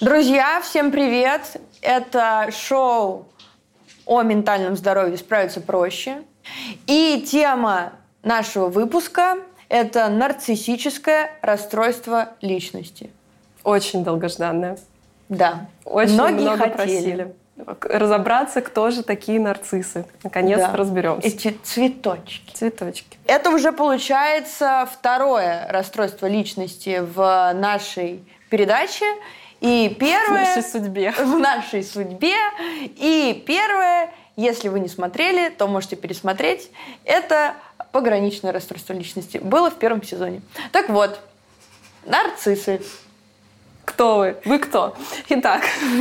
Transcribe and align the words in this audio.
Друзья, 0.00 0.60
всем 0.62 0.90
привет! 0.90 1.58
Это 1.82 2.48
шоу 2.50 3.26
о 4.06 4.22
ментальном 4.22 4.76
здоровье 4.76 5.18
«Справиться 5.18 5.60
проще». 5.60 6.22
И 6.86 7.24
тема 7.30 7.92
нашего 8.22 8.68
выпуска– 8.68 9.36
это 9.68 10.08
нарциссическое 10.08 11.30
расстройство 11.42 12.30
личности. 12.40 13.10
Очень 13.62 14.02
долгожданное. 14.02 14.78
Да. 15.28 15.68
Очень 15.84 16.14
Многие 16.14 16.40
много 16.42 16.70
хотели. 16.70 16.74
просили. 16.76 17.34
Разобраться, 17.82 18.62
кто 18.62 18.90
же 18.90 19.02
такие 19.02 19.38
нарциссы. 19.38 20.06
Наконец-то 20.24 20.70
Да. 20.70 20.76
разберемся. 20.78 21.28
Эти 21.28 21.58
цветочки. 21.62 22.54
Цветочки. 22.54 23.18
Это 23.26 23.50
уже 23.50 23.70
получается 23.70 24.88
второе 24.90 25.66
расстройство 25.68 26.26
личности 26.26 27.00
в 27.02 27.52
нашей 27.54 28.24
передаче. 28.48 29.04
И 29.60 29.92
В 29.94 29.98
первое... 29.98 30.46
нашей 30.46 30.62
судьбе. 30.62 31.10
в 31.18 31.38
нашей 31.38 31.84
судьбе. 31.84 32.36
И 32.80 33.42
первое, 33.46 34.10
если 34.36 34.68
вы 34.68 34.80
не 34.80 34.88
смотрели, 34.88 35.50
то 35.50 35.66
можете 35.66 35.96
пересмотреть, 35.96 36.70
это 37.04 37.54
пограничное 37.92 38.52
расстройство 38.52 38.92
личности. 38.92 39.38
Было 39.38 39.70
в 39.70 39.74
первом 39.76 40.02
сезоне. 40.02 40.42
Так 40.72 40.88
вот, 40.88 41.20
нарциссы. 42.04 42.80
Кто 43.84 44.18
вы? 44.18 44.36
Вы 44.44 44.58
кто? 44.60 44.96
Итак, 45.30 45.62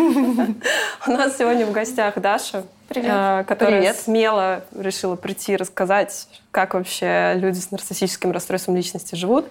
у 1.07 1.11
нас 1.11 1.37
сегодня 1.37 1.65
в 1.65 1.71
гостях 1.71 2.19
Даша, 2.19 2.63
Привет. 2.87 3.09
э, 3.11 3.43
которая 3.47 3.79
Привет. 3.79 3.97
смело 3.97 4.63
решила 4.77 5.15
прийти 5.15 5.53
и 5.53 5.55
рассказать, 5.55 6.27
как 6.51 6.75
вообще 6.75 7.33
люди 7.35 7.57
с 7.57 7.71
нарциссическим 7.71 8.31
расстройством 8.31 8.75
личности 8.75 9.15
живут. 9.15 9.47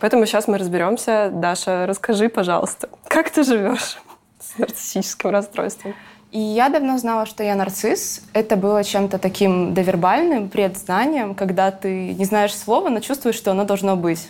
Поэтому 0.00 0.26
сейчас 0.26 0.48
мы 0.48 0.58
разберемся. 0.58 1.30
Даша, 1.32 1.86
расскажи, 1.86 2.28
пожалуйста, 2.28 2.88
как 3.08 3.30
ты 3.30 3.44
живешь 3.44 3.98
с 4.40 4.58
нарциссическим 4.58 5.30
расстройством? 5.30 5.94
И 6.34 6.40
я 6.40 6.68
давно 6.68 6.98
знала, 6.98 7.26
что 7.26 7.44
я 7.44 7.54
нарцисс. 7.54 8.22
Это 8.32 8.56
было 8.56 8.82
чем-то 8.82 9.18
таким 9.18 9.72
довербальным, 9.72 10.48
предзнанием, 10.48 11.36
когда 11.36 11.70
ты 11.70 12.12
не 12.14 12.24
знаешь 12.24 12.52
слова, 12.52 12.88
но 12.88 12.98
чувствуешь, 12.98 13.36
что 13.36 13.52
оно 13.52 13.64
должно 13.64 13.94
быть. 13.94 14.28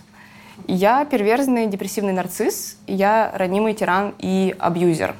Я 0.66 1.04
перверзный 1.06 1.66
депрессивный 1.66 2.12
нарцисс, 2.12 2.76
я 2.86 3.32
ранимый 3.34 3.72
тиран 3.72 4.14
и 4.18 4.54
абьюзер. 4.58 5.14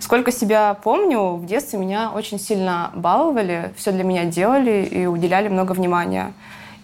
Сколько 0.00 0.32
себя 0.32 0.74
помню, 0.74 1.34
в 1.34 1.46
детстве 1.46 1.78
меня 1.78 2.10
очень 2.10 2.38
сильно 2.38 2.90
баловали, 2.94 3.72
все 3.76 3.92
для 3.92 4.02
меня 4.04 4.24
делали 4.24 4.84
и 4.84 5.06
уделяли 5.06 5.48
много 5.48 5.72
внимания. 5.72 6.32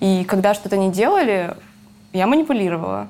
И 0.01 0.25
когда 0.25 0.55
что-то 0.55 0.77
не 0.77 0.91
делали, 0.91 1.55
я 2.13 2.27
манипулировала. 2.27 3.09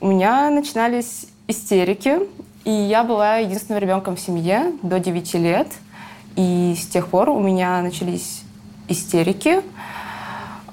У 0.00 0.08
меня 0.08 0.50
начинались 0.50 1.26
истерики, 1.48 2.20
и 2.64 2.70
я 2.70 3.04
была 3.04 3.36
единственным 3.36 3.80
ребенком 3.80 4.16
в 4.16 4.20
семье 4.20 4.72
до 4.82 5.00
9 5.00 5.34
лет. 5.34 5.68
И 6.36 6.74
с 6.78 6.86
тех 6.86 7.08
пор 7.08 7.28
у 7.28 7.40
меня 7.40 7.82
начались 7.82 8.42
истерики. 8.88 9.62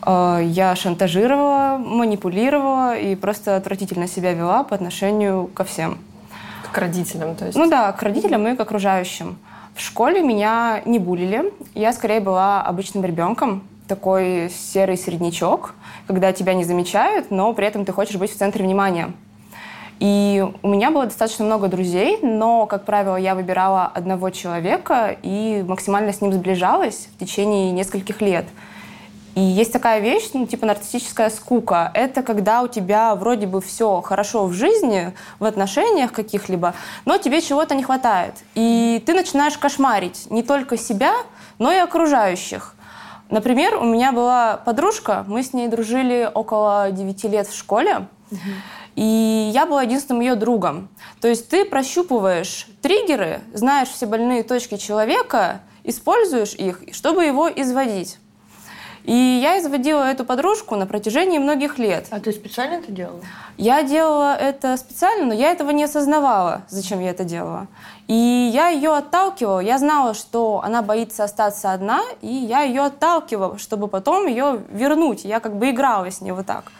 Э, 0.05 0.41
Я 0.43 0.75
шантажировала, 0.75 1.77
манипулировала 1.77 2.97
и 2.97 3.15
просто 3.15 3.55
отвратительно 3.55 4.07
себя 4.07 4.33
вела 4.33 4.63
по 4.63 4.75
отношению 4.75 5.47
ко 5.47 5.63
всем. 5.63 5.97
К 6.71 6.77
родителям, 6.77 7.35
то 7.35 7.45
есть? 7.45 7.57
Ну 7.57 7.69
да, 7.69 7.91
к 7.91 8.01
родителям 8.03 8.47
и 8.47 8.55
к 8.55 8.59
окружающим. 8.59 9.37
В 9.75 9.81
школе 9.81 10.21
меня 10.21 10.81
не 10.85 10.99
булили. 10.99 11.53
Я 11.73 11.93
скорее 11.93 12.19
была 12.19 12.61
обычным 12.61 13.03
ребенком, 13.03 13.63
такой 13.87 14.51
серый 14.51 14.97
среднячок, 14.97 15.73
когда 16.09 16.33
тебя 16.33 16.55
не 16.55 16.63
замечают, 16.63 17.29
но 17.29 17.53
при 17.53 17.67
этом 17.67 17.85
ты 17.85 17.91
хочешь 17.91 18.15
быть 18.15 18.33
в 18.33 18.35
центре 18.35 18.65
внимания. 18.65 19.11
И 19.99 20.43
у 20.63 20.67
меня 20.67 20.89
было 20.89 21.05
достаточно 21.05 21.45
много 21.45 21.67
друзей, 21.67 22.17
но, 22.23 22.65
как 22.65 22.83
правило, 22.83 23.15
я 23.15 23.35
выбирала 23.35 23.85
одного 23.85 24.31
человека 24.31 25.15
и 25.21 25.63
максимально 25.67 26.11
с 26.11 26.19
ним 26.19 26.33
сближалась 26.33 27.09
в 27.13 27.19
течение 27.19 27.69
нескольких 27.69 28.21
лет. 28.21 28.45
И 29.35 29.39
есть 29.41 29.71
такая 29.71 29.99
вещь, 29.99 30.31
ну, 30.33 30.47
типа 30.47 30.65
нарциссическая 30.65 31.29
скука. 31.29 31.91
Это 31.93 32.23
когда 32.23 32.63
у 32.63 32.67
тебя 32.67 33.13
вроде 33.13 33.45
бы 33.45 33.61
все 33.61 34.01
хорошо 34.01 34.47
в 34.47 34.53
жизни, 34.53 35.13
в 35.37 35.45
отношениях 35.45 36.11
каких-либо, 36.11 36.73
но 37.05 37.19
тебе 37.19 37.39
чего-то 37.39 37.75
не 37.75 37.83
хватает. 37.83 38.33
И 38.55 39.03
ты 39.05 39.13
начинаешь 39.13 39.59
кошмарить 39.59 40.25
не 40.31 40.41
только 40.41 40.75
себя, 40.75 41.13
но 41.59 41.71
и 41.71 41.77
окружающих. 41.77 42.73
Например, 43.29 43.77
у 43.77 43.83
меня 43.83 44.11
была 44.11 44.57
подружка, 44.57 45.23
мы 45.27 45.43
с 45.43 45.53
ней 45.53 45.67
дружили 45.67 46.29
около 46.33 46.91
9 46.91 47.23
лет 47.25 47.47
в 47.47 47.55
школе, 47.55 48.07
и 48.95 49.51
я 49.53 49.65
была 49.65 49.83
единственным 49.83 50.21
ее 50.21 50.35
другом. 50.35 50.89
То 51.21 51.27
есть 51.27 51.47
ты 51.49 51.63
прощупываешь 51.63 52.67
триггеры, 52.81 53.41
знаешь 53.53 53.89
все 53.89 54.07
больные 54.07 54.43
точки 54.43 54.77
человека, 54.77 55.61
используешь 55.83 56.53
их, 56.53 56.81
чтобы 56.91 57.23
его 57.23 57.49
изводить. 57.49 58.17
И 59.03 59.13
я 59.13 59.59
изводила 59.59 60.03
эту 60.03 60.25
подружку 60.25 60.75
на 60.75 60.85
протяжении 60.85 61.37
многих 61.37 61.77
лет. 61.77 62.07
А 62.11 62.19
ты 62.19 62.31
специально 62.31 62.75
это 62.75 62.91
делала? 62.91 63.21
Я 63.57 63.83
делала 63.83 64.35
это 64.35 64.77
специально, 64.77 65.25
но 65.25 65.33
я 65.33 65.51
этого 65.51 65.71
не 65.71 65.83
осознавала, 65.83 66.63
зачем 66.69 66.99
я 66.99 67.09
это 67.11 67.23
делала. 67.23 67.67
И 68.07 68.13
я 68.53 68.69
ее 68.69 68.95
отталкивала. 68.95 69.59
Я 69.59 69.77
знала, 69.77 70.13
что 70.13 70.61
она 70.63 70.81
боится 70.81 71.23
остаться 71.23 71.73
одна, 71.73 72.01
и 72.21 72.27
я 72.27 72.61
ее 72.61 72.83
отталкивала, 72.83 73.57
чтобы 73.57 73.87
потом 73.87 74.27
ее 74.27 74.61
вернуть. 74.69 75.25
Я 75.25 75.39
как 75.39 75.55
бы 75.57 75.69
играла 75.69 76.09
с 76.09 76.21
ней 76.21 76.31
вот 76.31 76.45
так. 76.45 76.71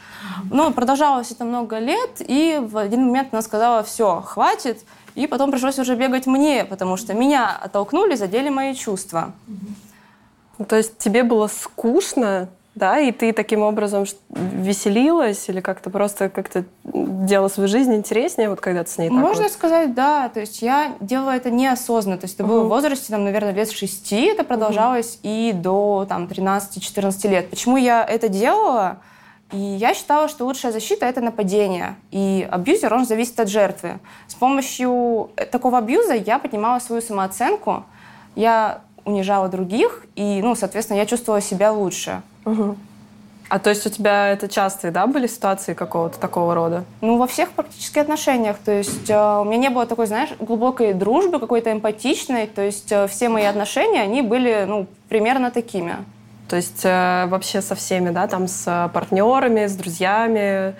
Но 0.49 0.71
продолжалось 0.71 1.31
это 1.31 1.45
много 1.45 1.79
лет, 1.79 2.17
и 2.19 2.59
в 2.61 2.77
один 2.77 3.05
момент 3.05 3.29
она 3.31 3.41
сказала, 3.41 3.83
все, 3.83 4.21
хватит, 4.21 4.83
и 5.15 5.27
потом 5.27 5.51
пришлось 5.51 5.79
уже 5.79 5.95
бегать 5.95 6.27
мне, 6.27 6.65
потому 6.65 6.97
что 6.97 7.13
меня 7.13 7.57
оттолкнули, 7.61 8.15
задели 8.15 8.49
мои 8.49 8.73
чувства. 8.73 9.31
Ну, 9.47 9.55
То 10.67 10.75
есть 10.75 10.97
тебе 10.97 11.23
было 11.23 11.47
скучно, 11.47 12.49
да, 12.75 12.99
и 12.99 13.11
ты 13.11 13.33
таким 13.33 13.61
образом 13.61 14.05
веселилась 14.29 15.49
или 15.49 15.59
как-то 15.59 15.89
просто 15.89 16.29
как-то 16.29 16.63
делала 16.83 17.49
свою 17.49 17.67
жизнь 17.67 17.93
интереснее, 17.93 18.49
вот 18.49 18.61
когда 18.61 18.83
ты 18.83 18.89
с 18.89 18.97
ней 18.97 19.09
так 19.09 19.17
Можно 19.17 19.43
вот? 19.43 19.51
сказать, 19.51 19.93
да. 19.93 20.29
То 20.29 20.39
есть 20.39 20.61
я 20.61 20.93
делала 20.99 21.31
это 21.31 21.51
неосознанно. 21.51 22.17
То 22.17 22.25
есть 22.25 22.35
это 22.35 22.45
было 22.45 22.63
в 22.63 22.69
возрасте, 22.69 23.07
там, 23.09 23.25
наверное, 23.25 23.53
лет 23.53 23.69
шести. 23.71 24.21
Это 24.25 24.43
продолжалось 24.43 25.19
и 25.23 25.51
до 25.53 26.05
там, 26.07 26.25
13-14 26.25 27.27
лет. 27.29 27.49
Почему 27.49 27.77
я 27.77 28.05
это 28.05 28.29
делала? 28.29 28.99
И 29.51 29.57
я 29.57 29.93
считала, 29.93 30.27
что 30.27 30.45
лучшая 30.45 30.71
защита— 30.71 31.05
это 31.07 31.21
нападение. 31.21 31.95
И 32.11 32.47
абьюзер, 32.49 32.93
он 32.93 33.05
зависит 33.05 33.39
от 33.39 33.49
жертвы. 33.49 33.99
С 34.27 34.35
помощью 34.35 35.31
э, 35.35 35.45
такого 35.45 35.79
абьюза 35.79 36.13
я 36.13 36.37
поднимала 36.37 36.79
свою 36.79 37.01
самооценку, 37.01 37.83
я 38.35 38.81
унижала 39.05 39.47
других, 39.47 40.05
и, 40.15 40.41
ну, 40.41 40.55
соответственно, 40.55 40.97
я 40.97 41.05
чувствовала 41.05 41.41
себя 41.41 41.71
лучше. 41.71 42.21
Мгм. 42.45 42.77
А 43.49 43.57
то 43.57 43.71
есть 43.71 43.85
у 43.87 43.89
тебя 43.89 44.29
это 44.29 44.47
частые, 44.47 44.91
да, 44.91 45.07
были 45.07 45.25
ситуации 45.25 45.73
какого-то 45.73 46.19
такого 46.19 46.53
рода? 46.53 46.83
Ну, 47.01 47.17
во 47.17 47.25
всех 47.25 47.49
практически 47.49 47.97
отношениях. 47.97 48.57
То 48.63 48.71
есть 48.71 49.09
э, 49.09 49.15
у 49.15 49.43
меня 49.43 49.57
не 49.57 49.69
было 49.69 49.87
такой, 49.87 50.05
знаешь, 50.05 50.29
глубокой 50.39 50.93
дружбы, 50.93 51.39
какой-то 51.39 51.71
эмпатичной. 51.71 52.45
То 52.45 52.61
есть 52.61 52.91
э, 52.91 53.07
все 53.07 53.27
мои 53.27 53.45
отношения, 53.45 54.01
они 54.01 54.21
были, 54.21 54.65
ну, 54.67 54.85
примерно 55.09 55.49
такими. 55.49 55.95
То 56.47 56.57
есть 56.57 56.81
э, 56.83 57.25
вообще 57.25 57.61
со 57.61 57.73
всеми, 57.73 58.11
да, 58.11 58.27
там 58.27 58.47
с 58.47 58.65
э, 58.67 58.89
партнерами, 58.93 59.65
с 59.65 59.75
друзьями. 59.75 60.75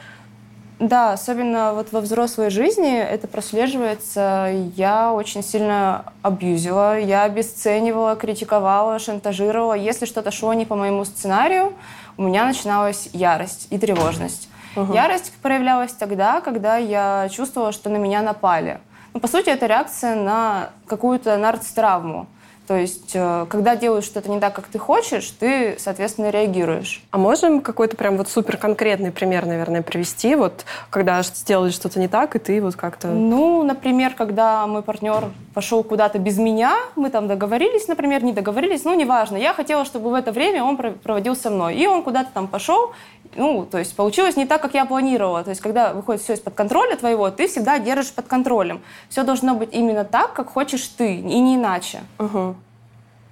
Да, 0.80 1.12
особенно 1.12 1.74
вот 1.74 1.92
во 1.92 2.00
взрослой 2.00 2.50
жизни 2.50 2.98
это 2.98 3.28
прослеживается. 3.28 4.50
Я 4.78 5.12
очень 5.12 5.44
сильно 5.44 6.06
абьюзила, 6.22 6.98
я 6.98 7.24
обесценивала, 7.24 8.16
критиковала, 8.16 8.98
шантажировала. 8.98 9.74
Если 9.74 10.06
что-то 10.06 10.32
шло 10.32 10.54
не 10.54 10.66
по 10.66 10.76
моему 10.76 11.04
сценарию, 11.04 11.74
у 12.16 12.24
меня 12.24 12.46
начиналась 12.46 13.10
ярость 13.12 13.68
и 13.72 13.78
тревожность. 13.78 14.48
Мгм. 14.78 14.94
Ярость 14.94 15.34
проявлялась 15.42 15.92
тогда, 15.92 16.40
когда 16.40 16.78
я 16.78 17.28
чувствовала, 17.30 17.74
что 17.74 17.90
на 17.90 17.98
меня 17.98 18.22
напали. 18.22 18.80
Ну, 19.14 19.20
по 19.20 19.28
сути, 19.28 19.50
это 19.50 19.66
реакция 19.66 20.16
на 20.16 20.70
какую-то 20.88 21.36
нарцтравму. 21.38 22.28
То 22.70 22.78
есть, 22.78 23.14
э, 23.16 23.48
когда 23.50 23.76
делаешь 23.76 24.04
что-то 24.04 24.30
не 24.30 24.40
так, 24.40 24.54
как 24.54 24.68
ты 24.68 24.78
хочешь, 24.78 25.28
ты, 25.40 25.76
соответственно, 25.80 26.30
реагируешь. 26.30 27.02
А 27.10 27.18
можем 27.18 27.62
какой-то 27.62 27.98
прям 27.98 28.16
вот 28.16 28.30
супер 28.30 28.58
конкретный 28.58 29.12
пример, 29.12 29.48
наверное, 29.48 29.82
привести, 29.82 30.36
вот 30.36 30.66
когда 30.92 31.24
сделали 31.24 31.72
что-то 31.72 32.00
не 32.00 32.08
так, 32.08 32.36
и 32.36 32.38
ты 32.38 32.62
вот 32.62 32.76
как-то... 32.76 33.08
Ну, 33.08 33.64
например, 33.64 34.14
когда 34.14 34.68
мой 34.68 34.84
партнер 34.84 35.32
пошел 35.56 35.84
куда-то 35.84 36.20
без 36.20 36.38
меня, 36.38 36.76
мы 36.96 37.10
там 37.10 37.28
договорились, 37.28 37.88
например, 37.88 38.24
не 38.24 38.34
договорились, 38.34 38.84
ну, 38.84 38.94
неважно. 38.94 39.38
Я 39.38 39.56
хотела, 39.56 39.84
чтобы 39.84 40.12
в 40.12 40.14
это 40.14 40.32
время 40.32 40.64
он 40.64 40.78
про- 40.78 40.92
проводил 40.92 41.36
со 41.36 41.50
мной. 41.50 41.76
И 41.76 41.88
он 41.88 42.04
куда-то 42.04 42.30
там 42.36 42.48
пошел, 42.48 42.92
ну, 43.36 43.66
то 43.66 43.78
есть 43.78 43.96
получилось 43.96 44.36
не 44.36 44.46
так, 44.46 44.62
как 44.62 44.74
я 44.74 44.86
планировала. 44.86 45.44
То 45.44 45.52
есть, 45.52 45.62
когда 45.62 45.94
выходит 45.94 46.22
все 46.22 46.34
из-под 46.34 46.54
контроля 46.54 46.96
твоего, 46.96 47.30
ты 47.30 47.48
всегда 47.48 47.80
держишь 47.80 48.12
под 48.12 48.28
контролем. 48.28 48.82
Все 49.10 49.24
должно 49.24 49.56
быть 49.56 49.70
именно 49.72 50.04
так, 50.04 50.34
как 50.34 50.50
хочешь 50.50 50.88
ты, 50.88 51.16
и 51.16 51.40
не 51.40 51.56
иначе. 51.56 52.02
Мгм. 52.18 52.56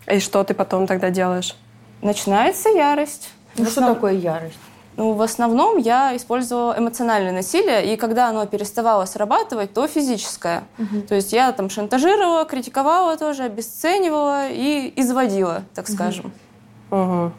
И 0.07 0.19
что 0.19 0.43
ты 0.43 0.53
потом 0.53 0.87
тогда 0.87 1.09
делаешь? 1.09 1.55
Начинается 2.01 2.69
ярость. 2.69 3.29
Ну, 3.57 3.65
что 3.65 3.81
такое 3.81 4.13
ярость? 4.13 4.57
Ну, 4.97 5.13
в 5.13 5.21
основном 5.21 5.77
я 5.77 6.15
использовала 6.15 6.75
эмоциональное 6.77 7.31
насилие, 7.31 7.93
и 7.93 7.97
когда 7.97 8.29
оно 8.29 8.47
переставало 8.47 9.05
срабатывать, 9.05 9.71
то 9.73 9.87
физическое. 9.87 10.63
Угу. 10.79 11.01
То 11.07 11.15
есть 11.15 11.33
я 11.33 11.51
там 11.51 11.69
шантажировала, 11.69 12.45
критиковала 12.45 13.15
тоже, 13.15 13.43
обесценивала 13.43 14.47
и 14.49 14.91
изводила, 14.95 15.63
так 15.75 15.87
скажем. 15.87 16.31
Угу. 16.89 17.31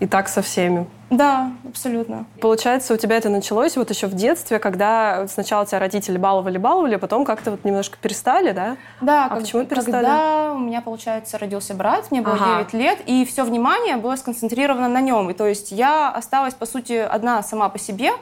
И 0.00 0.06
так 0.06 0.28
со 0.28 0.42
всеми. 0.42 0.86
Да, 1.10 1.52
абсолютно. 1.68 2.26
Получается, 2.40 2.94
у 2.94 2.96
тебя 2.96 3.16
это 3.16 3.28
началось 3.28 3.76
вот 3.76 3.90
еще 3.90 4.06
в 4.06 4.14
детстве, 4.14 4.58
когда 4.58 5.26
сначала 5.28 5.66
тебя 5.66 5.78
родители 5.78 6.18
баловали-баловали, 6.18 6.94
а 6.94 6.98
потом 6.98 7.24
как-то 7.24 7.52
вот 7.52 7.64
немножко 7.64 7.98
перестали, 8.00 8.52
да? 8.52 8.76
Да. 9.00 9.26
А 9.26 9.28
как, 9.28 9.40
почему 9.40 9.64
перестали? 9.64 9.92
Когда 9.92 10.52
у 10.54 10.58
меня, 10.58 10.80
получается, 10.80 11.38
родился 11.38 11.74
брат, 11.74 12.10
мне 12.10 12.22
было 12.22 12.34
ага. 12.34 12.64
9 12.64 12.72
лет, 12.74 12.98
и 13.06 13.24
все 13.24 13.44
внимание 13.44 13.96
было 13.96 14.16
сконцентрировано 14.16 14.88
на 14.88 15.00
нем. 15.00 15.30
И 15.30 15.34
то 15.34 15.46
есть 15.46 15.72
я 15.72 16.10
осталась, 16.10 16.54
по 16.54 16.66
сути, 16.66 16.92
одна 16.94 17.42
сама 17.42 17.68
по 17.68 17.78
себе, 17.78 18.12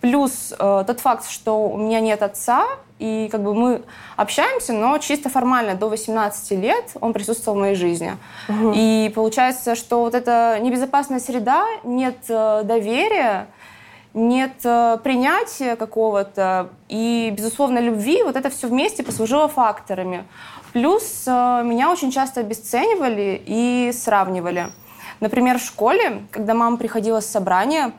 Плюс 0.00 0.52
э, 0.58 0.84
тот 0.86 1.00
факт, 1.00 1.28
что 1.28 1.68
у 1.68 1.78
меня 1.78 2.00
нет 2.00 2.22
отца, 2.22 2.66
и 2.98 3.28
как 3.30 3.42
бы 3.42 3.54
мы 3.54 3.82
общаемся, 4.16 4.72
но 4.72 4.96
чисто 4.98 5.28
формально 5.28 5.74
до 5.74 5.88
18 5.88 6.50
лет 6.52 6.92
он 7.00 7.12
присутствовал 7.12 7.58
в 7.58 7.60
моей 7.60 7.74
жизни. 7.74 8.16
Угу. 8.48 8.72
И 8.74 9.12
получается, 9.14 9.74
что 9.74 10.00
вот 10.00 10.14
эта 10.14 10.58
небезопасная 10.60 11.20
среда, 11.20 11.66
нет 11.84 12.16
э, 12.28 12.62
доверия, 12.64 13.48
нет 14.14 14.64
э, 14.64 14.98
принятия 15.04 15.76
какого-то 15.76 16.70
и, 16.88 17.32
безусловно, 17.36 17.78
любви, 17.80 18.22
вот 18.22 18.34
это 18.34 18.48
все 18.48 18.66
вместе 18.66 19.02
послужило 19.02 19.46
факторами. 19.46 20.24
Плюс 20.72 21.24
э, 21.26 21.62
меня 21.64 21.90
очень 21.90 22.10
часто 22.10 22.40
обесценивали 22.40 23.42
и 23.44 23.92
сравнивали. 23.92 24.68
Например, 25.20 25.58
в 25.58 25.62
школе, 25.62 26.22
когда 26.30 26.54
мама 26.54 26.78
приходила 26.78 27.20
с 27.20 27.26
собрания, 27.26 27.92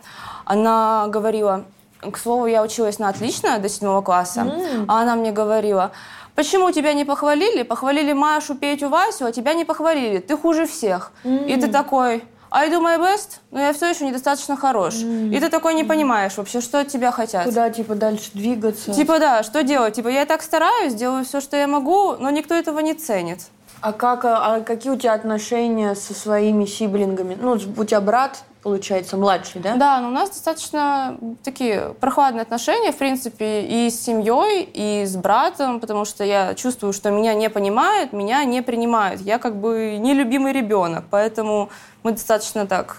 она 0.46 1.08
говорила, 1.08 1.66
к 2.02 2.18
слову, 2.18 2.48
я 2.48 2.64
училась 2.64 3.00
на 3.00 3.10
отлично 3.10 3.60
до 3.60 3.70
седьмого 3.70 4.02
класса, 4.02 4.42
mm. 4.42 4.86
а 4.88 5.02
она 5.02 5.16
мне 5.16 5.32
говорила, 5.32 5.92
почему 6.36 6.72
тебя 6.72 6.94
не 6.94 7.06
похвалили? 7.06 7.64
Похвалили 7.64 8.14
Машу, 8.14 8.56
Петю, 8.56 8.90
Васю, 8.90 9.26
а 9.26 9.32
тебя 9.32 9.54
не 9.54 9.66
похвалили. 9.66 10.20
Ты 10.20 10.38
хуже 10.38 10.66
всех. 10.66 11.12
Mm. 11.24 11.48
И 11.48 11.60
ты 11.60 11.68
такой, 11.68 12.24
I 12.50 12.70
do 12.70 12.82
my 12.82 13.00
best, 13.00 13.40
но 13.52 13.60
я 13.60 13.74
все 13.74 13.90
еще 13.90 14.06
недостаточно 14.06 14.56
хорош. 14.56 14.96
Mm. 14.96 15.36
И 15.36 15.40
ты 15.40 15.50
такой 15.50 15.74
не 15.74 15.84
понимаешь 15.84 16.38
вообще, 16.38 16.62
что 16.62 16.80
от 16.80 16.88
тебя 16.88 17.12
хотят. 17.12 17.46
Куда, 17.46 17.70
типа, 17.70 17.96
дальше 17.96 18.30
двигаться? 18.34 18.94
Типа, 18.94 19.20
да, 19.20 19.44
что 19.44 19.64
делать? 19.64 19.96
Типа, 19.96 20.08
я 20.08 20.26
так 20.26 20.42
стараюсь, 20.42 20.94
делаю 20.94 21.26
все, 21.26 21.42
что 21.42 21.58
я 21.58 21.68
могу, 21.68 22.16
но 22.18 22.30
никто 22.30 22.56
этого 22.56 22.80
не 22.80 22.94
ценит. 22.94 23.42
А, 23.82 23.94
как, 23.94 24.26
а 24.26 24.62
какие 24.62 24.92
у 24.92 24.98
тебя 24.98 25.14
отношения 25.14 25.96
со 25.96 26.14
своими 26.14 26.66
сиблингами? 26.66 27.38
Ну, 27.40 27.52
у 27.54 27.86
тебя 27.86 28.02
брат, 28.02 28.44
получается, 28.64 29.18
младший, 29.18 29.62
да? 29.62 29.76
Да, 29.76 30.00
но 30.00 30.08
у 30.08 30.12
нас 30.12 30.30
достаточно 30.30 31.18
такие 31.44 31.94
прохладные 32.00 32.42
отношения, 32.42 32.92
в 32.92 32.98
принципе, 32.98 33.62
и 33.62 33.90
с 33.90 34.00
семьей, 34.00 34.70
и 34.74 35.06
с 35.06 35.16
братом, 35.16 35.80
потому 35.80 36.06
что 36.06 36.24
я 36.24 36.56
чувствую, 36.56 36.94
что 36.94 37.12
меня 37.12 37.34
не 37.34 37.50
понимают, 37.50 38.14
меня 38.14 38.44
не 38.44 38.62
принимают. 38.62 39.22
Я 39.22 39.38
как 39.38 39.56
бы 39.56 39.98
нелюбимый 40.00 40.54
ребенок, 40.54 41.06
поэтому 41.10 41.70
мы 42.04 42.14
достаточно 42.14 42.66
так 42.66 42.98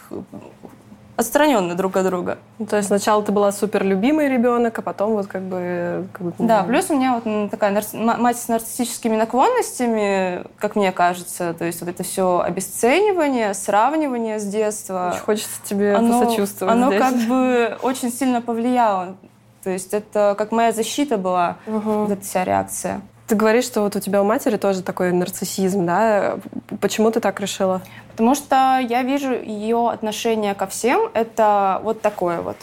отстраненно 1.19 1.75
друг 1.75 1.97
от 1.97 2.06
друга. 2.06 2.38
Ну, 2.61 2.67
то 2.67 2.76
есть 2.76 2.87
сначала 2.87 3.25
ты 3.25 3.32
была 3.32 3.50
супер 3.50 3.82
любимый 3.82 4.29
ребенок, 4.29 4.79
а 4.79 4.82
потом 4.82 5.15
вот 5.15 5.26
как 5.26 5.43
бы... 5.43 6.06
Как 6.12 6.23
бы 6.23 6.32
да, 6.38 6.62
плюс 6.62 6.91
у 6.91 6.94
меня 6.94 7.20
вот 7.20 7.50
такая 7.50 7.73
нарци... 7.73 7.97
мать 7.97 8.38
с 8.38 8.47
нарциссическими 8.47 9.17
наклонностями, 9.17 10.44
как 10.61 10.76
мне 10.76 10.93
кажется, 10.93 11.55
то 11.59 11.65
есть 11.65 11.81
вот 11.81 11.91
это 11.91 12.05
все 12.05 12.41
обесценивание, 12.41 13.53
сравнивание 13.53 14.38
с 14.38 14.44
детства. 14.44 15.11
Очень 15.12 15.25
хочется 15.25 15.61
тебе 15.65 15.97
оно, 15.97 16.20
посочувствовать 16.20 16.73
Оно 16.73 16.87
здесь. 16.87 17.00
как 17.00 17.15
бы 17.29 17.76
очень 17.82 18.12
сильно 18.12 18.41
повлияло. 18.41 19.17
То 19.64 19.71
есть 19.71 19.93
это 19.93 20.37
как 20.38 20.53
моя 20.53 20.71
защита 20.71 21.19
была, 21.19 21.56
угу. 21.67 22.05
вот 22.05 22.12
эта 22.12 22.23
вся 22.23 22.44
реакция. 22.44 23.00
Ты 23.29 23.35
говоришь, 23.35 23.65
что 23.65 23.83
вот 23.83 23.95
у 23.95 24.01
тебя 24.01 24.23
у 24.23 24.25
матери 24.25 24.57
тоже 24.57 24.83
такой 24.83 25.13
нарциссизм, 25.13 25.85
да? 25.85 26.39
Почему 26.81 27.11
ты 27.11 27.21
так 27.21 27.39
решила? 27.41 27.83
Потому 28.13 28.35
что 28.35 28.79
я 28.79 29.03
вижу 29.03 29.35
ее 29.35 29.91
отношение 29.91 30.55
ко 30.55 30.67
всем, 30.67 31.11
это 31.13 31.79
вот 31.85 32.01
такое 32.01 32.41
вот. 32.41 32.57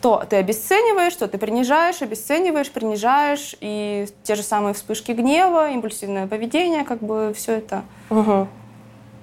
То 0.00 0.24
ты 0.28 0.36
обесцениваешь, 0.36 1.16
то 1.16 1.26
ты 1.26 1.38
принижаешь, 1.38 2.02
обесцениваешь, 2.02 2.70
принижаешь, 2.70 3.56
и 3.60 4.06
те 4.22 4.36
же 4.36 4.44
самые 4.44 4.74
вспышки 4.74 5.10
гнева, 5.10 5.70
импульсивное 5.72 6.28
поведение, 6.28 6.84
как 6.84 7.00
бы 7.00 7.32
все 7.36 7.56
это 7.56 7.82
угу. 8.08 8.46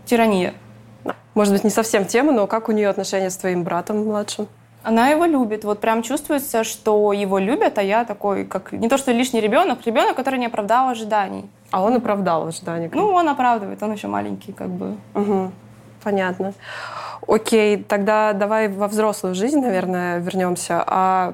тирания. 0.05 0.53
Может 1.33 1.53
быть, 1.53 1.63
не 1.63 1.69
совсем 1.69 2.05
тема, 2.05 2.33
но 2.33 2.45
как 2.45 2.67
у 2.67 2.73
нее 2.73 2.89
отношения 2.89 3.29
с 3.29 3.37
твоим 3.37 3.63
братом 3.63 4.03
младшим? 4.03 4.49
Она 4.83 5.09
его 5.09 5.25
любит. 5.25 5.65
Вот 5.65 5.79
прям 5.79 6.01
чувствуется, 6.03 6.63
что 6.63 7.11
его 7.11 7.37
любят, 7.37 7.77
а 7.77 7.83
я 7.83 8.05
такой, 8.05 8.45
как 8.45 8.71
не 8.71 8.87
то 8.87 8.97
что 8.97 9.11
лишний 9.11 9.41
ребенок, 9.41 9.85
ребенок, 9.85 10.15
который 10.15 10.39
не 10.39 10.45
оправдал 10.45 10.89
ожиданий. 10.89 11.49
А 11.71 11.83
он 11.83 11.95
оправдал 11.95 12.47
ожидания? 12.47 12.89
Ну, 12.93 13.11
он 13.11 13.27
оправдывает, 13.27 13.81
он 13.83 13.93
еще 13.93 14.07
маленький, 14.07 14.53
как 14.53 14.69
бы. 14.69 14.95
Угу. 15.13 15.51
Понятно. 16.03 16.53
Окей, 17.27 17.83
тогда 17.83 18.33
давай 18.33 18.69
во 18.69 18.87
взрослую 18.87 19.35
жизнь, 19.35 19.59
наверное, 19.59 20.19
вернемся. 20.19 20.83
А 20.87 21.33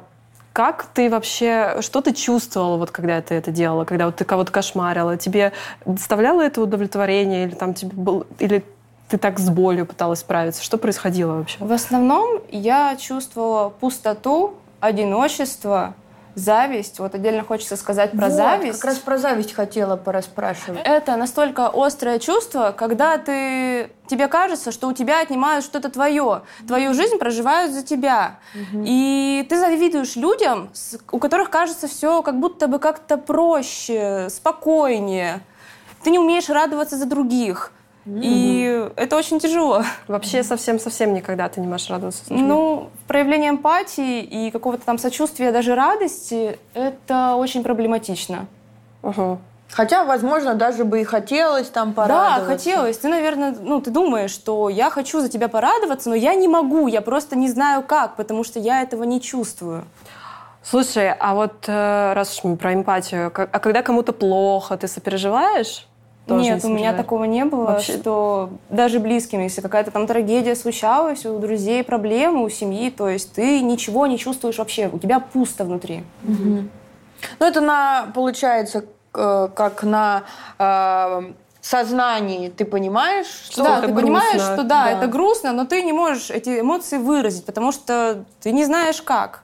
как 0.52 0.86
ты 0.94 1.10
вообще, 1.10 1.78
что 1.82 2.02
ты 2.02 2.14
чувствовала, 2.14 2.78
вот, 2.78 2.90
когда 2.90 3.22
ты 3.22 3.36
это 3.36 3.52
делала, 3.52 3.86
когда 3.86 4.08
вот 4.08 4.16
ты 4.16 4.26
кого-то 4.26 4.52
кошмарила? 4.52 5.18
Тебе 5.18 5.52
доставляло 5.86 6.42
это 6.42 6.62
удовлетворение 6.62 7.46
или 7.46 7.56
там 7.56 7.74
тебе 7.74 7.92
был, 7.94 8.26
или 8.40 8.64
ты 9.10 9.18
так 9.18 9.40
с 9.40 9.50
болью 9.50 9.86
пыталась 9.86 10.20
справиться? 10.20 10.64
Что 10.64 10.78
происходило 10.78 11.36
вообще? 11.36 11.58
В 11.60 11.72
основном 11.72 12.42
я 12.52 12.96
чувствовала 12.96 13.70
пустоту, 13.70 14.56
одиночество, 14.80 15.94
зависть. 16.36 17.00
Вот 17.00 17.16
отдельно 17.16 17.44
хочется 17.44 17.76
сказать 17.78 18.12
про 18.12 18.28
вот, 18.28 18.36
зависть. 18.36 18.80
Как 18.80 18.92
раз 18.92 18.98
про 19.00 19.18
зависть 19.18 19.54
хотела 19.54 19.96
пораспрашивать. 19.96 20.82
Это 20.84 21.16
настолько 21.16 21.72
острое 21.74 22.20
чувство, 22.20 22.74
когда 22.78 23.18
ты 23.18 23.90
тебе 24.08 24.28
кажется, 24.28 24.72
что 24.72 24.88
у 24.88 24.94
тебя 24.94 25.22
отнимают 25.22 25.66
что-то 25.66 25.90
твое, 25.90 26.44
твою 26.68 26.94
жизнь 26.94 27.18
проживают 27.18 27.72
за 27.72 27.84
тебя, 27.84 28.40
угу. 28.54 28.84
и 28.86 29.46
ты 29.50 29.58
завидуешь 29.58 30.16
людям, 30.16 30.70
у 31.12 31.20
которых 31.20 31.50
кажется 31.50 31.88
все 31.88 32.22
как 32.22 32.40
будто 32.40 32.68
бы 32.68 32.80
как-то 32.80 33.18
проще, 33.18 34.28
спокойнее. 34.30 35.42
Ты 36.04 36.12
не 36.12 36.20
умеешь 36.20 36.50
радоваться 36.50 36.98
за 36.98 37.06
других. 37.06 37.72
И 38.06 38.90
это 38.96 39.16
очень 39.16 39.40
тяжело. 39.40 39.84
Вообще 40.08 40.44
совсем-совсем 40.44 41.14
никогда 41.14 41.50
ты 41.50 41.60
не 41.60 41.68
можешь 41.68 41.90
радоваться. 41.90 42.24
Ну, 42.30 42.90
проявление 43.08 43.50
эмпатии 43.50 44.22
и 44.22 44.52
какого-то 44.52 44.86
там 44.86 44.98
сочувствия, 44.98 45.52
даже 45.52 45.76
радости, 45.76 46.60
это 46.74 47.36
очень 47.36 47.64
проблематично. 47.64 48.46
Угу. 49.02 49.40
Хотя, 49.72 50.04
возможно, 50.04 50.54
даже 50.54 50.86
бы 50.86 51.02
и 51.02 51.04
хотелось 51.04 51.70
там 51.70 51.94
порадоваться. 51.94 52.40
Да, 52.42 52.46
хотелось. 52.46 52.98
Ты, 53.00 53.08
наверное, 53.08 53.56
ну, 53.60 53.82
ты 53.82 53.90
думаешь, 53.90 54.32
что 54.32 54.70
я 54.70 54.90
хочу 54.90 55.20
за 55.20 55.28
тебя 55.28 55.48
порадоваться, 55.48 56.10
но 56.10 56.16
я 56.16 56.36
не 56.36 56.48
могу, 56.48 56.88
я 56.88 57.02
просто 57.02 57.36
не 57.36 57.50
знаю 57.50 57.82
как, 57.82 58.16
потому 58.16 58.44
что 58.44 58.60
я 58.60 58.84
этого 58.84 59.04
не 59.04 59.20
чувствую. 59.20 59.84
Слушай, 60.64 61.12
а 61.12 61.36
вот 61.36 61.66
э, 61.68 62.14
раз 62.14 62.38
уж 62.38 62.44
мы 62.44 62.56
про 62.58 62.74
эмпатию, 62.74 63.32
а 63.36 63.60
когда 63.60 63.82
кому-то 63.82 64.14
плохо, 64.14 64.78
ты 64.78 64.88
сопереживаешь? 64.88 65.88
Тоже 66.28 66.44
Нет, 66.44 66.66
у 66.66 66.70
меня 66.70 66.94
такого 66.94 67.26
не 67.26 67.46
было, 67.46 67.66
Вообще... 67.66 67.98
что 67.98 68.50
даже 68.70 69.00
близким, 69.00 69.42
если 69.42 69.62
какая-то 69.62 69.92
там 69.92 70.08
трагедия 70.08 70.56
случалась, 70.56 71.24
у 71.24 71.38
друзей 71.38 71.84
проблемы, 71.84 72.44
у 72.44 72.50
семьи, 72.50 72.90
то 72.90 73.08
есть 73.08 73.34
ты 73.34 73.62
ничего 73.62 74.08
не 74.08 74.18
чувствуешь 74.18 74.58
вообще, 74.58 74.90
у 74.92 74.98
тебя 74.98 75.20
пусто 75.20 75.66
внутри. 75.66 76.04
Угу. 76.24 76.64
Ну 77.40 77.46
это 77.46 77.62
на, 77.62 78.08
получается, 78.16 78.86
как 79.12 79.84
на 79.84 80.24
э, 80.58 81.32
сознании 81.62 82.50
ты 82.50 82.66
понимаешь, 82.66 83.28
что 83.28 83.64
да, 83.64 83.82
ты 83.82 83.88
грустно. 83.88 84.02
понимаешь, 84.02 84.42
что 84.42 84.58
да, 84.58 84.64
да, 84.64 84.92
это 84.92 85.08
грустно, 85.08 85.52
но 85.52 85.66
ты 85.66 85.84
не 85.84 85.94
можешь 85.94 86.32
эти 86.32 86.60
эмоции 86.60 86.98
выразить, 86.98 87.46
потому 87.46 87.72
что 87.72 88.26
ты 88.42 88.52
не 88.52 88.66
знаешь 88.66 89.02
как. 89.02 89.44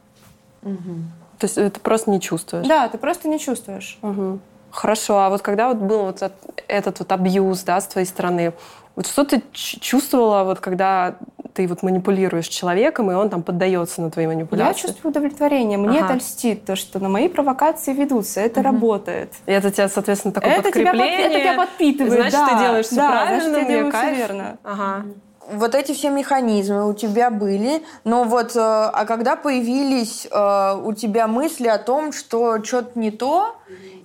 Угу. 0.63 0.95
То 1.39 1.45
есть 1.45 1.55
ты 1.55 1.79
просто 1.79 2.11
не 2.11 2.19
чувствуешь. 2.19 2.67
Да, 2.67 2.87
ты 2.89 2.97
просто 2.97 3.27
не 3.27 3.39
чувствуешь. 3.39 3.97
Угу. 4.01 4.39
Хорошо, 4.71 5.19
а 5.19 5.29
вот 5.29 5.41
когда 5.41 5.67
вот 5.67 5.77
был 5.77 6.05
вот 6.05 6.31
этот 6.67 6.99
вот 6.99 7.11
абьюз, 7.11 7.63
да, 7.63 7.79
с 7.81 7.87
твоей 7.87 8.07
стороны, 8.07 8.53
вот 8.95 9.07
что 9.07 9.23
ты 9.23 9.41
чувствовала, 9.53 10.43
вот 10.43 10.59
когда 10.59 11.15
ты 11.53 11.67
вот 11.67 11.83
манипулируешь 11.83 12.47
человеком, 12.47 13.11
и 13.11 13.13
он 13.13 13.29
там 13.29 13.43
поддается 13.43 14.01
на 14.01 14.11
твои 14.11 14.27
манипуляции? 14.27 14.81
Я 14.83 14.87
чувствую 14.87 15.11
удовлетворение. 15.11 15.77
Мне 15.77 15.99
ага. 15.99 16.07
это 16.07 16.13
льстит, 16.15 16.65
то, 16.65 16.75
что 16.75 16.99
на 16.99 17.09
мои 17.09 17.27
провокации 17.27 17.93
ведутся. 17.93 18.41
Это 18.41 18.59
угу. 18.59 18.69
работает. 18.69 19.33
И 19.45 19.51
это 19.51 19.71
тебя, 19.71 19.89
соответственно, 19.89 20.33
такое 20.33 20.53
это 20.53 20.63
подкрепление. 20.63 21.17
Тебя, 21.17 21.25
это 21.27 21.39
тебя 21.39 21.53
подпитывает, 21.55 22.13
Значит, 22.13 22.31
да. 22.31 22.47
ты 22.47 22.59
делаешь 22.59 22.85
все 22.85 22.95
да, 22.95 23.09
правильно, 23.09 23.49
значит, 23.49 23.69
я 23.69 23.75
делаю 23.75 23.91
кайф. 23.91 24.15
все 24.15 24.27
верно. 24.27 24.57
Ага. 24.63 25.05
Вот 25.51 25.75
эти 25.75 25.91
все 25.91 26.09
механизмы 26.09 26.87
у 26.87 26.93
тебя 26.93 27.29
были, 27.29 27.83
но 28.05 28.23
вот, 28.23 28.55
э, 28.55 28.59
а 28.59 29.05
когда 29.05 29.35
появились 29.35 30.27
э, 30.31 30.81
у 30.81 30.93
тебя 30.93 31.27
мысли 31.27 31.67
о 31.67 31.77
том, 31.77 32.13
что 32.13 32.63
что-то 32.63 32.97
не 32.97 33.11
то, 33.11 33.55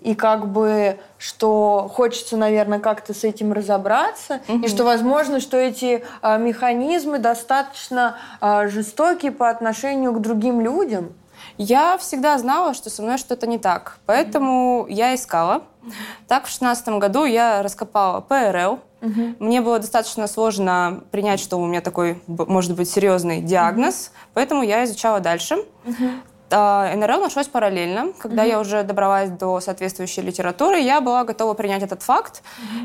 и 0.07 0.15
как 0.15 0.47
бы, 0.47 1.01
что 1.19 1.91
хочется, 1.93 2.37
наверное, 2.37 2.79
как-то 2.79 3.13
с 3.13 3.25
этим 3.25 3.53
разобраться, 3.53 4.41
угу. 4.47 4.61
и 4.61 4.69
что, 4.69 4.85
возможно, 4.85 5.41
что 5.41 5.57
эти 5.57 6.05
а, 6.23 6.39
механизмы 6.39 7.19
достаточно 7.19 8.17
а, 8.41 8.69
жестокие 8.69 9.33
по 9.33 9.51
отношению 9.51 10.13
к 10.13 10.21
другим 10.21 10.61
людям. 10.61 11.13
Я 11.59 11.99
всегда 11.99 12.39
знала, 12.39 12.73
что 12.73 12.89
со 12.89 13.03
мной 13.03 13.19
что-то 13.19 13.49
не 13.49 13.59
так, 13.59 13.99
поэтому 14.07 14.87
mm-hmm. 14.89 14.93
я 14.93 15.15
искала. 15.15 15.63
Так, 16.29 16.45
в 16.45 16.51
шестнадцатом 16.51 17.01
году 17.01 17.25
я 17.25 17.63
раскопала 17.63 18.21
ПРЛ. 18.21 18.79
Mm-hmm. 19.01 19.37
Мне 19.41 19.61
было 19.61 19.81
достаточно 19.81 20.29
сложно 20.29 21.03
принять, 21.11 21.41
что 21.41 21.57
у 21.59 21.67
меня 21.67 21.81
такой, 21.81 22.23
может 22.27 22.77
быть, 22.77 22.89
серьезный 22.89 23.41
диагноз, 23.41 23.95
mm-hmm. 23.95 24.29
поэтому 24.35 24.63
я 24.63 24.85
изучала 24.85 25.19
дальше. 25.19 25.57
Mm-hmm. 25.85 26.21
А, 26.50 26.95
НРЛ 26.95 27.21
нашлось 27.21 27.49
параллельно. 27.49 28.12
Когда 28.19 28.45
mm-hmm. 28.45 28.49
я 28.49 28.61
уже 28.61 28.83
добралась 28.85 29.31
до 29.31 29.61
соответствующей 29.61 30.23
литературы, 30.23 30.79
я 30.79 31.00
была 31.00 31.25
готова 31.25 31.55
принять 31.55 31.83
этот 31.83 32.03
факт. 32.03 32.43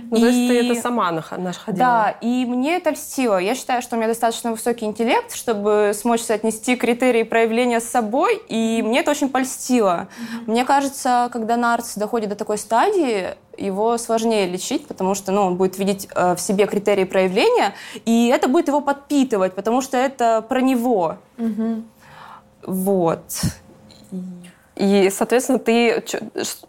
Ну, 0.09 0.17
и... 0.17 0.19
то 0.19 0.27
есть 0.27 0.47
ты 0.47 0.71
это 0.71 0.81
сама 0.81 1.11
находила? 1.11 1.77
Да, 1.77 2.15
и 2.21 2.45
мне 2.45 2.77
это 2.77 2.91
льстило. 2.91 3.37
Я 3.37 3.53
считаю, 3.55 3.81
что 3.81 3.95
у 3.95 3.99
меня 3.99 4.07
достаточно 4.07 4.51
высокий 4.51 4.85
интеллект, 4.85 5.35
чтобы 5.35 5.91
смочь 5.93 6.21
соотнести 6.21 6.75
критерии 6.75 7.23
проявления 7.23 7.79
с 7.79 7.87
собой, 7.87 8.41
и 8.47 8.81
мне 8.83 9.01
это 9.01 9.11
очень 9.11 9.29
польстило. 9.29 10.07
Mm-hmm. 10.07 10.51
Мне 10.51 10.65
кажется, 10.65 11.29
когда 11.31 11.55
нарцисс 11.55 11.95
доходит 11.95 12.29
до 12.29 12.35
такой 12.35 12.57
стадии, 12.57 13.35
его 13.57 13.97
сложнее 13.97 14.47
лечить, 14.47 14.87
потому 14.87 15.13
что 15.13 15.31
ну, 15.31 15.41
он 15.43 15.55
будет 15.55 15.77
видеть 15.77 16.07
э, 16.15 16.35
в 16.35 16.39
себе 16.39 16.65
критерии 16.65 17.03
проявления, 17.03 17.73
и 18.05 18.27
это 18.27 18.47
будет 18.47 18.69
его 18.69 18.81
подпитывать, 18.81 19.53
потому 19.53 19.81
что 19.81 19.97
это 19.97 20.41
про 20.41 20.61
него. 20.61 21.17
Mm-hmm. 21.37 21.83
Вот. 22.65 23.23
И, 24.81 25.11
соответственно, 25.11 25.59
ты 25.59 26.03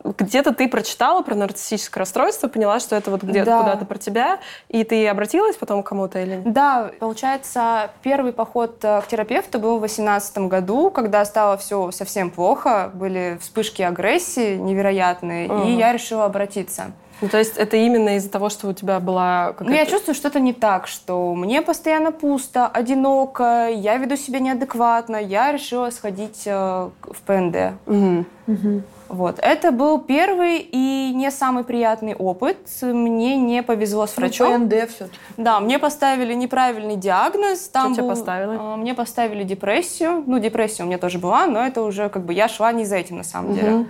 где-то 0.05 0.53
ты 0.53 0.69
прочитала 0.69 1.23
про 1.23 1.35
нарциссическое 1.35 2.03
расстройство, 2.03 2.49
поняла, 2.49 2.79
что 2.79 2.95
это 2.95 3.11
вот 3.11 3.23
где-то 3.23 3.47
да. 3.47 3.61
куда-то 3.61 3.85
про 3.87 3.97
тебя, 3.97 4.39
и 4.69 4.85
ты 4.85 5.09
обратилась 5.09 5.57
потом 5.57 5.83
к 5.83 5.87
кому-то 5.87 6.21
или 6.21 6.37
нет? 6.37 6.53
Да, 6.53 6.91
получается, 6.99 7.91
первый 8.03 8.35
поход 8.35 8.79
э, 8.83 9.01
к 9.01 9.07
терапевту 9.07 9.59
был 9.59 9.77
в 9.77 9.81
2018 9.81 10.39
году, 10.39 10.91
когда 10.91 11.25
стало 11.25 11.57
все 11.57 11.91
совсем 11.91 12.31
плохо, 12.31 12.91
были 12.93 13.39
вспышки 13.41 13.81
агрессии 13.81 14.57
невероятные, 14.57 15.51
угу. 15.51 15.63
и 15.63 15.73
я 15.73 15.93
решила 15.93 16.27
обратиться. 16.27 16.93
Ну, 17.23 17.29
то 17.29 17.39
есть 17.39 17.57
это 17.57 17.77
именно 17.77 18.17
из-за 18.17 18.29
того, 18.29 18.51
что 18.51 18.69
у 18.69 18.73
тебя 18.73 18.99
была 18.99 19.53
какая-то... 19.53 19.71
Ну, 19.71 19.77
я 19.77 19.87
чувствую 19.87 20.15
что-то 20.15 20.41
не 20.41 20.53
так, 20.53 20.89
что 20.89 21.35
мне 21.35 21.63
постоянно 21.63 22.11
пусто, 22.11 22.67
одиноко, 22.67 23.71
я 23.71 23.97
веду 23.97 24.17
себя 24.17 24.41
неадекватно, 24.41 25.17
я 25.17 25.53
решила 25.53 25.91
сходить 25.91 26.43
э, 26.47 26.91
в 27.01 27.21
ПНД. 27.25 27.75
Угу. 27.87 28.25
Угу. 28.49 28.83
Вот. 29.13 29.39
Это 29.41 29.73
был 29.73 30.01
первый 30.01 30.59
и 30.59 31.13
не 31.15 31.31
самый 31.31 31.65
приятный 31.65 32.15
опыт. 32.15 32.57
Мне 32.81 33.37
не 33.37 33.63
повезло 33.63 34.07
с 34.07 34.17
ну, 34.17 34.23
врачом. 34.23 34.53
Ну, 34.53 34.69
ПНД 34.69 34.91
все-таки. 34.91 35.19
Да, 35.37 35.61
мне 35.61 35.79
поставили 35.79 36.33
неправильный 36.33 36.97
диагноз. 36.97 37.69
Там 37.69 37.93
Что 37.93 38.03
был, 38.03 38.09
тебе 38.09 38.17
поставили? 38.17 38.59
Э, 38.59 38.77
мне 38.77 38.95
поставили 38.95 39.45
депрессию. 39.45 40.25
Ну, 40.27 40.39
депрессия 40.39 40.83
у 40.83 40.87
меня 40.87 40.99
тоже 40.99 41.19
была, 41.19 41.47
но 41.47 41.65
это 41.65 41.83
уже 41.83 42.09
как 42.09 42.25
бы 42.25 42.33
я 42.33 42.49
шла 42.49 42.73
не 42.73 42.87
за 42.87 42.97
этим 42.97 43.19
на 43.19 43.25
самом 43.25 43.51
угу. 43.51 43.61
деле. 43.61 43.87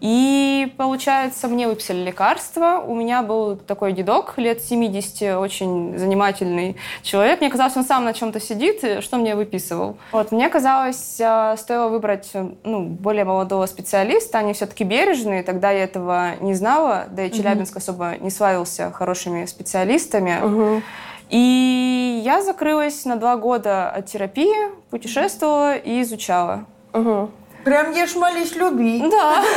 И, 0.00 0.74
получается, 0.76 1.48
мне 1.48 1.66
выписали 1.66 2.04
лекарства. 2.04 2.82
У 2.86 2.94
меня 2.94 3.22
был 3.22 3.56
такой 3.56 3.92
дедок 3.92 4.34
лет 4.36 4.60
70, 4.62 5.36
очень 5.38 5.98
занимательный 5.98 6.76
человек. 7.02 7.40
Мне 7.40 7.48
казалось, 7.48 7.76
он 7.76 7.84
сам 7.84 8.04
на 8.04 8.12
чем-то 8.12 8.38
сидит, 8.38 9.02
что 9.02 9.16
мне 9.16 9.34
выписывал. 9.34 9.96
Вот, 10.12 10.32
мне 10.32 10.48
казалось, 10.50 11.18
а, 11.20 11.56
стоило 11.56 11.88
выбрать 11.88 12.30
ну, 12.64 12.82
более 12.84 13.24
молодого 13.24 13.64
специалиста. 13.66 14.38
Они 14.38 14.52
все-таки 14.52 14.84
бережные. 14.84 15.42
Тогда 15.42 15.70
я 15.70 15.84
этого 15.84 16.32
не 16.40 16.52
знала. 16.52 17.06
Да 17.10 17.22
и 17.24 17.32
Челябинск 17.32 17.72
угу. 17.72 17.78
особо 17.78 18.16
не 18.20 18.30
славился 18.30 18.92
хорошими 18.92 19.46
специалистами. 19.46 20.38
Угу. 20.42 20.82
И 21.30 22.20
я 22.22 22.42
закрылась 22.42 23.04
на 23.04 23.16
два 23.16 23.36
года 23.36 23.90
от 23.90 24.06
терапии, 24.06 24.54
путешествовала 24.90 25.76
и 25.76 26.02
изучала. 26.02 26.66
Угу. 26.92 27.30
Прям 27.66 27.90
ешь, 27.90 28.14
молись, 28.14 28.54
люби. 28.54 29.02
Да. 29.10 29.44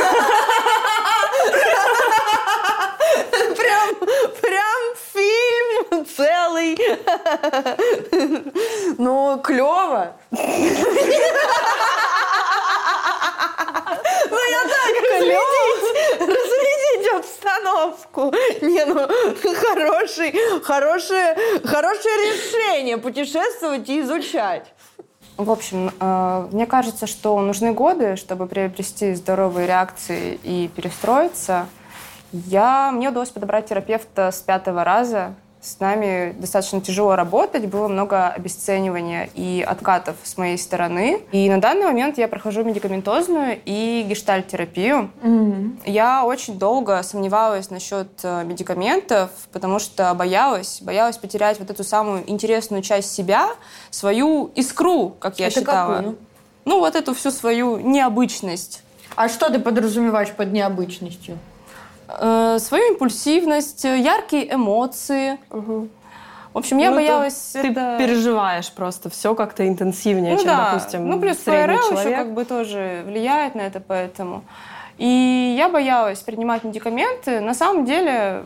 Прям, 3.56 3.94
прям 4.40 4.94
фильм 5.12 6.04
целый. 6.06 6.76
Ну, 8.98 9.38
клево. 9.38 10.16
Ну, 10.32 10.38
я 14.50 14.62
так, 14.64 14.94
разрядить, 15.12 16.20
разрядить 16.20 17.06
обстановку. 17.14 18.34
Не, 18.60 18.84
ну, 18.86 19.08
хороший, 19.54 20.34
хорошее, 20.64 21.36
хорошее 21.64 22.16
решение 22.32 22.98
путешествовать 22.98 23.88
и 23.88 24.00
изучать. 24.00 24.72
В 25.40 25.50
общем, 25.50 25.90
э, 25.98 26.48
мне 26.52 26.66
кажется, 26.66 27.06
что 27.06 27.40
нужны 27.40 27.72
годы, 27.72 28.16
чтобы 28.16 28.46
приобрести 28.46 29.14
здоровые 29.14 29.66
реакции 29.66 30.38
и 30.42 30.68
перестроиться. 30.68 31.66
Я, 32.32 32.90
мне 32.92 33.08
удалось 33.08 33.30
подобрать 33.30 33.64
терапевта 33.64 34.32
с 34.32 34.42
пятого 34.42 34.84
раза 34.84 35.34
с 35.62 35.78
нами 35.78 36.34
достаточно 36.38 36.80
тяжело 36.80 37.16
работать, 37.16 37.66
было 37.66 37.86
много 37.86 38.28
обесценивания 38.28 39.28
и 39.34 39.64
откатов 39.66 40.16
с 40.22 40.38
моей 40.38 40.56
стороны. 40.56 41.20
И 41.32 41.50
на 41.50 41.60
данный 41.60 41.84
момент 41.84 42.16
я 42.16 42.28
прохожу 42.28 42.64
медикаментозную 42.64 43.60
и 43.64 44.06
гештальтерапию. 44.08 45.10
Mm-hmm. 45.22 45.82
Я 45.84 46.24
очень 46.24 46.58
долго 46.58 47.02
сомневалась 47.02 47.70
насчет 47.70 48.08
э, 48.22 48.44
медикаментов, 48.44 49.30
потому 49.52 49.78
что 49.78 50.14
боялась, 50.14 50.80
боялась 50.80 51.18
потерять 51.18 51.58
вот 51.58 51.70
эту 51.70 51.84
самую 51.84 52.28
интересную 52.30 52.82
часть 52.82 53.12
себя, 53.12 53.50
свою 53.90 54.50
искру, 54.54 55.10
как 55.18 55.38
я 55.38 55.48
Это 55.48 55.60
считала. 55.60 55.96
Какую? 55.96 56.18
Ну, 56.64 56.78
вот 56.78 56.96
эту 56.96 57.14
всю 57.14 57.30
свою 57.30 57.78
необычность. 57.78 58.82
А 59.14 59.28
что 59.28 59.50
ты 59.50 59.58
подразумеваешь 59.58 60.30
под 60.30 60.52
необычностью? 60.52 61.38
Э, 62.18 62.58
свою 62.58 62.92
импульсивность, 62.92 63.84
яркие 63.84 64.54
эмоции. 64.54 65.38
Угу. 65.50 65.88
В 66.52 66.58
общем, 66.58 66.78
я 66.78 66.90
ну, 66.90 66.96
боялась... 66.96 67.50
Ты 67.52 67.70
это... 67.70 67.96
переживаешь 67.98 68.72
просто 68.72 69.08
все 69.08 69.34
как-то 69.34 69.66
интенсивнее, 69.68 70.32
ну, 70.32 70.38
чем, 70.38 70.46
да. 70.46 70.70
допустим, 70.72 71.08
Ну, 71.08 71.20
плюс 71.20 71.36
ПРЛ 71.36 71.96
еще 71.96 72.10
как 72.10 72.34
бы 72.34 72.44
тоже 72.44 73.02
влияет 73.06 73.54
на 73.54 73.60
это, 73.60 73.80
поэтому... 73.80 74.42
И 74.98 75.54
я 75.56 75.70
боялась 75.70 76.18
принимать 76.20 76.62
медикаменты. 76.62 77.40
На 77.40 77.54
самом 77.54 77.86
деле 77.86 78.42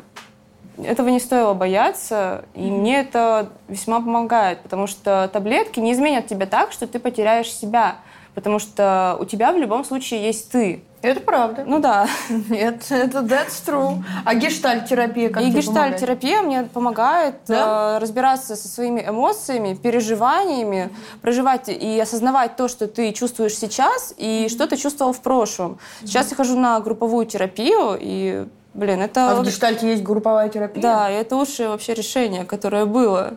этого 0.83 1.09
не 1.09 1.19
стоило 1.19 1.55
бояться, 1.55 2.45
и 2.55 2.61
mm-hmm. 2.61 2.71
мне 2.71 3.01
это 3.01 3.49
весьма 3.69 4.01
помогает, 4.01 4.61
потому 4.61 4.87
что 4.87 5.29
таблетки 5.33 5.81
не 5.81 5.93
изменят 5.93 6.27
тебя 6.27 6.47
так, 6.47 6.73
что 6.73 6.87
ты 6.87 6.99
потеряешь 6.99 7.53
себя, 7.53 7.97
потому 8.35 8.59
что 8.59 9.17
у 9.21 9.25
тебя 9.25 9.53
в 9.53 9.59
любом 9.59 9.85
случае 9.85 10.25
есть 10.25 10.51
ты. 10.51 10.83
Это 11.03 11.21
правда. 11.21 11.65
Ну 11.67 11.81
да. 11.81 12.09
Нет, 12.49 12.87
это 12.89 13.19
that's 13.19 13.63
true. 13.67 14.03
А 14.25 14.35
гештальтерапия 14.35 15.29
как 15.29 15.43
И 15.43 15.51
гештальтерапия 15.51 16.41
мне 16.41 16.63
помогает 16.65 17.37
да? 17.47 17.97
э, 17.97 17.99
разбираться 17.99 18.57
со 18.57 18.69
своими 18.69 19.07
эмоциями, 19.07 19.75
переживаниями, 19.75 20.91
проживать 21.21 21.69
и 21.69 22.01
осознавать 22.01 22.57
то, 22.57 22.69
что 22.69 22.89
ты 22.89 23.13
чувствуешь 23.13 23.55
сейчас 23.55 24.15
и 24.17 24.25
mm-hmm. 24.25 24.49
что 24.49 24.67
ты 24.67 24.77
чувствовал 24.77 25.13
в 25.13 25.21
прошлом. 25.21 25.79
Сейчас 26.01 26.27
mm-hmm. 26.27 26.31
я 26.31 26.37
хожу 26.37 26.59
на 26.59 26.81
групповую 26.81 27.27
терапию 27.27 27.99
и 28.01 28.47
Блин, 28.75 29.03
это... 29.03 29.31
А 29.31 29.35
в 29.37 29.45
гештальте 29.45 29.89
есть 29.89 30.03
групповая 30.03 30.49
терапия? 30.49 30.83
Да, 30.83 31.09
и 31.09 31.15
это 31.15 31.37
лучшее 31.37 31.69
вообще 31.69 31.95
решение, 31.95 32.45
которое 32.45 32.87
было. 32.87 33.35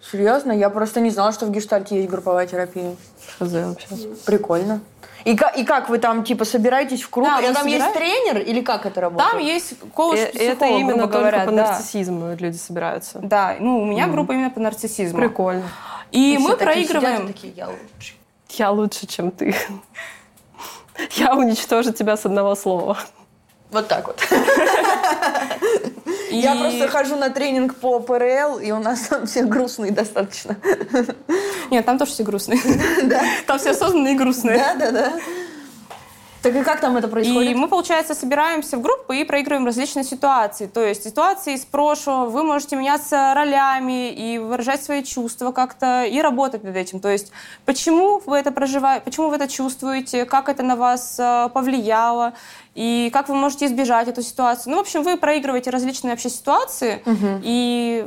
Серьезно? 0.00 0.52
Я 0.52 0.70
просто 0.70 1.00
не 1.00 1.10
знала, 1.10 1.32
что 1.32 1.46
в 1.46 1.50
гештальте 1.50 1.96
есть 1.96 2.08
групповая 2.08 2.46
терапия. 2.46 2.96
Хз 3.38 3.52
вообще. 3.52 3.88
Прикольно. 4.24 4.80
И, 5.24 5.38
и 5.56 5.64
как 5.64 5.90
вы 5.90 5.98
там, 5.98 6.24
типа, 6.24 6.44
собираетесь 6.44 7.02
в 7.02 7.10
круг? 7.10 7.26
Да, 7.26 7.40
и 7.40 7.52
там 7.52 7.64
собираем... 7.64 7.82
есть 7.82 7.94
тренер 7.94 8.38
или 8.38 8.62
как 8.62 8.86
это 8.86 9.02
работает? 9.02 9.30
Там 9.30 9.40
есть 9.40 9.74
коуч 9.94 10.18
э, 10.18 10.30
Это 10.32 10.64
именно 10.64 11.02
только 11.02 11.18
говоря, 11.18 11.44
по 11.44 11.52
да. 11.52 11.66
нарциссизму 11.68 12.34
люди 12.38 12.56
собираются. 12.56 13.18
Да, 13.18 13.56
ну 13.60 13.82
у 13.82 13.84
меня 13.84 14.06
mm. 14.06 14.12
группа 14.12 14.32
именно 14.32 14.50
по 14.50 14.60
нарциссизму. 14.60 15.18
Прикольно. 15.18 15.64
И, 16.10 16.34
и 16.34 16.38
мы 16.38 16.56
проигрываем. 16.56 17.26
Такие, 17.26 17.52
я 17.52 17.68
лучше. 17.68 18.14
Я 18.50 18.70
лучше, 18.70 19.06
чем 19.06 19.30
ты. 19.30 19.54
Я 21.12 21.34
уничтожу 21.34 21.92
тебя 21.92 22.16
с 22.16 22.26
одного 22.26 22.54
слова. 22.54 22.98
Вот 23.70 23.88
так 23.88 24.06
вот. 24.06 24.20
И... 26.30 26.38
Я 26.38 26.54
просто 26.54 26.88
хожу 26.88 27.16
на 27.16 27.30
тренинг 27.30 27.74
по 27.76 27.98
ПРЛ, 28.00 28.58
и 28.58 28.70
у 28.70 28.78
нас 28.78 29.00
там 29.08 29.26
все 29.26 29.42
грустные 29.42 29.90
достаточно. 29.90 30.56
Нет, 31.70 31.84
там 31.84 31.98
тоже 31.98 32.12
все 32.12 32.22
грустные. 32.22 32.60
Да. 33.04 33.20
Там 33.46 33.58
все 33.58 33.70
осознанные 33.70 34.14
и 34.14 34.16
грустные. 34.16 34.58
Да, 34.58 34.74
да, 34.74 34.90
да. 34.92 35.12
Так 36.42 36.56
и 36.56 36.62
как 36.62 36.80
там 36.80 36.96
это 36.96 37.06
происходит? 37.06 37.50
И 37.50 37.54
мы, 37.54 37.68
получается, 37.68 38.14
собираемся 38.14 38.78
в 38.78 38.80
группы 38.80 39.18
и 39.18 39.24
проигрываем 39.24 39.66
различные 39.66 40.04
ситуации. 40.04 40.66
То 40.66 40.82
есть 40.82 41.04
ситуации 41.04 41.54
из 41.54 41.66
прошлого, 41.66 42.30
вы 42.30 42.44
можете 42.44 42.76
меняться 42.76 43.34
ролями 43.34 44.10
и 44.10 44.38
выражать 44.38 44.82
свои 44.82 45.02
чувства 45.02 45.52
как-то 45.52 46.04
и 46.04 46.20
работать 46.22 46.64
над 46.64 46.76
этим. 46.76 47.00
То 47.00 47.10
есть 47.10 47.30
почему 47.66 48.22
вы 48.24 48.38
это 48.38 48.52
проживаете, 48.52 49.04
почему 49.04 49.28
вы 49.28 49.36
это 49.36 49.48
чувствуете, 49.48 50.24
как 50.24 50.48
это 50.48 50.62
на 50.62 50.76
вас 50.76 51.16
э, 51.18 51.50
повлияло 51.52 52.32
и 52.74 53.10
как 53.12 53.28
вы 53.28 53.34
можете 53.34 53.66
избежать 53.66 54.08
эту 54.08 54.22
ситуацию. 54.22 54.72
Ну, 54.72 54.78
в 54.78 54.80
общем, 54.80 55.02
вы 55.02 55.16
проигрываете 55.16 55.70
различные 55.70 56.12
вообще 56.12 56.30
ситуации 56.30 57.02
угу. 57.04 57.40
и 57.42 58.06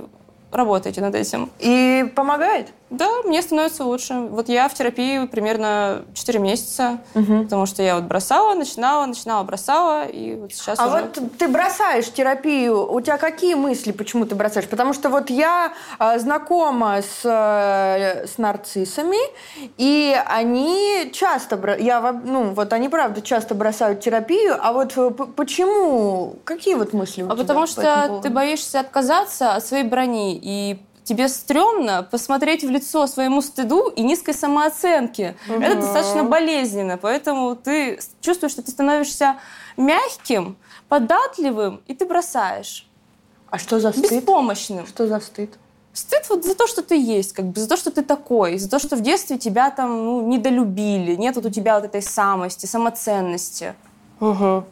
работаете 0.52 1.02
над 1.02 1.16
этим. 1.16 1.50
И 1.60 2.12
помогает? 2.16 2.70
Да, 2.94 3.10
мне 3.24 3.42
становится 3.42 3.84
лучше. 3.84 4.14
Вот 4.30 4.50
я 4.50 4.70
в 4.70 4.74
терапии 4.76 5.26
примерно 5.26 6.06
4 6.14 6.40
месяца, 6.40 7.00
угу. 7.16 7.44
потому 7.44 7.66
что 7.66 7.82
я 7.82 7.96
вот 7.96 8.04
бросала, 8.04 8.54
начинала, 8.54 9.06
начинала, 9.08 9.44
бросала, 9.44 10.06
и 10.06 10.36
вот 10.36 10.54
сейчас 10.54 10.80
А 10.80 10.88
уже... 10.88 11.02
вот 11.02 11.38
ты 11.40 11.48
бросаешь 11.48 12.12
терапию, 12.12 12.92
у 12.92 13.02
тебя 13.02 13.18
какие 13.18 13.56
мысли, 13.56 13.92
почему 13.92 14.26
ты 14.26 14.36
бросаешь? 14.36 14.68
Потому 14.68 14.94
что 14.94 15.10
вот 15.10 15.32
я 15.32 15.74
э, 16.00 16.20
знакома 16.20 17.02
с, 17.02 17.22
э, 17.24 18.28
с 18.28 18.38
нарциссами, 18.38 19.18
и 19.78 20.16
они 20.28 21.10
часто, 21.14 21.78
я, 21.80 22.22
ну, 22.24 22.54
вот 22.54 22.74
они 22.74 22.90
правда 22.90 23.24
часто 23.24 23.56
бросают 23.56 24.02
терапию, 24.02 24.56
а 24.62 24.72
вот 24.72 24.94
э, 24.98 25.10
почему, 25.10 26.36
какие 26.44 26.76
вот 26.76 26.94
мысли 26.94 27.24
у 27.24 27.26
а 27.26 27.30
тебя 27.30 27.42
потому 27.42 27.66
что 27.66 28.20
ты 28.22 28.30
боишься 28.30 28.82
отказаться 28.82 29.54
от 29.56 29.66
своей 29.66 29.84
брони, 29.84 30.40
и 30.42 30.80
тебе 31.04 31.28
стрёмно 31.28 32.04
посмотреть 32.04 32.64
в 32.64 32.70
лицо 32.70 33.08
своему 33.08 33.42
стыду 33.42 33.90
и 33.90 34.02
низкой 34.04 34.34
самооценке. 34.34 35.36
Угу. 35.48 35.62
Это 35.62 35.76
достаточно 35.82 36.24
болезненно, 36.24 36.98
поэтому 36.98 37.56
ты 37.56 38.00
чувствуешь, 38.22 38.54
что 38.54 38.62
ты 38.62 38.72
становишься 38.72 39.38
мягким, 39.78 40.56
податливым, 40.88 41.82
и 41.88 41.94
ты 41.94 42.06
бросаешь. 42.06 42.88
А 43.50 43.58
что 43.58 43.80
за 43.80 43.92
стыд? 43.92 44.12
Беспомощным. 44.12 44.88
Что 44.88 45.08
за 45.08 45.20
стыд? 45.20 45.52
Стыд 45.94 46.26
вот 46.30 46.44
за 46.44 46.56
то, 46.56 46.66
что 46.66 46.82
ты 46.82 47.00
есть, 47.00 47.34
как 47.34 47.46
бы 47.46 47.60
за 47.60 47.70
то, 47.70 47.78
что 47.78 47.92
ты 47.92 48.02
такой, 48.02 48.58
за 48.58 48.68
то, 48.68 48.80
что 48.80 48.96
в 48.96 49.02
детстве 49.02 49.38
тебя 49.38 49.70
там 49.70 50.06
ну, 50.06 50.28
недолюбили, 50.28 51.16
нет 51.16 51.36
вот 51.36 51.46
у 51.46 51.50
тебя 51.52 51.76
вот 51.76 51.86
этой 51.86 52.02
самости, 52.02 52.66
самоценности. 52.66 53.76
Угу. 54.20 54.64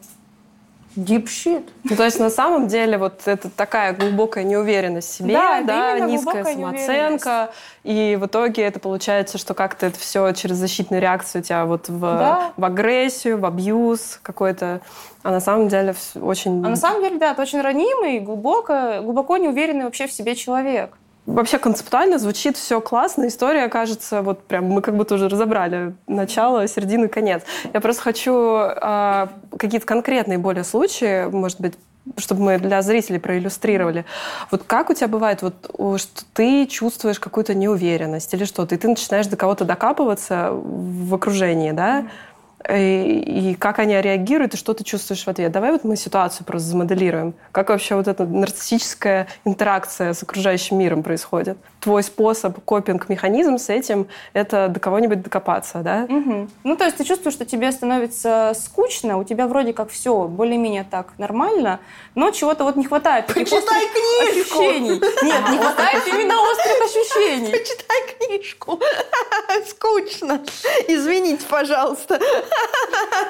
Shit. 0.96 1.68
Ну, 1.84 1.96
то 1.96 2.04
есть 2.04 2.20
на 2.20 2.30
самом 2.30 2.68
деле 2.68 2.98
вот 2.98 3.22
это 3.26 3.48
такая 3.48 3.94
глубокая 3.94 4.44
неуверенность 4.44 5.08
в 5.08 5.14
себе, 5.14 5.34
да, 5.34 5.62
да 5.62 5.98
низкая 6.00 6.44
самооценка, 6.44 7.52
и 7.82 8.18
в 8.20 8.26
итоге 8.26 8.62
это 8.62 8.78
получается, 8.78 9.38
что 9.38 9.54
как-то 9.54 9.86
это 9.86 9.98
все 9.98 10.32
через 10.32 10.56
защитную 10.56 11.00
реакцию 11.00 11.42
у 11.42 11.44
тебя 11.44 11.64
вот 11.64 11.88
в, 11.88 12.00
да. 12.00 12.52
в 12.56 12.64
агрессию, 12.64 13.38
в 13.38 13.46
абьюз 13.46 14.20
какой-то, 14.22 14.80
а 15.22 15.30
на 15.30 15.40
самом 15.40 15.68
деле 15.68 15.94
очень... 16.20 16.64
А 16.64 16.68
на 16.68 16.76
самом 16.76 17.02
деле, 17.02 17.18
да, 17.18 17.32
это 17.32 17.42
очень 17.42 17.60
ранимый, 17.60 18.20
глубоко, 18.20 19.00
глубоко 19.02 19.36
неуверенный 19.36 19.84
вообще 19.84 20.06
в 20.06 20.12
себе 20.12 20.34
человек. 20.34 20.96
Вообще 21.26 21.58
концептуально 21.58 22.18
звучит 22.18 22.56
все 22.56 22.80
классно. 22.80 23.28
История, 23.28 23.68
кажется, 23.68 24.22
вот 24.22 24.42
прям 24.42 24.64
мы 24.66 24.82
как 24.82 24.96
будто 24.96 25.14
уже 25.14 25.28
разобрали 25.28 25.94
начало, 26.08 26.66
середину, 26.66 27.08
конец. 27.08 27.42
Я 27.72 27.80
просто 27.80 28.02
хочу 28.02 28.58
э, 28.58 29.28
какие-то 29.56 29.86
конкретные 29.86 30.38
более 30.38 30.64
случаи, 30.64 31.26
может 31.30 31.60
быть, 31.60 31.74
чтобы 32.18 32.42
мы 32.42 32.58
для 32.58 32.82
зрителей 32.82 33.20
проиллюстрировали. 33.20 34.04
Вот 34.50 34.64
как 34.64 34.90
у 34.90 34.94
тебя 34.94 35.06
бывает, 35.06 35.42
вот, 35.42 35.54
что 36.00 36.24
ты 36.34 36.66
чувствуешь 36.66 37.20
какую-то 37.20 37.54
неуверенность 37.54 38.34
или 38.34 38.44
что-то, 38.44 38.74
и 38.74 38.78
ты 38.78 38.88
начинаешь 38.88 39.28
до 39.28 39.36
кого-то 39.36 39.64
докапываться 39.64 40.50
в 40.52 41.14
окружении, 41.14 41.70
да? 41.70 42.00
Mm-hmm 42.00 42.31
и, 42.68 43.50
и 43.50 43.54
как 43.54 43.78
они 43.78 44.00
реагируют, 44.00 44.54
и 44.54 44.56
что 44.56 44.74
ты 44.74 44.84
чувствуешь 44.84 45.24
в 45.24 45.28
ответ. 45.28 45.52
Давай 45.52 45.72
вот 45.72 45.84
мы 45.84 45.96
ситуацию 45.96 46.46
просто 46.46 46.68
замоделируем. 46.68 47.34
Как 47.52 47.68
вообще 47.70 47.94
вот 47.94 48.08
эта 48.08 48.24
нарциссическая 48.24 49.28
интеракция 49.44 50.12
с 50.12 50.22
окружающим 50.22 50.78
миром 50.78 51.02
происходит? 51.02 51.58
Твой 51.80 52.02
способ, 52.02 52.58
копинг-механизм 52.64 53.58
с 53.58 53.68
этим— 53.68 54.06
это 54.32 54.68
до 54.68 54.78
кого-нибудь 54.78 55.22
докопаться, 55.22 55.78
да? 55.78 56.06
Угу. 56.08 56.48
Ну, 56.64 56.76
то 56.76 56.84
есть 56.84 56.96
ты 56.96 57.04
чувствуешь, 57.04 57.34
что 57.34 57.44
тебе 57.44 57.72
становится 57.72 58.52
скучно, 58.54 59.18
у 59.18 59.24
тебя 59.24 59.48
вроде 59.48 59.72
как 59.72 59.90
все 59.90 60.28
более-менее 60.28 60.86
так 60.88 61.08
нормально, 61.18 61.80
но 62.14 62.30
чего-то 62.30 62.64
вот 62.64 62.76
не 62.76 62.84
хватает. 62.84 63.26
Почитай 63.26 63.86
книжку! 63.88 64.60
Ощущений. 64.60 64.90
Нет, 65.22 65.50
не 65.50 65.58
хватает 65.58 66.06
именно 66.06 66.40
острых 66.40 66.82
ощущений. 66.84 67.50
Почитай 67.50 68.16
книжку. 68.18 68.80
Скучно. 69.68 70.40
Извините, 70.86 71.44
пожалуйста. 71.48 72.20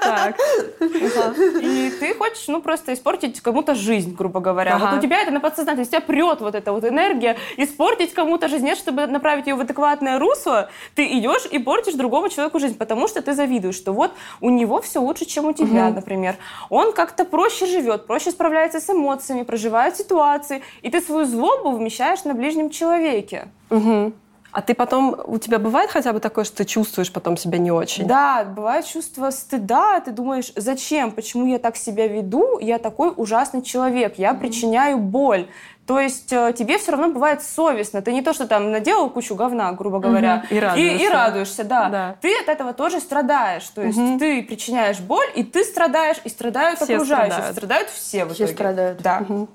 Так. 0.02 0.36
И 0.80 1.92
ты 2.00 2.14
хочешь, 2.14 2.48
ну, 2.48 2.61
просто 2.61 2.92
испортить 2.92 3.40
кому-то 3.40 3.74
жизнь, 3.74 4.14
грубо 4.14 4.40
говоря. 4.40 4.78
Вот 4.78 4.94
у 4.94 5.00
тебя 5.00 5.22
это 5.22 5.30
на 5.30 5.40
подсознательном, 5.40 5.87
тебя 5.87 6.00
прет 6.00 6.40
вот 6.40 6.54
эта 6.54 6.72
вот 6.72 6.85
энергия, 6.85 7.37
испортить 7.56 8.12
кому-то 8.12 8.48
жизнь. 8.48 8.64
Нет, 8.64 8.78
чтобы 8.78 9.06
направить 9.06 9.46
ее 9.46 9.54
в 9.54 9.61
адекватное 9.61 10.18
русло, 10.18 10.70
ты 10.94 11.06
идешь 11.18 11.46
и 11.50 11.58
портишь 11.58 11.94
другому 11.94 12.28
человеку 12.28 12.58
жизнь, 12.58 12.76
потому 12.76 13.08
что 13.08 13.22
ты 13.22 13.35
завидуешь, 13.35 13.76
что 13.76 13.92
вот 13.92 14.12
у 14.40 14.50
него 14.50 14.80
все 14.80 15.00
лучше, 15.00 15.24
чем 15.24 15.46
у 15.46 15.52
тебя, 15.52 15.90
например. 15.90 16.37
Он 16.68 16.92
как-то 16.92 17.24
проще 17.24 17.66
живет, 17.66 18.06
проще 18.06 18.30
справляется 18.30 18.80
с 18.80 18.90
эмоциями, 18.90 19.42
проживает 19.42 19.96
ситуации, 19.96 20.62
и 20.82 20.90
ты 20.90 21.00
свою 21.00 21.26
злобу 21.26 21.70
вмещаешь 21.70 22.24
на 22.24 22.35
ближнем 22.35 22.70
человеке. 22.70 23.48
Угу. 23.70 24.12
А 24.52 24.60
ты 24.60 24.74
потом, 24.74 25.18
у 25.24 25.38
тебя 25.38 25.58
бывает 25.58 25.90
хотя 25.90 26.12
бы 26.12 26.20
такое, 26.20 26.44
что 26.44 26.58
ты 26.58 26.64
чувствуешь 26.66 27.10
потом 27.10 27.38
себя 27.38 27.56
не 27.56 27.70
очень? 27.70 28.06
Да, 28.06 28.44
бывает 28.44 28.84
чувство 28.84 29.30
стыда, 29.30 30.00
ты 30.00 30.10
думаешь, 30.10 30.52
зачем, 30.56 31.10
почему 31.10 31.46
я 31.46 31.58
так 31.58 31.76
себя 31.76 32.06
веду, 32.06 32.58
я 32.58 32.78
такой 32.78 33.14
ужасный 33.16 33.62
человек, 33.62 34.18
я 34.18 34.32
mm-hmm. 34.32 34.40
причиняю 34.40 34.98
боль. 34.98 35.48
То 35.86 35.98
есть 35.98 36.32
э, 36.32 36.54
тебе 36.56 36.78
все 36.78 36.92
равно 36.92 37.08
бывает 37.08 37.42
совестно. 37.42 38.02
Ты 38.02 38.12
не 38.12 38.22
то, 38.22 38.32
что 38.32 38.46
там 38.46 38.70
наделал 38.70 39.10
кучу 39.10 39.34
говна, 39.34 39.72
грубо 39.72 39.98
говоря, 39.98 40.44
угу. 40.44 40.54
и, 40.54 40.60
радуешься. 40.60 40.96
И, 40.96 41.06
и 41.06 41.08
радуешься, 41.08 41.64
да. 41.64 41.88
да. 41.88 42.16
Ты 42.20 42.38
от 42.38 42.48
этого 42.48 42.72
тоже 42.72 43.00
страдаешь. 43.00 43.68
То 43.68 43.82
есть 43.82 43.98
угу. 43.98 44.18
ты 44.18 44.42
причиняешь 44.44 45.00
боль, 45.00 45.26
и 45.34 45.42
ты 45.42 45.64
страдаешь, 45.64 46.18
и 46.22 46.28
страдают 46.28 46.78
все 46.78 46.94
окружающие. 46.94 47.32
Страдают. 47.32 47.56
страдают 47.56 47.88
все 47.90 48.24
в 48.24 48.28
итоге. 48.28 48.44
Все 48.44 48.54
страдают. 48.54 49.02
Да. 49.02 49.24
Угу. 49.28 49.48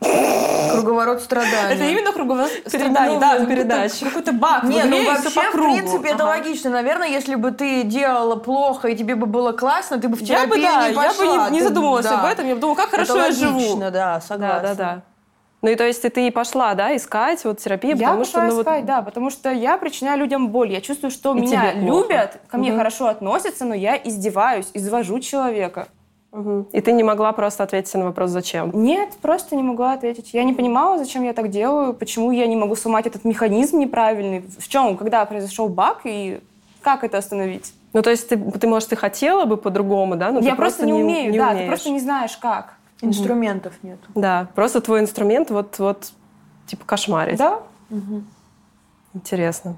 Круговорот 0.00 1.22
страданий. 1.22 1.74
Это 1.74 1.84
именно 1.84 2.12
круговорот 2.12 2.50
страданий, 2.66 3.18
да, 3.18 3.44
передача. 3.44 4.06
Какой-то 4.06 4.32
баг. 4.32 4.64
Нет, 4.64 4.86
ну 4.88 5.04
вообще, 5.04 5.50
в 5.50 5.52
принципе, 5.52 6.10
это 6.10 6.24
логично. 6.24 6.70
Наверное, 6.70 7.08
если 7.08 7.34
бы 7.34 7.50
ты 7.50 7.82
делала 7.82 8.36
плохо, 8.36 8.88
и 8.88 8.96
тебе 8.96 9.14
бы 9.14 9.26
было 9.26 9.52
классно, 9.52 9.98
ты 9.98 10.08
бы 10.08 10.16
в 10.16 10.24
терапию 10.24 10.60
я 10.60 10.76
бы, 10.76 10.80
да, 10.80 10.88
не 10.88 10.94
пошла. 10.94 11.24
Я 11.24 11.44
бы 11.48 11.50
не, 11.50 11.62
задумывалась 11.62 12.06
об 12.06 12.24
этом, 12.24 12.46
я 12.46 12.54
бы 12.54 12.60
думала, 12.60 12.76
как 12.76 12.90
хорошо 12.90 13.16
я 13.16 13.32
живу. 13.32 13.76
да, 13.90 14.20
согласна. 14.20 14.60
Да, 14.60 14.60
да, 14.60 14.74
да. 14.74 15.02
Ну 15.60 15.70
и 15.70 15.74
то 15.74 15.84
есть 15.84 16.02
ты 16.02 16.28
и 16.28 16.30
пошла, 16.30 16.74
да, 16.74 16.94
искать 16.94 17.44
вот 17.44 17.58
терапию, 17.58 17.96
я 17.96 18.10
потому 18.10 18.24
что... 18.24 18.40
Я 18.40 18.46
ну, 18.46 18.60
искать, 18.60 18.80
вот... 18.80 18.86
да, 18.86 19.02
потому 19.02 19.30
что 19.30 19.50
я 19.50 19.76
причиняю 19.76 20.18
людям 20.20 20.50
боль. 20.50 20.70
Я 20.70 20.80
чувствую, 20.80 21.10
что 21.10 21.36
и 21.36 21.40
меня 21.40 21.72
любят, 21.72 22.40
ко 22.48 22.58
мне 22.58 22.70
угу. 22.70 22.78
хорошо 22.78 23.08
относятся, 23.08 23.64
но 23.64 23.74
я 23.74 23.96
издеваюсь, 23.96 24.68
извожу 24.72 25.18
человека. 25.18 25.88
Угу. 26.32 26.68
И 26.72 26.80
ты 26.80 26.92
не 26.92 27.02
могла 27.02 27.32
просто 27.32 27.62
ответить 27.62 27.94
на 27.94 28.04
вопрос 28.04 28.30
«зачем»? 28.30 28.70
Нет, 28.74 29.10
просто 29.22 29.56
не 29.56 29.62
могла 29.62 29.94
ответить. 29.94 30.34
Я 30.34 30.44
не 30.44 30.52
понимала, 30.52 30.98
зачем 30.98 31.22
я 31.24 31.32
так 31.32 31.48
делаю, 31.48 31.94
почему 31.94 32.30
я 32.32 32.46
не 32.46 32.56
могу 32.56 32.76
сломать 32.76 33.06
этот 33.06 33.24
механизм 33.24 33.78
неправильный, 33.78 34.40
в 34.40 34.68
чем, 34.68 34.96
когда 34.96 35.24
произошел 35.24 35.68
баг 35.68 36.00
и 36.04 36.40
как 36.82 37.02
это 37.02 37.18
остановить. 37.18 37.72
Ну, 37.94 38.02
то 38.02 38.10
есть 38.10 38.28
ты, 38.28 38.36
ты 38.36 38.66
может, 38.68 38.90
ты 38.90 38.96
хотела 38.96 39.46
бы 39.46 39.56
по-другому, 39.56 40.16
да? 40.16 40.30
Но 40.30 40.40
я 40.40 40.54
просто, 40.54 40.80
просто 40.80 40.86
не 40.86 40.92
умею, 40.92 41.32
не 41.32 41.38
да, 41.38 41.48
умеешь. 41.48 41.62
ты 41.62 41.68
просто 41.68 41.90
не 41.90 42.00
знаешь, 42.00 42.36
как. 42.36 42.74
Инструментов 43.00 43.74
угу. 43.80 43.88
нет. 43.88 43.98
Да, 44.14 44.48
просто 44.54 44.80
твой 44.80 45.00
инструмент 45.00 45.50
вот, 45.50 45.78
вот 45.78 46.12
типа 46.66 46.84
кошмарить. 46.84 47.38
Да. 47.38 47.60
Угу. 47.90 48.22
Интересно. 49.14 49.76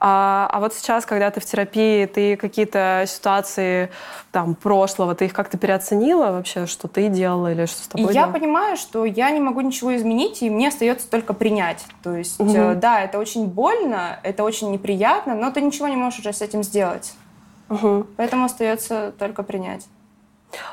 А, 0.00 0.48
а 0.50 0.60
вот 0.60 0.74
сейчас, 0.74 1.06
когда 1.06 1.30
ты 1.30 1.40
в 1.40 1.44
терапии, 1.44 2.06
ты 2.06 2.36
какие-то 2.36 3.04
ситуации 3.06 3.90
там 4.30 4.54
прошлого, 4.54 5.14
ты 5.14 5.26
их 5.26 5.32
как-то 5.32 5.58
переоценила 5.58 6.32
вообще, 6.32 6.66
что 6.66 6.88
ты 6.88 7.08
делала 7.08 7.52
или 7.52 7.66
что 7.66 7.84
с 7.84 7.88
тобой? 7.88 8.10
И 8.10 8.14
я 8.14 8.26
понимаю, 8.26 8.76
что 8.76 9.04
я 9.04 9.30
не 9.30 9.40
могу 9.40 9.60
ничего 9.60 9.94
изменить, 9.96 10.42
и 10.42 10.50
мне 10.50 10.68
остается 10.68 11.08
только 11.08 11.34
принять. 11.34 11.84
То 12.02 12.16
есть, 12.16 12.40
угу. 12.40 12.74
да, 12.76 13.00
это 13.00 13.18
очень 13.18 13.46
больно, 13.46 14.18
это 14.22 14.44
очень 14.44 14.70
неприятно, 14.70 15.34
но 15.34 15.50
ты 15.50 15.60
ничего 15.60 15.88
не 15.88 15.96
можешь 15.96 16.20
уже 16.20 16.32
с 16.32 16.42
этим 16.42 16.62
сделать. 16.62 17.12
Угу. 17.68 18.06
Поэтому 18.16 18.44
остается 18.44 19.12
только 19.18 19.42
принять. 19.42 19.86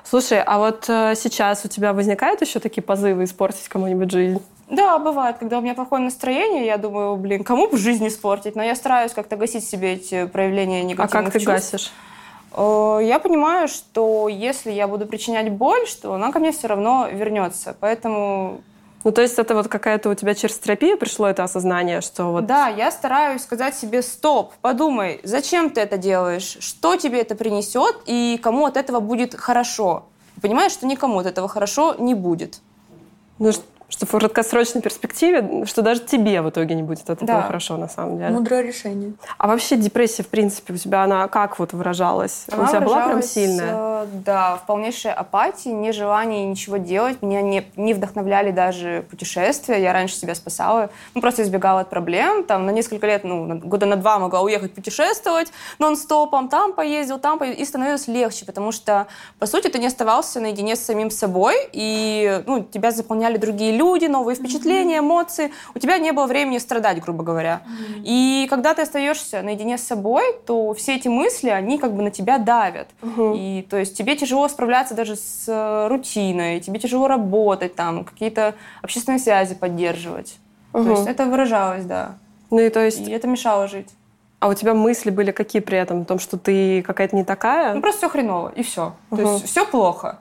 Слушай, 0.03 0.41
а 0.45 0.57
вот 0.57 0.85
э, 0.89 1.13
сейчас 1.15 1.63
у 1.63 1.69
тебя 1.69 1.93
возникают 1.93 2.41
еще 2.41 2.59
такие 2.59 2.81
позывы 2.81 3.23
испортить 3.23 3.69
кому-нибудь 3.69 4.11
жизнь? 4.11 4.41
Да, 4.69 4.99
бывает. 4.99 5.37
Когда 5.39 5.57
у 5.57 5.61
меня 5.61 5.73
плохое 5.73 6.01
настроение, 6.01 6.65
я 6.65 6.77
думаю, 6.77 7.15
блин, 7.15 7.43
кому 7.43 7.67
бы 7.67 7.77
жизнь 7.77 8.07
испортить? 8.07 8.55
Но 8.55 8.63
я 8.63 8.75
стараюсь 8.75 9.13
как-то 9.13 9.35
гасить 9.35 9.67
себе 9.67 9.93
эти 9.93 10.27
проявления 10.27 10.83
негативных 10.83 11.15
А 11.15 11.23
как 11.23 11.33
ты 11.33 11.39
чувств. 11.39 11.71
гасишь? 11.71 11.91
Э, 12.53 12.99
я 13.01 13.19
понимаю, 13.19 13.67
что 13.67 14.27
если 14.27 14.71
я 14.71 14.87
буду 14.87 15.05
причинять 15.07 15.51
боль, 15.51 15.87
что 15.87 16.13
она 16.13 16.31
ко 16.31 16.39
мне 16.39 16.51
все 16.51 16.67
равно 16.67 17.07
вернется. 17.11 17.75
Поэтому 17.79 18.61
Ну, 19.03 19.11
то 19.11 19.21
есть 19.21 19.39
это 19.39 19.55
вот 19.55 19.67
какая-то 19.69 20.09
у 20.09 20.13
тебя 20.13 20.35
через 20.35 20.59
терапию 20.59 20.97
пришло 20.97 21.27
это 21.27 21.43
осознание, 21.43 22.01
что 22.01 22.25
вот... 22.31 22.45
Да, 22.45 22.67
я 22.67 22.91
стараюсь 22.91 23.41
сказать 23.41 23.75
себе 23.75 24.01
стоп, 24.01 24.53
подумай, 24.61 25.19
зачем 25.23 25.69
ты 25.69 25.81
это 25.81 25.97
делаешь, 25.97 26.57
что 26.59 26.95
тебе 26.95 27.21
это 27.21 27.33
принесет 27.35 27.95
и 28.05 28.39
кому 28.43 28.65
от 28.65 28.77
этого 28.77 28.99
будет 28.99 29.35
хорошо. 29.35 30.03
Понимаешь, 30.41 30.73
что 30.73 30.85
никому 30.85 31.19
от 31.19 31.25
этого 31.25 31.47
хорошо 31.47 31.95
не 31.97 32.13
будет. 32.13 32.59
Ну, 33.39 33.51
что 33.89 34.05
в 34.05 34.09
краткосрочной 34.11 34.81
перспективе, 34.81 35.65
что 35.65 35.81
даже 35.81 36.01
тебе 36.01 36.41
в 36.41 36.49
итоге 36.49 36.75
не 36.75 36.83
будет 36.83 37.09
от 37.09 37.21
этого 37.23 37.41
Да. 37.41 37.41
хорошо, 37.41 37.75
на 37.77 37.89
самом 37.89 38.17
деле. 38.17 38.29
Мудрое 38.29 38.61
решение. 38.61 39.13
А 39.37 39.47
вообще 39.47 39.75
депрессия, 39.75 40.23
в 40.23 40.27
принципе, 40.27 40.73
у 40.73 40.77
тебя 40.77 41.03
она 41.03 41.27
как 41.27 41.59
вот 41.59 41.73
выражалась? 41.73 42.45
у 42.47 42.65
тебя 42.67 42.81
была 42.81 43.07
прям 43.07 43.23
сильная? 43.23 44.03
э, 44.03 44.05
Да, 44.25 44.57
в 44.57 44.65
полнейшей 44.67 45.11
апатии, 45.11 45.69
нежелании 45.69 46.45
ничего 46.45 46.77
делать. 46.77 47.21
Меня 47.21 47.41
не, 47.41 47.65
не 47.75 47.93
вдохновляли 47.93 48.51
даже 48.51 49.05
путешествия. 49.09 49.81
Я 49.81 49.91
раньше 49.91 50.15
себя 50.15 50.35
спасала. 50.35 50.89
Ну, 51.15 51.21
просто 51.21 51.41
избегала 51.41 51.81
от 51.81 51.89
проблем. 51.89 52.43
Там 52.43 52.65
на 52.65 52.69
несколько 52.71 53.07
лет, 53.07 53.23
ну, 53.23 53.59
года 53.59 53.85
на 53.87 53.95
два 53.95 54.19
могла 54.19 54.41
уехать 54.41 54.73
путешествовать 54.73 55.51
нон-стопом. 55.79 56.47
Там 56.49 56.73
поездил, 56.73 57.17
там 57.19 57.39
поездил. 57.39 57.63
И 57.63 57.65
становилось 57.65 58.07
легче, 58.07 58.45
потому 58.45 58.71
что, 58.71 59.07
по 59.39 59.47
сути, 59.47 59.67
ты 59.67 59.79
не 59.79 59.87
оставался 59.87 60.39
наедине 60.39 60.75
с 60.75 60.85
самим 60.85 61.09
собой. 61.09 61.55
И, 61.73 62.43
ну, 62.45 62.63
тебя 62.63 62.91
заполняли 62.91 63.37
другие 63.37 63.71
люди, 63.71 63.78
новые 63.83 64.35
впечатления, 64.35 64.99
эмоции. 64.99 65.51
У 65.75 65.79
тебя 65.79 65.97
не 65.97 66.11
было 66.11 66.25
времени 66.27 66.57
страдать, 66.57 67.01
грубо 67.01 67.23
говоря. 67.23 67.61
И 68.03 68.47
когда 68.49 68.73
ты 68.73 68.81
остаешься 68.83 69.41
наедине 69.41 69.77
с 69.77 69.83
собой, 69.83 70.23
то 70.45 70.73
все 70.73 70.95
эти 70.95 71.07
мысли, 71.07 71.49
они 71.49 71.77
как 71.77 71.93
бы 71.93 72.01
на 72.01 72.11
тебя 72.11 72.37
давят. 72.37 72.87
И 73.35 73.65
то 73.69 73.77
есть 73.77 73.97
тебе 73.97 74.15
тяжело 74.15 74.47
справляться 74.47 74.93
даже 74.95 75.15
с 75.15 75.45
э, 75.47 75.87
рутиной, 75.87 76.59
тебе 76.59 76.79
тяжело 76.79 77.07
работать 77.07 77.75
там, 77.75 78.03
какие-то 78.03 78.55
общественные 78.81 79.19
связи 79.19 79.55
поддерживать. 79.55 80.37
То 80.71 80.89
есть 80.91 81.07
это 81.07 81.25
выражалось, 81.25 81.85
да. 81.85 82.15
Ну 82.51 82.59
и 82.59 82.69
то 82.69 82.79
есть, 82.83 83.07
И 83.07 83.11
это 83.11 83.27
мешало 83.27 83.67
жить. 83.67 83.87
а 84.39 84.47
у 84.47 84.53
тебя 84.53 84.73
мысли 84.73 85.09
были 85.09 85.31
какие 85.31 85.61
при 85.61 85.77
этом? 85.77 86.01
О 86.01 86.05
том, 86.05 86.17
что 86.19 86.37
ты 86.37 86.81
какая-то 86.81 87.15
не 87.15 87.23
такая? 87.23 87.73
Ну 87.73 87.81
просто 87.81 87.99
все 87.99 88.09
хреново, 88.09 88.51
и 88.55 88.63
все. 88.63 88.93
То 89.09 89.15
Мгм. 89.17 89.33
есть 89.33 89.45
все 89.47 89.65
плохо. 89.65 90.19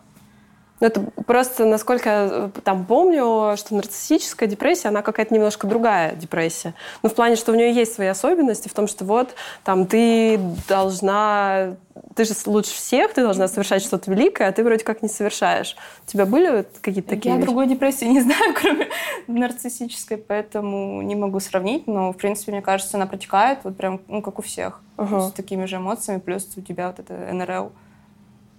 Ну, 0.80 0.86
это 0.86 1.00
просто, 1.26 1.64
насколько 1.64 2.08
я 2.08 2.28
э, 2.30 2.50
там 2.62 2.84
помню, 2.84 3.56
что 3.56 3.74
нарциссическая 3.74 4.48
депрессия, 4.48 4.88
она 4.88 5.02
какая-то 5.02 5.34
немножко 5.34 5.66
другая 5.66 6.14
депрессия. 6.14 6.74
Ну, 7.02 7.08
в 7.08 7.14
плане, 7.14 7.36
что 7.36 7.52
у 7.52 7.54
нее 7.56 7.72
есть 7.72 7.94
свои 7.94 8.06
особенности, 8.06 8.68
в 8.68 8.74
том, 8.74 8.86
что 8.86 9.04
вот 9.04 9.34
там 9.64 9.86
ты 9.86 10.38
должна... 10.68 11.76
Ты 12.14 12.24
же 12.24 12.34
лучше 12.46 12.70
всех, 12.70 13.12
ты 13.12 13.22
должна 13.22 13.48
совершать 13.48 13.82
что-то 13.82 14.10
великое, 14.10 14.48
а 14.48 14.52
ты 14.52 14.62
вроде 14.62 14.84
как 14.84 15.02
не 15.02 15.08
совершаешь. 15.08 15.76
У 16.06 16.10
тебя 16.10 16.26
были 16.26 16.48
вот 16.58 16.68
какие-то 16.80 17.10
такие 17.10 17.30
Я 17.30 17.36
вещи? 17.36 17.46
другой 17.46 17.66
депрессии 17.66 18.04
не 18.06 18.20
знаю, 18.20 18.54
кроме 18.54 18.88
нарциссической, 19.26 20.16
поэтому 20.16 21.02
не 21.02 21.16
могу 21.16 21.40
сравнить. 21.40 21.88
Но, 21.88 22.12
в 22.12 22.16
принципе, 22.16 22.52
мне 22.52 22.62
кажется, 22.62 22.96
она 22.96 23.06
протекает 23.06 23.60
вот 23.64 23.76
прям, 23.76 24.00
ну, 24.06 24.22
как 24.22 24.38
у 24.38 24.42
всех. 24.42 24.80
Ага. 24.96 25.28
С 25.28 25.32
такими 25.32 25.64
же 25.64 25.76
эмоциями, 25.76 26.20
плюс 26.20 26.48
у 26.56 26.60
тебя 26.60 26.88
вот 26.88 27.00
это 27.00 27.14
НРЛ 27.32 27.72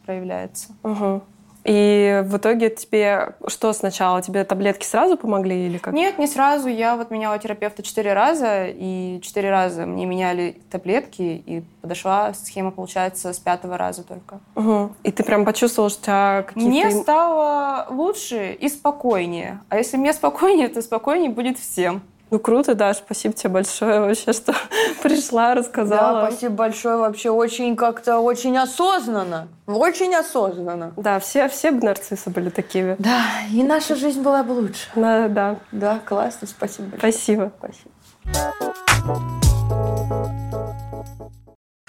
проявляется. 0.05 0.69
Ага. 0.83 1.21
И 1.65 2.23
в 2.25 2.37
итоге 2.37 2.69
тебе 2.69 3.35
что 3.47 3.73
сначала? 3.73 4.21
Тебе 4.21 4.43
таблетки 4.43 4.85
сразу 4.85 5.17
помогли 5.17 5.67
или 5.67 5.77
как? 5.77 5.93
Нет, 5.93 6.17
не 6.17 6.27
сразу. 6.27 6.67
Я 6.67 6.95
вот 6.95 7.11
меняла 7.11 7.37
терапевта 7.37 7.83
четыре 7.83 8.13
раза, 8.13 8.65
и 8.67 9.19
четыре 9.21 9.49
раза 9.49 9.85
мне 9.85 10.05
меняли 10.05 10.61
таблетки, 10.69 11.43
и 11.45 11.63
подошла 11.81 12.33
схема, 12.33 12.71
получается, 12.71 13.33
с 13.33 13.39
пятого 13.39 13.77
раза 13.77 14.03
только. 14.03 14.39
Ага. 14.55 14.91
И 15.03 15.11
ты 15.11 15.23
прям 15.23 15.45
почувствовала, 15.45 15.89
что 15.89 15.99
у 15.99 16.03
тебя 16.03 16.43
какие-то... 16.47 16.69
Мне 16.69 16.91
стало 16.91 17.87
лучше 17.89 18.53
и 18.53 18.69
спокойнее. 18.69 19.59
А 19.69 19.77
если 19.77 19.97
мне 19.97 20.13
спокойнее, 20.13 20.69
то 20.69 20.81
спокойнее 20.81 21.29
будет 21.29 21.59
всем. 21.59 22.01
Ну, 22.31 22.37
круто, 22.39 22.75
да, 22.75 22.93
спасибо 22.93 23.33
тебе 23.33 23.49
большое 23.49 24.01
вообще, 24.01 24.33
что 24.33 24.53
пришла, 25.03 25.55
рассказала. 25.55 26.21
Да, 26.21 26.27
спасибо 26.27 26.53
большое. 26.53 26.97
Вообще 26.97 27.31
очень 27.31 27.75
как-то 27.75 28.19
очень 28.19 28.55
осознанно. 28.57 29.47
Очень 29.65 30.15
осознанно. 30.15 30.93
Да, 30.95 31.19
все, 31.19 31.47
все 31.49 31.71
бы 31.71 31.83
нарциссы 31.85 32.29
были 32.29 32.49
такими. 32.49 32.95
Да, 32.99 33.23
и 33.51 33.63
наша 33.63 33.95
жизнь 33.95 34.21
была 34.21 34.43
бы 34.43 34.51
лучше. 34.51 34.87
Да, 34.95 35.27
да, 35.27 35.55
Да, 35.71 35.99
классно, 36.05 36.47
спасибо 36.47 36.89
большое. 36.89 37.11
спасибо. 37.11 37.51
Спасибо. 37.57 39.48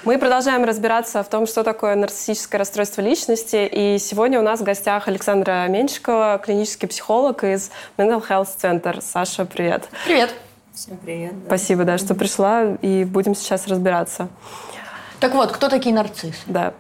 Мы 0.03 0.17
продолжаем 0.17 0.65
разбираться 0.65 1.23
в 1.23 1.29
том, 1.29 1.47
что 1.47 1.63
такое 1.63 1.95
нарциссическое 1.95 2.59
расстройство 2.59 3.03
личности. 3.03 3.69
И 3.71 3.99
сегодня 3.99 4.41
у 4.41 4.43
нас 4.43 4.61
в 4.61 4.65
гостях 4.65 5.09
Александра 5.09 5.67
Меньшикова, 5.69 6.41
клинический 6.43 6.89
психолог 6.89 7.45
из 7.45 7.71
Mental 7.99 8.27
Health 8.27 8.49
Center. 8.59 9.03
Саша, 9.03 9.45
привет. 9.45 9.91
Привет. 10.07 10.35
Всем 10.73 10.97
привет. 10.97 11.39
да. 11.43 11.47
Спасибо, 11.49 11.85
да, 11.85 11.99
что 11.99 12.15
пришла, 12.15 12.77
и 12.81 13.05
будем 13.05 13.35
сейчас 13.35 13.67
разбираться. 13.67 14.29
Так 15.19 15.35
вот, 15.35 15.53
кто 15.53 15.69
такие 15.69 15.95
нарциссы? 15.95 16.39
Да. 16.47 16.73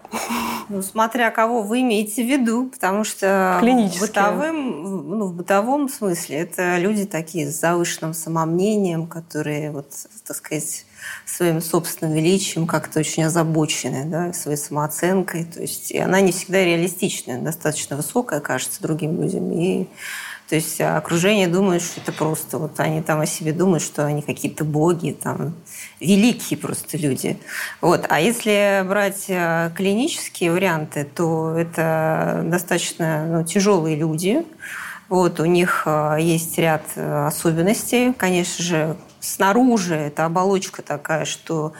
Ну, 0.70 0.80
смотря 0.80 1.30
кого 1.30 1.60
вы 1.60 1.82
имеете 1.82 2.24
в 2.24 2.26
виду, 2.26 2.70
потому 2.70 3.04
что 3.04 3.60
в 3.60 4.00
бытовым, 4.00 5.18
ну, 5.18 5.26
в 5.26 5.34
бытовом 5.34 5.90
смысле 5.90 6.38
это 6.38 6.78
люди 6.78 7.04
такие 7.04 7.50
с 7.50 7.60
завышенным 7.60 8.14
самомнением, 8.14 9.08
которые, 9.08 9.72
вот, 9.72 9.90
так 10.26 10.36
сказать, 10.36 10.86
своим 11.24 11.60
собственным 11.60 12.14
величием 12.14 12.66
как-то 12.66 13.00
очень 13.00 13.24
озабочены, 13.24 14.04
да, 14.04 14.32
своей 14.32 14.56
самооценкой. 14.56 15.44
То 15.44 15.60
есть 15.60 15.90
и 15.90 15.98
она 15.98 16.20
не 16.20 16.32
всегда 16.32 16.64
реалистичная, 16.64 17.40
достаточно 17.40 17.96
высокая, 17.96 18.40
кажется, 18.40 18.82
другим 18.82 19.20
людям. 19.20 19.50
И 19.52 19.86
то 20.50 20.56
есть 20.56 20.80
окружение 20.80 21.46
думает, 21.46 21.80
что 21.80 22.00
это 22.00 22.10
просто 22.10 22.58
вот 22.58 22.80
они 22.80 23.02
там 23.02 23.20
о 23.20 23.26
себе 23.26 23.52
думают, 23.52 23.84
что 23.84 24.04
они 24.04 24.20
какие-то 24.20 24.64
боги, 24.64 25.12
там 25.12 25.54
великие 26.00 26.58
просто 26.58 26.96
люди. 26.96 27.38
Вот. 27.80 28.06
А 28.08 28.20
если 28.20 28.84
брать 28.84 29.26
э, 29.28 29.70
клинические 29.76 30.50
варианты, 30.50 31.04
то 31.04 31.54
это 31.56 32.42
достаточно 32.46 33.26
ну, 33.26 33.44
тяжелые 33.44 33.94
люди. 33.94 34.44
Вот, 35.08 35.38
у 35.38 35.44
них 35.44 35.84
э, 35.86 36.16
есть 36.20 36.58
ряд 36.58 36.82
особенностей. 36.96 38.12
Конечно 38.12 38.64
же, 38.64 38.96
снаружи 39.20 39.94
эта 39.94 40.24
оболочка 40.24 40.82
такая, 40.82 41.24
что 41.24 41.72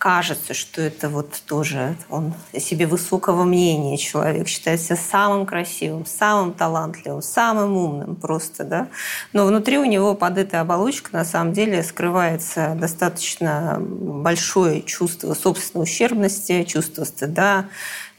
кажется, 0.00 0.54
что 0.54 0.80
это 0.80 1.10
вот 1.10 1.42
тоже 1.46 1.94
он 2.08 2.32
о 2.54 2.58
себе 2.58 2.86
высокого 2.86 3.44
мнения 3.44 3.98
человек, 3.98 4.48
считает 4.48 4.80
себя 4.80 4.96
самым 4.96 5.44
красивым, 5.44 6.06
самым 6.06 6.54
талантливым, 6.54 7.20
самым 7.20 7.76
умным 7.76 8.16
просто, 8.16 8.64
да. 8.64 8.88
Но 9.34 9.44
внутри 9.44 9.76
у 9.76 9.84
него 9.84 10.14
под 10.14 10.38
этой 10.38 10.58
оболочкой 10.58 11.20
на 11.20 11.26
самом 11.26 11.52
деле 11.52 11.82
скрывается 11.82 12.74
достаточно 12.80 13.76
большое 13.78 14.80
чувство 14.80 15.34
собственной 15.34 15.82
ущербности, 15.82 16.64
чувство 16.64 17.04
стыда, 17.04 17.66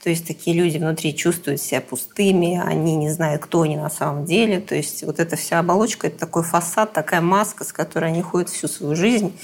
то 0.03 0.09
есть 0.09 0.25
такие 0.25 0.57
люди 0.57 0.79
внутри 0.79 1.15
чувствуют 1.15 1.61
себя 1.61 1.79
пустыми, 1.79 2.59
они 2.59 2.95
не 2.95 3.09
знают, 3.11 3.43
кто 3.43 3.61
они 3.61 3.77
на 3.77 3.89
самом 3.91 4.25
деле. 4.25 4.59
То 4.59 4.73
есть 4.73 5.03
вот 5.03 5.19
эта 5.19 5.35
вся 5.35 5.59
оболочка– 5.59 6.07
это 6.07 6.17
такой 6.17 6.41
фасад, 6.43 6.91
такая 6.91 7.21
маска, 7.21 7.63
с 7.63 7.71
которой 7.71 8.11
они 8.11 8.23
ходят 8.23 8.49
всю 8.49 8.67
свою 8.67 8.95
жизнь. 8.95 9.37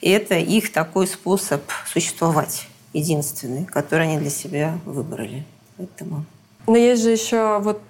И 0.00 0.10
это 0.10 0.36
их 0.36 0.72
такой 0.72 1.08
способ 1.08 1.62
существовать, 1.86 2.68
единственный, 2.92 3.64
который 3.64 4.06
они 4.06 4.18
для 4.18 4.30
себя 4.30 4.78
выбрали. 4.84 5.44
Поэтому 5.76 6.24
Но 6.68 6.76
есть 6.76 7.02
же 7.02 7.10
еще 7.10 7.58
вот 7.58 7.80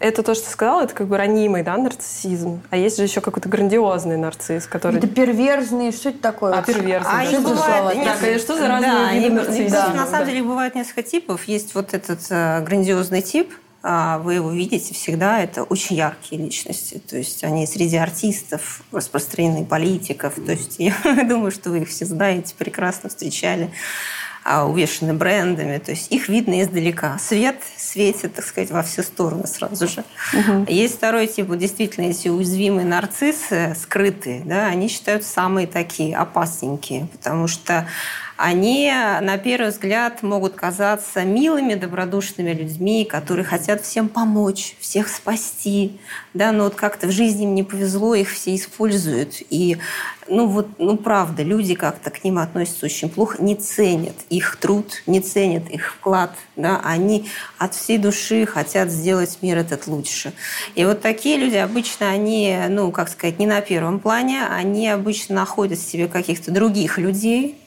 это 0.00 0.22
то, 0.22 0.34
что 0.34 0.46
ты 0.46 0.50
сказала, 0.50 0.82
это 0.82 0.94
как 0.94 1.06
бы 1.06 1.16
ранимый, 1.18 1.62
да, 1.62 1.76
нарциссизм. 1.76 2.62
А 2.70 2.76
есть 2.76 2.96
же 2.96 3.02
еще 3.04 3.20
какой-то 3.20 3.48
грандиозный 3.48 4.16
нарцисс, 4.16 4.66
который... 4.66 4.96
Это 4.96 5.06
перверзные, 5.06 5.92
что 5.92 6.08
это 6.08 6.18
такое? 6.18 6.54
А 6.54 6.62
перверзный, 6.62 7.12
А 7.12 7.24
да, 7.24 7.30
что 7.30 7.40
бывает 7.42 8.04
Да, 8.04 8.16
конечно, 8.16 8.38
что 8.38 8.56
за 8.56 8.68
разные 8.68 8.92
Да, 8.92 9.12
виды 9.12 9.30
нарциссизма? 9.30 9.70
Да. 9.70 9.94
На 9.94 10.06
самом 10.06 10.26
деле 10.26 10.42
бывает 10.42 10.74
несколько 10.74 11.02
типов. 11.02 11.44
Есть 11.44 11.74
вот 11.74 11.92
этот 11.92 12.20
э, 12.30 12.62
грандиозный 12.62 13.20
тип, 13.20 13.52
а, 13.82 14.18
вы 14.18 14.34
его 14.34 14.50
видите 14.50 14.92
всегда, 14.92 15.40
это 15.40 15.64
очень 15.64 15.96
яркие 15.96 16.42
личности. 16.42 17.00
То 17.06 17.16
есть 17.16 17.44
они 17.44 17.66
среди 17.66 17.96
артистов, 17.96 18.82
распространены 18.92 19.64
политиков. 19.64 20.34
То 20.34 20.52
есть 20.52 20.76
я 20.78 20.94
думаю, 21.28 21.50
что 21.50 21.70
вы 21.70 21.80
их 21.80 21.88
все 21.88 22.06
знаете, 22.06 22.54
прекрасно 22.56 23.08
встречали 23.08 23.70
а, 24.44 24.66
увешаны 24.66 25.14
брендами. 25.14 25.78
То 25.78 25.92
есть 25.92 26.10
их 26.10 26.28
видно 26.28 26.62
издалека. 26.62 27.18
Свет 27.18 27.56
светит, 27.76 28.34
так 28.34 28.44
сказать, 28.44 28.70
во 28.70 28.82
все 28.82 29.02
стороны 29.02 29.46
сразу 29.46 29.88
же. 29.88 30.04
Есть 30.68 30.96
второй 30.96 31.26
тип, 31.26 31.48
вот 31.48 31.58
действительно, 31.58 32.06
эти 32.06 32.28
уязвимые 32.28 32.86
нарциссы, 32.86 33.76
скрытые, 33.80 34.42
да, 34.44 34.66
они 34.66 34.88
считаются 34.88 35.30
самые 35.30 35.66
такие 35.66 36.16
опасненькие, 36.16 37.08
потому 37.12 37.48
что 37.48 37.86
они, 38.40 38.90
на 39.20 39.36
первый 39.36 39.68
взгляд, 39.68 40.22
могут 40.22 40.54
казаться 40.54 41.24
милыми, 41.24 41.74
добродушными 41.74 42.52
людьми, 42.52 43.04
которые 43.04 43.44
хотят 43.44 43.82
всем 43.82 44.08
помочь, 44.08 44.76
всех 44.80 45.08
спасти, 45.08 46.00
да, 46.32 46.50
но 46.50 46.64
вот 46.64 46.74
как-то 46.74 47.06
в 47.06 47.10
жизни 47.10 47.44
им 47.44 47.54
не 47.54 47.64
повезло, 47.64 48.14
их 48.14 48.30
все 48.30 48.54
используют. 48.54 49.42
И, 49.50 49.76
ну 50.26 50.46
вот, 50.46 50.68
ну 50.78 50.96
правда, 50.96 51.42
люди 51.42 51.74
как-то 51.74 52.08
к 52.08 52.24
ним 52.24 52.38
относятся 52.38 52.86
очень 52.86 53.10
плохо, 53.10 53.42
не 53.42 53.56
ценят 53.56 54.16
их 54.30 54.56
труд, 54.56 55.02
не 55.06 55.20
ценят 55.20 55.68
их 55.68 55.92
вклад, 55.92 56.34
да, 56.56 56.80
они 56.82 57.28
от 57.58 57.74
всей 57.74 57.98
души 57.98 58.46
хотят 58.46 58.90
сделать 58.90 59.36
мир 59.42 59.58
этот 59.58 59.86
лучше. 59.86 60.32
И 60.74 60.84
вот 60.86 61.02
такие 61.02 61.36
люди 61.36 61.56
обычно, 61.56 62.08
они, 62.08 62.56
ну, 62.70 62.90
как 62.90 63.10
сказать, 63.10 63.38
не 63.38 63.46
на 63.46 63.60
первом 63.60 64.00
плане, 64.00 64.46
они 64.46 64.88
обычно 64.88 65.34
находят 65.34 65.78
в 65.78 65.86
себе 65.86 66.08
каких-то 66.08 66.50
других 66.50 66.96
людей, 66.96 67.58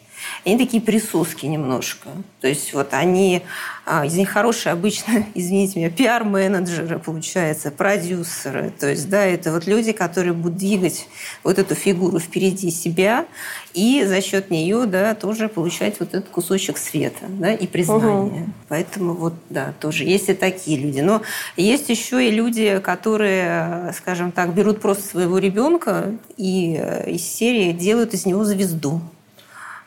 они 0.46 0.58
такие 0.58 0.82
присуски 0.82 1.46
немножко. 1.46 2.10
То 2.41 2.48
есть 2.48 2.74
вот 2.74 2.93
они, 2.93 3.43
а, 3.86 4.06
из 4.06 4.15
них 4.15 4.30
хорошие 4.30 4.74
обычно, 4.74 5.26
извините 5.34 5.80
меня, 5.80 5.89
пиар-менеджеры, 5.89 7.00
получается, 7.00 7.72
продюсеры. 7.72 8.74
То 8.78 8.89
есть, 8.89 9.10
да, 9.10 9.26
это 9.26 9.52
вот 9.52 9.65
люди, 9.65 9.91
которые 9.91 10.34
будут 10.34 10.58
двигать 10.58 11.08
вот 11.43 11.60
эту 11.60 11.76
фигуру 11.76 12.19
впереди 12.19 12.69
себя 12.72 13.26
и 13.74 14.04
за 14.06 14.22
счет 14.22 14.50
нее, 14.52 14.86
да, 14.86 15.15
тоже 15.15 15.48
получать 15.48 16.00
вот 16.00 16.10
этот 16.10 16.30
кусочек 16.30 16.78
света, 16.78 17.26
да, 17.28 17.54
и 17.54 17.65
признания. 17.65 18.43
Угу. 18.43 18.50
Поэтому 18.69 19.13
вот, 19.13 19.34
да, 19.50 19.74
тоже 19.80 20.04
есть 20.04 20.30
и 20.30 20.34
такие 20.34 20.78
люди. 20.78 21.00
Но 21.00 21.22
есть 21.56 21.89
еще 21.89 22.28
и 22.28 22.32
люди, 22.32 22.80
которые, 22.84 23.93
скажем 23.93 24.32
так, 24.32 24.54
берут 24.54 24.82
просто 24.82 25.04
своего 25.04 25.38
ребенка 25.38 26.12
и 26.38 26.78
э, 26.80 27.12
из 27.12 27.24
серии 27.24 27.72
делают 27.72 28.13
из 28.13 28.26
него 28.26 28.43
звезду. 28.43 29.02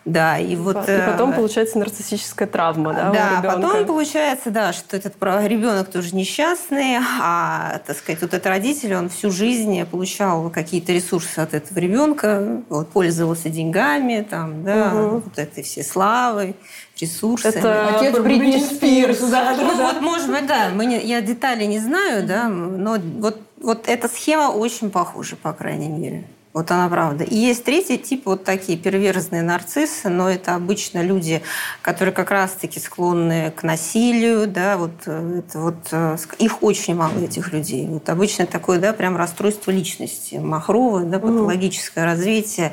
Да, 0.07 0.38
и 0.38 0.55
вот... 0.55 0.88
И 0.88 1.03
потом 1.05 1.33
э, 1.33 1.35
получается 1.35 1.79
нарциссическая 1.79 2.47
травма, 2.47 2.95
да, 2.95 3.11
Да, 3.42 3.51
потом 3.55 3.85
получается, 3.87 4.51
да, 4.51 4.73
что 4.73 4.97
этот 4.97 5.14
ребенок 5.21 5.90
тоже 5.90 6.14
несчастный, 6.14 6.99
а, 7.21 7.81
так 7.85 7.99
сказать, 7.99 8.23
вот 8.23 8.33
этот 8.33 8.47
родитель, 8.47 8.95
он 8.95 9.09
всю 9.09 9.33
жизнь 9.33 9.85
получал 9.85 10.49
какие-то 10.51 10.92
ресурсы 10.92 11.40
от 11.40 11.55
этого 11.55 11.81
ребенка, 11.81 12.62
вот, 12.69 12.88
пользовался 12.90 13.49
деньгами, 13.49 14.25
там, 14.29 14.62
да, 14.62 14.92
угу. 14.95 15.23
вот 15.25 15.38
этой 15.38 15.64
все 15.64 15.83
славой, 15.83 16.55
ресурсами. 17.01 17.57
Это 17.57 17.97
отец 17.97 18.16
Бритни 18.21 18.61
Спирс. 18.61 19.19
Да, 19.29 19.57
ну 19.59 19.77
да. 19.77 19.92
вот, 19.92 20.01
может 20.03 20.31
быть, 20.31 20.47
да, 20.47 20.71
мы 20.73 20.87
не, 20.87 21.05
я 21.05 21.21
детали 21.21 21.64
не 21.64 21.81
знаю, 21.81 22.25
да, 22.25 22.49
но 22.49 22.97
вот, 23.19 23.40
вот 23.61 23.88
эта 23.88 24.07
схема 24.09 24.53
очень 24.53 24.90
похожа, 24.90 25.35
по 25.35 25.53
крайней 25.53 25.88
мере. 25.88 26.25
Вот 26.57 26.71
она 26.71 26.88
правда. 26.88 27.23
И 27.23 27.37
есть 27.37 27.64
третий 27.64 27.99
тип, 27.99 28.23
вот 28.25 28.45
такие 28.45 28.79
перверзные 28.79 29.42
нарциссы, 29.42 30.09
но 30.09 30.31
это 30.31 30.55
обычно 30.55 31.03
люди, 31.03 31.42
которые 31.83 32.14
как 32.14 32.31
раз-таки 32.31 32.81
склонны 32.81 33.51
к 33.51 33.62
насилию, 33.62 34.47
да, 34.47 34.79
вот, 34.79 34.92
э, 35.05 35.40
это 35.40 35.59
вот 35.59 35.77
э, 35.92 36.16
их 36.38 36.62
очень 36.62 36.95
мало, 36.95 37.19
этих 37.19 37.53
людей. 37.53 37.87
Вот 37.87 38.09
обычно 38.09 38.47
такое, 38.47 38.79
да, 38.79 38.95
прям 38.95 39.19
расстройство 39.19 39.71
личности, 39.71 40.37
махровое, 40.37 41.05
да, 41.05 41.19
патологическое 41.19 42.05
mm. 42.05 42.07
развитие, 42.07 42.73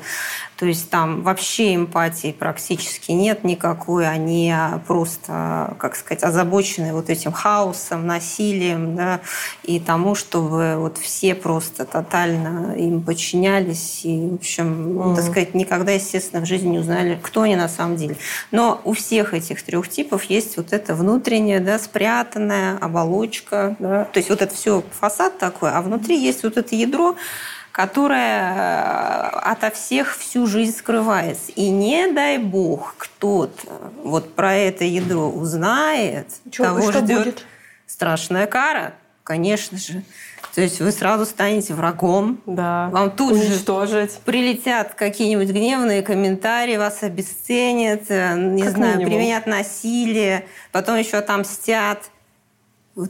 то 0.64 0.68
есть 0.68 0.90
там 0.90 1.24
вообще 1.24 1.76
эмпатии 1.76 2.32
практически 2.32 3.12
нет 3.12 3.44
никакой, 3.44 4.08
они 4.08 4.56
просто, 4.88 5.76
как 5.78 5.98
сказать, 5.98 6.24
озабочены 6.24 6.94
вот 6.94 7.10
этим 7.10 7.34
хаосом, 7.34 8.08
насилием, 8.08 8.96
да, 8.96 9.20
и 9.64 9.82
тому, 9.82 10.16
чтобы 10.16 10.76
вот 10.78 10.98
все 10.98 11.36
просто 11.36 11.84
тотально 11.84 12.78
им 12.78 13.02
подчинялись, 13.02 14.06
и, 14.06 14.30
в 14.30 14.36
общем, 14.36 15.00
mm. 15.00 15.16
так 15.18 15.26
сказать, 15.26 15.54
никогда, 15.54 15.92
естественно, 15.92 16.46
в 16.46 16.48
жизни 16.48 16.70
не 16.70 16.80
узнали, 16.80 17.20
кто 17.22 17.42
они 17.42 17.58
на 17.58 17.68
самом 17.68 17.98
деле. 17.98 18.16
Но 18.52 18.80
у 18.86 18.94
всех 18.94 19.34
этих 19.34 19.64
трех 19.64 19.90
типов 19.90 20.24
есть 20.24 20.56
вот 20.56 20.72
это 20.72 20.96
внутреннее, 20.96 21.60
да, 21.60 21.78
спрятанная 21.78 22.78
оболочка, 22.78 23.76
да, 23.80 24.06
то 24.06 24.18
есть 24.18 24.30
вот 24.30 24.42
это 24.42 24.56
все 24.56 24.82
фасад 24.98 25.38
такой, 25.38 25.72
а 25.72 25.82
внутри 25.82 26.18
есть 26.18 26.44
вот 26.44 26.56
это 26.56 26.74
ядро, 26.74 27.18
которая 27.74 28.54
э, 28.54 29.40
ото 29.52 29.72
всех 29.72 30.16
всю 30.16 30.46
жизнь 30.48 30.78
скрывается. 30.78 31.52
И 31.56 31.70
не 31.70 32.08
дай 32.12 32.38
бог 32.38 32.94
кто-то 33.00 33.68
вот 34.04 34.36
про 34.36 34.54
это 34.54 34.86
ядро 34.86 35.28
узнает, 35.28 36.28
Чё, 36.52 36.64
того 36.66 36.82
что 36.92 37.00
ждет 37.00 37.18
будет? 37.24 37.46
страшная 37.88 38.46
кара, 38.46 38.94
конечно 39.24 39.78
же. 39.80 40.04
То 40.54 40.62
есть 40.62 40.82
вы 40.82 40.92
сразу 40.92 41.26
станете 41.26 41.74
врагом. 41.74 42.40
Да. 42.46 42.90
Вам 42.92 43.10
тут 43.10 43.32
Уничтожить. 43.32 44.12
же 44.14 44.20
прилетят 44.24 44.94
какие-нибудь 44.94 45.50
гневные 45.50 46.04
комментарии, 46.04 46.78
вас 46.78 47.02
обесценят, 47.02 48.04
э, 48.10 48.36
не 48.38 48.62
как 48.62 48.72
знаю, 48.76 48.98
минимум. 49.00 49.14
применят 49.14 49.48
насилие, 49.48 50.46
потом 50.72 50.98
еще 51.00 51.18
отомстят. 51.18 52.04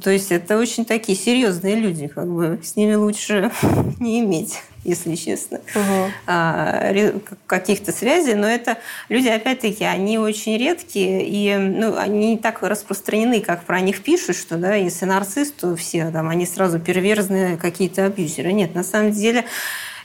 То 0.01 0.11
есть 0.11 0.31
это 0.31 0.57
очень 0.57 0.85
такие 0.85 1.17
серьезные 1.17 1.75
люди, 1.75 2.07
как 2.07 2.27
бы 2.27 2.59
с 2.63 2.77
ними 2.77 2.93
лучше 2.93 3.51
не 3.99 4.21
иметь, 4.21 4.61
если 4.85 5.15
честно, 5.15 5.59
угу. 5.75 7.21
каких-то 7.47 7.91
связей. 7.91 8.35
Но 8.35 8.47
это 8.47 8.77
люди, 9.09 9.27
опять-таки, 9.27 9.83
они 9.83 10.17
очень 10.17 10.57
редкие, 10.57 11.27
и 11.27 11.57
ну, 11.57 11.97
они 11.97 12.31
не 12.31 12.37
так 12.37 12.63
распространены, 12.63 13.41
как 13.41 13.65
про 13.65 13.81
них 13.81 14.03
пишут, 14.03 14.37
что 14.37 14.57
да, 14.57 14.75
если 14.75 15.03
нарцисс, 15.03 15.51
то 15.51 15.75
все 15.75 16.09
там, 16.11 16.29
они 16.29 16.45
сразу 16.45 16.79
перверзные 16.79 17.57
какие-то 17.57 18.05
абьюзеры. 18.05 18.53
Нет, 18.53 18.75
на 18.75 18.83
самом 18.83 19.11
деле 19.11 19.43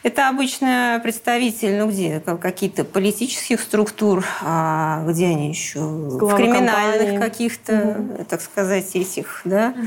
это 0.03 0.29
обычно 0.29 1.01
представитель, 1.03 1.77
ну 1.79 1.91
где, 1.91 2.21
какие-то 2.21 2.85
политических 2.85 3.61
структур, 3.61 4.25
а 4.43 5.05
где 5.07 5.27
они 5.27 5.49
еще? 5.49 5.81
Глава 5.81 6.35
в 6.35 6.37
криминальных 6.37 7.21
каких-то, 7.21 7.97
угу. 7.99 8.25
так 8.29 8.41
сказать, 8.41 8.95
этих, 8.95 9.41
да, 9.45 9.75
угу. 9.77 9.87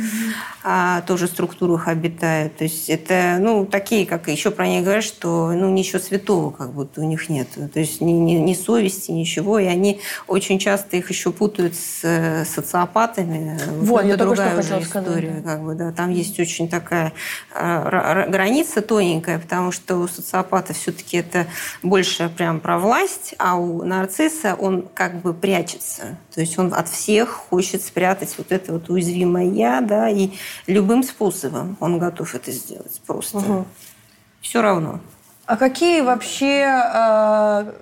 а, 0.63 1.01
тоже 1.01 1.27
структурах 1.27 1.87
обитают. 1.87 2.57
То 2.57 2.65
есть 2.65 2.89
это, 2.89 3.37
ну, 3.39 3.65
такие, 3.65 4.05
как 4.05 4.27
еще 4.27 4.51
про 4.51 4.67
них 4.67 4.83
говорят, 4.83 5.03
что, 5.03 5.51
ну, 5.53 5.69
ничего 5.69 5.99
святого 5.99 6.51
как 6.51 6.73
будто 6.73 7.01
у 7.01 7.05
них 7.05 7.29
нет. 7.29 7.47
То 7.73 7.79
есть 7.79 8.01
ни, 8.01 8.11
ни, 8.11 8.33
ни 8.33 8.53
совести, 8.53 9.11
ничего. 9.11 9.59
И 9.59 9.65
они 9.65 10.01
очень 10.27 10.59
часто 10.59 10.97
их 10.97 11.09
еще 11.09 11.31
путают 11.31 11.75
с 11.75 12.01
э, 12.03 12.45
социопатами. 12.45 13.59
Вот, 13.79 14.05
я 14.05 14.17
другая 14.17 14.59
уже 14.59 14.79
история. 14.81 14.85
Сказать, 14.85 15.43
да. 15.43 15.51
Как 15.51 15.63
бы, 15.63 15.75
да. 15.75 15.91
Там 15.91 16.09
есть 16.11 16.39
очень 16.39 16.67
такая 16.67 17.13
а, 17.53 18.27
граница 18.27 18.81
тоненькая, 18.81 19.39
потому 19.39 19.71
что 19.71 20.00
у 20.01 20.07
социопата 20.07 20.73
все-таки 20.73 21.17
это 21.17 21.47
больше 21.83 22.29
прям 22.29 22.59
про 22.59 22.79
власть, 22.79 23.35
а 23.37 23.55
у 23.55 23.83
нарцисса 23.83 24.55
он 24.55 24.87
как 24.93 25.21
бы 25.21 25.33
прячется. 25.33 26.17
То 26.33 26.41
есть 26.41 26.57
он 26.57 26.73
от 26.73 26.89
всех 26.89 27.29
хочет 27.29 27.81
спрятать 27.81 28.33
вот 28.37 28.51
это 28.51 28.73
вот 28.73 28.89
уязвимое 28.89 29.49
«я», 29.49 29.81
да, 29.81 30.09
и 30.09 30.31
любым 30.67 31.03
способом 31.03 31.77
он 31.79 31.99
готов 31.99 32.35
это 32.35 32.51
сделать 32.51 33.01
просто. 33.05 33.37
Угу. 33.37 33.65
Все 34.41 34.61
равно. 34.61 34.99
А 35.45 35.57
какие 35.57 36.01
вообще 36.01 36.65
э, 36.93 37.73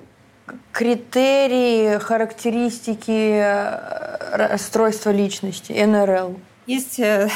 критерии, 0.72 1.98
характеристики 2.00 3.42
э, 3.42 4.36
расстройства 4.36 5.12
личности, 5.12 5.74
НРЛ? 5.74 6.40
Есть 6.70 7.00
э, 7.00 7.28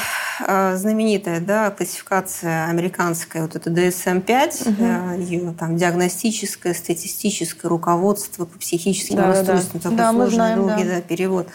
а, 0.46 0.76
знаменитая 0.76 1.40
да, 1.40 1.72
классификация 1.72 2.66
американская, 2.66 3.42
вот 3.42 3.56
это 3.56 3.68
DSM-5, 3.68 4.68
угу. 4.68 4.84
Э, 4.84 5.20
ее 5.20 5.52
там 5.58 5.76
диагностическое, 5.76 6.72
статистическое 6.72 7.68
руководство 7.68 8.44
по 8.44 8.56
психическим 8.56 9.16
да, 9.16 9.26
расстройствам, 9.26 9.80
да. 9.80 9.90
такой 9.90 9.96
да, 9.96 10.12
сложный, 10.12 10.34
знаем, 10.36 10.58
долгий 10.60 10.84
да. 10.84 10.94
Да, 10.94 11.00
перевод. 11.00 11.48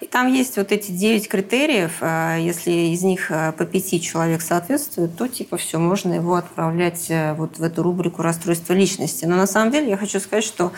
И 0.00 0.06
там 0.06 0.32
есть 0.32 0.56
вот 0.56 0.72
эти 0.72 0.92
9 0.92 1.28
критериев, 1.28 1.98
а, 2.00 2.38
если 2.38 2.70
из 2.70 3.02
них 3.02 3.30
э, 3.30 3.52
по 3.52 3.66
пяти 3.66 4.00
человек 4.00 4.40
соответствует, 4.40 5.14
то 5.14 5.28
типа 5.28 5.58
все, 5.58 5.78
можно 5.78 6.14
его 6.14 6.36
отправлять 6.36 7.12
вот 7.36 7.58
в 7.58 7.62
эту 7.62 7.82
рубрику 7.82 8.22
расстройства 8.22 8.72
личности. 8.72 9.26
Но 9.26 9.36
на 9.36 9.46
самом 9.46 9.72
деле 9.72 9.90
я 9.90 9.98
хочу 9.98 10.20
сказать, 10.20 10.44
что 10.44 10.72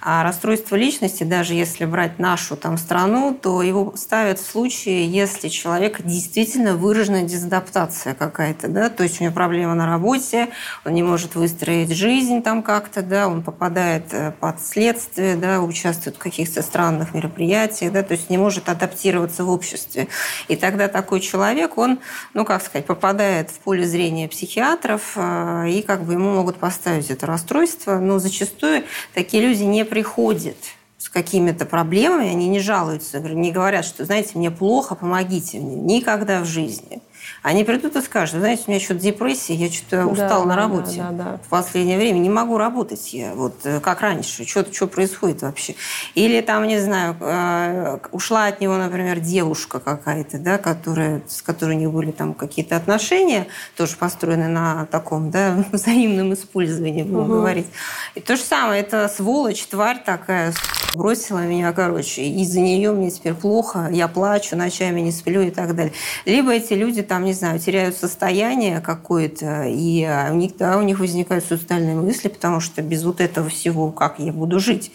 а 0.00 0.22
расстройство 0.22 0.76
личности, 0.76 1.24
даже 1.24 1.54
если 1.54 1.84
брать 1.84 2.18
нашу 2.18 2.56
там 2.56 2.78
страну, 2.78 3.36
то 3.40 3.62
его 3.62 3.92
ставят 3.96 4.38
в 4.38 4.50
случае, 4.50 5.06
если 5.06 5.48
человек 5.48 6.00
действительно 6.02 6.76
выраженная 6.76 7.24
дезадаптация 7.24 8.14
какая-то, 8.14 8.68
да, 8.68 8.88
то 8.88 9.02
есть 9.02 9.20
у 9.20 9.24
него 9.24 9.34
проблема 9.34 9.74
на 9.74 9.86
работе, 9.86 10.48
он 10.84 10.94
не 10.94 11.02
может 11.02 11.34
выстроить 11.34 11.90
жизнь 11.92 12.42
там 12.42 12.62
как-то, 12.62 13.02
да, 13.02 13.28
он 13.28 13.42
попадает 13.42 14.12
э, 14.12 14.32
под 14.40 14.60
следствие, 14.60 15.36
да, 15.36 15.60
участвует 15.60 16.16
в 16.16 16.18
каких-то 16.18 16.62
странных 16.62 17.12
мероприятиях, 17.12 17.92
да, 17.92 18.02
то 18.02 18.12
есть 18.12 18.30
не 18.30 18.38
может 18.38 18.68
адаптироваться 18.68 19.44
в 19.44 19.50
обществе. 19.50 20.08
И 20.48 20.56
тогда 20.56 20.88
такой 20.88 21.20
человек, 21.20 21.76
он, 21.76 21.98
ну, 22.32 22.44
как 22.46 22.62
сказать, 22.62 22.86
попадает 22.86 23.50
в 23.50 23.58
поле 23.58 23.86
зрения 23.86 24.28
психиатров, 24.28 25.12
э, 25.16 25.68
и 25.68 25.82
как 25.82 26.04
бы 26.04 26.14
ему 26.14 26.32
могут 26.32 26.56
поставить 26.56 27.10
это 27.10 27.26
расстройство, 27.26 27.98
но 27.98 28.18
зачастую 28.18 28.84
такие 29.12 29.42
люди 29.42 29.64
не 29.64 29.84
приходят 29.90 30.56
с 30.96 31.08
какими-то 31.08 31.66
проблемами, 31.66 32.28
они 32.28 32.48
не 32.48 32.60
жалуются, 32.60 33.20
не 33.20 33.52
говорят, 33.52 33.84
что, 33.84 34.04
знаете, 34.04 34.30
мне 34.34 34.50
плохо, 34.50 34.94
помогите 34.94 35.58
мне. 35.58 35.74
Никогда 35.74 36.40
в 36.40 36.46
жизни. 36.46 37.02
Они 37.42 37.64
придут 37.64 37.96
и 37.96 38.02
скажут, 38.02 38.40
знаете, 38.40 38.64
у 38.66 38.70
меня 38.70 38.80
что-то 38.80 39.00
депрессия, 39.00 39.54
я 39.54 39.70
что-то 39.70 40.06
устал 40.06 40.42
да, 40.42 40.48
на 40.48 40.54
да, 40.54 40.60
работе 40.60 40.96
да, 40.98 41.10
да. 41.10 41.40
в 41.44 41.48
последнее 41.48 41.96
время, 41.96 42.18
не 42.18 42.28
могу 42.28 42.58
работать 42.58 43.14
я, 43.14 43.32
вот 43.34 43.54
э, 43.64 43.80
как 43.80 44.02
раньше, 44.02 44.46
что, 44.46 44.70
что 44.70 44.86
происходит 44.86 45.40
вообще. 45.42 45.74
Или 46.14 46.42
там, 46.42 46.66
не 46.66 46.78
знаю, 46.78 47.16
э, 47.18 47.98
ушла 48.12 48.46
от 48.46 48.60
него, 48.60 48.76
например, 48.76 49.20
девушка 49.20 49.80
какая-то, 49.80 50.38
да, 50.38 50.58
которая, 50.58 51.22
с 51.28 51.40
которой 51.40 51.76
у 51.76 51.78
них 51.78 51.90
были 51.90 52.10
там 52.10 52.34
какие-то 52.34 52.76
отношения, 52.76 53.46
тоже 53.76 53.96
построены 53.96 54.48
на 54.48 54.86
таком, 54.86 55.30
да, 55.30 55.64
взаимном 55.72 56.34
использовании, 56.34 57.04
будем 57.04 57.20
Угу. 57.20 57.32
говорить. 57.32 57.66
И 58.14 58.20
то 58.20 58.36
же 58.36 58.42
самое, 58.42 58.82
это 58.82 59.08
сволочь, 59.08 59.64
тварь 59.66 60.02
такая, 60.04 60.52
бросила 60.94 61.38
меня, 61.38 61.72
короче, 61.72 62.22
из-за 62.22 62.60
нее 62.60 62.92
мне 62.92 63.10
теперь 63.10 63.34
плохо, 63.34 63.88
я 63.90 64.08
плачу, 64.08 64.56
ночами 64.56 65.00
не 65.00 65.12
сплю 65.12 65.42
и 65.42 65.50
так 65.50 65.74
далее. 65.74 65.92
Либо 66.24 66.52
эти 66.52 66.74
люди 66.74 67.02
там, 67.02 67.24
не 67.30 67.34
знаю, 67.34 67.58
теряют 67.60 67.96
состояние 67.96 68.80
какое-то, 68.80 69.64
и 69.64 70.02
а, 70.04 70.28
у 70.32 70.34
них, 70.34 70.56
да, 70.56 70.76
у 70.78 70.82
них 70.82 70.98
возникают 70.98 71.44
суицидальные 71.44 71.94
мысли, 71.94 72.28
потому 72.28 72.58
что 72.60 72.82
без 72.82 73.04
вот 73.04 73.20
этого 73.20 73.48
всего, 73.48 73.92
как 73.92 74.18
я 74.18 74.32
буду 74.32 74.58
жить, 74.58 74.90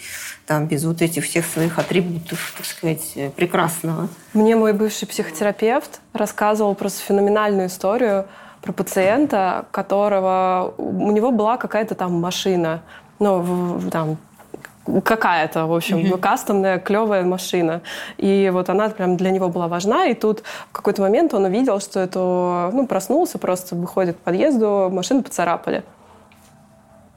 там, 0.45 0.67
без 0.67 0.83
вот 0.83 1.01
этих 1.01 1.23
всех 1.23 1.45
своих 1.45 1.79
атрибутов, 1.79 2.53
так 2.57 2.65
сказать, 2.65 3.13
э, 3.15 3.29
прекрасного. 3.29 4.09
Мне 4.33 4.55
мой 4.55 4.73
бывший 4.73 5.07
психотерапевт 5.07 6.01
рассказывал 6.13 6.75
просто 6.75 7.01
феноменальную 7.03 7.67
историю 7.67 8.25
про 8.61 8.73
пациента, 8.73 9.65
которого 9.71 10.73
у 10.77 11.11
него 11.11 11.31
была 11.31 11.55
какая-то 11.57 11.95
там 11.95 12.13
машина, 12.19 12.81
ну 13.19 13.39
в- 13.39 13.89
там 13.91 14.17
какая-то, 15.03 15.65
в 15.65 15.73
общем, 15.73 16.17
кастомная, 16.17 16.79
клевая 16.79 17.23
машина. 17.23 17.81
И 18.17 18.49
вот 18.53 18.69
она 18.69 18.89
прям 18.89 19.17
для 19.17 19.31
него 19.31 19.49
была 19.49 19.67
важна. 19.67 20.05
И 20.05 20.13
тут 20.13 20.43
в 20.69 20.71
какой-то 20.71 21.01
момент 21.01 21.33
он 21.33 21.45
увидел, 21.45 21.79
что 21.79 21.99
это, 21.99 22.69
ну, 22.73 22.87
проснулся, 22.87 23.37
просто 23.37 23.75
выходит 23.75 24.17
к 24.17 24.19
подъезду, 24.19 24.89
машину 24.91 25.23
поцарапали. 25.23 25.83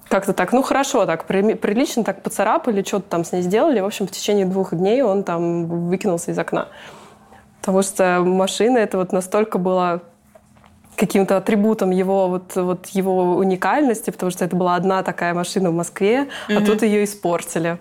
Как-то 0.09 0.33
так, 0.33 0.53
ну 0.53 0.63
хорошо, 0.63 1.05
так 1.05 1.25
при- 1.25 1.55
прилично 1.55 2.03
так 2.03 2.23
поцарапали, 2.23 2.83
что-то 2.83 3.11
там 3.11 3.25
с 3.25 3.33
ней 3.33 3.43
сделали. 3.43 3.81
В 3.81 3.85
общем, 3.85 4.07
в 4.07 4.11
течение 4.11 4.47
двух 4.47 4.75
дней 4.75 5.03
он 5.03 5.23
там 5.23 5.67
выкинулся 5.89 6.31
из 6.31 6.39
окна. 6.39 6.69
Потому 7.61 7.83
что 7.83 8.23
машина 8.25 8.79
это 8.79 8.97
вот 8.97 9.13
настолько 9.13 9.59
была 9.59 10.01
каким-то 10.99 11.37
атрибутом 11.37 11.91
его 11.91 12.29
вот, 12.29 12.57
вот 12.57 12.87
его 12.89 13.37
уникальности, 13.37 14.11
потому 14.11 14.31
что 14.31 14.45
это 14.45 14.57
была 14.57 14.75
одна 14.75 15.03
такая 15.03 15.33
машина 15.33 15.71
в 15.71 15.75
Москве, 15.75 16.29
а 16.49 16.61
тут 16.61 16.83
ее 16.83 17.05
испортили. 17.05 17.79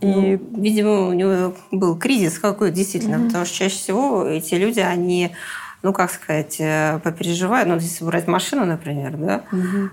И 0.00 0.06
Ну, 0.06 0.62
видимо, 0.62 1.08
у 1.08 1.12
него 1.12 1.54
был 1.70 1.98
кризис 1.98 2.38
какой 2.38 2.70
действительно, 2.70 3.26
потому 3.26 3.44
что 3.44 3.54
чаще 3.54 3.76
всего 3.76 4.24
эти 4.24 4.54
люди, 4.54 4.80
они, 4.80 5.32
ну, 5.82 5.92
как 5.92 6.10
сказать, 6.10 6.56
э, 6.58 7.00
попереживают, 7.04 7.68
ну, 7.68 7.74
если 7.74 8.04
брать 8.04 8.26
машину, 8.26 8.64
например, 8.64 9.16
да, 9.18 9.42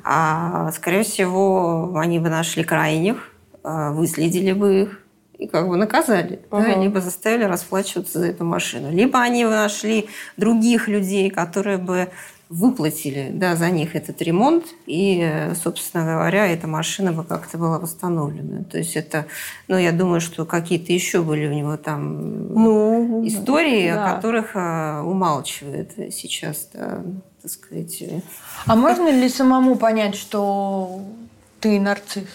а, 0.06 0.72
скорее 0.72 1.04
всего, 1.04 1.98
они 1.98 2.20
бы 2.20 2.30
нашли 2.30 2.64
крайних, 2.64 3.18
а, 3.64 3.92
выследили 3.92 4.54
бы 4.54 4.82
их, 4.84 5.02
и 5.38 5.48
как 5.48 5.68
бы 5.68 5.76
наказали, 5.76 6.40
да, 6.52 6.58
Ага. 6.58 6.80
либо 6.80 7.02
заставили 7.02 7.44
расплачиваться 7.44 8.20
за 8.20 8.28
эту 8.28 8.46
машину. 8.46 8.92
Либо 8.92 9.20
они 9.20 9.44
бы 9.44 9.52
нашли 9.52 10.08
других 10.38 10.88
людей, 10.88 11.30
которые 11.32 11.78
бы 11.80 12.08
выплатили 12.52 13.32
да, 13.34 13.56
за 13.56 13.70
них 13.70 13.96
этот 13.96 14.22
ремонт, 14.22 14.66
и, 14.86 15.22
э, 15.24 15.56
собственно 15.56 16.04
говоря, 16.04 16.46
эта 16.48 16.68
машина 16.68 17.14
бы 17.14 17.24
как-то 17.24 17.58
была 17.58 17.80
восстановлена. 17.80 18.66
То 18.66 18.78
есть 18.78 18.98
это, 18.98 19.26
ну, 19.70 19.78
я 19.78 19.94
думаю, 19.94 20.20
что 20.20 20.46
какие-то 20.46 20.92
еще 20.92 21.22
были 21.22 21.48
у 21.48 21.54
него 21.54 21.78
там 21.78 22.54
ну, 22.54 23.26
истории, 23.26 23.90
да. 23.90 24.12
о 24.12 24.16
которых 24.16 24.56
э, 24.56 25.02
умалчивает 25.02 25.94
сейчас, 26.14 26.68
да, 26.74 27.02
так 27.42 27.52
сказать. 27.52 28.02
э. 28.02 28.20
А 28.66 28.76
можно 28.76 29.10
ли 29.10 29.30
самому 29.30 29.78
понять, 29.78 30.16
что 30.16 31.00
ты 31.62 31.80
нарцисс? 31.80 32.28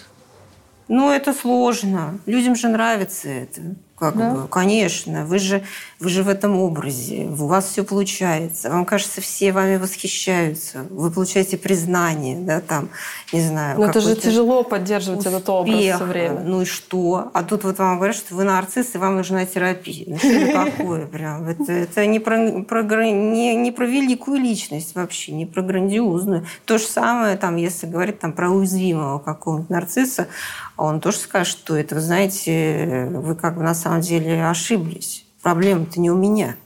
Ну, 0.89 1.11
это 1.11 1.35
сложно. 1.35 2.19
Людям 2.25 2.57
же 2.57 2.69
нравится 2.69 3.29
это. 3.29 3.61
Как 3.99 4.17
Да? 4.17 4.31
бы, 4.31 4.49
конечно. 4.49 5.25
Вы 5.27 5.39
же, 5.39 5.63
вы 5.99 6.11
же 6.11 6.23
в 6.23 6.29
этом 6.29 6.59
образе. 6.59 7.25
У 7.25 7.47
вас 7.47 7.67
все 7.67 7.83
получается. 7.83 8.69
Вам 8.69 8.85
кажется, 8.85 9.21
все 9.21 9.53
вами 9.53 9.77
восхищаются. 9.77 10.87
Вы 10.91 11.11
получаете 11.11 11.57
признание, 11.57 12.37
да, 12.39 12.61
там, 12.61 12.91
не 13.33 13.41
знаю. 13.41 13.79
Но 13.79 13.87
это 13.87 14.01
же 14.01 14.15
тяжело 14.15 14.63
поддерживать 14.63 15.25
этот 15.25 15.49
образ 15.49 15.75
успех. 15.75 15.97
все 15.97 16.05
время. 16.05 16.41
Ну 16.41 16.63
и 16.63 16.65
что? 16.67 17.31
А 17.33 17.43
тут 17.43 17.65
вот 17.65 17.79
вам 17.79 17.97
говорят, 17.97 18.17
что 18.17 18.35
вы 18.35 18.45
нарцисс, 18.45 18.95
и 18.95 18.99
вам 18.99 19.17
нужна 19.17 19.47
терапия. 19.47 20.05
Ну 20.07 20.19
что 20.19 20.29
это 20.29 20.65
такое 20.77 21.07
прям? 21.07 21.49
Это, 21.49 21.73
это 21.73 22.07
не, 22.07 22.19
про, 22.19 22.37
не, 22.37 23.57
не 23.57 23.73
про 23.73 23.87
великую 23.87 24.39
личность 24.39 24.95
вообще, 24.95 25.33
не 25.33 25.47
про 25.47 25.63
грандиозную. 25.63 26.47
То 26.67 26.77
же 26.77 26.85
самое, 26.85 27.39
там, 27.39 27.57
если 27.57 27.87
говорить 27.87 28.19
там, 28.19 28.33
про 28.33 28.51
уязвимого 28.51 29.19
какого-нибудь 29.19 29.71
нарцисса, 29.71 30.29
он 30.77 31.01
тоже 31.01 31.19
скажет, 31.19 31.53
что 31.53 31.75
это, 31.75 31.95
вы 31.95 32.01
знаете, 32.03 33.09
вы 33.13 33.35
как 33.35 33.57
бы 33.57 33.63
на 33.63 33.75
самом 33.75 34.03
деле 34.03 34.47
ошиблись. 34.47 35.26
Проблема-то 35.47 36.01
не 36.01 36.11
у 36.11 36.17
меня. 36.17 36.57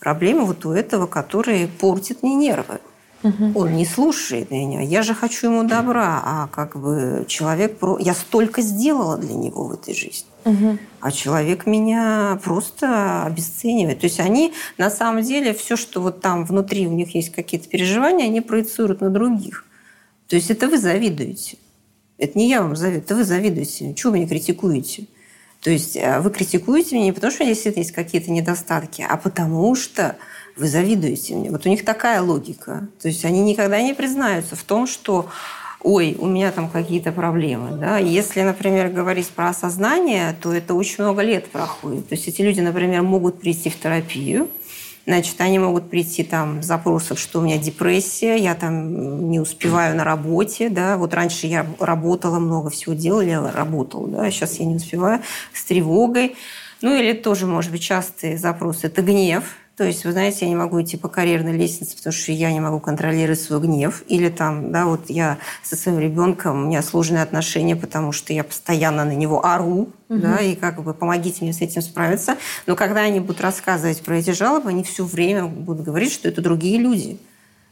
Проблема 0.00 0.44
вот 0.44 0.66
у 0.66 0.72
этого, 0.72 1.06
который 1.06 1.68
портит 1.68 2.24
мне 2.24 2.34
нервы. 2.34 2.80
Он 3.54 3.76
не 3.76 3.86
слушает 3.86 4.50
меня. 4.50 4.80
Я 4.80 5.04
же 5.04 5.14
хочу 5.14 5.52
ему 5.52 5.62
добра, 5.62 6.20
а 6.24 6.48
как 6.48 6.76
бы 6.76 7.26
человек... 7.28 7.78
Про... 7.78 7.96
Я 8.00 8.12
столько 8.12 8.60
сделала 8.60 9.16
для 9.18 9.34
него 9.34 9.66
в 9.66 9.72
этой 9.74 9.94
жизни. 9.94 10.26
А 11.00 11.12
человек 11.12 11.66
меня 11.66 12.40
просто 12.42 13.22
обесценивает. 13.22 14.00
То 14.00 14.06
есть 14.06 14.18
они 14.18 14.52
на 14.78 14.90
самом 14.90 15.22
деле 15.22 15.54
все, 15.54 15.76
что 15.76 16.00
вот 16.00 16.20
там 16.20 16.44
внутри 16.44 16.88
у 16.88 16.92
них 16.92 17.14
есть 17.14 17.30
какие-то 17.30 17.68
переживания, 17.68 18.24
они 18.24 18.40
проецируют 18.40 19.00
на 19.00 19.10
других. 19.10 19.64
То 20.26 20.34
есть 20.34 20.50
это 20.50 20.66
вы 20.66 20.78
завидуете. 20.78 21.56
Это 22.18 22.36
не 22.36 22.48
я 22.48 22.62
вам 22.62 22.74
завидую, 22.74 23.04
это 23.04 23.14
вы 23.14 23.22
завидуете. 23.22 23.94
Чего 23.94 24.10
вы 24.10 24.18
меня 24.18 24.28
критикуете? 24.28 25.06
То 25.64 25.70
есть 25.70 25.96
э, 25.96 26.20
вы 26.20 26.30
критикуете 26.30 26.94
меня 26.94 27.06
не 27.06 27.12
потому, 27.12 27.32
что 27.32 27.44
действительно 27.44 27.82
есть 27.82 27.92
какие-то 27.92 28.30
недостатки, 28.30 29.04
а 29.08 29.16
потому 29.16 29.74
что 29.74 30.16
вы 30.56 30.68
завидуете 30.68 31.34
мне. 31.34 31.50
Вот 31.50 31.64
у 31.64 31.70
них 31.70 31.86
такая 31.86 32.20
логика. 32.20 32.86
То 33.00 33.08
есть 33.08 33.24
они 33.24 33.40
никогда 33.40 33.80
не 33.80 33.94
признаются 33.94 34.56
в 34.56 34.62
том, 34.62 34.86
что 34.86 35.26
ой, 35.80 36.16
у 36.18 36.26
меня 36.26 36.52
там 36.52 36.68
какие-то 36.68 37.12
проблемы. 37.12 37.78
Да? 37.78 37.96
Если, 37.96 38.42
например, 38.42 38.90
говорить 38.90 39.28
про 39.28 39.48
осознание, 39.48 40.36
то 40.40 40.52
это 40.52 40.74
очень 40.74 41.02
много 41.02 41.22
лет 41.22 41.46
проходит. 41.50 42.08
То 42.08 42.14
есть 42.14 42.28
эти 42.28 42.42
люди, 42.42 42.60
например, 42.60 43.02
могут 43.02 43.40
прийти 43.40 43.70
в 43.70 43.80
терапию, 43.80 44.50
Значит, 45.06 45.38
они 45.40 45.58
могут 45.58 45.90
прийти 45.90 46.24
там 46.24 46.62
с 46.62 46.66
запросом, 46.66 47.18
что 47.18 47.40
у 47.40 47.42
меня 47.42 47.58
депрессия, 47.58 48.36
я 48.36 48.54
там 48.54 49.30
не 49.30 49.38
успеваю 49.38 49.96
на 49.96 50.04
работе, 50.04 50.70
да, 50.70 50.96
вот 50.96 51.12
раньше 51.12 51.46
я 51.46 51.66
работала, 51.78 52.38
много 52.38 52.70
всего 52.70 52.94
делала, 52.94 53.20
я 53.20 53.50
работала, 53.50 54.08
да, 54.08 54.30
сейчас 54.30 54.58
я 54.60 54.64
не 54.64 54.76
успеваю, 54.76 55.20
с 55.52 55.64
тревогой. 55.64 56.36
Ну 56.80 56.94
или 56.94 57.12
тоже, 57.12 57.46
может 57.46 57.70
быть, 57.70 57.82
частый 57.82 58.36
запрос– 58.36 58.80
это 58.82 59.02
гнев, 59.02 59.44
то 59.76 59.82
есть, 59.82 60.04
вы 60.04 60.12
знаете, 60.12 60.44
я 60.44 60.48
не 60.48 60.54
могу 60.54 60.80
идти 60.80 60.96
по 60.96 61.08
карьерной 61.08 61.52
лестнице, 61.52 61.96
потому 61.96 62.12
что 62.12 62.30
я 62.30 62.52
не 62.52 62.60
могу 62.60 62.78
контролировать 62.78 63.40
свой 63.40 63.60
гнев. 63.60 64.04
Или 64.06 64.28
там, 64.28 64.70
да, 64.70 64.86
вот 64.86 65.10
я 65.10 65.38
со 65.64 65.74
своим 65.74 65.98
ребенком, 65.98 66.62
у 66.62 66.66
меня 66.66 66.80
сложные 66.80 67.24
отношения, 67.24 67.74
потому 67.74 68.12
что 68.12 68.32
я 68.32 68.44
постоянно 68.44 69.04
на 69.04 69.16
него 69.16 69.44
ору, 69.44 69.88
да, 70.08 70.36
и 70.36 70.54
как 70.54 70.80
бы 70.82 70.94
помогите 70.94 71.38
мне 71.42 71.52
с 71.52 71.60
этим 71.60 71.82
справиться. 71.82 72.36
Но 72.66 72.76
когда 72.76 73.00
они 73.00 73.18
будут 73.18 73.40
рассказывать 73.40 74.00
про 74.02 74.18
эти 74.18 74.30
жалобы, 74.30 74.70
они 74.70 74.84
все 74.84 75.04
время 75.04 75.46
будут 75.46 75.84
говорить, 75.84 76.12
что 76.12 76.28
это 76.28 76.40
другие 76.40 76.78
люди. 76.78 77.18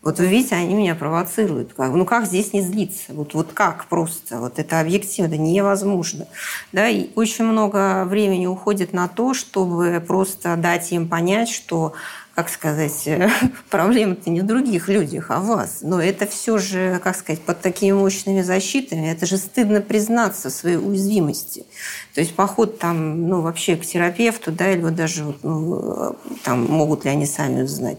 Вот 0.02 0.18
вы 0.18 0.26
видите, 0.26 0.56
они 0.56 0.74
меня 0.74 0.96
провоцируют. 0.96 1.74
Ну 1.78 2.04
как 2.04 2.26
здесь 2.26 2.52
не 2.52 2.60
злиться? 2.60 3.12
Вот, 3.12 3.34
вот 3.34 3.52
как 3.52 3.86
просто? 3.86 4.38
Вот 4.38 4.58
это 4.58 4.80
объективно, 4.80 5.34
невозможно. 5.34 6.26
Да? 6.72 6.88
И 6.88 7.10
очень 7.14 7.44
много 7.44 8.04
времени 8.04 8.46
уходит 8.46 8.92
на 8.92 9.06
то, 9.06 9.32
чтобы 9.32 10.02
просто 10.06 10.56
дать 10.56 10.90
им 10.90 11.08
понять, 11.08 11.48
что 11.48 11.94
как 12.34 12.48
сказать, 12.48 13.06
проблема-то 13.70 14.30
не 14.30 14.40
в 14.40 14.46
других 14.46 14.88
людях, 14.88 15.30
а 15.30 15.38
в 15.38 15.46
вас. 15.46 15.80
Но 15.82 16.00
это 16.00 16.26
все 16.26 16.58
же, 16.58 16.98
как 17.04 17.14
сказать, 17.14 17.42
под 17.42 17.60
такими 17.60 17.92
мощными 17.92 18.40
защитами, 18.40 19.10
это 19.10 19.26
же 19.26 19.36
стыдно 19.36 19.82
признаться 19.82 20.48
в 20.48 20.52
своей 20.52 20.76
уязвимости. 20.76 21.66
То 22.14 22.20
есть 22.20 22.34
поход 22.34 22.78
там, 22.78 23.28
ну, 23.28 23.42
вообще 23.42 23.76
к 23.76 23.84
терапевту, 23.84 24.50
да, 24.50 24.72
или 24.72 24.80
вот 24.80 24.94
даже 24.94 25.34
ну, 25.42 26.16
там, 26.42 26.64
могут 26.64 27.04
ли 27.04 27.10
они 27.10 27.26
сами 27.26 27.62
узнать. 27.62 27.98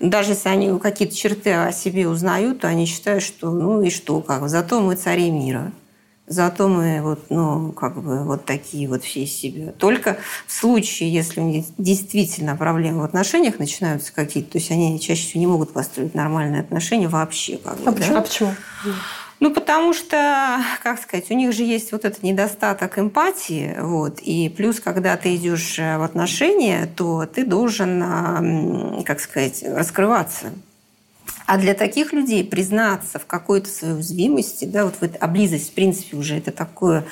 Даже 0.00 0.32
если 0.32 0.48
они 0.48 0.78
какие-то 0.78 1.14
черты 1.14 1.52
о 1.52 1.72
себе 1.72 2.08
узнают, 2.08 2.60
то 2.60 2.68
они 2.68 2.86
считают, 2.86 3.22
что 3.22 3.50
ну 3.50 3.82
и 3.82 3.90
что, 3.90 4.20
как 4.20 4.48
зато 4.48 4.80
мы 4.80 4.94
цари 4.96 5.30
мира. 5.30 5.72
Зато 6.30 6.68
мы 6.68 7.00
вот, 7.00 7.30
ну, 7.30 7.72
как 7.72 8.02
бы 8.02 8.22
вот 8.24 8.44
такие 8.44 8.86
вот 8.86 9.02
все 9.02 9.24
из 9.24 9.32
себя. 9.32 9.72
Только 9.72 10.18
в 10.46 10.52
случае, 10.52 11.10
если 11.10 11.40
у 11.40 11.44
них 11.44 11.64
действительно 11.78 12.54
проблемы 12.54 13.00
в 13.00 13.04
отношениях 13.04 13.58
начинаются 13.58 14.12
какие-то, 14.12 14.52
то 14.52 14.58
есть 14.58 14.70
они 14.70 15.00
чаще 15.00 15.26
всего 15.26 15.40
не 15.40 15.46
могут 15.46 15.72
построить 15.72 16.14
нормальные 16.14 16.60
отношения 16.60 17.08
вообще. 17.08 17.56
Как 17.56 17.78
бы, 17.78 17.88
А 17.88 17.92
почему? 17.92 18.12
да? 18.12 18.18
А 18.18 18.22
почему? 18.22 18.50
Ну, 19.40 19.52
потому 19.52 19.94
что, 19.94 20.60
как 20.82 21.00
сказать, 21.00 21.30
у 21.30 21.34
них 21.34 21.52
же 21.52 21.62
есть 21.62 21.92
вот 21.92 22.04
этот 22.04 22.24
недостаток 22.24 22.98
эмпатии, 22.98 23.76
вот, 23.78 24.18
и 24.20 24.48
плюс, 24.48 24.80
когда 24.80 25.16
ты 25.16 25.36
идешь 25.36 25.78
в 25.78 26.02
отношения, 26.02 26.90
то 26.96 27.24
ты 27.24 27.44
должен, 27.44 28.02
м, 28.02 29.04
как 29.04 29.20
сказать, 29.20 29.62
раскрываться. 29.64 30.52
А 31.46 31.56
для 31.56 31.74
таких 31.74 32.12
людей 32.12 32.44
признаться 32.44 33.18
в 33.20 33.26
какой-то 33.26 33.68
своей 33.68 33.94
уязвимости, 33.94 34.64
да, 34.64 34.84
вот 34.84 34.96
в 34.96 35.02
этой, 35.04 35.16
а 35.18 35.28
близость, 35.28 35.70
в 35.70 35.72
принципе, 35.72 36.16
уже 36.16 36.36
это 36.36 36.50
такое 36.50 37.04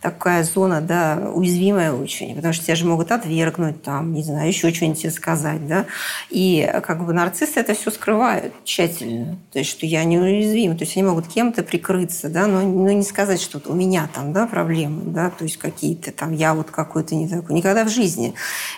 такая 0.00 0.44
зона, 0.44 0.80
да, 0.80 1.30
уязвимая 1.34 1.92
очень, 1.92 2.34
потому 2.36 2.54
что 2.54 2.64
тебя 2.64 2.76
же 2.76 2.86
могут 2.86 3.10
отвергнуть, 3.10 3.82
там, 3.82 4.12
не 4.12 4.22
знаю, 4.22 4.48
еще 4.48 4.72
что-нибудь 4.72 5.00
тебе 5.00 5.10
сказать, 5.10 5.66
да. 5.66 5.86
И 6.30 6.70
как 6.84 7.04
бы 7.04 7.12
нарциссы 7.12 7.58
это 7.58 7.74
все 7.74 7.90
скрывают 7.90 8.52
тщательно, 8.64 9.38
то 9.52 9.58
есть, 9.58 9.70
что 9.70 9.86
я 9.86 10.04
не 10.04 10.18
уязвим, 10.18 10.76
то 10.76 10.84
есть 10.84 10.96
они 10.96 11.04
могут 11.04 11.26
кем-то 11.26 11.62
прикрыться, 11.62 12.28
да, 12.28 12.46
но, 12.46 12.62
но 12.62 12.92
не 12.92 13.02
сказать, 13.02 13.40
что 13.40 13.60
у 13.66 13.74
меня 13.74 14.08
там, 14.14 14.32
да, 14.32 14.46
проблемы, 14.46 15.02
да, 15.06 15.30
то 15.30 15.44
есть 15.44 15.56
какие-то 15.56 16.12
там, 16.12 16.32
я 16.32 16.54
вот 16.54 16.70
какой-то 16.70 17.14
не 17.16 17.28
такой, 17.28 17.56
никогда 17.56 17.84
в 17.84 17.88
жизни. 17.88 18.34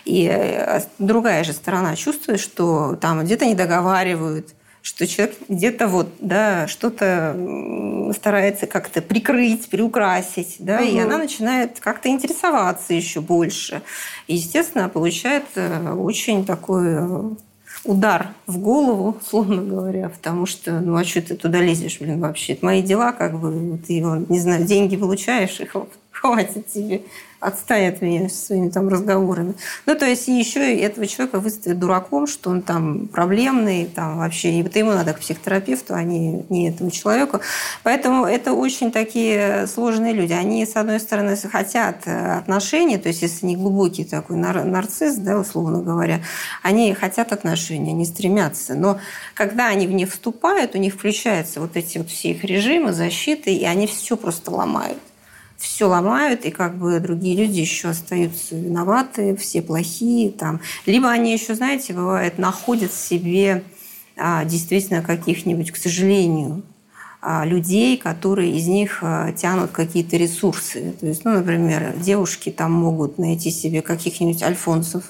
И 0.06 0.26
э, 0.26 0.80
другая 0.98 1.44
же 1.44 1.52
сторона 1.52 1.96
чувствует, 1.96 2.40
что 2.40 2.96
там 2.96 3.22
где-то 3.24 3.44
не 3.44 3.54
договаривают, 3.54 4.54
что 4.82 5.06
человек 5.06 5.36
где-то 5.48 5.88
вот, 5.88 6.08
да, 6.20 6.66
что-то 6.66 7.36
старается 8.16 8.66
как-то 8.66 9.02
прикрыть, 9.02 9.68
приукрасить, 9.68 10.56
да, 10.58 10.78
угу. 10.78 10.84
и 10.84 10.98
она 10.98 11.18
начинает 11.18 11.80
как-то 11.80 12.08
интересоваться 12.08 12.94
еще 12.94 13.20
больше. 13.20 13.82
И, 14.26 14.36
естественно, 14.36 14.88
получает 14.88 15.44
э, 15.54 15.92
очень 15.92 16.46
такой 16.46 16.86
э, 16.88 17.30
удар 17.84 18.28
в 18.46 18.58
голову, 18.58 19.16
условно 19.20 19.62
говоря, 19.62 20.08
потому 20.08 20.46
что, 20.46 20.80
ну, 20.80 20.96
а 20.96 21.04
что 21.04 21.22
ты 21.22 21.36
туда 21.36 21.60
лезешь, 21.60 21.98
блин, 22.00 22.20
вообще? 22.20 22.54
Это 22.54 22.64
мои 22.64 22.82
дела, 22.82 23.12
как 23.12 23.38
бы, 23.38 23.78
ты, 23.86 24.00
не 24.00 24.40
знаю, 24.40 24.64
деньги 24.64 24.96
получаешь, 24.96 25.60
и 25.60 25.68
хватит 26.10 26.66
тебе 26.68 27.02
отстань 27.40 27.86
от 27.86 28.02
меня 28.02 28.28
со 28.28 28.46
своими 28.46 28.68
там 28.68 28.88
разговорами. 28.88 29.54
Ну, 29.86 29.94
то 29.96 30.06
есть, 30.06 30.28
и 30.28 30.38
еще 30.38 30.76
этого 30.78 31.06
человека 31.06 31.40
выставят 31.40 31.78
дураком, 31.78 32.26
что 32.26 32.50
он 32.50 32.60
там 32.60 33.08
проблемный, 33.08 33.86
там 33.86 34.18
вообще, 34.18 34.52
и 34.52 34.62
вот 34.62 34.76
ему 34.76 34.92
надо 34.92 35.14
к 35.14 35.20
психотерапевту, 35.20 35.94
а 35.94 36.02
не, 36.02 36.44
не 36.50 36.68
этому 36.68 36.90
человеку. 36.90 37.40
Поэтому 37.82 38.26
это 38.26 38.52
очень 38.52 38.92
такие 38.92 39.66
сложные 39.66 40.12
люди. 40.12 40.34
Они, 40.34 40.64
с 40.66 40.76
одной 40.76 41.00
стороны, 41.00 41.36
хотят 41.36 42.02
э, 42.06 42.36
отношений, 42.36 42.98
то 42.98 43.08
есть, 43.08 43.22
если 43.22 43.46
не 43.46 43.56
глубокий 43.56 44.04
такой 44.04 44.36
нар- 44.36 44.64
нарцисс, 44.64 45.16
да, 45.16 45.38
условно 45.38 45.80
говоря, 45.80 46.20
они 46.62 46.92
хотят 46.92 47.32
отношений, 47.32 47.90
они 47.90 48.04
стремятся. 48.04 48.74
Но 48.74 49.00
когда 49.34 49.68
они 49.68 49.86
в 49.86 49.92
них 49.92 50.10
вступают, 50.10 50.74
у 50.74 50.78
них 50.78 50.94
включаются 50.94 51.60
вот 51.60 51.76
эти 51.76 51.96
вот 51.96 52.10
все 52.10 52.32
их 52.32 52.44
режимы 52.44 52.92
защиты, 52.92 53.54
и 53.54 53.64
они 53.64 53.86
все 53.86 54.16
просто 54.16 54.50
ломают 54.50 54.98
все 55.60 55.86
ломают, 55.86 56.46
и 56.46 56.50
как 56.50 56.78
бы 56.78 56.98
другие 57.00 57.36
люди 57.36 57.60
еще 57.60 57.88
остаются 57.88 58.56
виноваты, 58.56 59.36
все 59.36 59.60
плохие. 59.60 60.30
Там. 60.30 60.60
Либо 60.86 61.10
они 61.10 61.32
еще, 61.32 61.54
знаете, 61.54 61.92
бывает, 61.92 62.38
находят 62.38 62.90
в 62.90 62.98
себе 62.98 63.62
а, 64.16 64.44
действительно 64.44 65.02
каких-нибудь, 65.02 65.70
к 65.70 65.76
сожалению, 65.76 66.62
а, 67.20 67.44
людей, 67.44 67.98
которые 67.98 68.56
из 68.56 68.66
них 68.66 69.00
а, 69.02 69.32
тянут 69.32 69.70
какие-то 69.70 70.16
ресурсы. 70.16 70.94
То 70.98 71.06
есть, 71.06 71.26
ну, 71.26 71.32
например, 71.32 71.94
девушки 71.98 72.50
там 72.50 72.72
могут 72.72 73.18
найти 73.18 73.50
себе 73.50 73.82
каких-нибудь 73.82 74.42
альфонсов, 74.42 75.04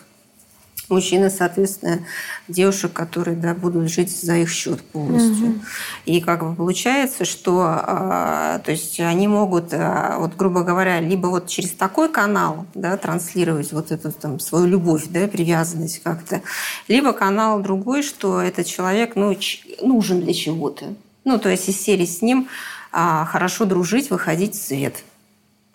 мужчины, 0.91 1.31
соответственно, 1.31 2.01
девушек, 2.49 2.93
которые 2.93 3.37
да, 3.37 3.55
будут 3.55 3.91
жить 3.91 4.11
за 4.11 4.37
их 4.37 4.51
счет 4.51 4.83
полностью. 4.83 5.49
Угу. 5.49 5.61
И 6.07 6.21
как 6.21 6.45
бы 6.45 6.55
получается, 6.55 7.25
что 7.25 7.61
а, 7.63 8.59
то 8.65 8.71
есть 8.71 9.01
они 9.01 9.29
могут, 9.29 9.73
а, 9.73 10.17
вот 10.19 10.37
грубо 10.37 10.63
говоря, 10.63 11.01
либо 11.01 11.29
вот 11.29 11.47
через 11.47 11.71
такой 11.71 12.09
канал 12.11 12.67
да, 12.75 12.97
транслировать 12.97 13.73
вот 13.73 13.93
эту 13.93 14.13
там, 14.13 14.41
свою 14.41 14.67
любовь, 14.67 15.05
да, 15.09 15.27
привязанность 15.27 16.03
как-то, 16.03 16.43
либо 16.89 17.13
канал 17.13 17.61
другой, 17.61 18.03
что 18.03 18.41
этот 18.41 18.67
человек 18.67 19.17
ну, 19.17 19.37
нужен 19.83 20.21
для 20.21 20.35
чего-то. 20.35 20.95
Ну, 21.25 21.39
то 21.39 21.49
есть 21.49 21.69
из 21.69 21.81
серии 21.81 22.07
с 22.07 22.23
ним 22.23 22.49
а, 22.93 23.25
хорошо 23.27 23.65
дружить, 23.65 24.11
выходить 24.11 24.55
в 24.55 24.63
свет. 24.63 25.05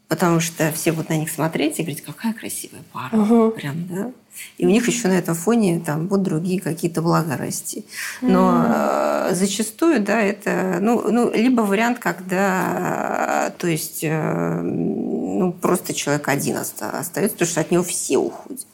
Потому 0.07 0.39
что 0.39 0.71
все 0.71 0.91
будут 0.91 1.09
на 1.09 1.17
них 1.17 1.31
смотреть 1.31 1.79
и 1.79 1.81
говорить, 1.81 2.03
какая 2.03 2.33
красивая 2.33 2.83
пара. 2.91 3.15
Угу. 3.17 3.51
Прям, 3.51 3.87
да? 3.87 4.11
И 4.57 4.65
у 4.65 4.69
них 4.69 4.87
еще 4.87 5.07
на 5.07 5.17
этом 5.17 5.35
фоне 5.35 5.81
там 5.85 6.07
будут 6.07 6.23
другие 6.23 6.61
какие-то 6.61 7.01
блага 7.01 7.37
расти. 7.37 7.85
Но 8.21 8.65
mm. 8.65 9.35
зачастую, 9.35 10.01
да, 10.01 10.21
это, 10.21 10.77
ну, 10.81 11.11
ну, 11.11 11.31
либо 11.33 11.61
вариант, 11.61 11.99
когда, 11.99 13.53
то 13.57 13.67
есть, 13.67 14.03
э, 14.03 14.61
ну, 14.61 15.51
просто 15.51 15.93
человек 15.93 16.27
один 16.27 16.57
остается, 16.57 17.11
потому 17.11 17.49
что 17.49 17.61
от 17.61 17.71
него 17.71 17.83
все 17.83 18.17
уходят. 18.17 18.65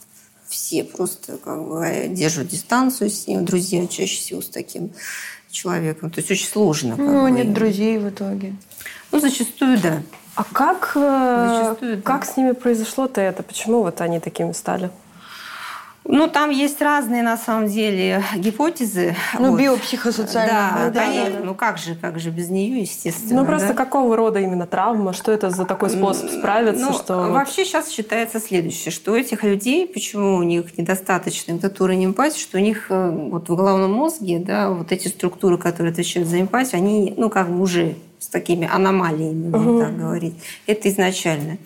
Все 0.47 0.83
просто 0.83 1.37
как 1.37 1.65
бы 1.65 2.07
держат 2.09 2.49
дистанцию 2.49 3.09
с 3.09 3.25
ним, 3.25 3.45
друзья 3.45 3.87
чаще 3.87 4.17
всего 4.19 4.41
с 4.41 4.49
таким 4.49 4.91
человеком. 5.49 6.11
То 6.11 6.19
есть 6.19 6.29
очень 6.29 6.47
сложно. 6.47 6.95
Ну, 6.97 7.23
бы. 7.23 7.31
нет 7.31 7.53
друзей 7.53 7.97
в 7.97 8.09
итоге. 8.09 8.55
Ну, 9.11 9.19
зачастую, 9.19 9.79
да. 9.79 10.03
А 10.35 10.43
как, 10.43 10.93
э, 10.95 11.63
зачастую, 11.63 12.01
как 12.01 12.25
да. 12.25 12.31
с 12.31 12.37
ними 12.37 12.51
произошло-то 12.51 13.21
это? 13.21 13.43
Почему 13.43 13.81
вот 13.81 14.01
они 14.01 14.19
такими 14.19 14.53
стали? 14.53 14.89
Ну, 16.03 16.27
там 16.27 16.49
есть 16.49 16.81
разные, 16.81 17.21
на 17.21 17.37
самом 17.37 17.67
деле, 17.67 18.23
гипотезы. 18.35 19.15
Ну, 19.37 19.51
вот. 19.51 19.59
биопсихосоциальная. 19.59 20.85
Да, 20.85 20.89
да, 20.89 21.05
конечно. 21.05 21.31
Да, 21.31 21.39
да. 21.39 21.45
Ну, 21.45 21.55
как 21.55 21.77
же, 21.77 21.95
как 21.95 22.19
же 22.19 22.31
без 22.31 22.49
нее, 22.49 22.81
естественно. 22.81 23.41
Ну, 23.41 23.45
просто 23.45 23.69
да? 23.69 23.73
какого 23.75 24.17
рода 24.17 24.39
именно 24.39 24.65
травма? 24.65 25.13
Что 25.13 25.31
это 25.31 25.51
за 25.51 25.65
такой 25.65 25.91
способ 25.91 26.31
справиться? 26.31 26.83
Ну, 26.83 26.93
что 26.93 27.31
вообще 27.31 27.65
сейчас 27.65 27.89
считается 27.89 28.39
следующее, 28.39 28.91
что 28.91 29.11
у 29.11 29.15
этих 29.15 29.43
людей, 29.43 29.87
почему 29.87 30.37
у 30.37 30.43
них 30.43 30.75
недостаточно 30.77 31.53
этот 31.53 31.79
уровень 31.79 32.05
эмпатии, 32.05 32.39
что 32.39 32.57
у 32.57 32.61
них 32.61 32.87
э, 32.89 33.09
вот 33.11 33.49
в 33.49 33.55
головном 33.55 33.91
мозге, 33.93 34.39
да, 34.39 34.71
вот 34.71 34.91
эти 34.91 35.07
структуры, 35.07 35.59
которые 35.59 35.91
отвечают 35.91 36.27
за 36.27 36.41
эмпатию, 36.41 36.77
они, 36.79 37.13
ну, 37.15 37.29
как 37.29 37.49
бы 37.49 37.61
уже 37.61 37.95
с 38.17 38.27
такими 38.27 38.67
аномалиями, 38.71 39.55
угу. 39.55 39.79
так 39.79 39.97
говорить. 39.97 40.35
Это 40.65 40.89
изначально. 40.89 41.57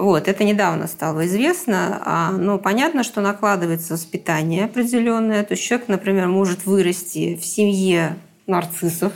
Вот, 0.00 0.28
это 0.28 0.44
недавно 0.44 0.86
стало 0.86 1.26
известно. 1.26 2.00
А, 2.06 2.30
ну, 2.30 2.58
понятно, 2.58 3.04
что 3.04 3.20
накладывается 3.20 3.92
воспитание 3.92 4.64
определенное. 4.64 5.44
То 5.44 5.52
есть 5.52 5.62
человек, 5.62 5.88
например, 5.88 6.26
может 6.26 6.64
вырасти 6.64 7.36
в 7.36 7.44
семье 7.44 8.16
нарциссов, 8.46 9.12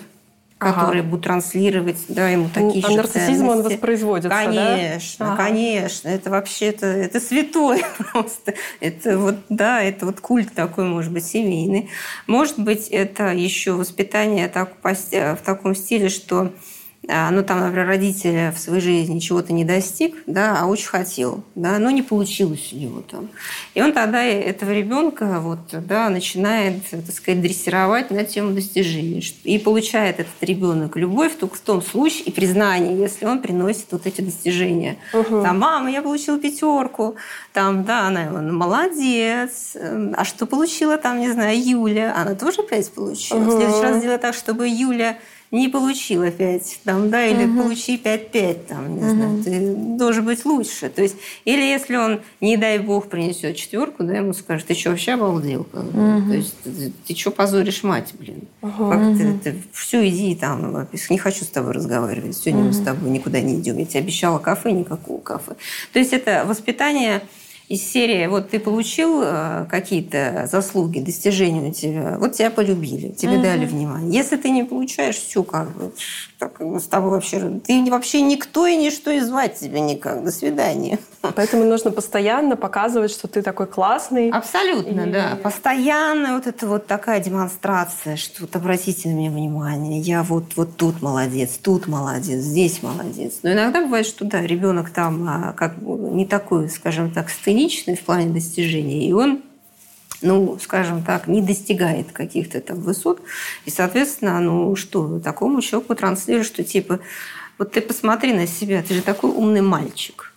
которые 0.59 1.01
ага. 1.01 1.09
будут 1.09 1.25
транслировать 1.25 1.97
да, 2.09 2.29
ему 2.29 2.51
такие 2.53 2.83
ну, 2.83 2.89
а 2.89 2.91
же 2.91 2.97
нарциссизм 2.99 3.47
ценности. 3.47 3.51
он 3.51 3.63
воспроизводится, 3.63 4.29
Конечно, 4.29 5.27
да? 5.27 5.37
конечно. 5.37 6.09
Это 6.09 6.29
вообще 6.29 6.67
это, 6.67 6.87
это 6.87 7.19
святое 7.19 7.83
просто. 8.13 8.53
Это 8.81 9.17
вот, 9.17 9.37
да, 9.49 9.83
это 9.83 10.05
вот 10.05 10.21
культ 10.21 10.53
такой, 10.53 10.85
может 10.85 11.13
быть, 11.13 11.25
семейный. 11.25 11.89
Может 12.27 12.59
быть, 12.59 12.89
это 12.89 13.33
еще 13.33 13.73
воспитание 13.73 14.49
так, 14.49 14.75
в 14.83 15.39
таком 15.43 15.75
стиле, 15.75 16.11
что 16.11 16.53
ну, 17.07 17.43
там, 17.43 17.61
например, 17.61 17.87
родители 17.87 18.53
в 18.55 18.59
своей 18.59 18.81
жизни 18.81 19.19
чего-то 19.19 19.53
не 19.53 19.65
достиг, 19.65 20.15
да, 20.27 20.59
а 20.61 20.67
очень 20.67 20.89
хотел, 20.89 21.43
да, 21.55 21.79
но 21.79 21.91
не 21.91 22.03
получилось 22.03 22.71
у 22.73 22.77
него 22.77 23.01
там. 23.03 23.29
И 23.75 23.83
он 23.83 23.93
тогда 23.93 24.23
этого 24.23 24.71
ребенка 24.71 25.41
вот, 25.41 25.59
да, 25.71 26.09
начинает, 26.09 26.83
так 26.91 27.13
сказать, 27.13 27.41
дрессировать 27.41 28.11
на 28.11 28.25
тему 28.25 28.53
достижений. 28.53 29.25
И 29.45 29.59
получает 29.59 30.21
этот 30.21 30.43
ребенок 30.43 30.97
любовь 30.97 31.37
только 31.39 31.57
в 31.57 31.61
том 31.61 31.83
случае 31.83 32.25
и 32.25 32.31
признание, 32.31 32.97
если 32.97 33.27
он 33.27 33.41
приносит 33.41 33.87
вот 33.91 34.07
эти 34.07 34.21
достижения. 34.21 34.97
Угу. 35.13 35.43
Там, 35.43 35.59
мама, 35.59 35.91
я 35.91 36.03
получила 36.03 36.39
пятерку, 36.39 37.17
там, 37.53 37.85
да, 37.85 38.09
она 38.09 38.31
он 38.35 38.55
молодец. 38.55 39.77
А 40.17 40.25
что 40.25 40.47
получила 40.47 40.97
там, 40.97 41.21
не 41.21 41.31
знаю, 41.31 41.59
Юля? 41.63 42.15
Она 42.17 42.35
тоже 42.35 42.63
пять 42.63 42.91
получила. 42.93 43.39
Угу. 43.39 43.51
В 43.51 43.57
следующий 43.57 43.83
раз 43.83 43.99
сделай 43.99 44.19
так, 44.19 44.35
чтобы 44.35 44.69
Юля 44.69 45.19
не 45.55 45.69
получила 45.69 46.31
5, 46.31 46.81
там, 46.85 47.11
да, 47.11 47.25
или 47.25 47.45
угу. 47.45 47.63
получи 47.63 47.97
5-5, 47.97 48.55
там, 48.67 48.97
не 48.97 49.03
угу. 49.03 49.11
знаю, 49.11 49.45
ты 49.45 49.75
должен 49.97 50.25
быть 50.25 50.45
лучше. 50.45 50.89
То 50.89 51.01
есть, 51.01 51.17
или 51.45 51.63
если 51.63 51.97
он, 51.97 52.21
не 52.41 52.57
дай 52.57 52.81
бог, 52.81 53.09
принесет 53.09 53.57
четверку, 53.57 54.03
да, 54.03 54.17
ему 54.17 54.33
скажет, 54.33 54.67
ты 54.67 54.75
что, 54.75 54.91
вообще 54.91 55.13
обалдел? 55.13 55.61
Угу. 55.73 56.29
То 56.29 56.35
есть, 56.35 56.57
ты, 56.65 56.93
ты 57.07 57.15
что 57.15 57.31
позоришь 57.31 57.85
мать, 57.85 58.13
блин? 58.19 58.49
Угу. 58.63 58.91
Как 58.91 59.17
ты, 59.17 59.39
ты, 59.45 59.63
все, 59.73 60.07
иди 60.09 60.35
там, 60.35 60.89
не 61.09 61.19
хочу 61.19 61.45
с 61.45 61.49
тобой 61.49 61.73
разговаривать, 61.73 62.37
сегодня 62.37 62.63
угу. 62.63 62.69
мы 62.69 62.73
с 62.75 62.81
тобой 62.81 63.11
никуда 63.11 63.41
не 63.41 63.61
идем, 63.61 63.79
я 63.79 63.87
тебе 63.87 64.01
обещала 64.01 64.39
кафе, 64.41 64.73
никакого 64.73 65.21
кафе. 65.21 65.55
То 65.93 66.01
есть, 66.01 66.13
это 66.13 66.45
воспитание 66.47 67.23
из 67.69 67.83
серии, 67.83 68.27
вот 68.27 68.51
ты 68.51 68.61
получил 68.61 69.23
э, 69.23 69.67
какие-то 69.71 70.47
заслуги, 70.51 70.99
достижения 70.99 71.71
у 71.71 71.73
тебя, 71.73 72.17
вот 72.19 72.33
тебя 72.33 72.51
полюбили, 72.51 73.09
тебе 73.09 73.37
угу. 73.37 73.43
дали 73.43 73.65
внимание. 73.65 74.13
Если 74.13 74.37
ты 74.37 74.51
не 74.51 74.65
получаешь, 74.65 75.17
все 75.17 75.43
как 75.43 75.71
бы, 75.75 75.93
так, 76.39 76.61
с 76.61 76.87
тобой 76.87 77.11
вообще, 77.13 77.61
ты 77.67 77.91
вообще 77.91 78.21
никто 78.21 78.67
и 78.67 78.77
ничто 78.77 79.11
и 79.11 79.21
звать 79.21 79.59
тебя 79.59 79.81
никак. 79.81 80.23
До 80.25 80.31
свидания. 80.31 80.99
Поэтому 81.23 81.65
нужно 81.65 81.91
постоянно 81.91 82.57
показывать, 82.57 83.11
что 83.11 83.29
ты 83.29 83.41
такой 83.41 83.67
классный. 83.67 84.31
Абсолютно, 84.31 85.03
и... 85.03 85.11
да. 85.13 85.39
Постоянно 85.43 86.35
вот 86.35 86.47
это 86.47 86.67
вот 86.67 86.87
такая 86.87 87.21
демонстрация, 87.21 88.17
что 88.17 88.43
вот 88.43 88.55
обратите 88.57 89.09
на 89.09 89.15
меня 89.15 89.31
внимание, 89.31 90.01
я 90.01 90.23
вот, 90.23 90.57
вот 90.57 90.77
тут 90.77 91.01
молодец, 91.01 91.59
тут 91.63 91.87
молодец, 91.87 92.41
здесь 92.41 92.83
молодец. 92.83 93.39
Но 93.43 93.53
иногда 93.53 93.83
бывает, 93.83 94.07
что 94.07 94.27
да, 94.27 94.43
ребенок 94.43 94.91
там 94.91 95.27
а, 95.27 95.53
как 95.55 95.81
не 95.81 96.27
такой, 96.27 96.69
скажем 96.69 97.11
так, 97.11 97.31
сценичный 97.55 97.97
в 97.97 98.03
плане 98.03 98.33
достижений, 98.33 99.09
и 99.09 99.13
он 99.13 99.43
ну, 100.23 100.59
скажем 100.59 101.05
так, 101.05 101.27
не 101.27 101.43
достигает 101.43 102.11
каких-то 102.11 102.59
там 102.63 102.81
высот. 102.81 103.21
И, 103.67 103.71
соответственно, 103.71 104.41
ну 104.41 104.75
что, 104.75 105.19
такому 105.19 105.61
человеку 105.61 105.95
транслируешь, 105.95 106.47
что 106.47 106.65
типа, 106.65 107.01
вот 107.59 107.73
ты 107.73 107.83
посмотри 107.83 108.33
на 108.33 108.47
себя, 108.47 108.83
ты 108.83 108.95
же 108.95 109.03
такой 109.03 109.31
умный 109.31 109.61
мальчик. 109.61 110.33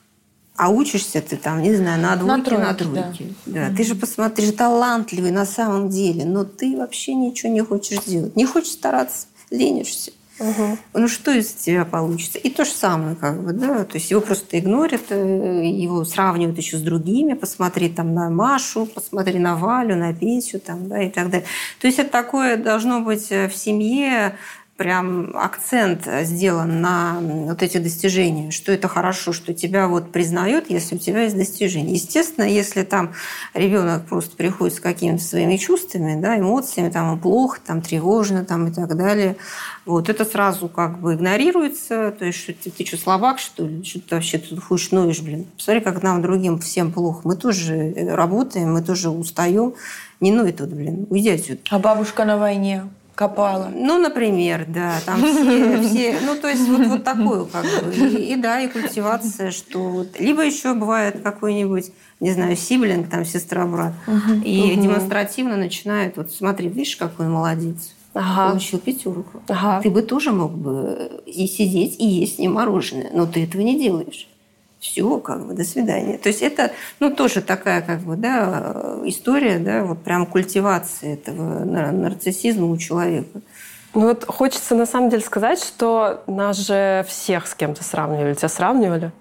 А 0.57 0.69
учишься 0.69 1.21
ты 1.21 1.37
там, 1.37 1.61
не 1.61 1.73
знаю, 1.73 2.01
на 2.01 2.17
двойке, 2.17 2.57
на, 2.57 2.73
тройке. 2.73 2.99
На 2.99 3.03
тройке. 3.03 3.33
Да. 3.45 3.69
Да. 3.69 3.77
Ты 3.77 3.83
же 3.85 3.95
посмотри, 3.95 4.35
ты 4.35 4.51
же 4.51 4.51
талантливый 4.51 5.31
на 5.31 5.45
самом 5.45 5.87
деле, 5.89 6.25
но 6.25 6.43
ты 6.43 6.75
вообще 6.75 7.13
ничего 7.13 7.53
не 7.53 7.61
хочешь 7.61 8.03
делать. 8.03 8.35
Не 8.35 8.45
хочешь 8.45 8.73
стараться, 8.73 9.27
ленишься. 9.51 10.11
Угу. 10.39 10.77
Ну 10.93 11.07
что 11.07 11.31
из 11.31 11.51
тебя 11.53 11.85
получится? 11.85 12.37
И 12.37 12.49
то 12.49 12.63
же 12.63 12.71
самое, 12.71 13.15
как 13.15 13.41
бы, 13.41 13.53
да, 13.53 13.85
то 13.85 13.95
есть 13.95 14.11
его 14.11 14.21
просто 14.21 14.59
игнорят, 14.59 15.03
э, 15.09 15.65
его 15.65 16.05
сравнивают 16.05 16.57
еще 16.57 16.77
с 16.77 16.81
другими, 16.81 17.33
посмотри 17.33 17.89
там 17.89 18.13
на 18.13 18.29
Машу, 18.29 18.85
посмотри 18.85 19.39
на 19.39 19.55
Валю, 19.55 19.95
на 19.95 20.13
Петю, 20.13 20.59
там, 20.59 20.87
да, 20.87 21.01
и 21.01 21.09
так 21.09 21.29
далее. 21.29 21.47
То 21.79 21.87
есть 21.87 21.99
это 21.99 22.11
такое 22.11 22.57
должно 22.57 23.01
быть 23.01 23.31
э, 23.31 23.49
в 23.49 23.55
семье 23.55 24.37
прям 24.77 25.35
акцент 25.35 26.07
сделан 26.21 26.81
на 26.81 27.19
вот 27.19 27.63
эти 27.63 27.79
достижения, 27.79 28.51
что 28.51 28.71
это 28.71 28.87
хорошо, 28.87 29.33
что 29.33 29.53
тебя 29.53 29.87
вот 29.87 30.11
признают, 30.11 30.69
если 30.69 30.95
у 30.95 30.99
тебя 30.99 31.23
есть 31.23 31.35
достижения. 31.35 31.93
Естественно, 31.93 32.45
если 32.45 32.83
там 32.83 33.13
ребенок 33.53 34.05
просто 34.05 34.35
приходит 34.37 34.75
с 34.75 34.79
какими-то 34.79 35.23
своими 35.23 35.57
чувствами, 35.57 36.19
да, 36.21 36.37
эмоциями, 36.37 36.89
там 36.89 37.19
плохо, 37.19 37.59
там 37.65 37.81
тревожно, 37.81 38.45
там 38.45 38.67
и 38.67 38.71
так 38.71 38.95
далее, 38.95 39.35
вот 39.85 40.09
это 40.09 40.25
сразу 40.25 40.69
как 40.69 40.99
бы 40.99 41.15
игнорируется, 41.15 42.11
то 42.11 42.25
есть 42.25 42.37
что 42.37 42.53
ты, 42.53 42.69
ты 42.69 42.85
что, 42.85 42.97
слабак, 42.97 43.39
что 43.39 43.65
ли, 43.65 43.83
что 43.83 43.99
ты 43.99 44.15
вообще 44.15 44.37
тут 44.37 44.63
ходишь, 44.63 44.91
ноешь, 44.91 45.21
блин. 45.21 45.47
Посмотри, 45.57 45.81
как 45.81 46.03
нам 46.03 46.21
другим 46.21 46.59
всем 46.59 46.91
плохо. 46.91 47.21
Мы 47.23 47.35
тоже 47.35 47.93
работаем, 48.11 48.73
мы 48.73 48.83
тоже 48.83 49.09
устаем. 49.09 49.73
Не 50.19 50.31
ной 50.31 50.51
тут, 50.51 50.69
блин, 50.69 51.07
уйди 51.09 51.29
отсюда. 51.29 51.59
А 51.69 51.79
бабушка 51.79 52.25
на 52.25 52.37
войне? 52.37 52.83
Копала. 53.17 53.71
Ну, 53.73 53.97
например, 53.99 54.65
да. 54.67 54.99
Там 55.03 55.19
все, 55.25 55.81
все 55.81 56.19
ну, 56.23 56.35
то 56.35 56.47
есть 56.47 56.67
вот, 56.67 56.85
вот 56.85 57.03
такую 57.03 57.47
как 57.47 57.63
бы. 57.63 57.91
И, 57.91 58.33
и 58.33 58.35
да, 58.35 58.61
и 58.61 58.67
культивация, 58.67 59.49
что 59.49 59.79
вот. 59.89 60.19
Либо 60.19 60.45
еще 60.45 60.75
бывает 60.75 61.23
какой-нибудь, 61.23 61.91
не 62.19 62.31
знаю, 62.31 62.55
сиблинг, 62.55 63.09
там, 63.09 63.25
сестра-брат. 63.25 63.93
Угу, 64.05 64.43
и 64.45 64.73
угу. 64.73 64.83
демонстративно 64.83 65.57
начинает, 65.57 66.15
вот 66.15 66.31
смотри, 66.31 66.69
видишь, 66.69 66.95
какой 66.95 67.27
молодец. 67.27 67.95
Ага. 68.13 68.51
Получил 68.51 68.77
пятерку. 68.77 69.41
Ага. 69.47 69.81
Ты 69.81 69.89
бы 69.89 70.03
тоже 70.03 70.31
мог 70.31 70.51
бы 70.51 71.23
и 71.25 71.47
сидеть, 71.47 71.99
и 71.99 72.05
есть 72.05 72.35
с 72.35 72.37
ним 72.37 72.53
мороженое, 72.53 73.09
но 73.13 73.25
ты 73.25 73.43
этого 73.45 73.63
не 73.63 73.79
делаешь 73.79 74.27
все, 74.79 75.19
как 75.19 75.45
бы, 75.45 75.53
до 75.53 75.63
свидания. 75.63 76.17
То 76.17 76.29
есть 76.29 76.41
это, 76.41 76.71
ну, 76.99 77.13
тоже 77.13 77.41
такая, 77.41 77.81
как 77.81 77.99
бы, 77.99 78.15
да, 78.15 78.97
история, 79.05 79.59
да, 79.59 79.83
вот 79.83 80.03
прям 80.03 80.25
культивации 80.25 81.13
этого 81.13 81.63
нарциссизма 81.65 82.67
у 82.67 82.77
человека. 82.77 83.41
Ну 83.93 84.01
вот 84.01 84.25
хочется 84.25 84.75
на 84.75 84.85
самом 84.85 85.09
деле 85.09 85.23
сказать, 85.23 85.59
что 85.59 86.23
нас 86.27 86.57
же 86.57 87.05
всех 87.07 87.47
с 87.47 87.55
кем-то 87.55 87.83
сравнивали. 87.83 88.35
Тебя 88.35 88.49
сравнивали? 88.49 89.11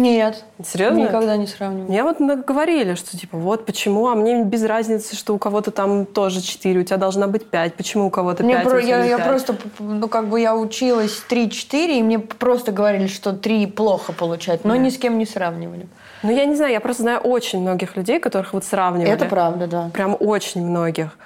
Нет. 0.00 0.44
Серьезно? 0.64 1.02
Никогда 1.02 1.36
не 1.36 1.46
сравниваю. 1.46 1.88
Мне 1.88 2.02
вот 2.02 2.18
говорили, 2.20 2.94
что 2.94 3.16
типа 3.16 3.36
вот 3.36 3.66
почему, 3.66 4.08
а 4.08 4.14
мне 4.14 4.44
без 4.44 4.64
разницы, 4.64 5.14
что 5.14 5.34
у 5.34 5.38
кого-то 5.38 5.70
там 5.70 6.06
тоже 6.06 6.40
4, 6.40 6.80
у 6.80 6.82
тебя 6.82 6.96
должна 6.96 7.26
быть 7.26 7.46
5. 7.46 7.74
Почему 7.74 8.06
у 8.06 8.10
кого-то 8.10 8.42
5, 8.42 8.44
мне 8.44 8.58
про, 8.60 8.80
я, 8.80 9.04
я 9.04 9.18
просто, 9.18 9.56
ну 9.78 10.08
как 10.08 10.28
бы 10.28 10.40
я 10.40 10.56
училась 10.56 11.22
3-4, 11.28 11.98
и 11.98 12.02
мне 12.02 12.18
просто 12.18 12.72
говорили, 12.72 13.06
что 13.06 13.32
3 13.32 13.66
плохо 13.66 14.12
получать, 14.12 14.64
но 14.64 14.74
да. 14.74 14.78
ни 14.78 14.88
с 14.88 14.98
кем 14.98 15.18
не 15.18 15.26
сравнивали. 15.26 15.86
Ну 16.22 16.30
я 16.30 16.44
не 16.46 16.56
знаю, 16.56 16.72
я 16.72 16.80
просто 16.80 17.02
знаю 17.02 17.20
очень 17.20 17.60
многих 17.60 17.96
людей, 17.96 18.20
которых 18.20 18.52
вот 18.54 18.64
сравнивали. 18.64 19.12
Это 19.12 19.26
правда, 19.26 19.66
да. 19.66 19.90
Прям 19.92 20.16
очень 20.18 20.66
многих. 20.66 21.16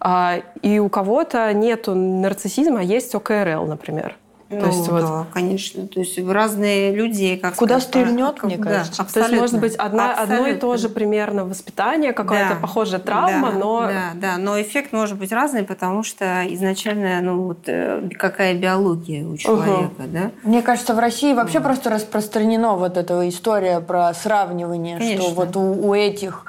А, 0.00 0.40
и 0.60 0.78
у 0.78 0.88
кого-то 0.88 1.52
нету 1.54 1.94
нарциссизма, 1.94 2.80
а 2.80 2.82
есть 2.82 3.14
ОКРЛ, 3.14 3.66
например. 3.66 4.16
Ну, 4.54 4.60
то 4.60 4.66
есть, 4.66 4.86
да, 4.86 4.92
вот... 4.92 5.26
конечно. 5.32 5.86
То 5.86 6.00
есть 6.00 6.18
разные 6.18 6.94
люди, 6.94 7.36
как 7.36 7.56
Куда 7.56 7.80
сказать, 7.80 7.88
стрельнет, 7.88 8.34
как, 8.34 8.44
мне 8.44 8.56
да, 8.56 8.64
кажется. 8.64 9.02
Абсолютно. 9.02 9.36
То 9.36 9.42
есть 9.42 9.52
может 9.52 9.60
быть 9.60 9.76
одна, 9.76 10.14
одно 10.14 10.46
и 10.46 10.54
то 10.54 10.76
же 10.76 10.88
примерно 10.88 11.44
воспитание, 11.44 12.12
какая-то 12.12 12.54
да, 12.54 12.60
похожая 12.60 13.00
травма, 13.00 13.52
да, 13.52 13.58
но... 13.58 13.80
Да, 13.82 14.02
да, 14.14 14.36
но 14.38 14.60
эффект 14.60 14.92
может 14.92 15.18
быть 15.18 15.32
разный, 15.32 15.64
потому 15.64 16.02
что 16.02 16.44
изначально, 16.48 17.20
ну 17.20 17.42
вот 17.42 17.60
э, 17.66 18.08
какая 18.18 18.54
биология 18.54 19.26
у 19.26 19.36
человека, 19.36 19.90
угу. 19.98 20.08
да? 20.08 20.30
Мне 20.42 20.62
кажется, 20.62 20.94
в 20.94 20.98
России 20.98 21.32
вообще 21.32 21.58
угу. 21.58 21.68
просто 21.68 21.90
распространено 21.90 22.74
вот 22.74 22.96
эта 22.96 23.28
история 23.28 23.80
про 23.80 24.12
сравнивание, 24.14 24.98
конечно. 24.98 25.24
что 25.24 25.34
вот 25.34 25.56
у, 25.56 25.88
у 25.88 25.94
этих 25.94 26.44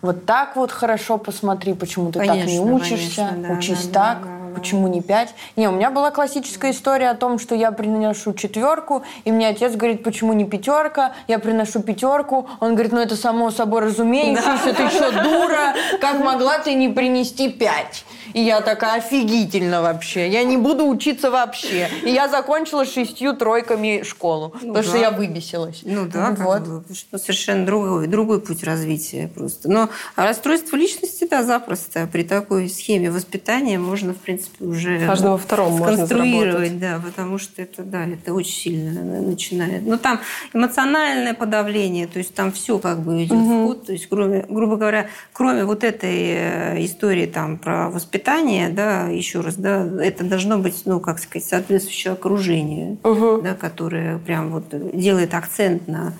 вот 0.00 0.26
так 0.26 0.56
вот 0.56 0.70
хорошо 0.70 1.18
посмотри, 1.18 1.74
почему 1.74 2.12
ты 2.12 2.20
конечно, 2.20 2.42
так 2.42 2.50
не 2.50 2.60
учишься, 2.60 3.26
конечно, 3.30 3.48
да, 3.48 3.54
учись 3.54 3.86
да, 3.88 3.92
так. 3.92 4.22
Да, 4.22 4.37
почему 4.58 4.88
не 4.88 5.00
пять? 5.00 5.34
Не, 5.56 5.68
у 5.68 5.72
меня 5.72 5.90
была 5.90 6.10
классическая 6.10 6.72
история 6.72 7.10
о 7.10 7.14
том, 7.14 7.38
что 7.38 7.54
я 7.54 7.70
приношу 7.70 8.34
четверку, 8.34 9.02
и 9.24 9.32
мне 9.32 9.48
отец 9.48 9.74
говорит, 9.74 10.02
почему 10.02 10.32
не 10.32 10.44
пятерка? 10.44 11.12
Я 11.28 11.38
приношу 11.38 11.80
пятерку, 11.82 12.48
он 12.60 12.72
говорит, 12.72 12.92
ну 12.92 13.00
это 13.00 13.16
само 13.16 13.50
собой 13.50 13.82
разумеющееся, 13.82 14.74
ты 14.74 14.88
что, 14.88 15.12
дура? 15.22 15.74
Как 16.00 16.18
могла 16.24 16.58
ты 16.58 16.74
не 16.74 16.88
принести 16.88 17.50
пять? 17.50 18.04
И 18.34 18.40
я 18.40 18.60
такая 18.60 18.98
офигительно 18.98 19.82
вообще. 19.82 20.28
Я 20.28 20.44
не 20.44 20.56
буду 20.56 20.86
учиться 20.86 21.30
вообще. 21.30 21.88
И 22.04 22.10
я 22.10 22.28
закончила 22.28 22.84
шестью 22.84 23.34
тройками 23.34 24.02
школу, 24.02 24.52
ну, 24.54 24.74
потому 24.74 24.74
да. 24.74 24.82
что 24.82 24.98
я 24.98 25.10
выбесилась. 25.10 25.80
Ну 25.84 26.06
да, 26.06 26.34
вот. 26.38 26.62
бы, 26.62 26.84
совершенно 27.18 27.64
другой, 27.64 28.06
другой 28.06 28.40
путь 28.40 28.64
развития 28.64 29.30
просто. 29.34 29.70
Но 29.70 29.88
расстройство 30.16 30.76
личности, 30.76 31.26
да, 31.30 31.42
запросто. 31.42 32.08
При 32.10 32.22
такой 32.22 32.68
схеме 32.68 33.10
воспитания 33.10 33.78
можно, 33.78 34.12
в 34.12 34.18
принципе, 34.18 34.47
уже 34.60 35.06
каждого 35.06 35.38
второму 35.38 35.84
сконструировать, 35.84 36.78
да, 36.78 37.00
потому 37.04 37.38
что 37.38 37.62
это, 37.62 37.82
да, 37.82 38.06
это 38.06 38.34
очень 38.34 38.52
сильно 38.52 39.02
начинает. 39.22 39.86
Но 39.86 39.96
там 39.96 40.20
эмоциональное 40.52 41.34
подавление, 41.34 42.06
то 42.06 42.18
есть 42.18 42.34
там 42.34 42.52
все 42.52 42.78
как 42.78 43.00
бы 43.00 43.24
идет 43.24 43.32
угу. 43.32 43.44
в 43.44 43.66
ход. 43.66 43.86
То 43.86 43.92
есть, 43.92 44.06
кроме, 44.08 44.44
грубо 44.48 44.76
говоря, 44.76 45.08
кроме 45.32 45.64
вот 45.64 45.84
этой 45.84 46.26
э, 46.28 46.84
истории 46.84 47.26
там 47.26 47.58
про 47.58 47.90
воспитание 47.90 48.18
воспитание, 48.18 48.68
да, 48.70 49.08
еще 49.08 49.40
раз, 49.40 49.56
да, 49.56 49.86
это 50.02 50.24
должно 50.24 50.58
быть, 50.58 50.82
ну, 50.84 51.00
как 51.00 51.18
сказать, 51.18 51.46
соответствующее 51.46 52.12
окружение, 52.12 52.96
угу. 53.02 53.40
да, 53.42 53.54
которое 53.54 54.18
прям 54.18 54.50
вот 54.50 54.64
делает 54.92 55.34
акцент 55.34 55.88
на 55.88 56.14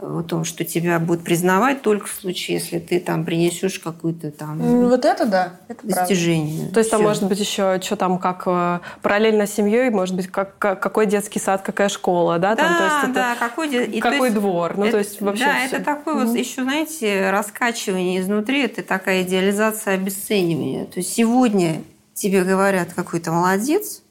о 0.00 0.22
том, 0.22 0.44
что 0.44 0.64
тебя 0.64 0.98
будут 0.98 1.24
признавать 1.24 1.82
только 1.82 2.06
в 2.06 2.12
случае, 2.12 2.58
если 2.58 2.78
ты 2.78 3.00
там 3.00 3.24
принесешь 3.24 3.78
какую-то 3.78 4.30
там 4.30 4.58
вот 4.88 5.04
это 5.04 5.26
да, 5.26 5.52
это 5.68 5.86
достижение. 5.86 6.58
Правда. 6.58 6.74
То 6.74 6.80
есть 6.80 6.90
там 6.90 7.02
может 7.02 7.24
быть 7.24 7.38
еще 7.38 7.80
что 7.82 7.96
там 7.96 8.18
как 8.18 8.42
э, 8.46 8.80
параллельно 9.02 9.46
с 9.46 9.52
семьей, 9.52 9.90
может 9.90 10.16
быть 10.16 10.28
как, 10.28 10.58
какой 10.58 11.06
детский 11.06 11.38
сад, 11.38 11.62
какая 11.62 11.88
школа, 11.88 12.38
да, 12.38 12.54
да, 12.54 12.64
там, 12.64 12.76
то 12.76 12.84
есть 12.84 12.96
это 13.04 13.12
да, 13.12 13.36
какой 13.36 13.86
и 13.86 14.00
какой 14.00 14.28
есть, 14.28 14.34
двор, 14.34 14.76
ну 14.76 14.84
это, 14.84 14.92
то 14.92 14.98
есть 14.98 15.20
вообще. 15.20 15.44
Да, 15.44 15.66
все. 15.66 15.76
это 15.76 15.84
такой 15.84 16.14
mm-hmm. 16.14 16.26
вот 16.26 16.36
еще 16.36 16.62
знаете 16.62 17.30
раскачивание 17.30 18.20
изнутри, 18.20 18.62
это 18.64 18.82
такая 18.82 19.22
идеализация 19.22 19.94
обесценивания. 19.94 20.86
То 20.86 21.00
есть 21.00 21.12
сегодня 21.12 21.82
тебе 22.14 22.44
говорят 22.44 22.92
какой-то 22.94 23.32
молодец, 23.32 24.02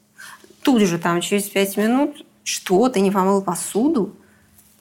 тут 0.62 0.82
же 0.82 0.98
там 0.98 1.20
через 1.20 1.44
пять 1.44 1.76
минут 1.76 2.24
что 2.50 2.88
ты 2.88 3.00
не 3.00 3.10
помыл 3.10 3.42
посуду, 3.42 4.16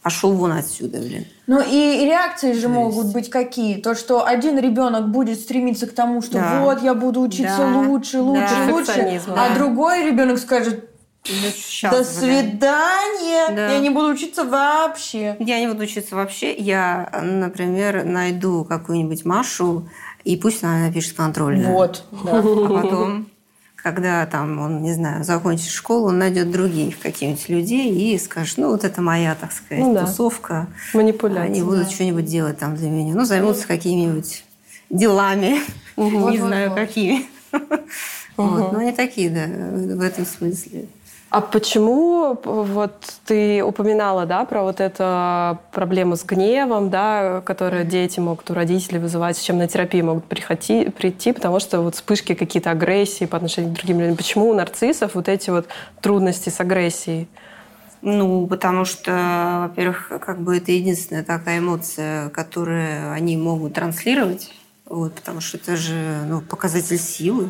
пошел 0.10 0.34
вон 0.34 0.54
отсюда, 0.54 0.98
блин. 0.98 1.26
Ну 1.46 1.62
и 1.62 2.04
реакции 2.04 2.54
же 2.54 2.64
То 2.64 2.70
могут 2.70 3.14
быть 3.14 3.30
какие? 3.30 3.80
То, 3.80 3.94
что 3.94 4.26
один 4.26 4.58
ребенок 4.58 5.10
будет 5.10 5.40
стремиться 5.40 5.86
к 5.86 5.94
тому, 5.94 6.24
что 6.24 6.40
да. 6.40 6.62
вот 6.62 6.82
я 6.82 6.96
буду 6.96 7.22
учиться 7.22 7.60
да. 7.60 7.78
лучше, 7.78 8.20
лучше, 8.20 8.56
да. 8.68 8.74
лучше, 8.74 9.22
да. 9.28 9.46
а 9.46 9.56
другой 9.56 10.06
ребенок 10.08 10.40
скажет, 10.40 10.86
Сейчас, 11.24 11.94
До 11.94 12.04
свидания. 12.04 13.54
Да. 13.56 13.74
Я 13.74 13.80
не 13.80 13.90
буду 13.90 14.08
учиться 14.08 14.46
вообще. 14.46 15.36
Я 15.40 15.60
не 15.60 15.68
буду 15.68 15.84
учиться 15.84 16.16
вообще. 16.16 16.56
Я, 16.56 17.12
например, 17.22 18.04
найду 18.06 18.64
какую-нибудь 18.64 19.26
Машу, 19.26 19.90
и 20.24 20.38
пусть 20.38 20.64
она 20.64 20.88
напишет 20.88 21.14
контрольную. 21.18 21.72
Вот. 21.72 22.04
Да. 22.24 22.40
А 22.40 22.42
потом 22.42 23.28
когда 23.84 24.26
там 24.26 24.60
он, 24.60 24.82
не 24.82 24.94
знаю, 24.94 25.24
закончит 25.24 25.72
школу, 25.72 26.08
он 26.10 26.20
найдет 26.20 26.52
других 26.52 27.00
каких-нибудь 27.00 27.50
людей 27.50 28.14
и 28.14 28.18
скажет, 28.18 28.58
ну 28.58 28.70
вот 28.70 28.84
это 28.84 29.02
моя, 29.02 29.36
так 29.36 29.52
сказать, 29.52 29.84
ну, 29.84 29.94
да. 29.94 30.06
тусовка. 30.06 30.68
Манипуляция. 30.94 31.46
Они 31.46 31.62
будут 31.62 31.86
да. 31.86 31.90
что-нибудь 31.90 32.26
делать 32.26 32.58
там 32.58 32.76
для 32.76 32.90
меня. 32.90 33.14
Ну, 33.16 33.26
займутся 33.26 33.68
какими-нибудь 33.68 34.44
делами, 34.90 35.60
не 35.98 36.38
знаю 36.38 36.74
какими. 36.74 37.26
Вот. 38.38 38.72
Но 38.72 38.80
они 38.80 38.94
такие, 38.94 39.30
да, 39.30 39.48
в 39.48 40.00
этом 40.00 40.26
смысле. 40.26 40.86
А 41.30 41.42
почему 41.42 42.40
вот 42.44 42.94
ты 43.26 43.64
упоминала, 43.64 44.26
да, 44.26 44.46
про 44.46 44.64
вот 44.64 44.80
эту 44.80 45.60
проблему 45.72 46.16
с 46.16 46.24
гневом, 46.24 46.90
да, 46.90 47.44
которую 47.46 47.86
дети 47.86 48.20
могут 48.20 48.50
у 48.50 48.56
родителей 48.56 48.98
вызывать, 48.98 49.38
с 49.38 49.42
чем 49.42 49.60
на 49.60 49.68
терапию 49.68 50.06
могут 50.06 50.26
прийти, 50.26 50.90
прийти, 50.90 51.32
потому 51.32 51.60
что 51.60 51.82
вот 51.82 51.94
вспышки 51.94 52.34
какие-то 52.34 52.72
агрессии 52.72 53.26
по 53.26 53.38
отношению 53.38 53.74
к 53.74 53.78
другим 53.78 54.00
людям. 54.00 54.18
Почему 54.18 54.50
у 54.50 54.56
нарциссов 54.56 55.14
вот 55.14 55.30
эти 55.30 55.52
вот 55.52 55.68
трудности 56.02 56.50
с 56.50 56.60
агрессией? 56.60 57.28
Ну, 58.02 58.48
потому 58.48 58.86
что, 58.86 59.68
во-первых, 59.70 60.12
как 60.26 60.40
бы 60.40 60.58
это 60.58 60.72
единственная 60.72 61.24
такая 61.24 61.60
эмоция, 61.60 62.30
которую 62.30 63.12
они 63.12 63.38
могут 63.38 63.74
транслировать 63.74 64.52
Вот, 64.86 65.14
потому 65.14 65.42
что 65.42 65.58
это 65.58 65.76
же 65.76 66.24
ну, 66.28 66.42
показатель 66.42 66.98
силы. 66.98 67.50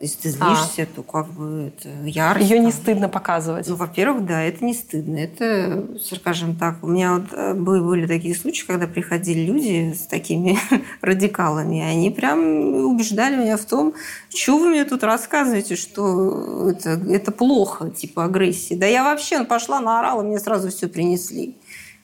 Если 0.00 0.22
ты 0.22 0.28
злишься, 0.30 0.82
а. 0.84 0.86
то 0.86 1.02
как 1.02 1.26
бы 1.28 1.70
это 1.76 1.90
ярость. 2.06 2.48
Ее 2.48 2.58
не 2.58 2.72
стыдно 2.72 3.10
показывать. 3.10 3.68
Ну, 3.68 3.76
во-первых, 3.76 4.24
да, 4.24 4.40
это 4.40 4.64
не 4.64 4.72
стыдно. 4.72 5.18
Это, 5.18 5.88
скажем 6.00 6.56
так, 6.56 6.82
у 6.82 6.86
меня 6.86 7.16
вот 7.16 7.34
э, 7.34 7.52
были, 7.52 7.80
были 7.82 8.06
такие 8.06 8.34
случаи, 8.34 8.64
когда 8.66 8.86
приходили 8.86 9.40
люди 9.40 9.92
с 9.92 10.06
такими 10.06 10.58
радикалами, 11.02 11.80
и 11.80 11.82
они 11.82 12.10
прям 12.10 12.40
убеждали 12.86 13.36
меня 13.36 13.58
в 13.58 13.66
том, 13.66 13.92
что 14.34 14.56
вы 14.56 14.70
мне 14.70 14.86
тут 14.86 15.04
рассказываете, 15.04 15.76
что 15.76 16.70
это, 16.70 16.92
это 16.92 17.30
плохо, 17.30 17.90
типа 17.90 18.24
агрессии. 18.24 18.72
Да 18.72 18.86
я 18.86 19.04
вообще 19.04 19.44
пошла, 19.44 19.80
наорала, 19.80 20.22
мне 20.22 20.40
сразу 20.40 20.70
все 20.70 20.88
принесли. 20.88 21.58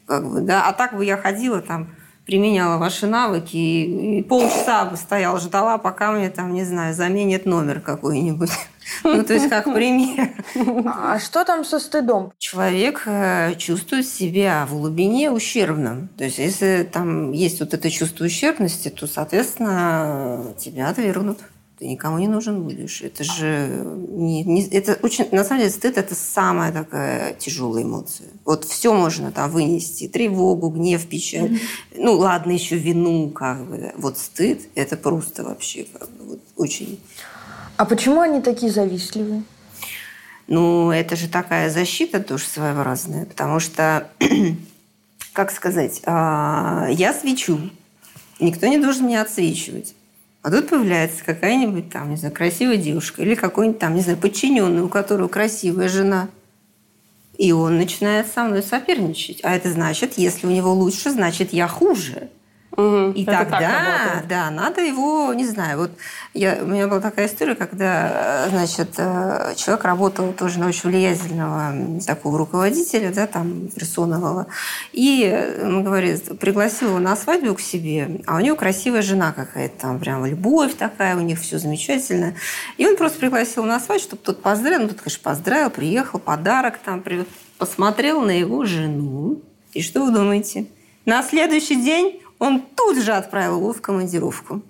Как 0.04 0.30
бы, 0.30 0.42
да. 0.42 0.68
А 0.68 0.74
так 0.74 0.94
бы 0.94 1.02
я 1.02 1.16
ходила 1.16 1.62
там 1.62 1.88
применяла 2.26 2.76
ваши 2.76 3.06
навыки 3.06 3.56
и, 3.56 4.22
полчаса 4.22 4.84
бы 4.84 4.96
стояла, 4.96 5.38
ждала, 5.38 5.78
пока 5.78 6.10
мне 6.10 6.28
там, 6.28 6.52
не 6.52 6.64
знаю, 6.64 6.92
заменят 6.92 7.46
номер 7.46 7.80
какой-нибудь. 7.80 8.50
Ну, 9.02 9.24
то 9.24 9.34
есть, 9.34 9.48
как 9.48 9.64
пример. 9.64 10.30
А 10.86 11.18
что 11.18 11.44
там 11.44 11.64
со 11.64 11.80
стыдом? 11.80 12.32
Человек 12.38 13.02
э, 13.06 13.56
чувствует 13.56 14.06
себя 14.06 14.64
в 14.70 14.74
глубине 14.78 15.32
ущербным. 15.32 16.08
То 16.16 16.22
есть, 16.22 16.38
если 16.38 16.88
там 16.90 17.32
есть 17.32 17.58
вот 17.58 17.74
это 17.74 17.90
чувство 17.90 18.26
ущербности, 18.26 18.88
то, 18.88 19.08
соответственно, 19.08 20.54
тебя 20.56 20.88
отвергнут 20.88 21.40
ты 21.78 21.86
никому 21.86 22.18
не 22.18 22.26
нужен 22.26 22.62
будешь. 22.62 23.02
Это 23.02 23.22
же 23.22 23.68
не, 24.08 24.44
не, 24.44 24.66
это 24.68 24.98
очень, 25.02 25.28
на 25.30 25.44
самом 25.44 25.60
деле, 25.60 25.70
стыд 25.70 25.98
это 25.98 26.14
самая 26.14 26.72
такая 26.72 27.34
тяжелая 27.34 27.84
эмоция. 27.84 28.28
Вот 28.44 28.64
все 28.64 28.94
можно 28.94 29.30
там 29.30 29.50
вынести: 29.50 30.08
тревогу, 30.08 30.70
гнев, 30.70 31.06
печаль. 31.06 31.52
Mm-hmm. 31.52 31.96
Ну 31.98 32.12
ладно, 32.14 32.52
еще 32.52 32.76
вину, 32.76 33.28
как 33.28 33.66
бы. 33.66 33.92
Вот 33.98 34.16
стыд 34.16 34.62
это 34.74 34.96
просто 34.96 35.44
вообще 35.44 35.84
как 35.84 36.08
бы, 36.10 36.24
вот, 36.24 36.40
очень. 36.56 36.98
А 37.76 37.84
почему 37.84 38.20
они 38.20 38.40
такие 38.40 38.72
завистливые? 38.72 39.42
Ну, 40.48 40.92
это 40.92 41.16
же 41.16 41.28
такая 41.28 41.70
защита 41.70 42.20
тоже 42.20 42.44
своеобразная, 42.44 43.26
потому 43.26 43.58
что, 43.58 44.08
как 45.32 45.50
сказать, 45.50 46.00
а, 46.06 46.86
я 46.88 47.12
свечу, 47.12 47.58
никто 48.38 48.66
не 48.68 48.78
должен 48.78 49.08
меня 49.08 49.22
отсвечивать. 49.22 49.95
А 50.46 50.50
тут 50.52 50.68
появляется 50.68 51.24
какая-нибудь 51.24 51.90
там, 51.90 52.10
не 52.10 52.16
знаю, 52.16 52.32
красивая 52.32 52.76
девушка 52.76 53.20
или 53.20 53.34
какой-нибудь 53.34 53.80
там, 53.80 53.96
не 53.96 54.00
знаю, 54.00 54.16
подчиненный, 54.16 54.80
у 54.80 54.88
которого 54.88 55.26
красивая 55.26 55.88
жена. 55.88 56.28
И 57.36 57.50
он 57.50 57.78
начинает 57.78 58.28
со 58.28 58.44
мной 58.44 58.62
соперничать. 58.62 59.40
А 59.42 59.56
это 59.56 59.72
значит, 59.72 60.18
если 60.18 60.46
у 60.46 60.50
него 60.50 60.72
лучше, 60.72 61.10
значит, 61.10 61.52
я 61.52 61.66
хуже. 61.66 62.28
Угу, 62.76 63.12
и 63.12 63.24
тогда, 63.24 64.22
да, 64.28 64.50
надо 64.50 64.82
его, 64.82 65.32
не 65.32 65.46
знаю, 65.46 65.78
вот 65.78 65.90
я, 66.34 66.58
у 66.60 66.66
меня 66.66 66.88
была 66.88 67.00
такая 67.00 67.26
история, 67.26 67.54
когда, 67.54 68.48
значит, 68.50 68.90
э, 68.98 69.54
человек 69.56 69.84
работал 69.84 70.32
тоже 70.34 70.58
на 70.58 70.68
очень 70.68 70.90
влиятельного 70.90 72.00
такого 72.06 72.36
руководителя, 72.36 73.10
да, 73.14 73.26
там, 73.26 73.68
персонового, 73.68 74.48
и, 74.92 75.56
он 75.62 75.84
говорит, 75.84 76.38
пригласил 76.38 76.88
его 76.88 76.98
на 76.98 77.16
свадьбу 77.16 77.54
к 77.54 77.60
себе, 77.60 78.20
а 78.26 78.36
у 78.36 78.40
него 78.40 78.56
красивая 78.56 79.00
жена 79.00 79.32
какая-то 79.32 79.80
там, 79.80 79.98
прям 79.98 80.26
любовь 80.26 80.74
такая, 80.74 81.16
у 81.16 81.20
них 81.20 81.40
все 81.40 81.58
замечательно. 81.58 82.34
И 82.76 82.86
он 82.86 82.96
просто 82.96 83.18
пригласил 83.18 83.64
на 83.64 83.80
свадьбу, 83.80 84.04
чтобы 84.04 84.22
тот 84.22 84.42
поздравил, 84.42 84.82
ну, 84.82 84.88
тот, 84.88 85.00
конечно, 85.00 85.22
поздравил, 85.22 85.70
приехал, 85.70 86.18
подарок 86.18 86.78
там, 86.84 87.02
посмотрел 87.56 88.20
на 88.20 88.38
его 88.38 88.66
жену, 88.66 89.40
и 89.72 89.80
что 89.80 90.04
вы 90.04 90.12
думаете? 90.12 90.66
На 91.06 91.22
следующий 91.22 91.76
день 91.76 92.20
он 92.38 92.62
тут 92.74 92.98
же 92.98 93.12
отправил 93.12 93.58
его 93.58 93.72
в 93.72 93.80
командировку. 93.80 94.62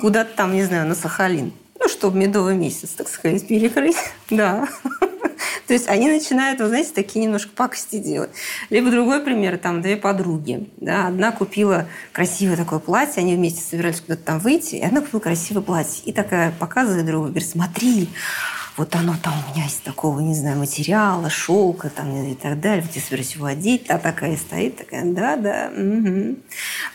Куда-то 0.00 0.34
там, 0.34 0.54
не 0.54 0.64
знаю, 0.64 0.86
на 0.86 0.94
Сахалин. 0.94 1.52
Ну, 1.78 1.88
чтобы 1.88 2.16
медовый 2.16 2.56
месяц, 2.56 2.90
так 2.90 3.08
сказать, 3.08 3.46
перекрыть. 3.46 3.96
Да. 4.30 4.68
То 5.66 5.74
есть 5.74 5.88
они 5.88 6.08
начинают, 6.08 6.60
вы 6.60 6.68
знаете, 6.68 6.90
такие 6.94 7.24
немножко 7.24 7.50
пакости 7.54 7.98
делать. 7.98 8.30
Либо 8.70 8.90
другой 8.90 9.20
пример, 9.20 9.58
там 9.58 9.82
две 9.82 9.96
подруги. 9.96 10.68
Да, 10.78 11.08
одна 11.08 11.32
купила 11.32 11.86
красивое 12.12 12.56
такое 12.56 12.78
платье, 12.78 13.20
они 13.20 13.36
вместе 13.36 13.62
собирались 13.62 14.00
куда-то 14.00 14.22
там 14.22 14.38
выйти, 14.38 14.76
и 14.76 14.82
одна 14.82 15.00
купила 15.00 15.20
красивое 15.20 15.62
платье. 15.62 16.02
И 16.04 16.12
такая 16.12 16.52
показывает 16.58 17.06
другу, 17.06 17.28
говорит, 17.28 17.48
смотри, 17.48 18.08
вот 18.76 18.94
оно 18.94 19.14
там 19.22 19.34
у 19.34 19.54
меня 19.54 19.66
из 19.66 19.74
такого, 19.74 20.20
не 20.20 20.34
знаю, 20.34 20.58
материала, 20.58 21.28
шелка 21.28 21.90
там 21.90 22.14
и 22.24 22.34
так 22.34 22.60
далее. 22.60 22.82
Вот 22.82 22.94
я 22.94 23.02
собираюсь 23.02 23.34
его 23.34 23.46
одеть, 23.46 23.86
та 23.86 23.98
такая 23.98 24.36
стоит, 24.36 24.76
такая, 24.76 25.04
да, 25.04 25.36
да. 25.36 25.70
Угу. 25.76 26.36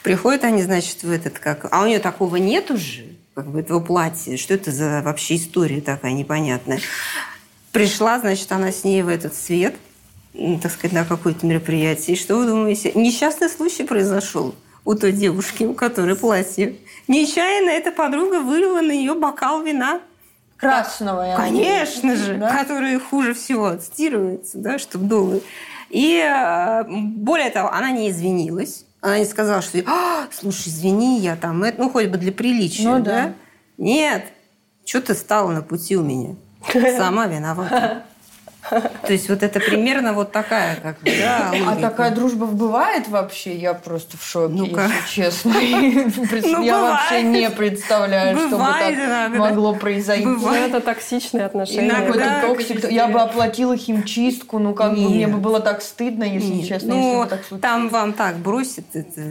Приходят 0.03 0.43
они, 0.43 0.63
значит, 0.63 1.03
в 1.03 1.11
этот, 1.11 1.38
как... 1.39 1.67
А 1.71 1.84
у 1.84 1.86
нее 1.86 1.99
такого 1.99 2.38
нет 2.38 2.71
уже, 2.71 3.05
как 3.36 3.47
бы 3.47 3.59
этого 3.59 3.80
платья. 3.80 4.38
Что 4.38 4.55
это 4.55 4.71
за 4.71 5.01
вообще 5.03 5.36
история 5.36 5.82
такая 5.82 6.13
непонятная? 6.13 6.80
Пришла, 7.71 8.19
значит, 8.19 8.51
она 8.51 8.71
с 8.71 8.84
ней 8.84 9.03
в 9.03 9.07
этот 9.07 9.36
свет, 9.36 9.75
так 10.34 10.71
сказать, 10.71 10.93
на 10.93 11.05
какое-то 11.05 11.45
мероприятие. 11.45 12.15
И 12.15 12.19
что 12.19 12.38
вы 12.38 12.47
думаете? 12.47 12.91
Несчастный 12.95 13.49
случай 13.49 13.84
произошел 13.84 14.55
у 14.84 14.95
той 14.95 15.11
девушки, 15.11 15.63
у 15.63 15.73
которой 15.73 16.15
платье. 16.15 16.78
Нечаянно 17.07 17.69
эта 17.69 17.91
подруга 17.91 18.39
вылила 18.39 18.82
на 18.82 18.93
нее 18.93 19.13
бокал 19.13 19.61
вина. 19.61 20.01
Красного, 20.57 21.21
я 21.21 21.35
Конечно 21.35 22.15
же, 22.15 22.35
да? 22.35 22.49
который 22.49 22.99
хуже 22.99 23.33
всего 23.33 23.67
отстирывается, 23.67 24.57
да, 24.57 24.79
чтобы 24.79 25.05
долго. 25.05 25.39
И 25.89 26.19
э, 26.19 26.83
более 26.87 27.49
того, 27.51 27.71
она 27.71 27.91
не 27.91 28.09
извинилась. 28.09 28.85
Она 29.01 29.19
не 29.19 29.25
сказала, 29.25 29.61
что 29.61 29.81
а, 29.85 30.27
слушай, 30.31 30.69
извини, 30.69 31.19
я 31.19 31.35
там, 31.35 31.63
это, 31.63 31.79
ну, 31.81 31.89
хоть 31.89 32.07
бы 32.07 32.17
для 32.17 32.31
приличия, 32.31 32.83
ну, 32.83 32.99
да? 32.99 33.03
да? 33.03 33.33
Нет, 33.77 34.25
что 34.85 35.01
ты 35.01 35.13
стала 35.13 35.51
на 35.51 35.61
пути 35.61 35.95
у 35.95 36.03
меня? 36.03 36.35
Сама 36.97 37.27
виновата. 37.27 38.03
То 38.70 39.13
есть 39.13 39.30
вот 39.30 39.43
это 39.43 39.59
примерно 39.59 40.13
вот 40.13 40.32
такая, 40.32 40.76
как 40.78 40.99
бы, 40.99 41.11
да, 41.20 41.51
А 41.68 41.76
такая 41.76 42.11
дружба 42.11 42.45
бывает 42.45 43.07
вообще? 43.07 43.55
Я 43.55 43.74
просто 43.74 44.18
в 44.18 44.24
шоке, 44.24 44.53
ну 44.53 44.65
если 44.65 45.07
честно. 45.09 45.53
Ну, 45.53 46.63
я 46.63 46.82
вообще 46.82 47.24
не 47.24 47.49
представляю, 47.49 48.38
что 48.38 48.57
бы 48.57 48.65
так 48.65 49.30
могло 49.38 49.74
произойти. 49.74 50.26
Ну, 50.26 50.53
это 50.53 50.82
токсичные 50.82 51.45
отношения. 51.45 51.91
Какой-то 51.91 52.41
токсик. 52.41 52.91
Я 52.91 53.07
бы 53.07 53.22
оплатила 53.22 53.78
химчистку, 53.78 54.59
ну 54.59 54.74
как 54.74 54.93
бы 54.95 55.09
мне 55.09 55.28
бы 55.28 55.38
было 55.38 55.59
так 55.59 55.82
стыдно, 55.82 56.24
если 56.24 56.61
честно, 56.61 56.95
Ну, 56.95 57.28
там 57.61 57.89
вам 57.89 58.13
так 58.13 58.38
бросит, 58.38 58.86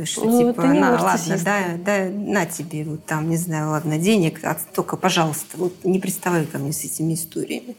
что 0.05 0.24
ну, 0.24 0.53
типа, 0.53 0.62
на, 0.62 0.93
ладно, 0.93 1.39
да, 1.84 2.09
на 2.11 2.47
тебе, 2.47 2.84
вот 2.84 3.05
там, 3.05 3.28
не 3.28 3.37
знаю, 3.37 3.70
ладно, 3.70 3.99
денег, 3.99 4.41
а 4.45 4.57
только, 4.74 4.97
пожалуйста, 4.97 5.57
вот 5.57 5.72
не 5.84 5.99
приставай 5.99 6.45
ко 6.47 6.59
мне 6.59 6.72
с 6.72 6.84
этими 6.84 7.14
историями. 7.14 7.76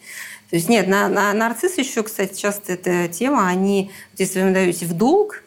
То 0.49 0.55
есть 0.55 0.69
нет, 0.69 0.87
на, 0.87 1.09
на 1.09 1.33
нарцисс 1.33 1.77
еще, 1.77 2.03
кстати, 2.03 2.39
часто 2.39 2.73
эта 2.73 3.07
тема, 3.09 3.47
они, 3.47 3.91
если 4.17 4.39
вы 4.39 4.47
им 4.47 4.53
даете 4.53 4.85
в 4.85 4.93
долг, 4.93 5.43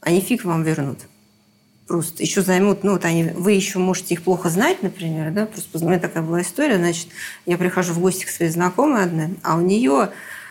они 0.00 0.20
фиг 0.20 0.44
вам 0.44 0.62
вернут. 0.62 0.98
Просто 1.86 2.22
еще 2.22 2.42
займут, 2.42 2.84
ну 2.84 2.92
вот 2.92 3.04
они, 3.04 3.24
вы 3.24 3.52
еще 3.52 3.78
можете 3.78 4.14
их 4.14 4.22
плохо 4.22 4.50
знать, 4.50 4.82
например, 4.82 5.30
да, 5.30 5.46
просто 5.46 5.78
у 5.78 5.88
меня 5.88 6.00
такая 6.00 6.22
была 6.22 6.42
история, 6.42 6.76
значит, 6.78 7.08
я 7.46 7.56
прихожу 7.56 7.92
в 7.92 8.00
гости 8.00 8.24
к 8.24 8.28
своей 8.28 8.50
знакомой 8.50 9.04
одной, 9.04 9.36
а 9.42 9.56
у 9.56 9.60
нее 9.60 10.10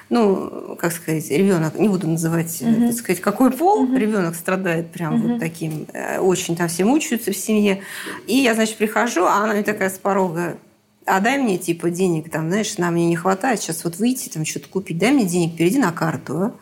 ну, 0.10 0.78
как 0.80 0.92
сказать, 0.92 1.30
ребенок, 1.32 1.80
не 1.80 1.90
буду 1.90 2.08
называть, 2.08 2.62
mm-hmm. 2.62 2.88
так 2.88 2.98
сказать, 2.98 3.22
какой 3.22 3.52
пол, 3.52 3.86
mm-hmm. 3.86 3.98
ребенок 3.98 4.36
страдает 4.36 4.92
прям 4.92 5.16
mm-hmm. 5.16 5.32
вот 5.32 5.40
таким, 5.40 5.88
э, 5.94 6.20
очень 6.20 6.56
там 6.56 6.68
все 6.68 6.86
мучаются 6.86 7.32
в 7.32 7.38
семье. 7.38 7.82
И 8.28 8.38
я, 8.38 8.54
значит, 8.54 8.78
прихожу, 8.78 9.26
а 9.26 9.44
она 9.44 9.54
мне 9.54 9.64
такая 9.64 9.90
с 9.90 9.98
порога, 9.98 10.58
а 11.06 11.20
дай 11.20 11.38
мне, 11.38 11.58
типа, 11.58 11.90
денег, 11.90 12.30
там, 12.30 12.50
знаешь, 12.50 12.78
нам 12.78 12.94
мне 12.94 13.06
не 13.06 13.16
хватает 13.16 13.62
сейчас 13.62 13.84
вот 13.84 13.98
выйти, 13.98 14.30
там, 14.30 14.46
что-то 14.46 14.70
купить, 14.70 14.98
дай 14.98 15.12
мне 15.12 15.26
денег, 15.26 15.56
перейди 15.56 15.78
на 15.78 15.92
карту, 15.92 16.38
а? 16.38 16.56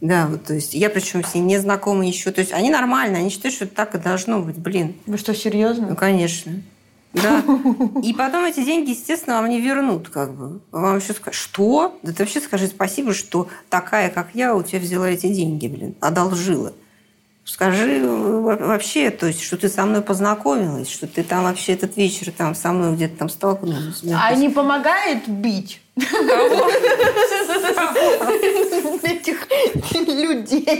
Да, 0.00 0.26
вот, 0.26 0.44
то 0.44 0.52
есть 0.52 0.74
я 0.74 0.90
причем 0.90 1.24
с 1.24 1.34
ней 1.34 1.40
не 1.40 1.58
знакома 1.58 2.06
еще. 2.06 2.30
То 2.30 2.42
есть 2.42 2.52
они 2.52 2.68
нормальные, 2.68 3.20
они 3.20 3.30
считают, 3.30 3.54
что 3.54 3.66
так 3.66 3.94
и 3.94 3.98
должно 3.98 4.40
быть. 4.40 4.58
Блин. 4.58 4.96
Вы 5.06 5.16
что, 5.16 5.34
серьезно? 5.34 5.88
Ну, 5.88 5.96
конечно. 5.96 6.52
Да. 7.14 7.42
И 8.02 8.12
потом 8.12 8.44
эти 8.44 8.62
деньги, 8.62 8.90
естественно, 8.90 9.36
вам 9.36 9.48
не 9.48 9.62
вернут. 9.62 10.10
Как 10.10 10.34
бы. 10.34 10.60
Вам 10.72 10.98
еще 10.98 11.14
скажут, 11.14 11.40
что? 11.40 11.98
Да 12.02 12.12
ты 12.12 12.24
вообще 12.24 12.40
скажи 12.40 12.66
спасибо, 12.66 13.14
что 13.14 13.48
такая, 13.70 14.10
как 14.10 14.34
я, 14.34 14.54
у 14.54 14.62
тебя 14.62 14.80
взяла 14.80 15.08
эти 15.08 15.32
деньги, 15.32 15.68
блин, 15.68 15.94
одолжила. 16.00 16.74
Скажи 17.44 18.02
вообще, 18.06 19.10
то 19.10 19.26
есть, 19.26 19.42
что 19.42 19.58
ты 19.58 19.68
со 19.68 19.84
мной 19.84 20.00
познакомилась, 20.00 20.90
что 20.90 21.06
ты 21.06 21.22
там 21.22 21.44
вообще 21.44 21.74
этот 21.74 21.96
вечер 21.96 22.32
там 22.32 22.54
со 22.54 22.72
мной 22.72 22.94
где-то 22.94 23.18
там 23.18 23.28
столкнулась. 23.28 24.02
А 24.14 24.34
не 24.34 24.48
помогает 24.48 25.28
бить? 25.28 25.80
Этих 29.02 29.46
людей. 30.08 30.64
Я 30.66 30.74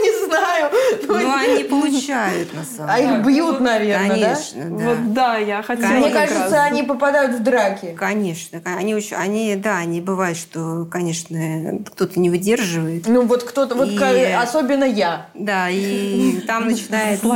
не 0.00 0.26
знаю. 0.26 0.70
Ну, 1.06 1.34
они 1.34 1.64
получают, 1.64 2.54
на 2.54 2.64
самом 2.64 2.90
А 2.90 2.98
деле. 2.98 3.18
их 3.18 3.26
бьют, 3.26 3.60
наверное, 3.60 4.08
да? 4.08 4.14
Конечно, 4.14 4.64
да. 4.64 4.84
Вот 4.84 5.12
да, 5.12 5.36
я 5.36 5.62
хотела 5.62 5.88
Мне 5.88 6.10
кажется, 6.10 6.62
они 6.62 6.82
попадают 6.82 7.36
в 7.36 7.42
драки. 7.42 7.94
Конечно. 7.98 8.62
Они, 8.64 8.94
очень, 8.94 9.16
они, 9.16 9.54
да, 9.56 9.76
они 9.76 10.00
бывает, 10.00 10.38
что, 10.38 10.86
конечно, 10.90 11.80
кто-то 11.90 12.18
не 12.18 12.30
выдерживает. 12.30 13.06
Ну 13.06 13.26
вот 13.26 13.42
кто-то, 13.42 13.74
вот 13.74 13.90
особенно 14.00 14.84
я. 14.84 15.26
Да, 15.34 15.68
и 15.68 16.40
там 16.46 16.68
начинается 16.68 17.28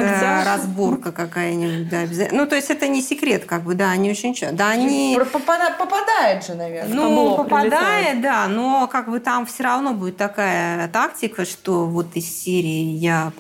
разборка 0.47 1.13
какая-нибудь, 1.13 1.91
да, 1.91 2.01
обязательно. 2.01 2.45
Ну, 2.45 2.49
то 2.49 2.57
есть 2.57 2.71
это 2.71 2.89
не 2.89 3.03
секрет, 3.03 3.45
как 3.45 3.65
бы, 3.65 3.75
да, 3.75 3.91
они 3.91 4.11
очень 4.11 4.33
часто. 4.33 4.57
Да, 4.57 4.71
они... 4.71 5.19
Попада- 5.27 5.77
Попадает 5.79 6.45
же, 6.45 6.55
наверное. 6.55 6.95
Ну, 6.95 7.37
попадает, 7.37 8.21
да, 8.21 8.49
но 8.49 8.89
как 8.91 9.11
бы 9.11 9.21
там 9.21 9.47
все 9.47 9.63
равно 9.65 9.93
будет 9.95 10.17
такая 10.17 10.89
тактика, 10.89 11.45
что 11.45 11.87
вот 11.87 12.07
из 12.15 12.27
серии 12.27 12.95
я 12.97 13.33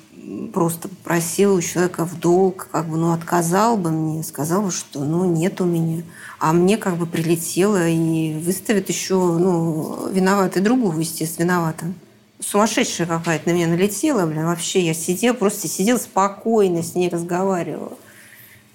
просто 0.52 0.88
попросила 0.88 1.54
у 1.56 1.60
человека 1.60 2.04
в 2.04 2.18
долг, 2.18 2.68
как 2.72 2.86
бы, 2.86 2.96
ну, 2.96 3.12
отказал 3.12 3.76
бы 3.76 3.90
мне, 3.90 4.22
сказал 4.22 4.62
бы, 4.62 4.70
что, 4.70 5.00
ну, 5.00 5.24
нет 5.24 5.60
у 5.60 5.64
меня. 5.64 6.02
А 6.38 6.52
мне 6.52 6.76
как 6.76 6.96
бы 6.96 7.06
прилетело 7.06 7.88
и 7.88 8.34
выставит 8.34 8.88
еще, 8.88 9.14
ну, 9.14 10.08
виноватый 10.10 10.62
другого, 10.62 10.98
естественно, 10.98 11.46
виновата. 11.46 11.86
Сумасшедшая 12.40 13.06
какая-то 13.06 13.48
на 13.48 13.54
меня 13.54 13.66
налетела, 13.66 14.26
блин, 14.26 14.46
вообще 14.46 14.80
я 14.80 14.92
сидела, 14.94 15.34
просто 15.34 15.68
сидела 15.68 15.96
спокойно 15.98 16.82
с 16.82 16.94
ней 16.94 17.08
разговаривала. 17.08 17.96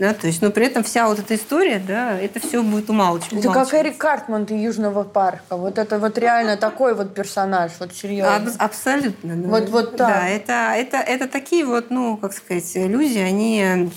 Да, 0.01 0.15
то 0.15 0.25
есть, 0.25 0.41
но 0.41 0.49
при 0.49 0.65
этом 0.65 0.83
вся 0.83 1.07
вот 1.07 1.19
эта 1.19 1.35
история, 1.35 1.77
да, 1.77 2.19
это 2.19 2.39
все 2.39 2.63
будет 2.63 2.89
умалчивать. 2.89 3.45
Это 3.45 3.53
как 3.53 3.71
Эрик 3.71 3.99
Картман 3.99 4.45
и 4.45 4.55
Южного 4.55 5.03
парка. 5.03 5.57
Вот 5.57 5.77
это 5.77 5.99
вот 5.99 6.17
реально 6.17 6.57
такой 6.57 6.95
вот 6.95 7.13
персонаж, 7.13 7.73
вот 7.79 7.93
серьезно. 7.93 8.37
Аб- 8.37 8.55
абсолютно. 8.57 9.35
да. 9.35 9.47
Вот- 9.47 9.69
вот 9.69 9.97
так. 9.97 10.07
Да, 10.09 10.27
это, 10.27 10.73
это, 10.75 10.97
это 10.97 11.27
такие 11.27 11.65
вот, 11.65 11.91
ну, 11.91 12.17
как 12.17 12.33
сказать, 12.33 12.71
люди, 12.73 13.19
они 13.19 13.91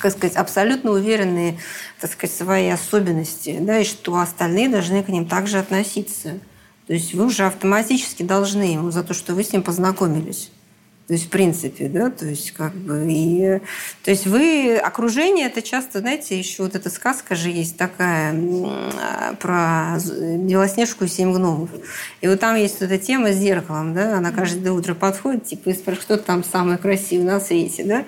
как 0.00 0.10
сказать, 0.10 0.34
абсолютно 0.34 0.90
уверенные, 0.90 1.56
так 2.00 2.10
сказать, 2.10 2.34
в 2.34 2.38
своей 2.38 2.74
особенности, 2.74 3.58
да, 3.60 3.78
и 3.78 3.84
что 3.84 4.18
остальные 4.18 4.70
должны 4.70 5.04
к 5.04 5.08
ним 5.08 5.28
также 5.28 5.60
относиться. 5.60 6.40
То 6.88 6.94
есть 6.94 7.14
вы 7.14 7.26
уже 7.26 7.46
автоматически 7.46 8.24
должны 8.24 8.64
ему 8.64 8.90
за 8.90 9.04
то, 9.04 9.14
что 9.14 9.36
вы 9.36 9.44
с 9.44 9.52
ним 9.52 9.62
познакомились. 9.62 10.50
То 11.08 11.14
есть, 11.14 11.26
в 11.26 11.30
принципе, 11.30 11.88
да, 11.88 12.10
то 12.10 12.24
есть, 12.24 12.52
как 12.52 12.72
бы, 12.74 13.06
и, 13.08 13.60
то 14.04 14.10
есть 14.10 14.26
вы, 14.26 14.76
окружение, 14.76 15.46
это 15.46 15.60
часто, 15.60 15.98
знаете, 15.98 16.38
еще 16.38 16.62
вот 16.62 16.76
эта 16.76 16.90
сказка 16.90 17.34
же 17.34 17.50
есть 17.50 17.76
такая 17.76 18.32
а, 18.32 19.34
про 19.34 19.98
Белоснежку 20.38 21.04
и 21.04 21.08
семь 21.08 21.32
гномов. 21.32 21.70
И 22.20 22.28
вот 22.28 22.38
там 22.40 22.56
есть 22.56 22.80
вот 22.80 22.90
эта 22.90 23.04
тема 23.04 23.32
с 23.32 23.36
зеркалом, 23.36 23.94
да, 23.94 24.18
она 24.18 24.30
каждое 24.30 24.72
утро 24.72 24.94
подходит, 24.94 25.44
типа, 25.44 25.70
и 25.70 25.74
спрашивает, 25.74 26.04
кто 26.04 26.16
там 26.16 26.44
самый 26.44 26.78
красивый 26.78 27.26
на 27.26 27.40
свете, 27.40 27.84
да. 27.84 28.04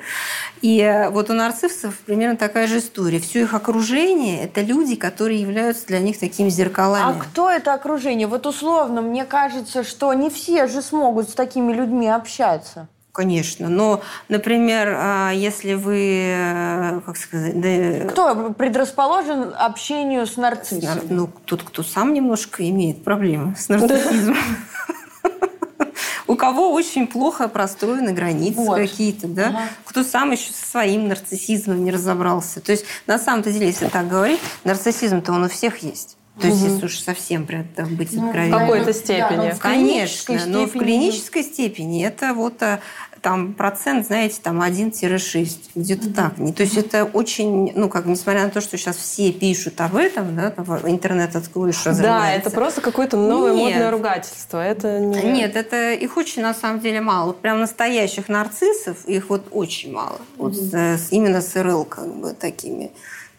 И 0.63 0.81
э, 0.81 1.11
вот 1.11 1.29
у 1.29 1.35
нарциссов 1.35 1.99
примерно 2.07 2.37
такая 2.37 2.67
же 2.67 2.79
история. 2.79 3.19
Все 3.19 3.43
их 3.43 3.53
окружение– 3.53 4.43
это 4.45 4.63
люди, 4.63 4.95
которые 4.95 5.41
являются 5.41 5.87
для 5.89 5.99
них 5.99 6.19
такими 6.19 6.49
А 6.49 6.51
зеркалами. 6.51 7.21
кто 7.21 7.51
это 7.51 7.75
окружение? 7.75 8.27
Вот 8.27 8.47
условно, 8.47 9.03
мне 9.03 9.27
кажется, 9.27 9.85
что 9.85 10.15
не 10.15 10.31
все 10.31 10.67
же 10.67 10.81
смогут 10.81 11.29
с 11.29 11.35
такими 11.35 11.73
людьми 11.73 12.09
общаться. 12.09 12.89
Конечно. 13.15 13.69
Но, 13.69 14.03
например, 14.29 14.93
а, 14.99 15.31
если 15.31 15.75
вы, 15.75 16.33
э, 16.37 17.01
как 17.07 17.17
сказать, 17.17 17.61
да, 17.61 18.09
Кто 18.11 18.51
предрасположен 18.53 19.55
общению 19.57 20.27
с 20.27 20.37
Нар- 20.37 20.57
нарциссом? 20.57 20.99
Ну, 21.11 21.31
тот, 21.45 21.63
кто 21.63 21.85
сам 21.85 22.13
немножко 22.13 22.69
имеет 22.69 23.05
проблемы 23.05 23.55
с 23.57 23.69
нарциссизмом. 23.69 24.37
У 26.27 26.35
кого 26.35 26.73
очень 26.73 27.07
плохо 27.07 27.47
простроены 27.47 28.13
границы 28.13 28.59
Вот. 28.59 28.79
какие-то, 28.79 29.29
да? 29.29 29.47
Ага. 29.47 29.61
Кто 29.85 30.03
сам 30.03 30.33
еще 30.33 30.53
со 30.53 30.67
своим 30.67 31.07
нарциссизмом 31.07 31.85
не 31.85 31.93
разобрался. 31.93 32.61
То 32.61 32.73
есть, 32.73 32.85
на 33.07 33.21
самом-то 33.21 33.53
деле, 33.53 33.67
если 33.67 33.87
так 33.87 34.09
говорить, 34.09 34.41
нарциссизм-то 34.65 35.31
он 35.31 35.45
у 35.45 35.49
всех 35.49 35.79
есть. 35.85 36.17
То 36.41 36.49
есть, 36.49 36.63
если 36.63 36.87
уж 36.87 36.99
совсем 36.99 37.47
прям 37.47 37.65
так 37.77 37.89
быть 37.89 38.13
Ну, 38.13 38.27
откровенным. 38.27 38.59
В 38.59 38.61
какой-то 38.61 38.87
Да, 38.87 38.93
степени. 38.93 39.37
но 39.37 39.51
в 39.55 39.59
Конечно, 39.61 40.35
клинической 40.35 40.37
но 40.47 40.65
в 40.65 40.69
степени- 40.69 40.83
клинической 40.83 41.43
степени 41.45 42.05
это 42.05 42.35
вот 42.35 42.61
а, 42.63 42.81
там 43.23 43.55
процент, 43.55 44.05
знаете, 44.07 44.41
там 44.43 44.61
1-6, 44.61 45.71
где-то 45.77 46.13
так. 46.13 46.37
Не- 46.39 46.53
То 46.53 46.65
есть 46.65 46.77
это 46.77 47.05
очень, 47.05 47.73
ну, 47.77 47.89
как, 47.89 48.07
несмотря 48.07 48.43
на 48.43 48.51
то, 48.51 48.61
что 48.61 48.77
сейчас 48.77 48.97
все 48.97 49.31
пишут 49.33 49.81
об 49.81 49.95
этом, 49.95 50.35
да, 50.35 50.51
там 50.51 50.67
интернет 50.89 51.37
откроешь, 51.37 51.81
Да, 51.85 52.33
это 52.33 52.51
просто 52.51 52.81
какое-то 52.81 53.17
новое 53.17 53.55
Нет. 53.55 53.61
модное 53.71 53.91
ругательство. 53.93 54.59
Это 54.59 54.99
не... 54.99 55.23
Нет, 55.23 55.55
это 55.55 55.93
их 55.93 56.17
очень 56.17 56.43
на 56.43 56.53
самом 56.53 56.81
деле 56.81 57.01
мало. 57.01 57.27
Вот 57.29 57.41
прям 57.41 57.61
настоящих 57.61 58.29
нарциссов 58.29 59.05
их 59.07 59.31
вот 59.31 59.47
очень 59.53 59.93
мало. 59.93 60.21
Вот 60.37 60.55
с- 60.57 60.75
с- 60.75 61.13
именно 61.13 61.41
с 61.41 61.55
РЛ 61.55 61.85
как 61.85 62.13
бы 62.13 62.33
такими. 62.35 62.91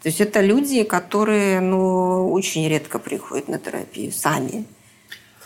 То 0.05 0.09
есть 0.09 0.21
это 0.21 0.39
люди, 0.39 0.83
которые, 0.83 1.59
ну, 1.61 2.31
очень 2.31 2.69
редко 2.69 2.99
приходят 2.99 3.47
на 3.47 3.57
терапию 3.57 4.11
сами. 4.11 4.65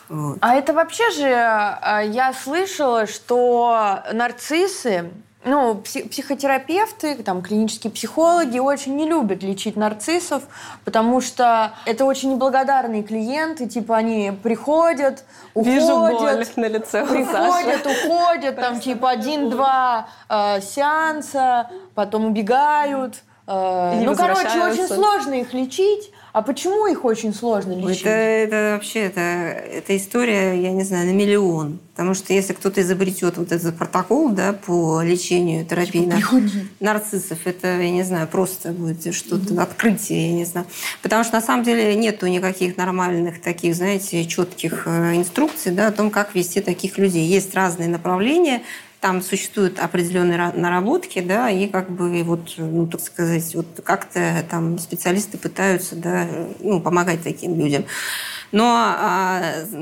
Вот. 0.09 0.37
А 0.41 0.53
это 0.55 0.73
вообще 0.73 1.09
же, 1.11 1.29
а, 1.33 2.01
я 2.01 2.33
слышала, 2.33 3.07
что 3.07 4.03
нарциссы, 4.11 5.11
ну, 5.45 5.75
пси- 5.75 6.09
психотерапевты, 6.09 7.15
там, 7.23 7.41
клинические 7.41 7.89
психологи 7.93 8.59
очень 8.59 8.97
не 8.97 9.05
любят 9.05 9.43
лечить 9.43 9.77
нарциссов, 9.77 10.43
потому 10.83 11.21
что 11.21 11.71
это 11.85 12.03
очень 12.03 12.33
неблагодарные 12.33 13.03
клиенты, 13.03 13.65
типа 13.65 13.95
они 13.95 14.33
приходят, 14.43 15.23
уходят, 15.53 15.73
Вижу 15.73 15.99
боль 15.99 16.45
на 16.57 16.67
лице 16.67 17.03
у 17.03 17.07
приходят, 17.07 17.83
Саши. 17.85 18.05
уходят, 18.05 18.55
там 18.57 18.81
типа 18.81 19.11
один-два 19.11 20.09
э, 20.27 20.59
сеанса, 20.59 21.69
потом 21.95 22.25
убегают. 22.25 23.23
Э, 23.49 24.03
ну, 24.05 24.15
короче, 24.15 24.61
очень 24.61 24.87
сложно 24.87 25.33
их 25.33 25.53
лечить. 25.53 26.11
А 26.31 26.43
почему 26.43 26.85
их 26.85 27.05
очень 27.05 27.33
сложно 27.33 27.73
лечить? 27.73 28.01
Это, 28.01 28.09
это 28.09 28.73
вообще 28.75 28.99
это, 28.99 29.19
это 29.19 29.97
история, 29.97 30.61
я 30.61 30.71
не 30.71 30.83
знаю, 30.83 31.07
на 31.07 31.11
миллион. 31.11 31.79
Потому 31.95 32.13
что 32.13 32.33
если 32.33 32.53
кто-то 32.53 32.81
изобретет 32.81 33.37
вот 33.37 33.51
этот 33.51 33.75
протокол 33.75 34.29
да, 34.29 34.53
по 34.53 35.01
лечению 35.01 35.65
терапии 35.65 36.05
нар- 36.05 36.21
нарциссов, 36.79 37.39
это, 37.45 37.67
я 37.81 37.89
не 37.89 38.03
знаю, 38.03 38.27
просто 38.27 38.69
будет 38.69 39.13
что-то, 39.15 39.59
открытие, 39.59 40.29
я 40.29 40.33
не 40.35 40.45
знаю. 40.45 40.67
Потому 41.01 41.23
что 41.23 41.33
на 41.33 41.41
самом 41.41 41.63
деле 41.63 41.95
нету 41.95 42.27
никаких 42.27 42.77
нормальных 42.77 43.41
таких, 43.41 43.73
знаете, 43.73 44.23
четких 44.25 44.83
э, 44.85 45.15
инструкций 45.15 45.71
да, 45.71 45.87
о 45.87 45.91
том, 45.91 46.11
как 46.11 46.35
вести 46.35 46.61
таких 46.61 46.99
людей. 46.99 47.25
Есть 47.25 47.55
разные 47.55 47.89
направления, 47.89 48.61
там 49.01 49.21
существуют 49.21 49.79
определенные 49.79 50.37
ра- 50.37 50.57
наработки, 50.57 51.19
да, 51.19 51.49
и 51.49 51.67
как 51.67 51.89
бы 51.89 52.23
вот, 52.23 52.55
ну, 52.57 52.85
так 52.87 53.01
сказать, 53.01 53.55
вот 53.55 53.67
как-то 53.83 54.45
там 54.49 54.77
специалисты 54.77 55.37
пытаются, 55.37 55.95
да, 55.95 56.27
ну, 56.59 56.81
помогать 56.81 57.23
таким 57.23 57.57
людям. 57.57 57.85
Но 58.51 58.65
а, 58.65 59.41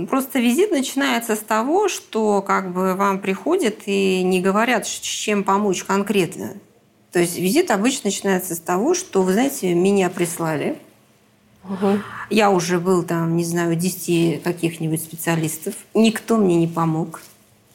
просто 0.09 0.39
визит 0.39 0.71
начинается 0.71 1.35
с 1.35 1.39
того, 1.39 1.87
что 1.87 2.41
как 2.41 2.73
бы 2.73 2.95
вам 2.95 3.19
приходят 3.19 3.83
и 3.85 4.21
не 4.23 4.41
говорят, 4.41 4.85
чем 4.85 5.43
помочь 5.43 5.83
конкретно. 5.83 6.53
То 7.11 7.19
есть 7.19 7.39
визит 7.39 7.71
обычно 7.71 8.07
начинается 8.09 8.53
с 8.53 8.59
того, 8.59 8.93
что, 8.93 9.23
вы 9.23 9.33
знаете, 9.33 9.73
меня 9.73 10.09
прислали, 10.09 10.77
я 12.29 12.49
уже 12.51 12.79
был 12.79 13.03
там, 13.03 13.35
не 13.35 13.43
знаю, 13.43 13.75
10 13.75 14.43
каких-нибудь 14.43 15.01
специалистов. 15.01 15.73
Никто 15.93 16.37
мне 16.37 16.55
не 16.55 16.67
помог. 16.67 17.21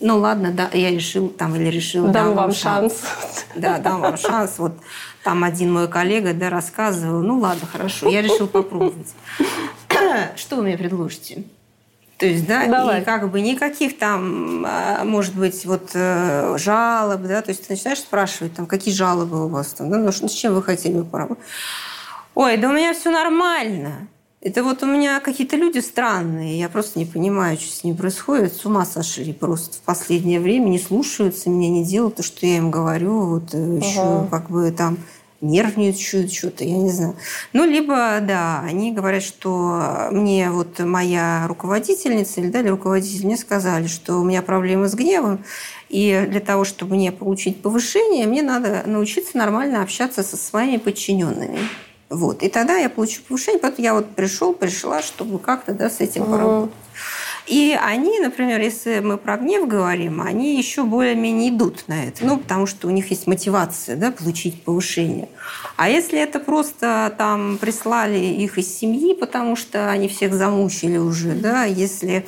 Ну 0.02 0.18
ладно, 0.18 0.50
да, 0.50 0.68
я 0.72 0.90
решил 0.90 1.28
там 1.28 1.54
или 1.54 1.70
решила. 1.70 2.08
Дам 2.08 2.34
вам 2.34 2.52
шанс. 2.52 3.02
Да, 3.54 3.78
дам 3.78 4.00
вам 4.00 4.16
шанс. 4.16 4.58
Вот 4.58 4.72
там 5.22 5.44
один 5.44 5.72
мой 5.72 5.86
коллега, 5.88 6.34
да, 6.34 6.50
рассказывал. 6.50 7.22
Ну 7.22 7.38
ладно, 7.38 7.66
хорошо, 7.70 8.10
я 8.10 8.20
решил 8.20 8.48
попробовать. 8.48 9.14
Что 10.36 10.56
вы 10.56 10.62
мне 10.64 10.76
предложите? 10.76 11.44
То 12.18 12.26
есть, 12.26 12.46
да, 12.46 12.66
Давай. 12.66 13.00
и 13.00 13.04
как 13.04 13.30
бы 13.30 13.40
никаких 13.40 13.98
там, 13.98 14.64
а, 14.64 15.02
может 15.04 15.34
быть, 15.34 15.64
вот 15.66 15.90
э, 15.94 16.56
жалоб, 16.56 17.22
да, 17.22 17.42
то 17.42 17.50
есть 17.50 17.66
ты 17.66 17.72
начинаешь 17.72 17.98
спрашивать, 17.98 18.54
там, 18.54 18.66
какие 18.66 18.94
жалобы 18.94 19.46
у 19.46 19.48
вас 19.48 19.72
там, 19.72 19.90
да, 19.90 19.98
ну, 19.98 20.12
с 20.12 20.30
чем 20.30 20.54
вы 20.54 20.62
хотели 20.62 20.98
бы 20.98 21.04
поработать? 21.04 21.42
Ой, 22.36 22.56
да 22.58 22.68
у 22.68 22.72
меня 22.72 22.94
все 22.94 23.10
нормально. 23.10 24.06
Это 24.42 24.64
вот 24.64 24.82
у 24.82 24.86
меня 24.86 25.20
какие-то 25.20 25.56
люди 25.56 25.78
странные, 25.78 26.58
я 26.58 26.68
просто 26.68 26.98
не 26.98 27.04
понимаю, 27.04 27.56
что 27.56 27.72
с 27.72 27.84
ними 27.84 27.94
происходит. 27.94 28.52
С 28.52 28.66
ума 28.66 28.84
сошли 28.84 29.32
просто 29.32 29.76
в 29.76 29.82
последнее 29.82 30.40
время, 30.40 30.68
не 30.68 30.80
слушаются 30.80 31.48
меня, 31.48 31.70
не 31.70 31.84
делают 31.84 32.16
то, 32.16 32.24
что 32.24 32.44
я 32.44 32.56
им 32.56 32.72
говорю. 32.72 33.20
Вот 33.20 33.54
э, 33.54 33.76
еще 33.76 34.26
как 34.32 34.50
бы 34.50 34.72
там 34.72 34.98
нервничают 35.40 36.32
что-то, 36.32 36.64
я 36.64 36.76
не 36.76 36.90
знаю. 36.90 37.14
Ну, 37.52 37.64
либо, 37.64 38.18
да, 38.20 38.62
они 38.64 38.90
говорят, 38.90 39.22
что 39.22 40.08
мне 40.10 40.50
вот 40.50 40.80
моя 40.80 41.46
руководительница 41.46 42.40
или, 42.40 42.48
да, 42.48 42.62
или 42.62 42.68
руководитель 42.68 43.26
мне 43.26 43.36
сказали, 43.36 43.86
что 43.86 44.18
у 44.18 44.24
меня 44.24 44.42
проблемы 44.42 44.88
с 44.88 44.94
гневом, 44.94 45.44
и 45.88 46.26
для 46.28 46.40
того, 46.40 46.64
чтобы 46.64 46.96
мне 46.96 47.12
получить 47.12 47.62
повышение, 47.62 48.26
мне 48.26 48.42
надо 48.42 48.82
научиться 48.86 49.36
нормально 49.36 49.82
общаться 49.82 50.24
со 50.24 50.36
своими 50.36 50.78
подчиненными. 50.78 51.60
Вот. 52.12 52.42
И 52.42 52.48
тогда 52.48 52.76
я 52.76 52.90
получу 52.90 53.22
повышение. 53.26 53.60
Поэтому 53.60 53.84
я 53.84 53.94
вот 53.94 54.14
пришел, 54.14 54.52
пришла, 54.52 55.02
чтобы 55.02 55.38
как-то 55.38 55.72
да, 55.72 55.88
с 55.88 56.00
этим 56.00 56.26
поработать. 56.26 56.74
И 57.48 57.76
они, 57.82 58.20
например, 58.20 58.60
если 58.60 59.00
мы 59.00 59.18
про 59.18 59.36
гнев 59.36 59.66
говорим, 59.66 60.20
они 60.20 60.56
еще 60.56 60.84
более-менее 60.84 61.50
идут 61.50 61.84
на 61.88 62.04
это. 62.04 62.24
Ну, 62.24 62.38
потому 62.38 62.66
что 62.66 62.86
у 62.86 62.90
них 62.90 63.10
есть 63.10 63.26
мотивация 63.26 63.96
да, 63.96 64.12
получить 64.12 64.62
повышение. 64.62 65.28
А 65.76 65.88
если 65.88 66.20
это 66.20 66.38
просто 66.38 67.12
там 67.18 67.58
прислали 67.58 68.18
их 68.18 68.58
из 68.58 68.72
семьи, 68.72 69.14
потому 69.14 69.56
что 69.56 69.90
они 69.90 70.06
всех 70.06 70.34
замучили 70.34 70.98
уже, 70.98 71.32
да, 71.32 71.64
если 71.64 72.26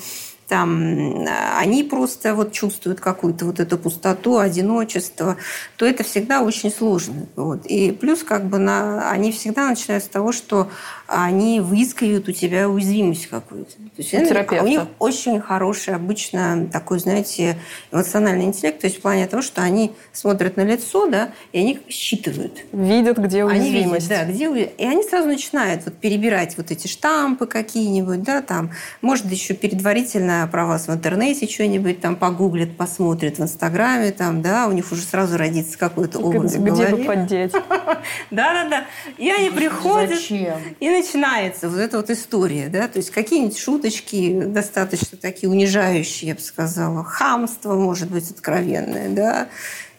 там 0.49 1.27
они 1.57 1.85
просто 1.85 2.35
вот 2.35 2.53
чувствуют 2.53 3.01
какую-то 3.01 3.47
вот 3.47 3.61
эту 3.61 3.79
пустоту, 3.79 4.39
одиночество, 4.39 5.37
то 5.77 5.87
это 5.87 6.05
всегда 6.05 6.43
очень 6.43 6.71
сложно. 6.71 7.27
Вот. 7.37 7.65
И 7.67 7.93
плюс 7.93 8.23
как 8.23 8.45
бы 8.45 8.59
на, 8.59 9.11
они 9.11 9.33
всегда 9.33 9.69
начинают 9.69 10.05
с 10.05 10.09
того, 10.09 10.33
что 10.33 10.71
они 11.07 11.61
выискивают 11.61 12.29
у 12.29 12.33
тебя 12.33 12.69
уязвимость 12.69 13.27
какую-то. 13.29 13.73
То 13.73 14.03
есть, 14.03 14.15
у, 14.15 14.65
у 14.65 14.67
них 14.67 14.83
очень 14.99 15.41
хороший 15.41 15.95
обычно 15.95 16.69
такой, 16.73 16.99
знаете, 16.99 17.59
эмоциональный 17.93 18.45
интеллект, 18.45 18.81
то 18.81 18.87
есть 18.87 18.99
в 18.99 19.01
плане 19.03 19.27
того, 19.27 19.43
что 19.43 19.63
они 19.63 19.93
смотрят 20.13 20.57
на 20.57 20.63
лицо, 20.63 21.07
да, 21.07 21.31
и 21.53 21.59
они 21.59 21.81
считывают. 21.89 22.65
Видят, 22.73 23.19
где 23.19 23.45
уязвимость. 23.45 23.67
Они 23.67 23.85
видят, 23.85 24.09
да, 24.09 24.25
где 24.25 24.65
И 24.65 24.85
они 24.85 25.03
сразу 25.03 25.29
начинают 25.29 25.85
вот 25.85 25.95
перебирать 25.95 26.57
вот 26.57 26.71
эти 26.71 26.87
штампы 26.87 27.47
какие-нибудь, 27.47 28.23
да, 28.23 28.43
там, 28.43 28.71
может, 29.01 29.31
еще 29.31 29.55
предварительно 29.55 30.34
про 30.51 30.67
вас 30.67 30.89
в 30.89 30.93
интернете 30.93 31.47
что-нибудь 31.47 32.01
там 32.01 32.17
погуглят, 32.17 32.77
посмотрят 32.77 33.39
в 33.39 33.43
Инстаграме, 33.43 34.13
там, 34.13 34.43
да, 34.43 34.67
у 34.67 34.73
них 34.73 34.91
уже 34.93 35.03
сразу 35.03 35.37
родится 35.37 35.79
какой-то 35.79 36.19
образ 36.19 36.55
Где 36.55 36.89
бы 36.89 37.05
поддеть. 37.05 37.53
Да-да-да. 38.31 38.85
И 39.19 39.31
они 39.31 39.51
приходят. 39.51 40.11
Зачем? 40.11 40.59
И 40.81 40.89
начинается 40.91 41.69
вот 41.69 41.79
эта 41.79 41.97
вот 41.97 42.11
история, 42.11 42.69
да, 42.69 42.89
то 42.89 42.99
есть 42.99 43.11
какие-нибудь 43.11 43.59
шуточки 43.59 44.43
достаточно 44.47 45.17
такие 45.19 45.51
унижающие, 45.51 46.29
я 46.29 46.35
бы 46.35 46.41
сказала, 46.41 47.05
хамство, 47.05 47.75
может 47.75 48.11
быть, 48.11 48.31
откровенное, 48.31 49.09
да, 49.09 49.49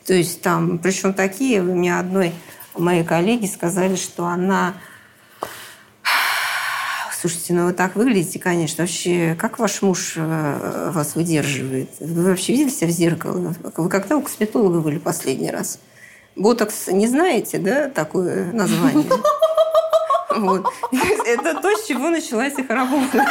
то 0.06 0.14
есть 0.14 0.42
там, 0.42 0.78
причем 0.78 1.14
такие, 1.14 1.62
вы 1.62 1.74
мне 1.74 1.98
одной 1.98 2.32
моей 2.78 3.04
коллеги 3.04 3.46
сказали, 3.46 3.96
что 3.96 4.26
она 4.26 4.76
Слушайте, 7.20 7.54
ну 7.54 7.66
вы 7.66 7.74
так 7.74 7.96
выглядите, 7.96 8.40
конечно. 8.40 8.84
Вообще, 8.84 9.36
как 9.40 9.58
ваш 9.58 9.82
муж 9.82 10.14
э, 10.18 10.92
вас 10.94 11.16
выдерживает? 11.16 11.90
Вы 12.00 12.24
вообще 12.24 12.54
видели 12.54 12.70
себя 12.70 12.88
в 12.88 12.92
зеркало? 12.92 13.56
Вы 13.78 13.90
когда 13.90 14.18
у 14.18 14.22
косметолога 14.22 14.80
были 14.82 14.98
последний 14.98 15.50
раз? 15.50 15.80
Ботокс 16.36 16.88
не 16.88 17.08
знаете, 17.08 17.58
да, 17.58 17.90
такое 17.90 18.52
название? 18.52 19.06
Вот. 20.38 20.66
Это 21.26 21.62
то, 21.62 21.78
с 21.78 21.88
чего 21.88 22.10
началась 22.10 22.58
их 22.58 22.70
работа. 22.70 23.26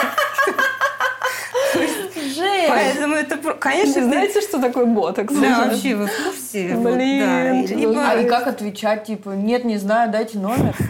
Жесть. 2.34 2.68
Поэтому 2.68 3.14
это, 3.14 3.36
конечно... 3.54 4.02
Вы 4.02 4.08
знаете, 4.08 4.40
что 4.40 4.60
такое 4.60 4.86
ботокс? 4.86 5.32
Да, 5.34 5.66
вообще, 5.66 5.96
вы 5.96 6.06
в 6.06 6.24
курсе? 6.24 6.74
Блин. 6.74 7.98
А 7.98 8.16
и 8.16 8.28
как 8.28 8.46
отвечать? 8.46 9.04
Типа, 9.04 9.30
нет, 9.30 9.64
не 9.64 9.78
знаю, 9.78 10.10
дайте 10.10 10.38
номер. 10.38 10.74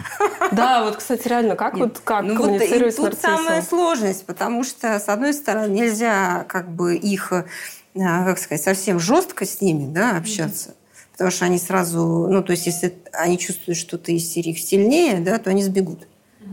Да, 0.51 0.83
вот, 0.83 0.97
кстати, 0.97 1.27
реально, 1.27 1.55
как 1.55 1.75
вот 1.77 1.99
как 2.03 2.23
ну, 2.23 2.35
коммуницировать 2.35 2.97
вот, 2.97 3.13
с 3.13 3.23
нарциссом? 3.23 3.31
Тут 3.31 3.45
самая 3.45 3.61
сложность, 3.61 4.25
потому 4.25 4.63
что, 4.63 4.99
с 4.99 5.09
одной 5.09 5.33
стороны, 5.33 5.71
нельзя 5.71 6.45
как 6.47 6.69
бы 6.69 6.95
их, 6.95 7.31
а, 7.31 7.45
как 7.95 8.37
сказать, 8.37 8.63
совсем 8.63 8.99
жестко 8.99 9.45
с 9.45 9.59
ними 9.59 9.91
да, 9.91 10.17
общаться. 10.17 10.75
Потому 11.13 11.31
что 11.31 11.45
они 11.45 11.57
сразу, 11.57 12.27
ну, 12.29 12.43
то 12.43 12.51
есть, 12.51 12.67
если 12.67 12.93
они 13.11 13.39
чувствуют, 13.39 13.77
что 13.77 13.97
ты 13.97 14.13
из 14.13 14.29
серии 14.29 14.53
сильнее, 14.53 15.19
да, 15.19 15.39
то 15.39 15.49
они 15.49 15.63
сбегут. 15.63 16.07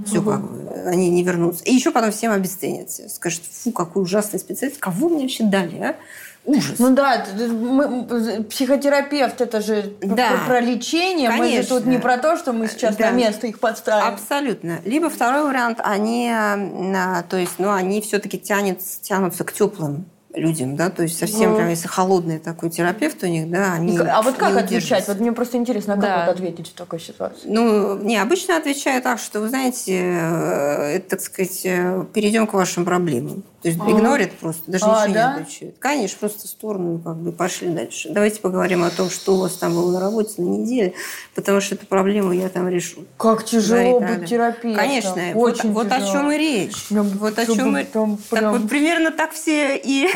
Все 0.07 0.20
угу. 0.20 0.30
как 0.30 0.40
бы, 0.40 0.70
они 0.86 1.11
не 1.11 1.22
вернутся. 1.22 1.64
И 1.64 1.74
еще 1.74 1.90
потом 1.90 2.11
всем 2.11 2.32
обесценятся. 2.32 3.09
Скажут, 3.09 3.43
фу, 3.45 3.72
какой 3.72 4.03
ужасный 4.03 4.38
специалист. 4.38 4.78
Кого 4.78 5.09
мне 5.09 5.22
вообще 5.22 5.45
дали, 5.45 5.76
а? 5.78 5.97
Ужас. 6.45 6.78
Ну 6.80 6.90
да, 6.90 7.24
мы, 7.38 8.43
психотерапевт 8.51 9.40
это 9.40 9.61
же 9.61 9.95
да. 10.01 10.30
про, 10.30 10.47
про 10.47 10.61
лечение. 10.61 11.28
Конечно. 11.28 11.57
Мы 11.57 11.62
же 11.62 11.68
тут 11.68 11.86
не 11.86 11.99
про 11.99 12.18
то, 12.18 12.36
что 12.36 12.53
мы 12.53 12.66
сейчас 12.66 12.97
да. 12.97 13.11
на 13.11 13.16
место 13.16 13.47
их 13.47 13.61
подставим. 13.61 14.12
Абсолютно. 14.12 14.80
Либо 14.84 15.09
второй 15.09 15.45
вариант, 15.45 15.78
они, 15.84 16.32
то 17.28 17.36
есть, 17.36 17.59
ну, 17.59 17.70
они 17.70 18.01
все-таки 18.01 18.40
тянутся, 18.40 19.01
тянутся 19.03 19.45
к 19.45 19.53
теплым 19.53 20.07
людям, 20.35 20.76
да, 20.76 20.91
то 20.91 21.03
есть 21.03 21.18
совсем 21.18 21.51
ну. 21.51 21.57
прям, 21.57 21.68
если 21.68 21.89
холодный 21.89 22.39
такой 22.39 22.70
терапевт 22.70 23.22
у 23.22 23.26
них, 23.26 23.51
да, 23.51 23.74
они 23.74 23.99
А 23.99 24.22
вот 24.22 24.37
как 24.37 24.57
отвечать? 24.57 25.07
Вот 25.09 25.20
мне 25.20 25.33
просто 25.33 25.57
интересно, 25.57 25.95
а 25.95 25.97
как 25.97 26.05
да. 26.05 26.26
вот 26.26 26.35
ответить 26.35 26.68
в 26.68 26.74
такой 26.74 27.01
ситуации? 27.01 27.49
Ну, 27.49 27.99
не, 27.99 28.16
обычно 28.16 28.57
отвечаю 28.57 29.03
так, 29.03 29.18
что, 29.18 29.41
вы 29.41 29.49
знаете, 29.49 30.01
э, 30.01 30.97
это, 30.97 31.11
так 31.11 31.20
сказать, 31.20 31.61
э, 31.64 32.05
перейдем 32.12 32.47
к 32.47 32.55
вашим 32.55 32.85
проблемам. 32.85 33.45
То 33.62 33.68
есть 33.68 33.80
а. 33.80 33.90
игнорит 33.90 34.32
просто, 34.38 34.70
даже 34.70 34.84
а, 34.86 35.06
ничего 35.06 35.14
да? 35.14 35.34
не 35.34 35.42
отвечает. 35.42 35.76
Конечно, 35.78 36.18
просто 36.18 36.48
в 36.48 36.50
сторону 36.50 36.98
как 36.98 37.16
бы 37.16 37.30
пошли 37.30 37.68
дальше. 37.68 38.08
Давайте 38.10 38.40
поговорим 38.40 38.82
о 38.82 38.90
том, 38.90 39.08
что 39.08 39.34
у 39.34 39.38
вас 39.38 39.54
там 39.54 39.72
было 39.74 39.92
на 39.92 40.00
работе 40.00 40.42
на 40.42 40.46
неделе, 40.46 40.94
потому 41.36 41.60
что 41.60 41.76
эту 41.76 41.86
проблему 41.86 42.32
я 42.32 42.48
там 42.48 42.68
решу. 42.68 43.04
Как 43.16 43.44
тяжело 43.44 44.00
Говорит, 44.00 44.20
быть 44.20 44.28
терапевтом. 44.30 44.74
Конечно. 44.74 45.22
Очень 45.36 45.72
вот, 45.72 45.84
вот 45.84 45.92
о 45.92 46.00
чем 46.00 46.32
и 46.32 46.38
речь. 46.38 46.88
Прям, 46.88 47.08
вот 47.08 47.38
о 47.38 47.46
чем 47.46 47.78
и... 47.78 47.84
Прям... 47.84 48.18
Так 48.30 48.50
вот 48.50 48.68
примерно 48.68 49.12
так 49.12 49.32
все 49.32 49.76
и 49.76 50.08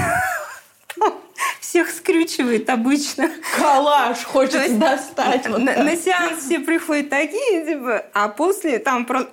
всех 1.61 1.91
скрючивает 1.91 2.69
обычно. 2.69 3.31
Калаш 3.57 4.25
хочет 4.25 4.77
достать. 4.77 5.49
Вот 5.49 5.59
на, 5.59 5.85
на 5.85 5.97
сеанс 5.97 6.45
все 6.45 6.59
приходят 6.59 7.11
такие, 7.11 7.65
типа, 7.65 8.07
а 8.13 8.29
после 8.29 8.81
там 8.81 9.07
просто 9.07 9.31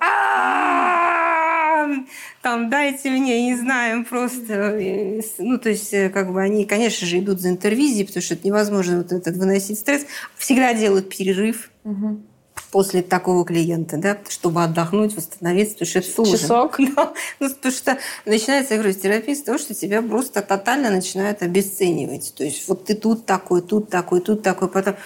там 2.42 2.70
дайте 2.70 3.10
мне, 3.10 3.46
не 3.46 3.56
знаю, 3.56 4.04
просто, 4.04 4.78
ну, 5.38 5.58
то 5.58 5.68
есть, 5.70 5.92
э, 5.92 6.10
как 6.10 6.32
бы 6.32 6.42
они, 6.42 6.64
конечно 6.64 7.06
же, 7.06 7.18
идут 7.18 7.40
за 7.40 7.50
интервизией, 7.50 8.06
потому 8.06 8.22
что 8.22 8.34
это 8.34 8.46
невозможно 8.46 8.98
вот 8.98 9.12
этот 9.12 9.36
выносить 9.36 9.78
стресс. 9.78 10.06
Всегда 10.36 10.74
делают 10.74 11.08
перерыв. 11.08 11.70
Угу 11.84 12.22
после 12.74 13.02
такого 13.02 13.44
клиента, 13.44 13.96
да, 13.98 14.18
чтобы 14.28 14.64
отдохнуть, 14.64 15.14
восстановиться, 15.14 15.74
потому 15.74 15.88
что 15.88 15.98
это 16.00 16.10
сложно. 16.10 16.38
Часок? 16.38 16.80
Да. 16.96 17.12
Ну, 17.38 17.48
потому 17.48 17.72
что 17.72 17.98
начинается, 18.26 18.74
я 18.74 18.80
говорю, 18.80 18.98
терапия 18.98 19.36
с 19.36 19.42
того, 19.42 19.58
что 19.58 19.74
тебя 19.74 20.02
просто 20.02 20.42
тотально 20.42 20.90
начинают 20.90 21.42
обесценивать. 21.42 22.34
То 22.36 22.42
есть 22.42 22.66
вот 22.66 22.86
ты 22.86 22.96
тут 22.96 23.26
такой, 23.26 23.62
тут 23.62 23.90
такой, 23.90 24.20
тут 24.20 24.42
такой, 24.42 24.68
потом... 24.68 24.96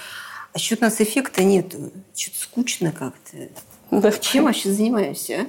А 0.54 0.58
что-то 0.58 0.86
у 0.86 0.88
нас 0.88 1.00
эффекта 1.02 1.44
нет. 1.44 1.74
Что-то 2.14 2.38
скучно 2.38 2.90
как-то. 2.90 3.36
Да. 3.90 4.12
Чем 4.12 4.44
вообще 4.44 4.72
занимаешься, 4.72 5.42
а? 5.42 5.46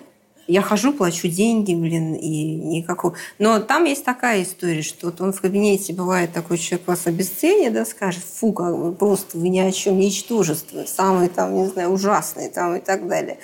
Я 0.49 0.63
хожу, 0.63 0.93
плачу 0.93 1.27
деньги, 1.27 1.75
блин, 1.75 2.15
и 2.15 2.55
никакого... 2.55 3.15
Но 3.37 3.59
там 3.59 3.85
есть 3.85 4.03
такая 4.03 4.41
история, 4.41 4.81
что 4.81 5.05
вот 5.05 5.21
он 5.21 5.31
в 5.31 5.39
кабинете, 5.39 5.93
бывает 5.93 6.33
такой 6.33 6.57
человек 6.57 6.87
вас 6.87 7.05
обесценит, 7.05 7.71
да, 7.71 7.85
скажет, 7.85 8.23
фу, 8.23 8.51
как 8.51 8.75
бы 8.75 8.91
просто 8.91 9.37
вы 9.37 9.49
ни 9.49 9.59
о 9.59 9.71
чем, 9.71 9.99
ничтожество, 9.99 10.85
самый 10.87 11.29
там, 11.29 11.53
не 11.53 11.67
знаю, 11.67 11.91
ужасный 11.91 12.49
там 12.49 12.77
и 12.77 12.79
так 12.79 13.07
далее. 13.07 13.37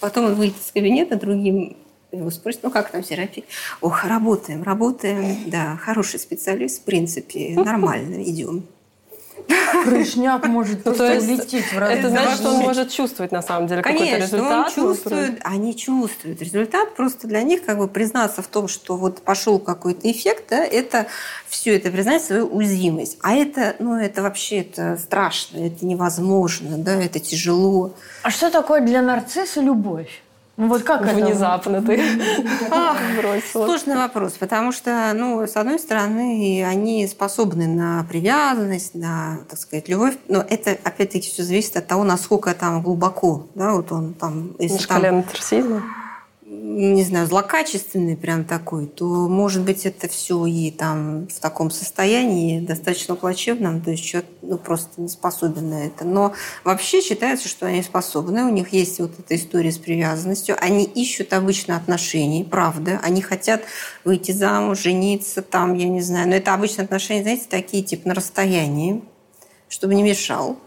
Потом 0.00 0.26
он 0.26 0.34
выйдет 0.34 0.56
из 0.60 0.72
кабинета 0.72 1.14
другим 1.14 1.76
его 2.10 2.30
спросят, 2.30 2.62
ну 2.64 2.70
как 2.70 2.90
там 2.90 3.02
терапия? 3.04 3.44
Ох, 3.80 4.04
работаем, 4.04 4.64
работаем, 4.64 5.48
да, 5.50 5.76
хороший 5.76 6.18
специалист, 6.18 6.80
в 6.80 6.84
принципе, 6.84 7.52
нормально 7.54 8.22
идем. 8.24 8.64
Крышняк 9.84 10.46
может 10.46 10.82
просто 10.82 11.18
улететь 11.18 11.64
в 11.72 11.78
разные 11.78 11.98
Это 11.98 12.10
значит, 12.10 12.38
что 12.38 12.50
он 12.50 12.56
может 12.58 12.90
чувствовать 12.90 13.32
на 13.32 13.42
самом 13.42 13.66
деле 13.66 13.82
какой-то 13.82 14.16
результат. 14.16 14.66
он 14.66 14.74
чувствует, 14.74 15.40
они 15.42 15.76
чувствуют 15.76 16.42
результат. 16.42 16.94
Просто 16.94 17.26
для 17.26 17.42
них 17.42 17.64
как 17.64 17.78
бы 17.78 17.88
признаться 17.88 18.42
в 18.42 18.48
том, 18.48 18.68
что 18.68 18.96
вот 18.96 19.22
пошел 19.22 19.58
какой-то 19.58 20.10
эффект, 20.10 20.44
да, 20.50 20.64
это 20.64 21.06
все 21.48 21.76
это 21.76 21.90
признать 21.90 22.22
свою 22.22 22.46
уязвимость. 22.46 23.18
А 23.22 23.34
это, 23.34 23.76
ну, 23.78 23.94
это 23.94 24.22
вообще 24.22 24.60
это 24.60 24.98
страшно, 24.98 25.58
это 25.66 25.84
невозможно, 25.86 26.76
да, 26.78 26.94
это 26.94 27.18
тяжело. 27.20 27.94
А 28.22 28.30
что 28.30 28.50
такое 28.50 28.80
для 28.80 29.02
нарцисса 29.02 29.60
любовь? 29.60 30.22
Ну 30.58 30.66
вот 30.66 30.82
как 30.82 31.02
Внезапно 31.02 31.76
это? 31.76 31.86
ты 31.86 31.96
бросила. 33.16 33.64
Сложный 33.64 33.94
вопрос, 33.94 34.32
потому 34.32 34.72
что, 34.72 35.12
ну, 35.14 35.40
с 35.46 35.56
одной 35.56 35.78
стороны, 35.78 36.64
они 36.68 37.06
способны 37.06 37.68
на 37.68 38.04
привязанность, 38.08 38.96
на, 38.96 39.38
так 39.48 39.56
сказать, 39.56 39.88
любовь, 39.88 40.16
но 40.26 40.40
это, 40.40 40.72
опять-таки, 40.82 41.30
все 41.30 41.44
зависит 41.44 41.76
от 41.76 41.86
того, 41.86 42.02
насколько 42.02 42.52
там 42.54 42.82
глубоко, 42.82 43.46
да, 43.54 43.72
вот 43.72 43.92
он 43.92 44.14
там... 44.14 44.56
Если 44.58 44.74
на 44.74 44.82
шкале 44.82 45.10
нарциссизма? 45.12 45.84
Не 46.50 47.04
знаю, 47.04 47.26
злокачественный 47.26 48.16
прям 48.16 48.44
такой, 48.44 48.86
то, 48.86 49.04
может 49.28 49.64
быть, 49.64 49.84
это 49.84 50.08
все 50.08 50.46
и 50.46 50.70
там 50.70 51.26
в 51.28 51.40
таком 51.40 51.70
состоянии 51.70 52.60
достаточно 52.60 53.16
плачевном, 53.16 53.82
то 53.82 53.90
есть 53.90 54.04
человек 54.04 54.30
ну, 54.40 54.56
просто 54.56 55.00
не 55.00 55.08
способен 55.08 55.68
на 55.68 55.86
это. 55.86 56.04
Но 56.04 56.32
вообще 56.64 57.02
считается, 57.02 57.48
что 57.48 57.66
они 57.66 57.82
способны, 57.82 58.44
у 58.44 58.50
них 58.50 58.72
есть 58.72 58.98
вот 58.98 59.12
эта 59.18 59.36
история 59.36 59.72
с 59.72 59.78
привязанностью, 59.78 60.56
они 60.58 60.84
ищут 60.84 61.34
обычно 61.34 61.76
отношений, 61.76 62.44
правда, 62.44 62.98
они 63.02 63.20
хотят 63.20 63.62
выйти 64.04 64.32
замуж, 64.32 64.78
жениться 64.78 65.42
там, 65.42 65.74
я 65.74 65.88
не 65.88 66.00
знаю, 66.00 66.28
но 66.28 66.36
это 66.36 66.54
обычно 66.54 66.84
отношения, 66.84 67.22
знаете, 67.22 67.44
такие 67.50 67.82
типа 67.82 68.08
на 68.08 68.14
расстоянии, 68.14 69.02
чтобы 69.68 69.94
не 69.94 70.02
мешал. 70.02 70.58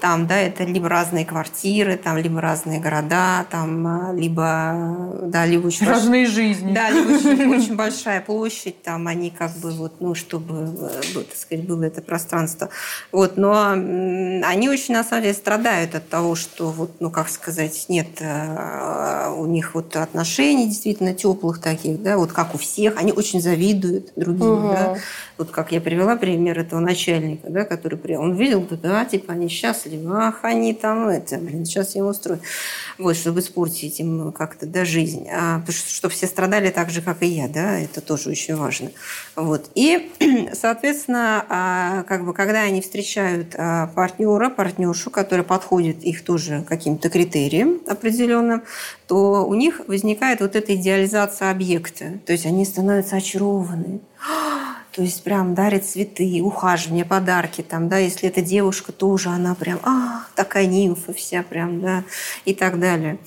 Там, 0.00 0.26
да, 0.26 0.36
это 0.36 0.64
либо 0.64 0.88
разные 0.88 1.24
квартиры, 1.24 1.96
там, 1.96 2.16
либо 2.16 2.40
разные 2.40 2.80
города, 2.80 3.46
там, 3.50 4.16
либо, 4.16 5.16
да, 5.22 5.46
либо 5.46 5.66
очень 5.66 5.86
Разные 5.86 6.26
жизни. 6.26 6.72
Да, 6.72 6.90
либо 6.90 7.12
очень, 7.12 7.54
очень 7.60 7.76
большая 7.76 8.20
площадь, 8.20 8.82
там 8.82 9.06
они 9.06 9.30
как 9.30 9.52
бы 9.58 9.70
вот, 9.70 10.00
ну, 10.00 10.14
чтобы, 10.14 10.76
э, 10.80 11.00
так 11.14 11.36
сказать, 11.36 11.66
было 11.66 11.84
это 11.84 12.02
пространство. 12.02 12.68
Вот, 13.12 13.36
но 13.36 13.70
они 13.70 14.68
очень, 14.68 14.94
на 14.94 15.04
самом 15.04 15.22
деле, 15.22 15.34
страдают 15.34 15.94
от 15.94 16.08
того, 16.08 16.34
что 16.34 16.70
вот, 16.70 17.00
ну, 17.00 17.10
как 17.10 17.28
сказать, 17.28 17.86
нет 17.88 18.08
э, 18.20 19.32
у 19.36 19.46
них 19.46 19.74
вот 19.74 19.94
отношений 19.96 20.66
действительно 20.66 21.14
теплых 21.14 21.60
таких, 21.60 22.02
да, 22.02 22.16
вот 22.16 22.32
как 22.32 22.54
у 22.54 22.58
всех, 22.58 22.96
они 22.96 23.12
очень 23.12 23.40
завидуют 23.40 24.12
другим, 24.16 24.66
угу. 24.66 24.68
да. 24.72 24.96
Вот 25.42 25.50
как 25.50 25.72
я 25.72 25.80
привела 25.80 26.14
пример 26.14 26.60
этого 26.60 26.78
начальника, 26.78 27.50
да, 27.50 27.64
который 27.64 28.16
он 28.16 28.36
видел, 28.36 28.64
да, 28.80 29.04
типа 29.04 29.32
они 29.32 29.48
счастливы, 29.48 30.08
ах, 30.16 30.38
они 30.42 30.72
там 30.72 31.08
это, 31.08 31.36
блин, 31.38 31.64
сейчас 31.64 31.96
я 31.96 32.04
устрою. 32.04 32.38
Вот, 32.96 33.16
чтобы 33.16 33.40
испортить 33.40 33.98
им 33.98 34.30
как-то 34.30 34.66
да, 34.66 34.84
жизнь. 34.84 35.26
А, 35.28 35.60
чтобы 35.68 36.14
все 36.14 36.28
страдали 36.28 36.70
так 36.70 36.90
же, 36.90 37.02
как 37.02 37.24
и 37.24 37.26
я, 37.26 37.48
да, 37.48 37.76
это 37.76 38.00
тоже 38.00 38.30
очень 38.30 38.54
важно. 38.54 38.92
Вот. 39.34 39.68
И, 39.74 40.12
соответственно, 40.52 41.44
а, 41.48 42.04
как 42.04 42.24
бы, 42.24 42.34
когда 42.34 42.60
они 42.60 42.80
встречают 42.80 43.56
а, 43.58 43.88
партнера, 43.88 44.48
партнершу, 44.48 45.10
который 45.10 45.44
подходит 45.44 46.04
их 46.04 46.22
тоже 46.22 46.64
каким-то 46.68 47.10
критериям 47.10 47.80
определенным, 47.88 48.62
то 49.08 49.44
у 49.44 49.54
них 49.54 49.80
возникает 49.88 50.40
вот 50.40 50.54
эта 50.54 50.76
идеализация 50.76 51.50
объекта. 51.50 52.20
То 52.26 52.30
есть 52.30 52.46
они 52.46 52.64
становятся 52.64 53.16
очарованы 53.16 54.02
то 54.92 55.02
есть 55.02 55.24
прям 55.24 55.54
дарит 55.54 55.84
цветы, 55.86 56.40
ухаживание, 56.42 57.04
подарки. 57.04 57.62
Там, 57.62 57.88
да, 57.88 57.98
если 57.98 58.28
это 58.28 58.42
девушка, 58.42 58.92
тоже 58.92 59.30
она 59.30 59.54
прям, 59.54 59.80
а, 59.82 60.26
такая 60.34 60.66
нимфа 60.66 61.12
вся 61.12 61.42
прям, 61.42 61.80
да, 61.80 62.04
и 62.44 62.54
так 62.54 62.78
далее. 62.78 63.18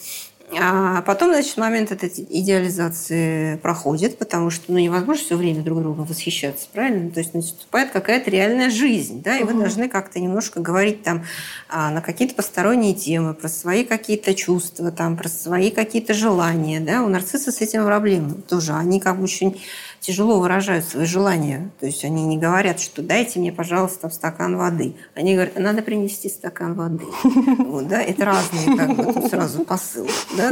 А 0.59 1.01
потом, 1.01 1.32
значит, 1.32 1.57
момент 1.57 1.91
этой 1.91 2.07
идеализации 2.07 3.55
проходит, 3.57 4.20
потому 4.20 4.51
что 4.51 4.72
ну, 4.72 4.78
невозможно 4.78 5.24
все 5.24 5.36
время 5.36 5.63
друг 5.63 5.82
другом 5.82 6.05
восхищаться, 6.05 6.68
правильно? 6.72 7.09
То 7.09 7.20
есть 7.20 7.34
наступает 7.34 7.89
какая-то 7.91 8.30
реальная 8.30 8.70
жизнь, 8.70 9.24
да, 9.24 9.38
и 9.38 9.43
угу. 9.43 9.53
вы 9.53 9.59
должны 9.61 9.89
как-то 9.89 10.20
немножко 10.20 10.59
говорить 10.59 11.01
там 11.01 11.26
а, 11.68 11.89
на 11.89 12.01
какие-то 12.01 12.36
посторонние 12.36 12.93
темы, 12.93 13.34
про 13.34 13.49
свои 13.49 13.84
какие-то 13.84 14.36
чувства, 14.36 14.91
там, 14.91 15.18
про 15.18 15.30
свои 15.30 15.72
какие-то 15.72 16.13
желания, 16.13 16.80
да. 16.80 17.01
У 17.01 17.09
нарцисса 17.09 17.51
с 17.51 17.61
этим 17.61 17.84
проблемы 17.84 18.36
тоже. 18.47 18.74
Они 18.74 18.99
как 18.99 19.18
бы 19.18 19.24
очень 19.24 19.59
тяжело 19.99 20.39
выражают 20.39 20.85
свои 20.85 21.05
желания. 21.05 21.71
То 21.79 21.85
есть 21.85 22.03
они 22.05 22.25
не 22.25 22.37
говорят, 22.37 22.79
что 22.79 23.01
дайте 23.01 23.39
мне, 23.39 23.51
пожалуйста, 23.51 24.09
стакан 24.09 24.57
воды. 24.57 24.95
Они 25.15 25.33
говорят, 25.33 25.57
надо 25.57 25.81
принести 25.81 26.29
стакан 26.29 26.73
воды. 26.73 27.05
Вот, 27.65 27.87
да? 27.87 28.01
Это 28.01 28.25
разные 28.25 28.77
как 28.77 28.95
бы, 28.95 29.27
сразу 29.29 29.65
посыл. 29.65 30.07
Да? 30.37 30.51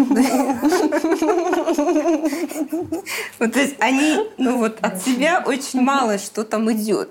Вот, 3.40 3.54
то 3.54 3.60
есть 3.60 3.76
они 3.80 4.20
ну, 4.38 4.58
вот, 4.58 4.78
от 4.82 5.02
себя 5.02 5.44
очень 5.46 5.82
мало 5.82 6.18
что 6.18 6.44
там 6.44 6.72
идет. 6.72 7.10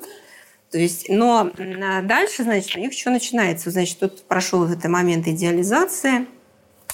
То 0.71 0.79
есть, 0.79 1.07
но 1.09 1.51
дальше, 2.03 2.45
значит, 2.45 2.77
у 2.77 2.81
них 2.81 2.93
что 2.93 3.11
начинается? 3.11 3.71
Значит, 3.71 3.99
тут 3.99 4.23
прошел 4.25 4.65
этот 4.65 4.85
момент 4.85 5.27
идеализации– 5.27 6.27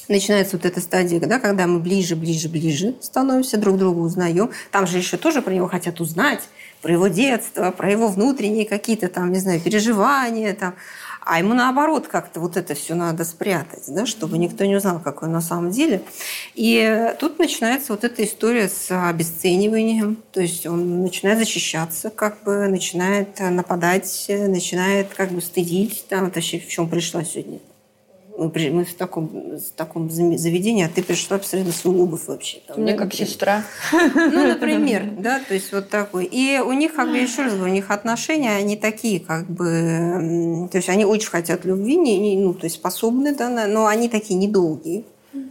начинается 0.09 0.57
вот 0.57 0.67
эта 0.67 0.81
стадия, 0.81 1.21
да, 1.21 1.39
когда 1.39 1.67
мы 1.67 1.81
ближе, 1.81 2.17
ближе, 2.17 2.49
ближе 2.49 2.95
становимся, 3.01 3.59
друг 3.59 3.79
друга 3.79 3.99
узнаем. 3.99 4.51
Там 4.71 4.87
же 4.87 4.99
еще 4.99 5.17
тоже 5.17 5.43
про 5.43 5.53
него 5.53 5.69
хотят 5.69 6.01
узнать, 6.01 6.43
про 6.83 6.93
его 6.93 7.09
детство, 7.09 7.71
про 7.71 7.91
его 7.91 8.09
внутренние 8.09 8.67
какие-то 8.67 9.09
там, 9.09 9.33
не 9.33 9.39
знаю, 9.39 9.61
переживания 9.61 10.55
там. 10.55 10.75
А 11.21 11.41
ему 11.41 11.53
наоборот 11.53 12.09
как-то 12.09 12.41
вот 12.41 12.57
это 12.57 12.75
все 12.75 12.95
надо 12.95 13.23
спрятать, 13.25 13.85
да, 13.89 14.07
чтобы 14.07 14.39
никто 14.39 14.65
не 14.65 14.77
узнал, 14.77 14.99
какой 14.99 15.29
он 15.29 15.35
на 15.35 15.43
самом 15.43 15.71
деле. 15.71 16.01
И 16.55 17.13
тут 17.21 17.39
начинается 17.39 17.93
вот 17.93 18.03
эта 18.03 18.25
история 18.25 18.67
с 18.67 18.91
обесцениванием. 18.91 20.17
То 20.33 20.41
есть 20.41 20.67
он 20.67 21.03
начинает 21.03 21.39
защищаться, 21.39 22.09
как 22.09 22.43
бы 22.45 22.67
начинает 22.69 23.39
нападать, 23.41 24.25
начинает 24.29 25.09
как 25.15 25.31
бы 25.31 25.43
стыдить. 25.43 26.07
Там, 26.09 26.31
вообще 26.31 26.61
в 26.61 26.69
чем 26.69 26.89
пришла 26.89 27.23
сегодня 27.25 27.59
мы, 28.39 28.84
в 28.84 28.95
таком, 28.95 29.59
в 29.59 29.70
таком 29.74 30.11
заведении, 30.11 30.84
а 30.84 30.89
ты 30.89 31.03
пришла 31.03 31.36
абсолютно 31.36 31.72
свою 31.72 32.03
обувь 32.03 32.26
вообще. 32.26 32.59
Там, 32.66 32.80
Мне 32.80 32.93
да, 32.93 32.99
как 32.99 33.07
например. 33.07 33.28
сестра. 33.28 33.64
Ну, 33.93 34.47
например, 34.47 35.11
да, 35.18 35.41
то 35.41 35.55
есть 35.55 35.72
вот 35.72 35.89
такой. 35.89 36.24
И 36.24 36.61
у 36.61 36.72
них, 36.72 36.95
как 36.95 37.09
бы, 37.09 37.18
еще 37.18 37.43
раз 37.43 37.55
говорю, 37.55 37.72
у 37.72 37.74
них 37.74 37.91
отношения, 37.91 38.53
они 38.53 38.76
такие, 38.76 39.18
как 39.18 39.51
бы, 39.51 40.68
то 40.70 40.78
есть 40.78 40.89
они 40.89 41.05
очень 41.05 41.28
хотят 41.28 41.64
любви, 41.64 41.97
не, 41.97 42.36
ну, 42.36 42.55
то 42.55 42.64
есть 42.64 42.76
способны, 42.76 43.34
да, 43.34 43.49
но 43.66 43.86
они 43.86 44.09
такие 44.09 44.39
недолгие. 44.39 45.05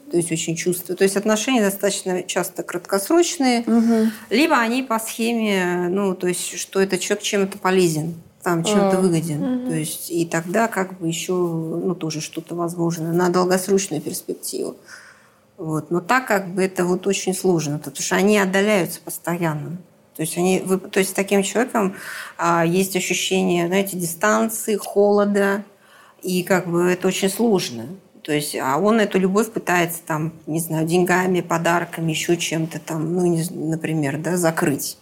То 0.09 0.17
есть 0.17 0.31
очень 0.31 0.55
чувствую. 0.55 0.97
То 0.97 1.03
есть 1.03 1.17
отношения 1.17 1.61
достаточно 1.61 2.23
часто 2.23 2.63
краткосрочные, 2.63 3.61
угу. 3.61 4.11
либо 4.29 4.57
они 4.57 4.81
по 4.81 4.99
схеме, 4.99 5.87
ну, 5.89 6.15
то 6.15 6.27
есть, 6.27 6.57
что 6.57 6.79
это 6.79 6.97
человек 6.97 7.23
чем-то 7.23 7.57
полезен 7.57 8.15
там 8.47 8.63
чем-то 8.63 8.99
выгоден. 9.01 9.43
Mm-hmm. 9.43 9.67
То 9.67 9.75
есть 9.75 10.09
и 10.09 10.25
тогда 10.25 10.69
как 10.69 10.97
бы 10.97 11.09
еще 11.09 11.33
ну, 11.33 11.93
тоже 11.95 12.21
что-то 12.21 12.55
возможно 12.55 13.11
на 13.11 13.27
долгосрочную 13.27 14.01
перспективу. 14.01 14.77
Вот. 15.57 15.91
Но 15.91 15.99
так 15.99 16.27
как 16.27 16.47
бы 16.53 16.63
это 16.63 16.85
вот 16.85 17.07
очень 17.07 17.33
сложно, 17.33 17.77
потому 17.77 18.01
что 18.01 18.15
они 18.15 18.37
отдаляются 18.37 19.01
постоянно. 19.03 19.79
То 20.15 20.21
есть, 20.21 20.37
они, 20.37 20.63
вы, 20.65 20.79
то 20.79 20.99
есть 20.99 21.11
с 21.11 21.13
таким 21.13 21.43
человеком 21.43 21.95
а, 22.37 22.65
есть 22.65 22.95
ощущение, 22.95 23.67
знаете, 23.67 23.97
дистанции, 23.97 24.77
холода, 24.77 25.65
и 26.23 26.41
как 26.41 26.67
бы 26.67 26.85
это 26.85 27.09
очень 27.09 27.29
сложно. 27.29 27.87
То 28.23 28.31
есть, 28.31 28.55
а 28.55 28.77
он 28.77 29.01
эту 29.01 29.19
любовь 29.19 29.51
пытается 29.51 29.99
там, 30.07 30.31
не 30.47 30.61
знаю, 30.61 30.87
деньгами, 30.87 31.41
подарками, 31.41 32.11
еще 32.11 32.37
чем-то 32.37 32.79
там, 32.79 33.13
ну, 33.13 33.25
не, 33.25 33.43
например, 33.51 34.17
да, 34.17 34.37
закрыть. 34.37 34.97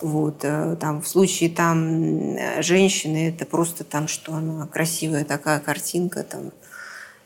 Вот, 0.00 0.40
э, 0.42 0.76
там, 0.80 1.02
в 1.02 1.08
случае 1.08 1.50
там 1.50 2.36
женщины, 2.62 3.28
это 3.28 3.46
просто 3.46 3.84
там, 3.84 4.08
что 4.08 4.34
она 4.34 4.66
красивая 4.66 5.24
такая 5.24 5.60
картинка, 5.60 6.24
там, 6.24 6.50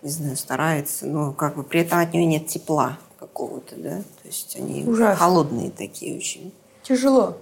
не 0.03 0.11
знаю, 0.11 0.37
старается, 0.37 1.07
но 1.07 1.33
как 1.33 1.57
бы 1.57 1.64
при 1.64 1.81
этом 1.81 1.99
от 1.99 2.12
нее 2.12 2.27
нет 2.27 2.47
тепла 2.47 2.99
какого-то, 3.19 3.75
да, 3.77 3.97
то 3.97 4.29
есть 4.29 4.57
они 4.57 4.85
Ужасно. 4.85 5.16
холодные 5.16 5.71
такие 5.71 6.16
очень. 6.16 6.53
Тяжело. 6.83 7.39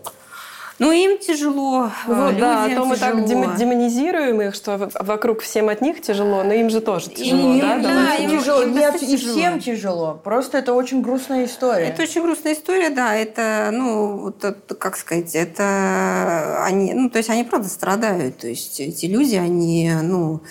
Ну, 0.78 0.92
им 0.92 1.18
тяжело. 1.18 1.90
Ну, 2.06 2.32
да, 2.38 2.64
а 2.64 2.68
то 2.68 2.84
мы 2.84 2.96
так 2.96 3.24
демонизируем 3.24 4.42
их, 4.42 4.54
что 4.54 4.90
вокруг 5.00 5.40
всем 5.40 5.70
от 5.70 5.80
них 5.80 6.02
тяжело, 6.02 6.42
но 6.42 6.52
им 6.52 6.68
же 6.68 6.80
тоже 6.80 7.08
тяжело, 7.08 7.54
им, 7.54 7.60
да? 7.60 7.78
Да, 7.78 8.14
им 8.16 8.38
тяжело. 8.38 8.62
Им 8.62 8.74
Нет, 8.74 9.02
и 9.02 9.16
всем 9.16 9.58
тяжело. 9.58 10.20
Просто 10.22 10.58
это 10.58 10.74
очень 10.74 11.00
грустная 11.00 11.46
история. 11.46 11.86
Это 11.86 12.02
очень 12.02 12.22
грустная 12.22 12.52
история, 12.52 12.90
да. 12.90 13.14
Это, 13.14 13.70
ну, 13.72 14.18
вот, 14.18 14.44
как 14.78 14.96
сказать, 14.96 15.34
это 15.34 16.62
они, 16.64 16.92
ну, 16.92 17.08
то 17.08 17.18
есть 17.18 17.30
они 17.30 17.44
правда 17.44 17.68
страдают. 17.68 18.38
То 18.38 18.48
есть 18.48 18.78
эти 18.78 19.06
люди, 19.06 19.36
они, 19.36 19.90
ну, 20.02 20.42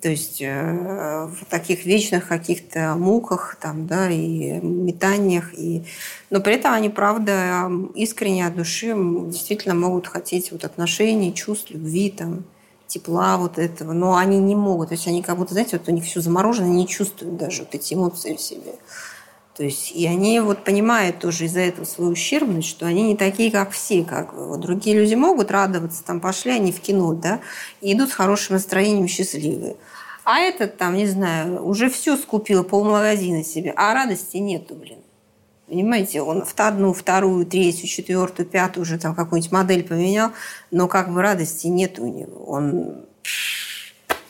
то 0.00 0.08
есть 0.08 0.40
э, 0.40 1.26
в 1.26 1.44
таких 1.48 1.84
вечных 1.86 2.28
каких-то 2.28 2.94
муках 2.96 3.56
там, 3.60 3.86
да, 3.86 4.10
и 4.10 4.60
метаниях. 4.60 5.54
И... 5.54 5.84
Но 6.30 6.40
при 6.40 6.54
этом 6.54 6.72
они, 6.72 6.88
правда, 6.88 7.70
искренне 7.94 8.46
от 8.46 8.56
души 8.56 8.94
действительно 8.96 9.74
могут 9.74 10.06
хотеть 10.06 10.52
вот 10.52 10.64
отношений, 10.64 11.34
чувств, 11.34 11.70
любви, 11.70 12.10
там, 12.10 12.44
тепла 12.86 13.36
вот 13.36 13.58
этого. 13.58 13.92
Но 13.92 14.16
они 14.16 14.38
не 14.38 14.54
могут. 14.54 14.88
То 14.88 14.94
есть 14.94 15.06
они 15.06 15.22
как 15.22 15.38
будто, 15.38 15.52
знаете, 15.52 15.78
вот 15.78 15.88
у 15.88 15.92
них 15.92 16.04
все 16.04 16.20
заморожено, 16.20 16.66
они 16.66 16.76
не 16.76 16.88
чувствуют 16.88 17.36
даже 17.36 17.62
вот 17.62 17.74
эти 17.74 17.94
эмоции 17.94 18.34
в 18.34 18.40
себе. 18.40 18.74
То 19.56 19.64
есть, 19.64 19.92
и 19.92 20.06
они 20.06 20.38
вот 20.40 20.64
понимают 20.64 21.18
тоже 21.18 21.46
из-за 21.46 21.60
этого 21.60 21.86
свою 21.86 22.10
ущербность, 22.10 22.68
что 22.68 22.84
они 22.86 23.02
не 23.04 23.16
такие, 23.16 23.50
как 23.50 23.70
все. 23.70 24.04
Как 24.04 24.34
вот 24.34 24.60
другие 24.60 24.98
люди 24.98 25.14
могут 25.14 25.50
радоваться, 25.50 26.04
там 26.04 26.20
пошли 26.20 26.52
они 26.52 26.72
в 26.72 26.80
кино, 26.80 27.14
да, 27.14 27.40
и 27.80 27.94
идут 27.94 28.10
с 28.10 28.12
хорошим 28.12 28.56
настроением 28.56 29.08
счастливые. 29.08 29.76
А 30.24 30.40
этот 30.40 30.76
там, 30.76 30.94
не 30.94 31.06
знаю, 31.06 31.64
уже 31.64 31.88
все 31.88 32.16
скупил, 32.16 32.64
полмагазина 32.64 33.44
себе, 33.44 33.72
а 33.76 33.94
радости 33.94 34.36
нету, 34.36 34.74
блин. 34.74 34.98
Понимаете, 35.68 36.20
он 36.20 36.44
в 36.44 36.54
одну, 36.58 36.92
вторую, 36.92 37.46
третью, 37.46 37.88
четвертую, 37.88 38.46
пятую 38.46 38.82
уже 38.82 38.98
там 38.98 39.14
какую-нибудь 39.14 39.52
модель 39.52 39.84
поменял, 39.84 40.32
но 40.70 40.86
как 40.86 41.12
бы 41.12 41.22
радости 41.22 41.66
нет 41.66 41.98
у 41.98 42.06
него. 42.06 42.44
Он 42.44 43.06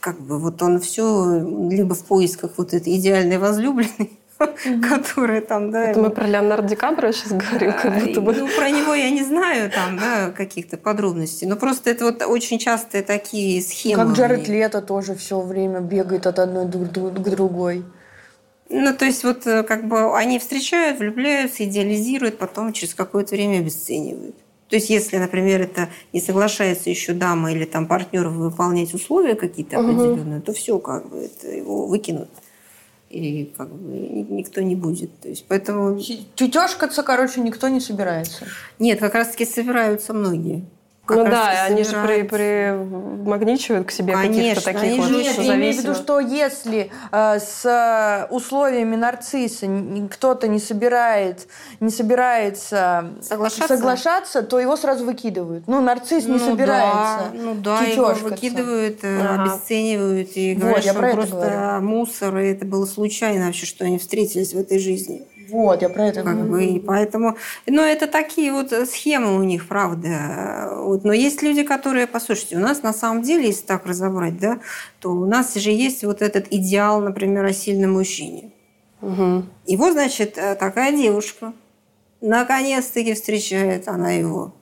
как 0.01 0.21
бы 0.21 0.39
вот 0.39 0.63
он 0.63 0.81
все 0.81 1.41
либо 1.69 1.95
в 1.95 2.05
поисках 2.05 2.53
вот 2.59 2.73
этой 2.73 2.97
идеальной 2.97 3.39
возлюбленной, 3.39 4.19
которая 4.39 5.41
там, 5.41 5.71
да. 5.71 5.91
Это 5.91 6.01
мы 6.01 6.11
про 6.11 6.27
Леонардо 6.27 6.69
Ди 6.69 6.77
Каприо 6.77 7.13
сейчас 7.13 7.33
говорим, 7.33 7.73
как 7.73 7.87
а, 7.87 8.01
будто 8.01 8.21
бы. 8.21 8.35
Ну, 8.35 8.49
про 8.49 8.71
него 8.71 8.95
я 8.95 9.11
не 9.11 9.25
знаю 9.25 9.71
там, 9.71 9.99
да, 9.99 10.31
каких-то 10.31 10.77
подробностей. 10.77 11.47
Но 11.47 11.57
просто 11.57 11.91
это 11.91 12.05
вот 12.05 12.23
очень 12.23 12.59
частые 12.59 13.03
такие 13.03 13.63
схемы. 13.63 14.05
Как 14.05 14.15
Джаред 14.15 14.49
Лето 14.49 14.83
тоже 14.83 15.15
все 15.15 15.41
время 15.41 15.81
бегает 15.81 16.27
от 16.27 16.39
одной 16.39 16.67
к 16.67 17.31
другой. 17.31 17.85
Ну, 18.69 18.95
то 18.95 19.05
есть 19.05 19.23
вот 19.23 19.47
э, 19.47 19.63
как 19.63 19.87
бы 19.87 20.17
они 20.17 20.39
встречают, 20.39 20.99
влюбляются, 20.99 21.65
идеализируют, 21.65 22.37
потом 22.37 22.73
через 22.73 22.95
какое-то 22.95 23.37
время 23.37 23.61
обесценивают. 23.61 24.35
То 24.69 24.75
есть, 24.75 24.91
если, 24.91 25.19
например, 25.19 25.61
это 25.61 25.89
не 26.13 26.21
соглашается 26.21 26.91
еще 26.91 27.13
дама 27.13 27.53
или 27.53 27.65
там 27.65 27.87
партнер 27.87 28.27
выполнять 28.27 28.93
условия 28.95 29.37
какие-то 29.37 29.79
определенные, 29.79 30.41
то 30.41 30.53
все, 30.53 30.81
как 30.81 31.09
бы, 31.09 31.19
это 31.19 31.49
его 31.49 31.87
выкинут. 31.87 32.29
И 33.09 33.53
как 33.57 33.73
бы 33.73 33.95
никто 34.29 34.61
не 34.63 34.75
будет. 34.75 35.21
То 35.21 35.29
есть, 35.29 35.47
поэтому... 35.49 35.99
Тетешкаться, 36.35 37.03
короче, 37.03 37.41
никто 37.41 37.69
не 37.69 37.81
собирается. 37.81 38.47
Нет, 38.79 38.99
как 38.99 39.15
раз-таки 39.15 39.47
собираются 39.47 40.13
многие. 40.13 40.65
Как 41.07 41.19
ну 41.19 41.25
раз 41.25 41.33
да, 41.33 41.65
они 41.67 41.85
же 41.85 42.03
при, 42.05 42.23
примагничивают 42.25 43.87
к 43.87 43.93
себе 43.93 44.13
каких-то 44.15 44.61
Конечно, 44.61 44.63
таких 44.73 44.83
они 44.83 44.99
вот 44.99 45.09
же- 45.09 45.17
Нет, 45.23 45.39
я 45.39 45.55
имею 45.55 45.75
в 45.75 45.79
виду, 45.79 45.95
что 45.95 46.19
если 46.19 46.91
э, 47.13 47.39
с 47.39 47.65
э, 47.65 48.27
условиями 48.35 48.97
нарцисса 48.97 49.69
кто-то 50.11 50.49
не 50.49 50.59
собирает, 50.59 51.47
не 51.79 51.91
собирается 51.91 53.13
Соглашаться? 53.23 53.77
соглашаться, 53.77 54.43
то 54.43 54.59
его 54.59 54.77
сразу 54.77 55.05
выкидывают. 55.05 55.69
Ну, 55.69 55.81
нарцисс 55.81 56.25
не 56.25 56.33
Ну 56.33 56.39
собирается. 56.41 57.31
Да, 57.33 57.39
ну 57.41 57.55
да, 57.55 57.81
его 57.83 58.13
выкидывают, 58.15 58.99
э, 59.03 59.21
Ага. 59.21 59.43
обесценивают 59.45 60.31
и 60.35 60.55
Вот, 60.55 60.61
говорят, 60.63 60.85
я 60.85 60.91
что 60.91 61.01
про 61.01 61.09
это 61.09 61.17
просто 61.17 61.37
говорю. 61.37 61.81
мусор, 61.87 62.39
и 62.39 62.47
это 62.49 62.65
было 62.65 62.85
случайно 62.87 63.47
вообще, 63.47 63.67
что 63.67 63.85
они 63.85 63.99
встретились 63.99 64.53
в 64.55 64.59
этой 64.59 64.81
жизни. 64.81 65.27
Вот, 65.49 65.83
я 65.83 65.89
про 65.89 66.09
это 66.09 66.23
Как 66.23 66.35
говорю. 66.35 66.51
бы, 66.51 66.65
и 66.65 66.81
поэтому, 66.81 67.37
но 67.67 67.83
это 67.83 68.07
такие 68.07 68.53
вот 68.53 68.73
э, 68.73 68.87
схемы 68.87 69.37
у 69.37 69.43
них, 69.43 69.69
правда. 69.69 70.71
Вот, 70.77 71.05
но 71.05 71.13
есть 71.13 71.43
люди, 71.43 71.63
которые, 71.63 72.07
послушайте, 72.07 72.57
у 72.57 72.61
нас 72.61 72.83
на 72.83 72.93
самом 72.93 73.23
деле, 73.23 73.47
если 73.47 73.65
так 73.67 73.87
разобрать, 73.87 74.39
да, 74.39 74.61
то 75.01 75.13
у 75.13 75.27
нас 75.27 75.55
же 75.55 75.71
есть 75.71 76.05
вот 76.05 76.23
этот 76.23 76.47
идеал, 76.51 77.01
например, 77.01 77.45
о 77.45 77.53
сильном 77.53 77.93
мужчине. 77.93 78.51
Мгм. 79.01 79.51
И 79.67 79.77
вот, 79.77 79.93
значит, 79.93 80.39
э, 80.39 80.55
такая 80.55 80.97
девушка, 80.97 81.53
наконец-таки 82.21 83.15
встречает 83.15 83.89
она 83.89 84.13
его. 84.13 84.55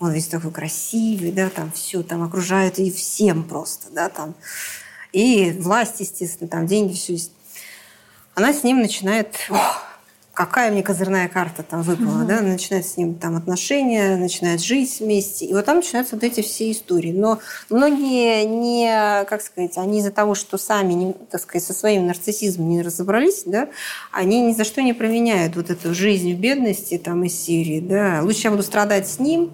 Он 0.00 0.12
весь 0.12 0.26
такой 0.26 0.50
красивый, 0.50 1.30
да, 1.30 1.48
там 1.48 1.70
все, 1.70 2.02
там 2.02 2.24
окружают 2.24 2.78
и 2.78 2.90
всем 2.90 3.44
просто, 3.44 3.86
да, 3.92 4.08
там. 4.08 4.34
И 5.12 5.52
власть, 5.60 6.00
естественно, 6.00 6.48
там 6.48 6.66
деньги, 6.66 6.94
все 6.94 7.12
есть. 7.12 7.32
Она 8.34 8.52
с 8.52 8.64
ним 8.64 8.80
начинает, 8.80 9.36
«Ох, 9.50 9.84
какая 10.34 10.70
мне 10.70 10.82
козырная 10.82 11.28
карта 11.28 11.62
там 11.62 11.82
выпала, 11.82 12.24
да, 12.24 12.38
она 12.38 12.52
начинает 12.52 12.86
с 12.86 12.96
ним 12.96 13.14
там 13.16 13.36
отношения, 13.36 14.16
начинает 14.16 14.62
жить 14.62 15.00
вместе. 15.00 15.44
И 15.44 15.52
вот 15.52 15.64
там 15.64 15.76
начинаются 15.76 16.16
вот 16.16 16.24
эти 16.24 16.40
все 16.40 16.70
истории. 16.70 17.12
Но 17.12 17.38
многие 17.68 18.44
не, 18.44 19.24
как 19.24 19.42
сказать, 19.42 19.76
они 19.76 19.98
из-за 19.98 20.10
того, 20.10 20.34
что 20.34 20.56
сами, 20.58 20.92
не, 20.94 21.12
так 21.12 21.40
сказать, 21.40 21.66
со 21.66 21.74
своим 21.74 22.06
нарциссизмом 22.06 22.68
не 22.70 22.82
разобрались, 22.82 23.42
да, 23.44 23.68
они 24.10 24.42
ни 24.42 24.54
за 24.54 24.64
что 24.64 24.82
не 24.82 24.94
променяют 24.94 25.56
вот 25.56 25.70
эту 25.70 25.94
жизнь 25.94 26.34
в 26.34 26.38
бедности 26.38 26.98
там 26.98 27.24
из 27.24 27.34
Сирии, 27.34 27.80
да. 27.80 28.20
Лучше 28.22 28.42
я 28.44 28.50
буду 28.50 28.62
страдать 28.62 29.08
с 29.08 29.18
ним, 29.18 29.50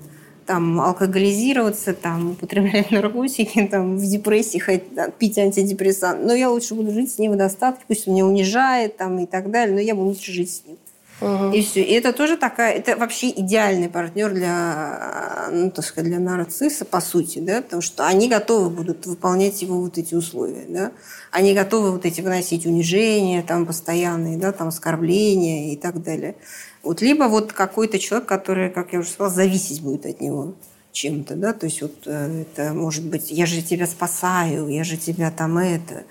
там, 0.48 0.80
алкоголизироваться, 0.80 1.92
там, 1.92 2.30
употреблять 2.30 2.90
наркотики, 2.90 3.68
там, 3.70 3.98
в 3.98 4.04
депрессии 4.04 4.56
ходить, 4.56 4.94
там, 4.94 5.10
пить 5.12 5.36
антидепрессант. 5.36 6.24
Но 6.24 6.32
я 6.32 6.48
лучше 6.48 6.74
буду 6.74 6.90
жить 6.90 7.12
с 7.12 7.18
ним 7.18 7.32
в 7.32 7.36
достатке, 7.36 7.84
пусть 7.86 8.08
он 8.08 8.14
меня 8.14 8.24
унижает 8.24 8.96
там, 8.96 9.18
и 9.18 9.26
так 9.26 9.50
далее, 9.50 9.74
но 9.74 9.80
я 9.80 9.94
буду 9.94 10.08
лучше 10.08 10.32
жить 10.32 10.50
с 10.50 10.66
ним. 10.66 10.78
Мгм. 11.20 11.52
И 11.52 11.62
все. 11.62 11.82
И 11.82 11.92
это 11.92 12.14
тоже 12.14 12.38
такая, 12.38 12.72
это 12.72 12.96
вообще 12.96 13.28
идеальный 13.28 13.90
партнер 13.90 14.32
для, 14.32 15.48
ну, 15.52 15.70
так 15.70 15.84
сказать, 15.84 16.08
для 16.08 16.18
нарцисса, 16.18 16.86
по 16.86 17.02
сути, 17.02 17.40
да, 17.40 17.60
потому 17.60 17.82
что 17.82 18.06
они 18.06 18.28
готовы 18.28 18.70
будут 18.70 19.04
выполнять 19.04 19.60
его 19.60 19.80
вот 19.80 19.98
эти 19.98 20.14
условия, 20.14 20.64
да. 20.66 20.92
Они 21.30 21.52
готовы 21.52 21.90
вот 21.90 22.06
эти 22.06 22.22
выносить 22.22 22.64
унижения, 22.64 23.42
там, 23.42 23.66
постоянные, 23.66 24.38
да, 24.38 24.52
там, 24.52 24.68
оскорбления 24.68 25.74
и 25.74 25.76
так 25.76 26.02
далее. 26.02 26.36
Вот 26.82 27.02
либо 27.02 27.24
вот 27.24 27.52
какой-то 27.52 27.98
человек, 27.98 28.28
который, 28.28 28.70
как 28.70 28.92
я 28.92 29.00
уже 29.00 29.10
сказала, 29.10 29.34
зависеть 29.34 29.82
будет 29.82 30.06
от 30.06 30.20
него 30.20 30.54
чем-то, 30.92 31.34
да, 31.36 31.52
то 31.52 31.66
есть 31.66 31.82
вот 31.82 31.94
э, 32.06 32.42
это 32.42 32.72
может 32.72 33.04
быть, 33.04 33.30
я 33.30 33.46
же 33.46 33.62
тебя 33.62 33.86
спасаю, 33.86 34.68
я 34.68 34.84
же 34.84 34.96
тебя 34.96 35.30
там 35.30 35.58
это, 35.58 36.04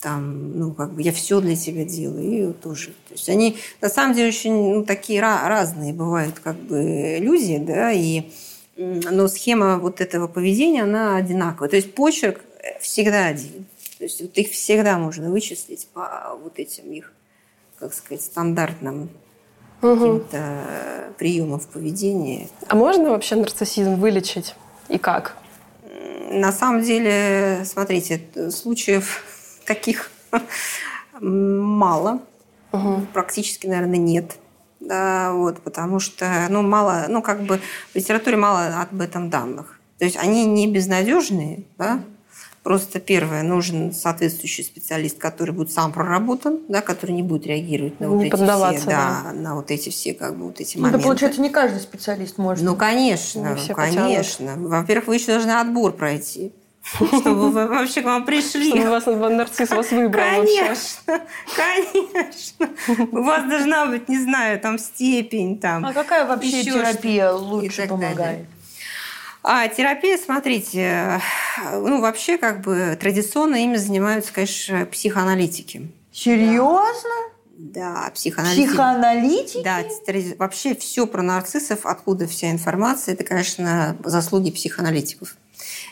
там, 0.00 0.58
ну, 0.58 0.72
как 0.72 0.92
бы 0.92 1.02
я 1.02 1.12
все 1.12 1.40
для 1.40 1.56
тебя 1.56 1.84
делаю, 1.84 2.50
и 2.50 2.52
тоже. 2.52 2.88
То 3.08 3.14
есть 3.14 3.28
они 3.28 3.56
на 3.80 3.88
самом 3.88 4.14
деле 4.14 4.28
очень 4.28 4.74
ну, 4.74 4.84
такие 4.84 5.20
разные 5.20 5.92
бывают 5.92 6.40
как 6.40 6.56
бы 6.56 7.18
люди, 7.20 7.58
да, 7.58 7.92
и, 7.92 8.30
но 8.76 9.28
схема 9.28 9.78
вот 9.78 10.00
этого 10.00 10.26
поведения, 10.28 10.82
она 10.82 11.16
одинаковая. 11.16 11.68
То 11.68 11.76
есть 11.76 11.94
почерк 11.94 12.40
всегда 12.80 13.26
один. 13.26 13.66
То 13.98 14.04
есть 14.04 14.20
вот 14.20 14.36
их 14.36 14.50
всегда 14.50 14.98
можно 14.98 15.30
вычислить 15.30 15.86
по 15.92 16.36
вот 16.42 16.58
этим 16.58 16.90
их, 16.90 17.12
как 17.78 17.94
сказать, 17.94 18.22
стандартным 18.22 19.08
Мгм. 19.82 20.20
каким-то 20.20 20.64
приемам 21.18 21.60
в 21.60 21.66
поведении. 21.68 22.48
А 22.68 22.74
можно 22.76 23.10
вообще 23.10 23.34
нарциссизм 23.36 23.96
вылечить? 23.96 24.54
И 24.88 24.96
как? 24.98 25.36
На 26.30 26.52
самом 26.52 26.82
деле, 26.82 27.62
смотрите, 27.64 28.22
случаев 28.50 29.24
таких 29.66 30.10
мало, 31.20 32.20
Мгм. 32.72 33.06
практически, 33.12 33.66
наверное, 33.66 33.98
нет. 33.98 34.36
Да, 34.80 35.32
вот, 35.34 35.60
потому 35.60 36.00
что, 36.00 36.46
ну, 36.48 36.62
мало, 36.62 37.04
ну, 37.08 37.22
как 37.22 37.42
бы 37.42 37.60
в 37.92 37.96
литературе 37.96 38.36
мало 38.36 38.80
об 38.80 39.00
этом 39.00 39.30
данных. 39.30 39.78
То 39.98 40.04
есть 40.04 40.16
они 40.16 40.44
не 40.46 40.66
безнадежные, 40.66 41.64
да, 41.78 42.00
Просто 42.62 43.00
первое, 43.00 43.42
нужен 43.42 43.92
соответствующий 43.92 44.62
специалист, 44.62 45.18
который 45.18 45.52
будет 45.52 45.72
сам 45.72 45.92
проработан, 45.92 46.60
да, 46.68 46.80
который 46.80 47.10
не 47.10 47.24
будет 47.24 47.44
реагировать 47.44 47.98
на 47.98 48.04
Не 48.04 48.10
вот 48.10 48.22
эти 48.22 48.76
все, 48.76 48.86
да, 48.86 49.32
на 49.34 49.56
вот 49.56 49.70
эти 49.72 49.88
все 49.88 50.14
как 50.14 50.36
бы 50.36 50.44
вот 50.44 50.60
эти 50.60 50.76
Ну, 50.76 50.84
моменты. 50.84 51.02
получается 51.04 51.40
не 51.40 51.50
каждый 51.50 51.80
специалист 51.80 52.38
может. 52.38 52.64
Ну, 52.64 52.76
конечно, 52.76 53.54
Не 53.54 53.56
все 53.56 53.74
конечно. 53.74 54.54
Во-первых, 54.58 55.08
вы 55.08 55.16
еще 55.16 55.26
должны 55.26 55.50
отбор 55.50 55.90
пройти, 55.92 56.52
чтобы 56.94 57.50
вы 57.50 57.66
вообще 57.66 58.00
к 58.00 58.04
вам 58.04 58.24
пришли. 58.24 58.68
Чтобы 58.68 58.90
вас 58.90 59.06
нарцисс 59.06 59.70
вас 59.70 59.90
выбрал. 59.90 60.22
Конечно, 60.22 61.20
конечно. 61.56 62.68
У 63.10 63.22
вас 63.22 63.48
должна 63.48 63.86
быть, 63.86 64.08
не 64.08 64.20
знаю, 64.20 64.60
там 64.60 64.78
степень, 64.78 65.58
там. 65.58 65.84
а 65.84 65.92
какая 65.92 66.26
вообще 66.26 66.62
терапия 66.62 67.32
лучше 67.32 67.88
помогает? 67.88 68.46
А 69.44 69.66
терапия, 69.68 70.18
смотрите, 70.18 71.20
ну 71.72 72.00
вообще 72.00 72.38
как 72.38 72.60
бы 72.60 72.96
традиционно 73.00 73.56
ими 73.56 73.76
занимаются, 73.76 74.32
конечно, 74.32 74.86
психоаналитики. 74.86 75.90
Серьезно? 76.12 77.10
Да, 77.58 78.10
психоаналитики. 78.14 78.68
Психоаналитики? 78.68 79.62
Да, 79.62 79.84
вообще 80.38 80.74
все 80.74 81.06
про 81.06 81.22
нарциссов, 81.22 81.86
откуда 81.86 82.26
вся 82.26 82.50
информация, 82.50 83.14
это, 83.14 83.24
конечно, 83.24 83.96
заслуги 84.04 84.50
психоаналитиков. 84.50 85.36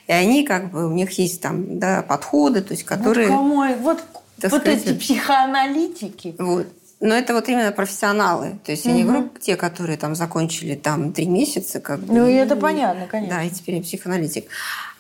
И 0.07 0.13
они 0.13 0.45
как 0.45 0.71
бы, 0.71 0.87
у 0.87 0.93
них 0.93 1.11
есть 1.19 1.41
там 1.41 1.79
да, 1.79 2.03
подходы, 2.03 2.61
то 2.63 2.73
есть 2.73 2.85
которые... 2.85 3.29
Вот, 3.29 3.37
кому- 3.37 3.75
вот, 3.77 4.05
вот 4.43 4.61
сказать, 4.61 4.85
эти 4.85 4.95
психоаналитики. 4.99 6.35
Вот. 6.39 6.67
Но 7.01 7.15
это 7.15 7.33
вот 7.33 7.49
именно 7.49 7.73
профессионалы. 7.73 8.59
То 8.65 8.73
есть 8.73 8.85
я 8.85 8.93
не 8.93 9.05
говорю 9.05 9.31
те, 9.41 9.57
которые 9.57 9.97
там 9.97 10.15
закончили 10.15 10.75
там 10.75 11.13
три 11.15 11.27
месяца, 11.27 11.81
как 11.81 12.01
бы. 12.01 12.13
Ну, 12.13 12.29
и- 12.29 12.35
это 12.35 12.57
понятно, 12.57 13.07
конечно. 13.07 13.37
Да, 13.37 13.43
и 13.43 13.49
теперь 13.51 13.77
я 13.77 13.83
психоаналитик. 13.83 14.45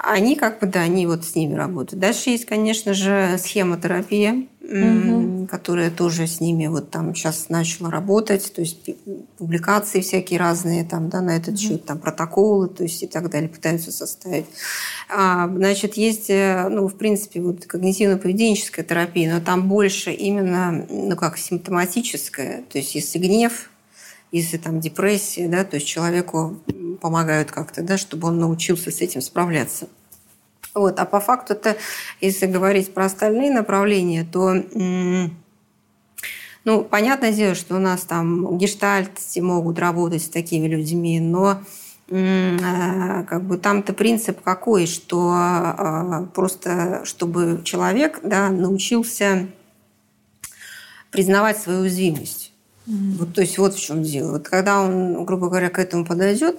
Они 0.02 0.34
как 0.34 0.60
бы, 0.60 0.66
да, 0.66 0.80
они 0.80 1.06
вот 1.06 1.24
с 1.24 1.34
ними 1.34 1.54
работают. 1.54 2.00
Дальше 2.00 2.30
есть, 2.30 2.46
конечно 2.46 2.94
же, 2.94 3.36
схемотерапия, 3.38 4.46
м, 4.62 5.46
которая 5.46 5.90
тоже 5.90 6.26
с 6.26 6.40
ними 6.40 6.68
вот 6.68 6.90
там 6.90 7.14
сейчас 7.14 7.50
начала 7.50 7.90
работать. 7.90 8.50
То 8.54 8.62
есть 8.62 8.78
публикации 9.36 10.00
всякие 10.00 10.38
разные 10.40 10.84
там, 10.84 11.10
да, 11.10 11.20
на 11.20 11.36
этот 11.36 11.58
счет, 11.58 11.84
там 11.84 11.98
протоколы, 11.98 12.68
то 12.68 12.82
есть 12.82 13.02
и 13.02 13.06
так 13.06 13.28
далее, 13.30 13.50
пытаются 13.50 13.92
составить. 13.92 14.46
А, 15.10 15.48
значит, 15.48 15.94
есть, 15.98 16.30
э, 16.30 16.68
ну, 16.70 16.86
в 16.88 16.96
принципе, 16.96 17.42
вот 17.42 17.66
когнитивно-поведенческая 17.66 18.84
терапия, 18.84 19.34
но 19.34 19.40
там 19.40 19.68
больше 19.68 20.12
именно, 20.12 20.86
ну, 20.88 21.14
как 21.16 21.36
симптоматическая. 21.36 22.62
То 22.70 22.78
есть 22.78 22.94
если 22.94 23.18
гнев, 23.18 23.70
если 24.32 24.56
там 24.58 24.80
депрессия, 24.80 25.48
да, 25.48 25.64
то 25.64 25.76
есть 25.76 25.86
человеку 25.86 26.58
помогают 27.00 27.50
как-то, 27.50 27.82
да, 27.82 27.98
чтобы 27.98 28.28
он 28.28 28.38
научился 28.38 28.90
с 28.90 29.00
этим 29.00 29.20
справляться. 29.20 29.88
Вот. 30.74 31.00
А 31.00 31.04
по 31.04 31.20
факту 31.20 31.54
это, 31.54 31.76
если 32.20 32.46
говорить 32.46 32.94
про 32.94 33.06
остальные 33.06 33.50
направления, 33.50 34.24
то 34.30 34.54
ну, 36.64 36.84
понятное 36.84 37.32
дело, 37.32 37.54
что 37.54 37.76
у 37.76 37.78
нас 37.78 38.02
там 38.02 38.58
гештальты 38.58 39.42
могут 39.42 39.78
работать 39.78 40.22
с 40.22 40.28
такими 40.28 40.68
людьми, 40.68 41.18
но 41.18 41.62
э, 42.08 43.24
как 43.26 43.42
бы 43.44 43.56
там-то 43.56 43.94
принцип 43.94 44.42
какой, 44.42 44.86
что 44.86 45.34
э, 45.34 46.26
просто 46.34 47.02
чтобы 47.04 47.62
человек 47.64 48.20
да, 48.22 48.50
научился 48.50 49.48
признавать 51.10 51.58
свою 51.58 51.80
уязвимость. 51.80 52.49
Вот, 52.86 53.34
то 53.34 53.40
есть 53.40 53.58
вот 53.58 53.74
в 53.74 53.80
чем 53.80 54.02
дело. 54.02 54.32
Вот 54.32 54.48
когда 54.48 54.80
он, 54.80 55.24
грубо 55.24 55.48
говоря, 55.48 55.70
к 55.70 55.78
этому 55.78 56.04
подойдет, 56.04 56.56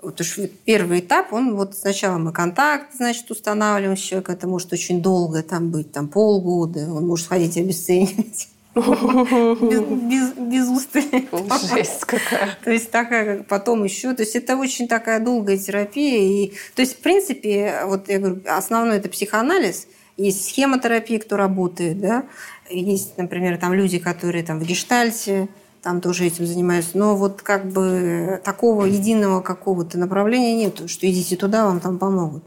вот 0.00 0.20
уж 0.20 0.38
первый 0.64 1.00
этап, 1.00 1.32
он 1.32 1.56
вот 1.56 1.76
сначала 1.76 2.18
мы 2.18 2.32
контакт, 2.32 2.94
значит, 2.94 3.30
устанавливаем 3.30 3.96
с 3.96 4.00
человеком, 4.00 4.34
это 4.34 4.48
может 4.48 4.72
очень 4.72 5.00
долго 5.00 5.42
там 5.42 5.70
быть, 5.70 5.92
там 5.92 6.08
полгода, 6.08 6.92
он 6.92 7.06
может 7.06 7.28
ходить 7.28 7.56
обесценивать. 7.56 8.48
без, 8.74 9.80
без, 9.82 10.32
без 10.32 10.68
устали. 10.68 11.28
Жесть 11.74 12.00
какая. 12.00 12.56
То 12.64 12.70
есть 12.70 12.90
такая, 12.90 13.36
как 13.36 13.46
потом 13.46 13.84
еще. 13.84 14.14
То 14.14 14.22
есть 14.22 14.34
это 14.34 14.56
очень 14.56 14.88
такая 14.88 15.20
долгая 15.20 15.58
терапия. 15.58 16.18
И, 16.18 16.52
то 16.74 16.80
есть, 16.80 16.98
в 16.98 17.02
принципе, 17.02 17.82
вот 17.84 18.08
я 18.08 18.18
говорю, 18.18 18.40
основной 18.46 18.96
это 18.96 19.10
психоанализ. 19.10 19.86
Есть 20.16 20.48
схемотерапия, 20.48 21.18
кто 21.18 21.36
работает, 21.36 22.00
да. 22.00 22.24
Есть, 22.70 23.18
например, 23.18 23.58
там 23.58 23.74
люди, 23.74 23.98
которые 23.98 24.42
там 24.42 24.58
в 24.58 24.64
гештальте, 24.64 25.48
там 25.82 26.00
тоже 26.00 26.26
этим 26.26 26.46
занимаются. 26.46 26.96
Но 26.96 27.16
вот 27.16 27.42
как 27.42 27.66
бы 27.66 28.40
такого 28.44 28.84
единого 28.84 29.40
какого-то 29.40 29.98
направления 29.98 30.54
нету, 30.54 30.88
что 30.88 31.10
идите 31.10 31.36
туда, 31.36 31.66
вам 31.66 31.80
там 31.80 31.98
помогут. 31.98 32.44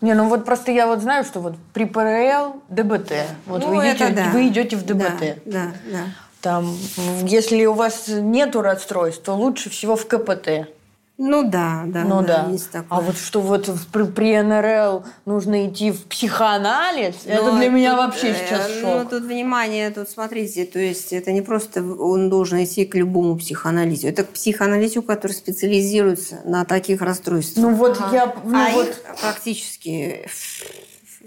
Не, 0.00 0.14
ну 0.14 0.28
вот 0.28 0.44
просто 0.44 0.70
я 0.70 0.86
вот 0.86 1.00
знаю, 1.00 1.24
что 1.24 1.40
вот 1.40 1.54
при 1.72 1.84
ПРЛ 1.84 2.62
ДБТ. 2.68 3.12
Вот 3.46 3.62
Ну, 3.62 3.74
вы, 3.74 3.88
идете, 3.90 4.10
да. 4.10 4.30
вы 4.32 4.48
идете 4.48 4.76
в 4.76 4.84
ДБТ. 4.84 5.42
Да, 5.44 5.44
да, 5.46 5.72
да. 5.90 6.04
Там, 6.40 6.76
если 7.22 7.64
у 7.64 7.72
вас 7.72 8.04
нету 8.08 8.60
расстройств, 8.60 9.22
то 9.22 9.34
лучше 9.34 9.70
всего 9.70 9.96
в 9.96 10.06
КПТ. 10.06 10.68
Ну 11.16 11.48
да, 11.48 11.84
да, 11.86 12.02
ну 12.02 12.22
да. 12.22 12.48
есть 12.50 12.72
такое. 12.72 12.98
А 12.98 13.00
вот 13.00 13.16
что 13.16 13.40
вот 13.40 13.70
при, 13.92 14.02
при 14.02 14.42
НРЛ 14.42 15.04
нужно 15.26 15.68
идти 15.68 15.92
в 15.92 16.06
психоанализ, 16.06 17.14
это 17.24 17.44
Но 17.44 17.56
для 17.56 17.68
меня 17.68 17.90
тут, 17.90 17.98
вообще 18.00 18.30
э, 18.30 18.34
сейчас 18.34 18.68
Ну, 18.82 19.00
шок. 19.00 19.10
тут 19.10 19.22
внимание, 19.22 19.90
тут 19.90 20.10
смотрите, 20.10 20.64
то 20.64 20.80
есть 20.80 21.12
это 21.12 21.30
не 21.30 21.40
просто 21.40 21.84
он 21.84 22.30
должен 22.30 22.64
идти 22.64 22.84
к 22.84 22.96
любому 22.96 23.36
психоаналитику, 23.36 24.08
это 24.08 24.24
к 24.24 24.30
психоаналитику, 24.30 25.06
который 25.06 25.32
специализируется 25.32 26.40
на 26.44 26.64
таких 26.64 27.00
расстройствах. 27.00 27.64
Ну 27.64 27.74
вот 27.76 27.96
я, 28.10 28.34
ну 28.44 28.58
а 28.58 28.70
вот, 28.70 28.88
их 28.88 28.96
практически 29.20 30.26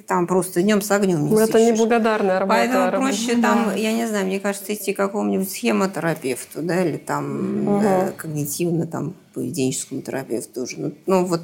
там 0.06 0.28
просто 0.28 0.62
днем 0.62 0.82
с 0.82 0.92
огнем 0.92 1.26
не 1.26 1.32
Ну, 1.32 1.40
это 1.40 1.60
неблагодарная 1.64 2.40
работа. 2.40 2.60
Поэтому 2.60 2.92
работа. 2.92 3.04
проще 3.04 3.38
там, 3.38 3.76
я 3.76 3.94
не 3.94 4.06
знаю, 4.06 4.26
мне 4.26 4.40
кажется, 4.40 4.74
идти 4.74 4.94
к 4.94 4.98
какому-нибудь 4.98 5.50
схемотерапевту, 5.50 6.62
да, 6.62 6.84
или 6.84 6.98
там 6.98 7.84
э, 7.84 8.12
когнитивно, 8.16 8.86
там, 8.86 9.14
поведенческому 9.38 10.02
терапевту 10.02 10.52
тоже. 10.52 10.78
Ну, 10.80 10.94
ну, 11.06 11.26
вот, 11.26 11.42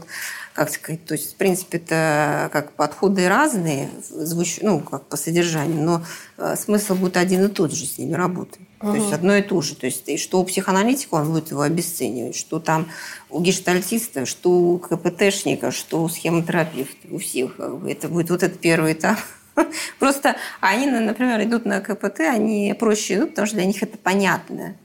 как 0.54 0.72
сказать, 0.72 1.06
то 1.06 1.14
есть, 1.14 1.34
в 1.34 1.36
принципе, 1.36 1.78
это 1.78 2.50
как 2.52 2.72
подходы 2.72 3.30
разные, 3.30 3.92
звуч... 4.10 4.60
ну, 4.64 4.80
как 4.80 5.06
по 5.06 5.16
содержанию, 5.16 5.84
но 5.84 6.04
э, 6.40 6.56
смысл 6.56 6.96
будет 6.96 7.18
один 7.18 7.46
и 7.46 7.50
тот 7.50 7.72
же 7.72 7.86
с 7.86 8.00
ними 8.00 8.14
работать. 8.14 8.62
То 8.80 8.96
есть 8.96 9.14
одно 9.14 9.36
и 9.36 9.42
то 9.44 9.62
же. 9.62 9.76
То 9.76 9.86
есть 9.86 10.10
и 10.10 10.18
что 10.18 10.42
у 10.42 10.44
психоаналитика 10.44 11.14
он 11.14 11.32
будет 11.32 11.52
его 11.52 11.62
обесценивать, 11.62 12.36
что 12.36 12.60
там 12.60 12.88
у 13.30 13.40
гештальтиста, 13.40 14.26
что 14.26 14.50
у 14.50 14.80
КПТшника, 14.80 15.72
что 15.72 16.04
у 16.04 16.10
схемотерапевта, 16.10 17.08
у 17.12 17.20
всех. 17.20 17.56
как 17.56 17.78
бы. 17.78 17.92
Это 17.92 18.10
будет 18.10 18.32
вот 18.32 18.44
этот 18.44 18.60
первый 18.60 18.94
этап. 18.94 19.20
Просто 20.00 20.36
они, 20.60 20.88
например, 20.88 21.42
идут 21.44 21.66
на 21.66 21.80
КПТ, 21.80 22.22
они 22.22 22.76
проще 22.78 23.16
идут, 23.16 23.30
потому 23.30 23.46
что 23.46 23.56
для 23.56 23.66
них 23.66 23.82
это 23.84 23.98
понятно. 23.98 24.76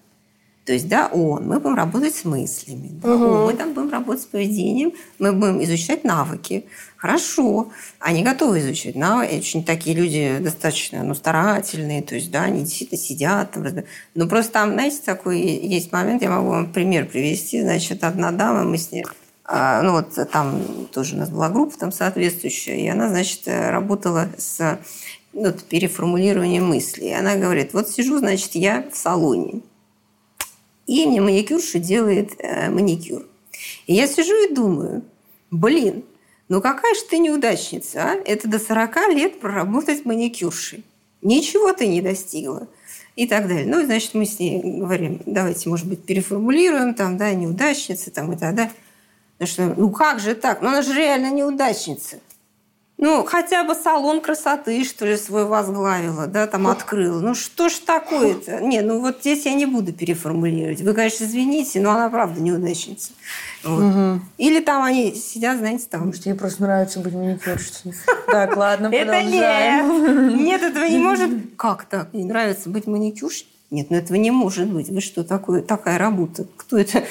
То 0.69 0.75
есть, 0.75 0.87
да, 0.87 1.07
он, 1.07 1.49
мы 1.49 1.61
будем 1.61 1.77
работать 1.77 2.15
с 2.15 2.27
мыслями, 2.27 2.91
да, 3.03 3.15
о, 3.15 3.47
мы 3.47 3.55
там 3.55 3.73
будем 3.73 3.89
работать 3.89 4.25
с 4.25 4.27
поведением, 4.27 4.93
мы 5.19 5.33
будем 5.33 5.65
изучать 5.65 6.05
навыки. 6.05 6.67
Хорошо, 6.99 7.71
они 7.99 8.23
готовы 8.23 8.59
изучать 8.59 8.95
навыки, 8.95 9.39
очень 9.39 9.65
такие 9.65 9.97
люди 9.97 10.37
достаточно 10.43 11.03
ну, 11.03 11.15
старательные, 11.15 12.03
то 12.03 12.17
есть, 12.17 12.31
да, 12.31 12.43
они 12.43 12.65
действительно 12.65 13.01
сидят. 13.01 13.53
Там, 13.53 13.65
но 14.15 14.29
просто 14.29 14.53
там, 14.53 14.75
знаете, 14.75 14.99
такой 15.03 15.41
есть 15.41 15.91
момент, 15.91 16.21
я 16.21 16.29
могу 16.29 16.51
вам 16.51 16.71
пример 16.71 17.07
привести. 17.07 17.63
Значит, 17.63 18.05
одна 18.05 18.31
дама, 18.31 18.65
мы 18.65 18.77
с 18.77 18.93
ней 18.93 19.07
а, 19.47 19.81
ну 19.81 19.93
вот 19.93 20.19
там 20.31 20.87
тоже 20.93 21.15
у 21.17 21.19
нас 21.21 21.31
была 21.31 21.49
группа 21.49 21.79
там 21.79 21.93
соответствующая, 21.93 22.77
и 22.77 22.89
она, 22.89 23.09
значит, 23.09 23.41
работала 23.47 24.29
с 24.37 24.79
ну, 25.33 25.51
переформулированием 25.51 26.67
мыслей. 26.67 27.09
И 27.09 27.15
она 27.15 27.37
говорит, 27.37 27.73
вот 27.73 27.89
сижу, 27.89 28.19
значит, 28.19 28.55
я 28.55 28.85
в 28.93 28.95
салоне, 28.99 29.63
и 30.89 31.07
мне 31.07 31.21
маникюрша 31.21 31.79
делает 31.79 32.33
э, 32.39 32.71
маникюр. 32.71 33.25
И 33.87 33.95
я 33.95 34.09
сижу 34.09 34.35
и 34.47 34.55
думаю, 34.55 35.03
блин, 35.51 36.03
ну 36.49 36.63
какая 36.63 36.95
же 36.95 37.03
ты 37.09 37.19
неудачница, 37.19 38.03
а? 38.03 38.15
Это 38.25 38.49
до 38.49 38.59
40 38.59 38.97
лет 39.11 39.39
проработать 39.39 40.07
маникюршей. 40.07 40.83
Ничего 41.21 41.73
ты 41.75 41.87
не 41.87 42.01
достигла. 42.01 42.69
И 43.17 43.27
так 43.27 43.49
далее. 43.49 43.67
Ну, 43.67 43.85
значит, 43.85 44.15
мы 44.15 44.25
с 44.25 44.39
ней 44.39 44.63
говорим, 44.63 45.21
давайте, 45.27 45.69
может 45.69 45.89
быть, 45.89 46.05
переформулируем, 46.05 46.95
там, 46.95 47.17
да, 47.17 47.35
неудачница, 47.35 48.13
там, 48.13 48.33
и 48.33 48.37
так 48.37 48.55
далее. 48.55 48.73
Ну, 49.41 49.47
что, 49.47 49.75
ну 49.77 49.91
как 49.91 50.21
же 50.21 50.37
так? 50.37 50.63
Ну, 50.63 50.69
она 50.69 50.83
же 50.83 50.95
реально 50.95 51.33
неудачница. 51.33 52.21
Ну, 53.01 53.25
хотя 53.25 53.63
бы 53.63 53.77
салон 53.77 54.21
красоты, 54.21 54.83
что 54.83 55.07
ли, 55.07 55.17
свой 55.17 55.45
возглавила, 55.45 56.27
да, 56.27 56.49
там 56.49 56.67
открыла. 56.67 57.21
Ну, 57.21 57.37
что 57.37 57.69
ж 57.69 57.75
такое-то? 57.75 58.61
Не, 58.61 58.81
ну 58.81 58.99
вот 59.01 59.19
здесь 59.21 59.47
я 59.47 59.55
не 59.55 59.67
буду 59.67 59.93
переформулировать. 59.93 60.81
Вы, 60.81 60.93
конечно, 60.95 61.25
извините, 61.25 61.81
но 61.81 61.93
она 61.93 62.11
правда 62.11 62.41
неудачница. 62.41 63.13
Вот. 63.63 64.21
Или 64.37 64.61
там 64.61 64.83
они 64.83 65.15
сидят, 65.15 65.59
знаете, 65.59 65.87
там... 65.89 66.07
Может, 66.07 66.27
ей 66.27 66.35
просто 66.35 66.63
нравится 66.63 66.99
быть 66.99 67.15
маникюрщицей. 67.15 67.95
Так, 68.27 68.57
ладно, 68.57 68.89
Это 68.93 69.13
продолжаем. 69.13 70.29
нет. 70.29 70.41
Нет, 70.41 70.63
этого 70.63 70.85
не 70.85 70.99
может. 70.99 71.31
Как 71.57 71.85
так? 71.85 72.13
Не 72.13 72.25
нравится 72.25 72.69
быть 72.69 72.89
маникюрщицей? 72.89 73.47
Нет, 73.71 73.91
ну 73.91 73.97
этого 73.97 74.17
не 74.17 74.31
может 74.31 74.67
быть. 74.67 74.89
Вы 74.89 75.01
что, 75.01 75.23
такое, 75.23 75.63
такая 75.63 75.99
работа? 75.99 76.47
Кто 76.57 76.79
это, 76.79 77.05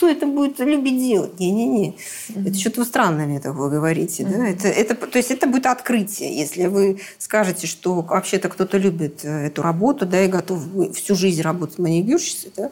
кто 0.00 0.08
это 0.08 0.26
будет 0.26 0.58
любить 0.60 0.98
делать? 0.98 1.38
Не-не-не. 1.38 1.94
Это 2.34 2.58
что-то 2.58 2.80
вы 2.80 2.86
странно 2.86 3.26
мне 3.26 3.38
такое 3.38 3.68
говорите. 3.68 4.24
Да? 4.24 4.48
Это, 4.48 4.66
это, 4.68 4.94
то 4.94 5.18
есть 5.18 5.30
это 5.30 5.46
будет 5.46 5.66
открытие. 5.66 6.34
Если 6.34 6.68
вы 6.68 7.02
скажете, 7.18 7.66
что 7.66 8.00
вообще-то 8.00 8.48
кто-то 8.48 8.78
любит 8.78 9.26
э, 9.26 9.48
эту 9.48 9.60
работу, 9.60 10.06
да, 10.06 10.24
и 10.24 10.28
готов 10.28 10.62
всю 10.94 11.14
жизнь 11.14 11.42
работать 11.42 11.78
маникюрщицей, 11.78 12.50
да, 12.56 12.70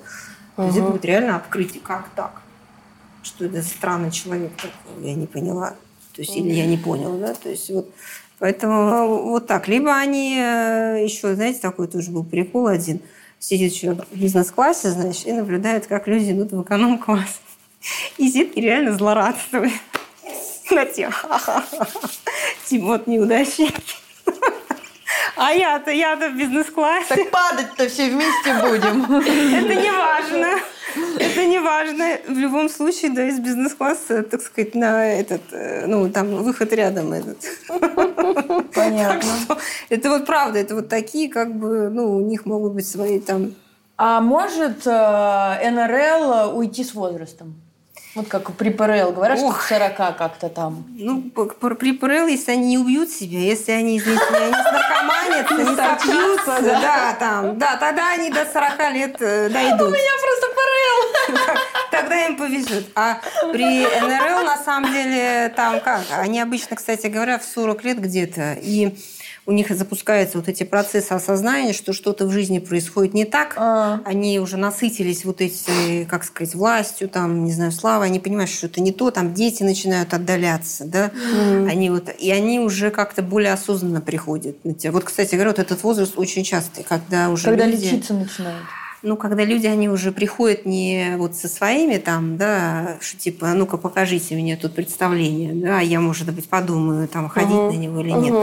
то 0.56 0.64
есть 0.64 0.78
это 0.78 0.86
будет 0.86 1.04
реально 1.04 1.36
открытие. 1.36 1.82
Как 1.82 2.08
так? 2.16 2.40
Что 3.22 3.44
это 3.44 3.60
за 3.60 3.68
странный 3.68 4.10
человек 4.10 4.52
такой? 4.56 5.06
Я 5.06 5.14
не 5.14 5.26
поняла. 5.26 5.74
То 6.14 6.22
есть, 6.22 6.34
или 6.34 6.50
я 6.54 6.64
не 6.64 6.78
поняла, 6.78 7.18
да? 7.18 7.34
То 7.34 7.50
есть 7.50 7.68
вот 7.68 7.90
Поэтому 8.38 8.74
э, 8.74 9.06
вот 9.06 9.46
так. 9.46 9.68
Либо 9.68 9.94
они 9.94 10.38
э, 10.40 11.04
еще, 11.04 11.34
знаете, 11.34 11.60
такой 11.60 11.88
тоже 11.88 12.10
был 12.10 12.24
прикол 12.24 12.68
один. 12.68 13.00
Сидит 13.38 13.74
человек 13.74 14.06
в 14.10 14.16
бизнес-классе, 14.16 14.90
значит, 14.90 15.26
и 15.26 15.32
наблюдает, 15.32 15.86
как 15.86 16.08
люди 16.08 16.32
идут 16.32 16.52
в 16.52 16.62
эконом-класс. 16.62 17.40
И 18.16 18.28
сидит 18.28 18.56
и 18.56 18.60
реально 18.60 18.92
злорадствует. 18.92 19.72
На 20.70 20.84
тех. 20.84 21.24
Типа 22.66 22.84
вот 22.84 23.06
неудачники. 23.06 23.74
А 25.38 25.52
я-то, 25.52 25.90
я-то 25.90 26.30
в 26.30 26.36
бизнес-классе. 26.36 27.14
Так 27.14 27.30
падать-то 27.30 27.88
все 27.88 28.10
вместе 28.10 28.54
будем. 28.60 29.04
Это 29.04 29.74
не 29.74 29.90
важно. 29.90 30.60
Это 31.18 31.46
не 31.46 31.60
важно. 31.60 32.18
В 32.26 32.38
любом 32.38 32.68
случае, 32.68 33.12
да, 33.12 33.24
из 33.24 33.38
бизнес-класса, 33.38 34.22
так 34.22 34.42
сказать, 34.42 34.74
на 34.74 35.06
этот, 35.06 35.42
э, 35.52 35.86
ну, 35.86 36.10
там 36.10 36.42
выход 36.42 36.72
рядом 36.72 37.12
этот. 37.12 37.38
Так 37.68 38.70
Понятно. 38.74 39.22
что 39.22 39.58
это 39.88 40.10
вот 40.10 40.26
правда, 40.26 40.58
это 40.58 40.74
вот 40.74 40.88
такие, 40.88 41.28
как 41.28 41.54
бы, 41.54 41.88
ну, 41.88 42.16
у 42.16 42.20
них 42.20 42.46
могут 42.46 42.72
быть 42.72 42.88
свои 42.88 43.20
там... 43.20 43.54
А 43.96 44.20
может 44.20 44.86
э, 44.86 45.70
НРЛ 45.70 46.56
уйти 46.56 46.84
с 46.84 46.94
возрастом? 46.94 47.60
Вот 48.18 48.26
как 48.26 48.50
при 48.56 48.70
ПРЛ 48.70 49.12
говорят, 49.12 49.38
что 49.38 49.46
Ох. 49.46 49.60
к 49.60 49.68
40 49.68 49.96
как-то 49.96 50.48
там. 50.48 50.84
Ну, 50.88 51.30
при 51.30 51.92
ПРЛ, 51.92 52.26
если 52.26 52.50
они 52.50 52.70
не 52.70 52.78
убьют 52.78 53.10
себя, 53.10 53.38
если 53.38 53.70
они, 53.70 53.96
извините 53.96 54.24
меня, 54.30 54.46
не 54.48 54.54
снаркоманятся, 54.54 55.54
не 55.54 55.76
сопьются, 55.76 56.62
да, 56.62 57.16
там, 57.16 57.58
да, 57.58 57.76
тогда 57.76 58.10
они 58.10 58.30
до 58.30 58.44
40 58.44 58.92
лет 58.92 59.16
э, 59.20 59.48
дойдут. 59.50 59.94
Я 59.96 60.14
просто 60.20 60.46
ПРЛ. 60.58 61.58
Тогда 61.92 62.26
им 62.26 62.36
повезет. 62.36 62.86
А 62.96 63.20
при 63.52 63.86
НРЛ, 63.86 64.44
на 64.44 64.56
самом 64.56 64.92
деле, 64.92 65.52
там 65.54 65.80
как? 65.80 66.02
Они 66.10 66.40
обычно, 66.40 66.74
кстати 66.74 67.06
говоря, 67.06 67.38
в 67.38 67.44
40 67.44 67.84
лет 67.84 68.00
где-то. 68.00 68.58
И 68.60 68.98
у 69.48 69.52
них 69.52 69.70
запускаются 69.70 70.36
вот 70.36 70.46
эти 70.46 70.62
процессы 70.62 71.12
осознания, 71.12 71.72
что 71.72 71.94
что-то 71.94 72.26
в 72.26 72.30
жизни 72.30 72.58
происходит 72.58 73.14
не 73.14 73.24
так. 73.24 73.54
А. 73.56 74.00
Они 74.04 74.38
уже 74.40 74.58
насытились 74.58 75.24
вот 75.24 75.40
эти, 75.40 76.04
как 76.04 76.24
сказать, 76.24 76.54
властью, 76.54 77.08
там, 77.08 77.44
не 77.44 77.52
знаю, 77.52 77.72
славой. 77.72 78.08
Они 78.08 78.20
понимают, 78.20 78.50
что 78.50 78.66
это 78.66 78.82
не 78.82 78.92
то. 78.92 79.10
Там 79.10 79.32
дети 79.32 79.62
начинают 79.62 80.12
отдаляться, 80.12 80.84
да. 80.84 81.10
Они 81.66 81.88
вот, 81.88 82.10
и 82.18 82.30
они 82.30 82.60
уже 82.60 82.90
как-то 82.90 83.22
более 83.22 83.54
осознанно 83.54 84.02
приходят. 84.02 84.58
Вот, 84.64 85.04
кстати 85.04 85.34
говоря, 85.34 85.50
вот 85.52 85.58
этот 85.60 85.82
возраст 85.82 86.12
очень 86.18 86.44
частый, 86.44 86.84
когда 86.86 87.30
уже 87.30 87.44
Когда 87.44 87.64
люди- 87.64 87.86
лечиться 87.86 88.12
начинают. 88.12 88.66
Ну, 89.02 89.16
когда 89.16 89.44
люди, 89.44 89.66
они 89.66 89.88
уже 89.88 90.12
приходят 90.12 90.66
не 90.66 91.14
вот 91.16 91.36
со 91.36 91.48
своими 91.48 91.98
там, 91.98 92.36
да, 92.36 92.96
что 93.00 93.18
типа, 93.18 93.52
ну-ка 93.54 93.76
покажите 93.76 94.34
мне 94.34 94.56
тут 94.56 94.74
представление, 94.74 95.54
да, 95.54 95.80
я, 95.80 96.00
может 96.00 96.32
быть, 96.32 96.48
подумаю, 96.48 97.08
там, 97.08 97.28
ходить 97.28 97.50
на 97.50 97.76
него 97.76 98.00
или 98.00 98.10
нет. 98.10 98.34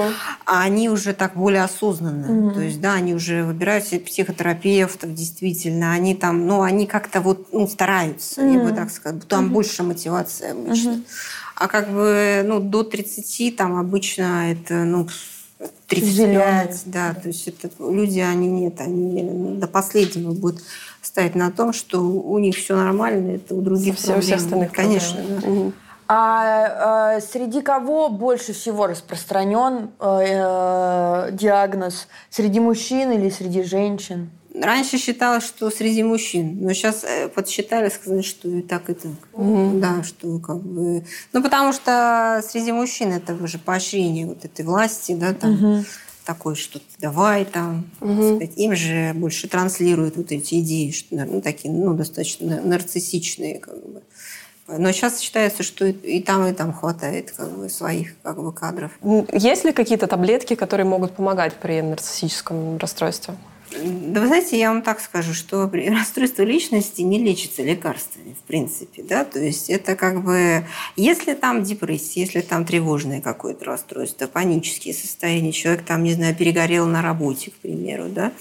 А 0.45 0.61
они 0.61 0.90
уже 0.90 1.14
так 1.14 1.36
более 1.36 1.64
осознанно. 1.64 2.53
То 2.53 2.61
есть, 2.61 2.80
да, 2.80 2.94
они 2.94 3.14
уже 3.14 3.44
выбирают 3.44 3.86
себе 3.86 3.99
психотерапевтов, 3.99 5.14
действительно, 5.14 5.94
они 5.94 6.15
там, 6.15 6.48
ну, 6.48 6.61
они 6.61 6.88
как-то 6.88 7.22
вот, 7.22 7.52
ну, 7.52 7.68
стараются, 7.68 8.41
я 8.41 8.60
бы 8.60 8.72
так 8.72 8.91
сказала, 8.91 9.22
там 9.22 9.49
больше 9.49 9.84
мотивация 9.84 10.52
обычно. 10.52 11.02
А 11.56 11.68
как 11.68 11.90
бы, 11.90 12.44
ну, 12.45 12.60
до 12.60 12.84
30 12.84 13.56
там 13.56 13.77
обычно 13.77 14.52
это, 14.52 14.84
ну, 14.84 15.07
35, 15.88 16.84
да, 16.86 17.14
да, 17.14 17.20
то 17.20 17.28
есть 17.28 17.48
это 17.48 17.70
люди, 17.80 18.20
они 18.20 18.48
нет, 18.48 18.82
они 18.82 19.57
до 19.60 19.68
последнего 19.68 20.32
будут 20.32 20.62
стоять 21.02 21.36
на 21.36 21.52
том, 21.52 21.74
что 21.74 22.02
у 22.02 22.40
них 22.40 22.56
все 22.56 22.76
нормально, 22.76 23.36
это 23.36 23.53
у 23.53 23.62
других 23.62 23.98
все, 23.98 24.20
все 24.20 24.36
остальных 24.36 24.72
конечно. 24.72 25.20
Да. 25.22 25.48
Угу. 25.48 25.74
А 26.07 27.16
э, 27.18 27.22
среди 27.22 27.62
кого 27.62 28.10
больше 28.10 28.53
всего 28.53 28.86
распространен 28.86 29.90
э, 29.99 31.30
диагноз? 31.32 32.07
Среди 32.30 32.60
мужчин 32.60 33.12
или 33.12 33.30
среди 33.30 33.64
женщин? 33.64 34.30
Раньше 34.61 34.98
считалось, 34.98 35.45
что 35.45 35.69
среди 35.69 36.03
мужчин, 36.03 36.57
но 36.61 36.73
сейчас 36.73 37.03
э, 37.03 37.27
подсчитали, 37.30 37.90
сказали, 37.90 38.22
что 38.22 38.48
и 38.48 38.61
так, 38.61 38.90
и 38.90 38.94
так. 38.94 39.11
Угу. 39.34 39.80
Да, 39.80 40.03
что 40.03 40.40
как 40.40 40.61
бы... 40.61 41.03
Ну, 41.34 41.44
потому 41.44 41.73
что 41.73 42.44
среди 42.48 42.72
мужчин 42.72 43.11
это 43.11 43.34
уже 43.34 43.57
поощрение 43.57 44.26
вот 44.26 44.45
этой 44.45 44.64
власти, 44.64 45.14
да, 45.14 45.34
там, 45.34 45.53
угу. 45.53 45.86
такое, 46.26 46.56
что 46.56 46.80
давай 46.99 47.45
там, 47.45 47.90
угу. 47.99 48.36
сказать, 48.36 48.57
им 48.57 48.76
же 48.76 49.14
больше 49.15 49.48
транслируют 49.48 50.15
вот 50.15 50.32
эти 50.32 50.60
идеи, 50.61 50.91
что, 50.91 51.15
ну, 51.15 51.41
такие, 51.41 51.73
ну, 51.73 51.94
достаточно 51.94 52.61
нарциссичные, 52.61 53.60
как 53.60 53.76
бы. 53.76 54.02
Но 54.68 54.91
сейчас 54.91 55.19
считается, 55.19 55.61
что 55.61 55.86
и 55.86 56.22
там, 56.22 56.48
и 56.48 56.53
там 56.53 56.73
хватает 56.73 57.32
как 57.32 57.52
бы, 57.52 57.69
своих 57.69 58.19
как 58.23 58.41
бы, 58.41 58.52
кадров. 58.52 58.91
Есть 59.32 59.64
ли 59.64 59.72
какие-то 59.72 60.07
таблетки, 60.07 60.56
которые 60.56 60.88
могут 60.88 61.15
помогать 61.15 61.53
при 61.53 61.82
нарциссическом 61.82 62.77
расстройстве? 62.77 63.36
Да 63.84 64.22
вы 64.22 64.28
знаете, 64.28 64.58
я 64.60 64.70
вам 64.72 64.82
так 64.82 65.00
скажу, 65.00 65.34
что 65.34 65.70
расстройство 65.90 66.44
личности 66.44 67.02
не 67.02 67.22
лечится 67.22 67.64
лекарствами, 67.64 68.34
в 68.34 68.48
принципе, 68.48 69.04
да, 69.04 69.26
то 69.26 69.40
есть 69.40 69.70
это 69.70 69.96
как 69.96 70.24
бы, 70.24 70.66
если 70.96 71.34
там 71.34 71.64
депрессия, 71.64 72.22
если 72.22 72.42
там 72.42 72.66
тревожное 72.66 73.22
какое-то 73.22 73.66
расстройство, 73.66 74.28
панические 74.28 74.94
состояния, 74.94 75.52
человек 75.52 75.84
там, 75.84 76.04
не 76.04 76.14
знаю, 76.14 76.36
перегорел 76.36 76.86
на 76.86 77.02
работе, 77.02 77.52
к 77.52 77.56
примеру, 77.56 78.06
да, 78.10 78.32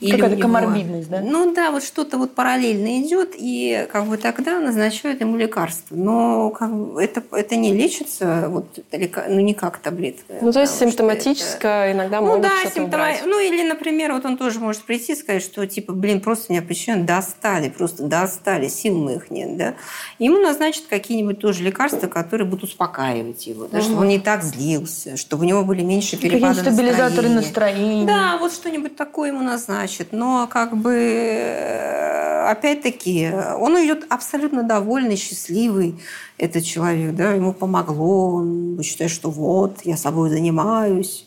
Какая-то 0.00 0.36
него... 0.36 0.42
коморбидность, 0.42 1.08
да? 1.08 1.20
Ну 1.20 1.52
да, 1.52 1.72
вот 1.72 1.82
что-то 1.82 2.18
вот 2.18 2.34
параллельно 2.34 3.00
идет, 3.02 3.30
и 3.34 3.86
как 3.90 4.06
бы 4.06 4.16
тогда 4.16 4.60
назначают 4.60 5.20
ему 5.20 5.36
лекарство. 5.36 5.96
Но 5.96 6.50
как 6.50 6.72
бы 6.72 7.02
это, 7.02 7.22
это 7.32 7.56
не 7.56 7.74
лечится, 7.74 8.46
вот, 8.48 8.78
ну 8.92 9.40
не 9.40 9.54
как 9.54 9.78
таблетка. 9.78 10.34
Ну 10.40 10.52
то 10.52 10.60
есть 10.60 10.78
симптоматическое 10.78 11.88
это... 11.88 11.96
иногда 11.96 12.20
ну, 12.20 12.28
могут 12.28 12.42
да, 12.42 12.50
что-то 12.60 12.74
симптома... 12.74 12.86
убрать. 12.86 13.22
Ну 13.24 13.40
или, 13.40 13.66
например, 13.66 14.12
вот 14.12 14.24
он 14.24 14.36
тоже 14.36 14.60
может 14.60 14.82
прийти 14.82 15.14
и 15.14 15.16
сказать, 15.16 15.42
что 15.42 15.66
типа, 15.66 15.92
блин, 15.92 16.20
просто 16.20 16.52
меня 16.52 16.62
почему 16.62 17.04
достали, 17.04 17.68
просто 17.68 18.04
достали, 18.04 18.68
сил 18.68 18.96
моих 18.96 19.32
нет, 19.32 19.56
да. 19.56 19.74
Ему 20.20 20.38
назначат 20.38 20.84
какие-нибудь 20.88 21.40
тоже 21.40 21.64
лекарства, 21.64 22.06
которые 22.06 22.46
будут 22.46 22.70
успокаивать 22.70 23.48
его, 23.48 23.66
да, 23.66 23.78
угу. 23.78 23.84
чтобы 23.84 24.00
он 24.02 24.08
не 24.08 24.20
так 24.20 24.44
злился, 24.44 25.16
чтобы 25.16 25.44
у 25.44 25.48
него 25.48 25.64
были 25.64 25.82
меньше 25.82 26.16
перепадов 26.16 26.58
Какие-то 26.58 26.72
стабилизаторы 26.72 27.28
настроения. 27.30 28.06
Да, 28.06 28.38
вот 28.38 28.52
что-нибудь 28.52 28.94
такое 28.94 29.30
ему 29.30 29.42
назначат 29.42 29.87
значит, 29.88 30.12
но 30.12 30.46
как 30.46 30.76
бы 30.76 30.94
э, 30.94 32.50
опять-таки 32.50 33.30
он 33.58 33.74
идет 33.84 34.04
абсолютно 34.10 34.62
довольный, 34.62 35.16
счастливый 35.16 35.98
этот 36.36 36.64
человек, 36.64 37.14
да, 37.14 37.32
ему 37.32 37.54
помогло, 37.54 38.34
он 38.34 38.80
считает, 38.82 39.10
что 39.10 39.30
вот, 39.30 39.80
я 39.84 39.96
собой 39.96 40.28
занимаюсь, 40.28 41.26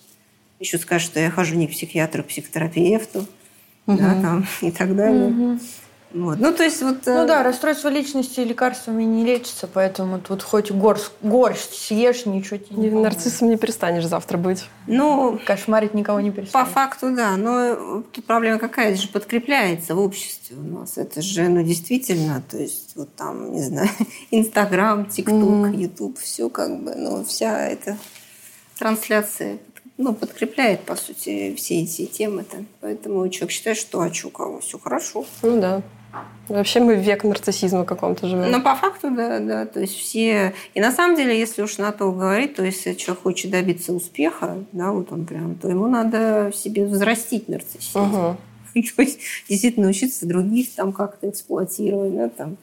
еще 0.60 0.78
скажет, 0.78 1.08
что 1.08 1.20
я 1.20 1.32
хожу 1.32 1.56
не 1.56 1.68
к 1.68 1.72
психиатру, 1.72 2.22
а 2.22 2.24
к 2.24 2.28
психотерапевту, 2.28 3.26
угу. 3.88 3.98
да, 3.98 4.22
там, 4.22 4.46
и 4.62 4.72
так 4.72 4.96
далее. 4.96 5.30
Угу. 5.30 5.60
Вот. 6.14 6.40
Ну, 6.40 6.54
то 6.54 6.64
есть 6.64 6.82
вот... 6.82 7.06
Ну 7.06 7.24
э, 7.24 7.28
да, 7.28 7.44
расстройство 7.44 7.90
личности 7.90 8.42
лекарствами 8.42 9.04
не 9.04 9.26
лечится, 9.26 9.68
поэтому 9.68 10.20
тут 10.20 10.44
хоть 10.44 10.72
горсть, 10.72 11.12
горсть 11.22 11.74
съешь, 11.74 12.26
ничего 12.26 12.58
тебе 12.58 12.76
не 12.76 12.90
Нарциссом 12.90 13.50
не 13.50 13.58
перестанешь 13.58 14.06
завтра 14.06 14.38
быть. 14.38 14.66
Ну, 14.88 15.40
кошмарить 15.46 15.94
никого 15.94 16.20
не 16.20 16.32
перестанешь. 16.32 16.68
По 16.68 16.72
факту, 16.72 17.16
да. 17.16 17.38
Но 17.38 18.04
тут 18.12 18.26
проблема 18.26 18.60
какая? 18.60 18.92
Это 18.92 19.02
же 19.02 19.08
подкрепляется 19.08 19.96
в 19.96 20.00
обществе 20.00 20.58
у 20.58 20.64
нас. 20.64 20.98
Это 20.98 21.22
же, 21.22 21.48
ну, 21.48 21.64
действительно, 21.64 22.44
то 22.50 22.58
есть 22.58 22.94
вот 22.96 23.16
там, 23.16 23.54
не 23.54 23.62
знаю, 23.62 23.90
Инстаграм, 24.32 25.06
ТикТок, 25.06 25.74
Ютуб, 25.74 26.20
все 26.20 26.50
как 26.50 26.84
бы, 26.84 26.94
ну, 26.96 27.24
вся 27.24 27.68
эта 27.68 27.98
трансляция 28.78 29.60
ну, 29.98 30.16
подкрепляет, 30.16 30.82
по 30.82 30.96
сути, 30.96 31.54
все 31.56 31.82
эти 31.82 32.06
темы-то. 32.06 32.66
Поэтому 32.82 33.28
человек 33.30 33.52
считает, 33.52 33.78
что 33.78 34.02
а 34.02 34.12
что, 34.12 34.28
у 34.30 34.32
кого 34.32 34.60
все 34.60 34.80
хорошо. 34.80 35.26
Ну 35.44 35.62
да. 35.62 35.84
Вообще 36.48 36.82
мы 36.82 36.96
в 36.96 37.00
век 37.00 37.24
нарциссизма 37.24 37.86
каком-то 37.86 38.28
живем. 38.28 38.52
Ну, 38.52 38.62
по 38.62 38.76
факту, 38.76 39.10
да, 39.12 39.40
да. 39.40 39.66
То 39.66 39.80
есть 39.80 39.96
все... 39.96 40.54
И 40.74 40.82
на 40.82 40.92
самом 40.92 41.16
деле, 41.16 41.40
если 41.40 41.62
уж 41.62 41.78
на 41.78 41.92
то 41.92 42.12
говорить, 42.12 42.56
то 42.56 42.64
если 42.64 42.94
человек 42.94 43.24
хочет 43.24 43.52
добиться 43.52 43.94
успеха, 43.94 44.58
да, 44.74 44.92
вот 44.92 45.12
он 45.12 45.26
прям, 45.26 45.56
то 45.56 45.70
ему 45.70 45.88
надо 45.88 46.52
в 46.52 46.56
себе 46.56 46.86
взрастить 46.86 47.48
нарциссизм. 47.48 48.00
Угу. 48.00 48.38
То 48.96 49.02
есть 49.02 49.20
действительно 49.48 49.88
учиться 49.88 50.26
других 50.26 50.76
там 50.76 50.92
как-то 50.92 51.30
эксплуатировать, 51.30 52.16
да, 52.16 52.30
там 52.30 52.58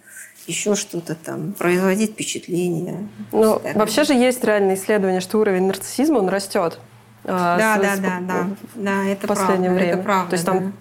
еще 0.46 0.74
что-то 0.74 1.14
там, 1.14 1.52
производить 1.52 2.12
впечатление. 2.12 3.08
Ну, 3.32 3.60
вообще 3.74 4.04
же 4.04 4.14
есть 4.14 4.42
реальные 4.44 4.76
исследования, 4.76 5.20
что 5.20 5.38
уровень 5.38 5.66
нарциссизма, 5.66 6.18
он 6.18 6.28
растет. 6.28 6.78
А, 7.24 7.58
да, 7.58 7.76
с, 7.76 7.80
да, 7.80 7.96
да, 7.96 8.20
да, 8.20 8.46
да, 8.74 9.04
это 9.04 9.26
в 9.26 9.28
последнее 9.28 9.70
правда, 9.70 9.78
время. 9.78 9.92
Это 9.92 10.02
правда, 10.02 10.30
То 10.30 10.34
есть 10.34 10.46
там 10.46 10.72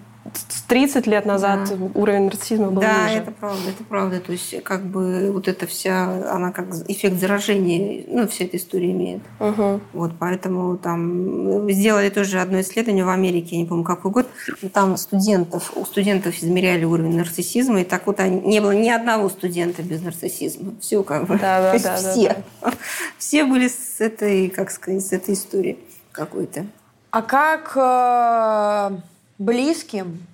30 0.68 1.06
лет 1.06 1.26
назад 1.26 1.68
да. 1.68 1.90
уровень 1.94 2.24
нарциссизма 2.24 2.70
был 2.70 2.82
да, 2.82 3.04
ниже. 3.04 3.14
Да, 3.14 3.22
это 3.22 3.32
правда, 3.32 3.70
это 3.70 3.84
правда. 3.84 4.20
То 4.20 4.32
есть 4.32 4.62
как 4.62 4.84
бы 4.84 5.30
вот 5.32 5.48
эта 5.48 5.66
вся, 5.66 6.34
она 6.34 6.52
как 6.52 6.66
эффект 6.88 7.18
заражения, 7.18 8.04
ну, 8.08 8.26
вся 8.28 8.44
эта 8.44 8.56
история 8.56 8.90
имеет. 8.92 9.22
Угу. 9.40 9.80
Вот, 9.92 10.12
поэтому 10.18 10.76
там 10.76 11.70
сделали 11.70 12.10
тоже 12.10 12.40
одно 12.40 12.60
исследование 12.60 13.04
в 13.04 13.08
Америке, 13.08 13.56
я 13.56 13.62
не 13.62 13.66
помню, 13.66 13.84
какой 13.84 14.10
год, 14.10 14.26
там 14.72 14.96
студентов, 14.96 15.72
у 15.74 15.84
студентов 15.84 16.36
измеряли 16.38 16.84
уровень 16.84 17.16
нарциссизма, 17.16 17.80
и 17.80 17.84
так 17.84 18.06
вот 18.06 18.18
не 18.18 18.60
было 18.60 18.72
ни 18.72 18.90
одного 18.90 19.28
студента 19.28 19.82
без 19.82 20.02
нарциссизма. 20.02 20.74
Все 20.80 21.02
как 21.02 21.26
бы. 21.26 21.38
Да, 21.38 21.72
да, 21.72 21.78
да, 21.78 21.96
все. 21.96 22.28
Да, 22.28 22.36
да. 22.62 22.72
Все 23.18 23.44
были 23.44 23.68
с 23.68 24.00
этой, 24.00 24.48
как 24.48 24.70
сказать, 24.70 25.04
с 25.04 25.12
этой 25.12 25.34
историей 25.34 25.78
какой-то. 26.12 26.66
А 27.10 27.22
как 27.22 27.72
э, 27.74 29.00
близким 29.38 30.26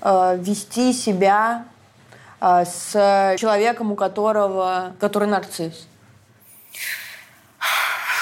э, 0.00 0.36
вести 0.38 0.92
себя 0.92 1.64
э, 2.40 2.64
с 2.64 3.36
человеком, 3.38 3.92
у 3.92 3.94
которого, 3.96 4.94
который 5.00 5.28
нарцисс? 5.28 5.86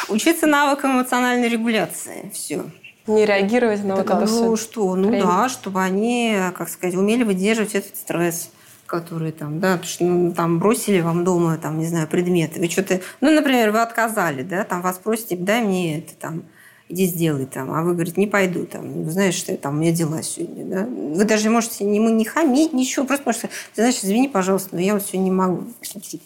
Учиться 0.09 0.47
навыкам 0.47 0.93
эмоциональной 0.97 1.49
регуляции. 1.49 2.31
Все. 2.35 2.65
Не 3.07 3.27
реагировать 3.27 3.83
на 3.85 3.97
вот 3.97 4.05
это 4.05 4.27
Ну 4.27 4.57
что, 4.57 4.95
ну 4.95 5.09
Время. 5.09 5.25
да, 5.25 5.49
чтобы 5.49 5.83
они, 5.83 6.37
как 6.57 6.69
сказать, 6.69 6.95
умели 6.95 7.25
выдерживать 7.25 7.75
этот 7.75 7.97
стресс 7.97 8.51
которые 8.93 9.33
там, 9.33 9.59
да, 9.59 9.83
что, 9.83 10.05
ну, 10.05 10.35
там 10.35 10.59
бросили 10.59 11.01
вам 11.01 11.25
дома, 11.25 11.57
там, 11.57 11.79
не 11.79 11.87
знаю, 11.87 12.07
предметы, 12.07 12.61
вы 12.61 12.69
что-то, 12.69 13.01
ну, 13.23 13.31
например, 13.31 13.71
вы 13.71 13.81
отказали, 13.81 14.43
да, 14.43 14.65
там 14.65 14.83
вас 14.83 14.99
просите, 14.99 15.35
дай 15.35 15.63
мне 15.63 16.01
это, 16.01 16.15
там, 16.15 16.43
иди 16.89 17.07
сделай 17.07 17.47
там. 17.47 17.73
А 17.73 17.83
вы, 17.83 17.95
говорите, 17.95 18.21
не 18.21 18.27
пойду 18.27 18.67
там. 18.67 19.05
Вы 19.05 19.11
знаешь, 19.11 19.35
что 19.35 19.57
там 19.57 19.77
у 19.77 19.81
меня 19.81 19.93
дела 19.93 20.23
сегодня. 20.23 20.65
Да? 20.65 20.85
Вы 20.85 21.25
даже 21.25 21.51
можете 21.51 21.85
ему 21.85 22.09
не 22.11 22.25
хамить, 22.25 22.73
ничего. 22.73 23.07
Просто 23.07 23.27
можете 23.27 23.49
ты 23.75 23.83
знаешь, 23.83 23.99
извини, 24.03 24.29
пожалуйста, 24.29 24.71
но 24.73 24.81
я 24.81 24.95
вот 24.95 25.03
сегодня 25.03 25.25
не 25.25 25.31
могу. 25.31 25.65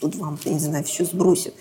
Тут 0.01 0.16
вам, 0.16 0.39
я 0.45 0.53
не 0.53 0.59
знаю, 0.59 0.85
все 0.85 1.05
сбросит. 1.05 1.55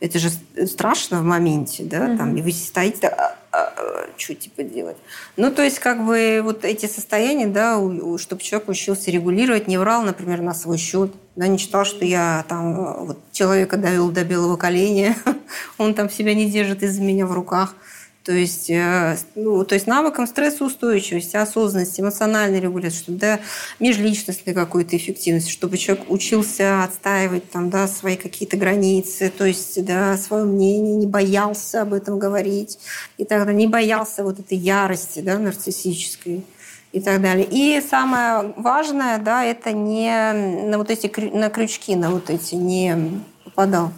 Это 0.00 0.18
же 0.18 0.30
страшно 0.66 1.20
в 1.20 1.24
моменте, 1.24 1.84
да, 1.84 2.08
mm-hmm. 2.08 2.16
там, 2.16 2.34
и 2.34 2.40
вы 2.40 2.52
стоите, 2.52 3.08
а, 3.08 3.36
а, 3.52 3.58
а, 3.76 4.06
что 4.16 4.34
типа 4.34 4.62
делать. 4.62 4.96
Ну, 5.36 5.50
то 5.50 5.62
есть, 5.62 5.78
как 5.78 6.06
бы, 6.06 6.40
вот 6.42 6.64
эти 6.64 6.86
состояния, 6.86 7.46
да, 7.46 7.78
чтобы 8.16 8.40
человек 8.40 8.70
учился 8.70 9.10
регулировать, 9.10 9.68
не 9.68 9.76
врал, 9.76 10.02
например, 10.02 10.40
на 10.40 10.54
свой 10.54 10.78
счет, 10.78 11.12
да, 11.36 11.46
не 11.48 11.58
читал, 11.58 11.84
что 11.84 12.06
я 12.06 12.46
там 12.48 13.04
вот, 13.04 13.18
человека 13.32 13.76
довел 13.76 14.10
до 14.10 14.24
белого 14.24 14.56
коленя, 14.56 15.14
он 15.78 15.92
там 15.92 16.08
себя 16.08 16.34
не 16.34 16.50
держит 16.50 16.82
из-за 16.82 17.02
меня 17.02 17.26
в 17.26 17.32
руках. 17.32 17.74
То 18.24 18.32
есть, 18.32 18.68
э, 18.68 19.16
ну, 19.34 19.64
то 19.64 19.74
есть 19.74 19.86
навыкам 19.86 20.26
стрессоустойчивости, 20.26 21.36
осознанности, 21.36 22.02
эмоциональной 22.02 22.60
регуляции, 22.60 22.98
чтобы 22.98 23.18
да, 23.18 23.40
межличностной 23.78 24.52
какой-то 24.52 24.94
эффективности, 24.96 25.50
чтобы 25.50 25.78
человек 25.78 26.04
учился 26.10 26.84
отстаивать 26.84 27.50
там, 27.50 27.70
да, 27.70 27.88
свои 27.88 28.16
какие-то 28.16 28.58
границы, 28.58 29.32
то 29.36 29.46
есть 29.46 29.82
да, 29.86 30.18
свое 30.18 30.44
мнение, 30.44 30.96
не 30.96 31.06
боялся 31.06 31.80
об 31.80 31.94
этом 31.94 32.18
говорить, 32.18 32.78
и 33.16 33.24
тогда 33.24 33.54
не 33.54 33.66
боялся 33.66 34.22
вот 34.22 34.38
этой 34.38 34.58
ярости 34.58 35.20
да, 35.20 35.38
нарциссической 35.38 36.44
и 36.92 37.00
так 37.00 37.22
далее. 37.22 37.48
И 37.50 37.80
самое 37.80 38.52
важное, 38.56 39.16
да, 39.16 39.44
это 39.44 39.72
не 39.72 40.66
на 40.68 40.76
вот 40.76 40.90
эти 40.90 41.10
на 41.34 41.48
крючки, 41.48 41.96
на 41.96 42.10
вот 42.10 42.28
эти 42.28 42.54
не 42.54 43.22
попадал 43.44 43.92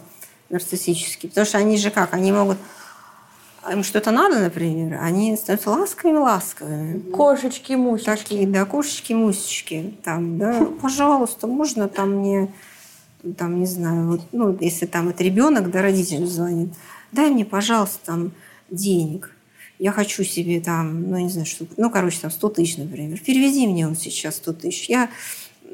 нарциссически, 0.49 1.27
потому 1.27 1.45
что 1.45 1.57
они 1.57 1.75
же 1.75 1.91
как, 1.91 2.13
они 2.13 2.31
могут 2.31 2.57
им 3.71 3.83
что-то 3.83 4.11
надо, 4.11 4.39
например, 4.39 4.99
они 5.01 5.35
становятся 5.35 5.69
ласковыми-ласковыми. 5.69 7.11
Кошечки-мусечки. 7.11 8.23
Такие, 8.23 8.47
да, 8.47 8.65
кошечки-мусечки. 8.65 9.95
Там, 10.03 10.37
да, 10.37 10.65
пожалуйста, 10.81 11.47
можно 11.47 11.87
там 11.87 12.17
мне, 12.17 12.51
там, 13.37 13.59
не 13.59 13.65
знаю, 13.65 14.07
вот, 14.07 14.21
ну, 14.31 14.57
если 14.59 14.85
там 14.85 15.09
это 15.09 15.23
ребенок, 15.23 15.71
да, 15.71 15.81
родитель 15.81 16.25
звонит, 16.25 16.73
дай 17.11 17.29
мне, 17.29 17.45
пожалуйста, 17.45 17.99
там 18.05 18.31
денег. 18.69 19.31
я 19.79 19.91
хочу 19.91 20.23
себе 20.23 20.61
там, 20.61 21.09
ну, 21.09 21.17
не 21.17 21.29
знаю, 21.29 21.45
что, 21.45 21.65
ну, 21.77 21.89
короче, 21.89 22.19
там 22.21 22.31
100 22.31 22.49
тысяч, 22.49 22.77
например. 22.77 23.19
Переведи 23.19 23.67
мне 23.67 23.87
вот 23.87 23.99
сейчас 23.99 24.35
100 24.37 24.53
тысяч. 24.53 24.89
Я, 24.89 25.09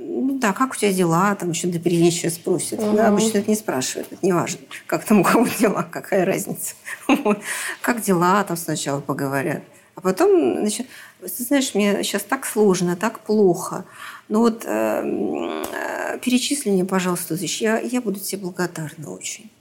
ну, 0.10 0.40
да, 0.40 0.54
как 0.54 0.72
у 0.74 0.76
тебя 0.76 0.92
дела? 0.92 1.36
Там 1.36 1.52
еще 1.52 1.68
до 1.68 1.80
приличия 1.80 2.32
спросят. 2.32 2.80
Мгм. 2.80 2.96
Да, 2.96 3.08
обычно 3.10 3.38
это 3.38 3.50
не 3.50 3.56
спрашивают, 3.56 4.12
это 4.12 4.26
не 4.26 4.34
важно. 4.34 4.60
Как 4.88 5.06
там 5.06 5.22
у 5.22 5.24
кого 5.24 5.48
дела, 5.60 5.84
какая 5.84 6.26
разница. 6.26 6.76
Вот. 7.08 7.40
Как 7.82 8.02
дела 8.02 8.44
там 8.44 8.58
сначала 8.58 9.02
поговорят. 9.02 9.64
А 9.96 10.02
потом, 10.02 10.60
значит, 10.60 10.88
ты 11.22 11.44
знаешь, 11.44 11.76
мне 11.76 12.04
сейчас 12.04 12.24
так 12.24 12.46
сложно, 12.46 12.96
так 12.96 13.20
плохо. 13.20 13.86
Ну 14.30 14.40
вот 14.40 14.64
э, 14.66 15.04
э, 15.04 16.20
перечисли 16.20 16.72
мне, 16.72 16.86
пожалуйста, 16.86 17.38
тысяч. 17.38 17.62
Я, 17.62 17.80
я 17.80 18.02
буду 18.02 18.20
тебе 18.20 18.42
благодарна 18.42 19.12
очень. 19.12 19.52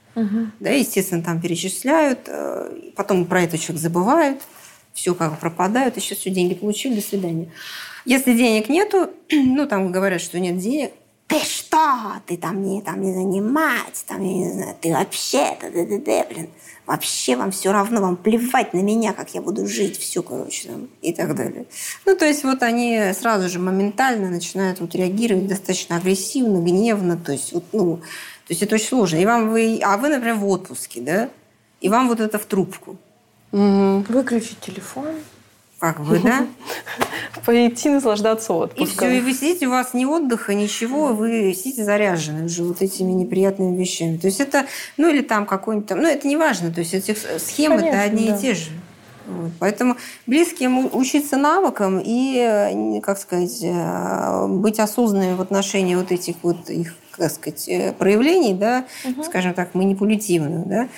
Да, 0.59 0.69
естественно, 0.71 1.21
там 1.21 1.39
перечисляют, 1.39 2.19
э, 2.27 2.91
потом 2.95 3.25
про 3.25 3.43
это 3.43 3.57
человек 3.57 3.81
забывают, 3.81 4.41
все 4.93 5.13
как 5.13 5.39
пропадают, 5.39 5.97
еще 5.97 6.15
все 6.15 6.29
деньги 6.29 6.55
получили, 6.55 6.95
до 6.95 7.01
свидания. 7.01 7.51
Если 8.05 8.33
денег 8.33 8.69
нету, 8.69 9.09
ну, 9.31 9.67
там 9.67 9.91
говорят, 9.91 10.21
что 10.21 10.39
нет 10.39 10.57
денег, 10.57 10.91
ты 11.27 11.39
что, 11.43 11.77
ты 12.25 12.37
там 12.37 12.63
не, 12.63 12.81
там 12.81 13.01
не 13.01 13.13
занимать, 13.13 14.03
там, 14.07 14.23
я 14.23 14.33
не 14.33 14.51
знаю, 14.51 14.75
ты 14.81 14.91
вообще, 14.91 15.55
да, 15.61 15.69
да, 15.69 15.85
да, 15.85 15.97
да, 15.99 16.25
блин, 16.27 16.49
вообще 16.87 17.35
вам 17.35 17.51
все 17.51 17.71
равно, 17.71 18.01
вам 18.01 18.17
плевать 18.17 18.73
на 18.73 18.79
меня, 18.79 19.13
как 19.13 19.35
я 19.35 19.41
буду 19.41 19.67
жить, 19.67 19.99
все, 19.99 20.23
короче, 20.23 20.69
там, 20.69 20.87
и 21.03 21.13
так 21.13 21.35
далее. 21.35 21.65
Ну, 22.07 22.15
то 22.15 22.25
есть 22.25 22.43
вот 22.43 22.63
они 22.63 23.13
сразу 23.13 23.47
же 23.47 23.59
моментально 23.59 24.31
начинают 24.31 24.79
вот 24.79 24.95
реагировать 24.95 25.47
достаточно 25.47 25.97
агрессивно, 25.97 26.63
гневно, 26.63 27.15
то 27.15 27.31
есть 27.31 27.53
вот, 27.53 27.65
ну, 27.73 27.97
то 27.97 28.53
есть 28.53 28.63
это 28.63 28.73
очень 28.73 28.87
сложно. 28.87 29.17
И 29.17 29.25
вам 29.27 29.51
вы, 29.51 29.79
а 29.83 29.97
вы, 29.97 30.09
например, 30.09 30.37
в 30.37 30.47
отпуске, 30.47 31.01
да, 31.01 31.29
и 31.79 31.89
вам 31.89 32.07
вот 32.07 32.19
это 32.19 32.39
в 32.39 32.45
трубку, 32.45 32.97
Мгм. 33.51 34.03
Выключить 34.03 34.59
телефон. 34.59 35.07
Как 35.79 36.01
бы, 36.01 36.19
да, 36.19 36.45
Пойти 37.45 37.89
наслаждаться 37.89 38.53
И 38.53 38.55
отпуском. 38.55 39.07
все, 39.07 39.17
и 39.17 39.21
вы 39.21 39.33
сидите, 39.33 39.67
у 39.67 39.71
вас 39.71 39.93
ни 39.93 40.05
отдыха, 40.05 40.53
ничего, 40.53 41.13
вы 41.13 41.53
сидите 41.53 41.83
заряжены 41.83 42.45
уже 42.45 42.63
вот 42.63 42.81
этими 42.81 43.11
неприятными 43.11 43.77
вещами. 43.77 44.17
То 44.17 44.27
есть 44.27 44.39
это, 44.39 44.65
ну 44.97 45.09
или 45.09 45.21
там 45.21 45.45
какой-нибудь 45.45 45.87
там, 45.87 46.01
ну 46.01 46.07
это 46.07 46.27
не 46.27 46.35
важно, 46.35 46.71
то 46.71 46.79
есть 46.81 46.93
эти 46.93 47.15
схемы-то 47.37 48.01
одни 48.01 48.29
да. 48.29 48.35
и 48.35 48.41
те 48.41 48.53
же. 48.55 48.71
Вот. 49.25 49.51
Поэтому 49.59 49.95
близким 50.25 50.89
учиться 50.93 51.37
навыкам 51.37 52.01
и, 52.03 52.37
э, 52.37 52.99
как 53.01 53.19
сказать, 53.19 53.59
э, 53.61 54.47
быть 54.47 54.79
осознанными 54.79 55.35
в 55.35 55.41
отношении 55.41 55.95
вот 55.95 56.11
этих 56.11 56.35
вот 56.41 56.69
их, 56.69 56.95
как 57.11 57.31
сказать, 57.31 57.67
э, 57.69 57.93
проявлений, 57.93 58.53
да, 58.53 58.85
скажем 59.23 59.53
так, 59.53 59.75
манипулятивных, 59.75 60.67
да, 60.67 60.89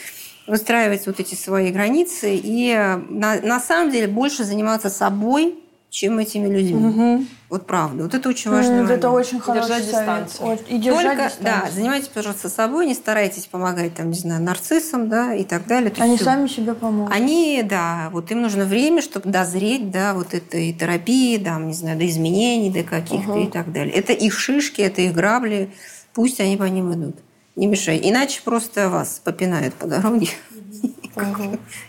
выстраивать 0.47 1.05
вот 1.07 1.19
эти 1.19 1.35
свои 1.35 1.71
границы 1.71 2.35
и 2.35 2.71
э, 2.71 2.97
на, 2.97 3.39
на 3.41 3.59
самом 3.59 3.91
деле 3.91 4.07
больше 4.07 4.43
заниматься 4.43 4.89
собой, 4.89 5.55
чем 5.89 6.19
этими 6.19 6.47
людьми. 6.47 6.79
Мгм. 6.79 7.27
Вот 7.49 7.67
правда. 7.67 8.03
Вот 8.03 8.13
это 8.13 8.29
очень 8.29 8.49
М, 8.49 8.55
момент. 8.55 8.89
Это 8.89 9.09
очень 9.09 9.37
И 9.37 9.41
хороший 9.41 9.67
держать 9.67 9.83
совет. 9.91 10.25
дистанцию. 10.29 10.59
И 10.69 10.77
держать 10.77 11.03
Только, 11.03 11.17
да, 11.17 11.27
дистанцию. 11.27 11.73
занимайтесь, 11.73 12.07
пожалуйста, 12.07 12.47
собой, 12.49 12.85
не 12.85 12.93
старайтесь 12.93 13.45
помогать, 13.47 13.93
там, 13.95 14.07
не 14.09 14.17
знаю, 14.17 14.41
нарциссам, 14.41 15.09
да, 15.09 15.33
и 15.35 15.43
так 15.43 15.67
далее. 15.67 15.91
То 15.91 16.01
Они 16.01 16.15
всё. 16.15 16.23
сами 16.23 16.47
себе 16.47 16.73
помогут. 16.75 17.13
Они, 17.13 17.61
да, 17.69 18.07
вот 18.13 18.31
им 18.31 18.41
нужно 18.41 18.63
время, 18.63 19.01
чтобы 19.01 19.29
дозреть, 19.29 19.91
да, 19.91 20.13
вот 20.13 20.33
этой 20.33 20.71
терапии, 20.71 21.37
там, 21.37 21.67
не 21.67 21.73
знаю, 21.73 21.97
до 21.99 22.07
изменений, 22.07 22.69
до 22.69 22.83
каких-то 22.83 23.37
и 23.39 23.47
так 23.47 23.73
далее. 23.73 23.93
Это 23.93 24.13
их 24.13 24.39
шишки, 24.39 24.79
это 24.81 25.01
их 25.01 25.13
грабли, 25.13 25.71
пусть 26.13 26.39
они 26.39 26.55
по 26.55 26.63
ним 26.63 26.93
идут. 26.93 27.17
Не 27.61 27.67
мешай. 27.67 27.99
Иначе 28.01 28.41
просто 28.43 28.89
вас 28.89 29.21
попинают 29.23 29.75
по 29.75 29.85
дороге. 29.85 30.29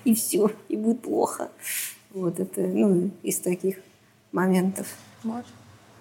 И 0.04 0.14
все, 0.14 0.50
и 0.68 0.76
будет 0.76 1.00
плохо. 1.00 1.48
Вот 2.10 2.38
это, 2.38 2.60
ну, 2.60 3.10
из 3.22 3.38
таких 3.38 3.76
моментов. 4.32 4.86
Вот. 5.22 5.46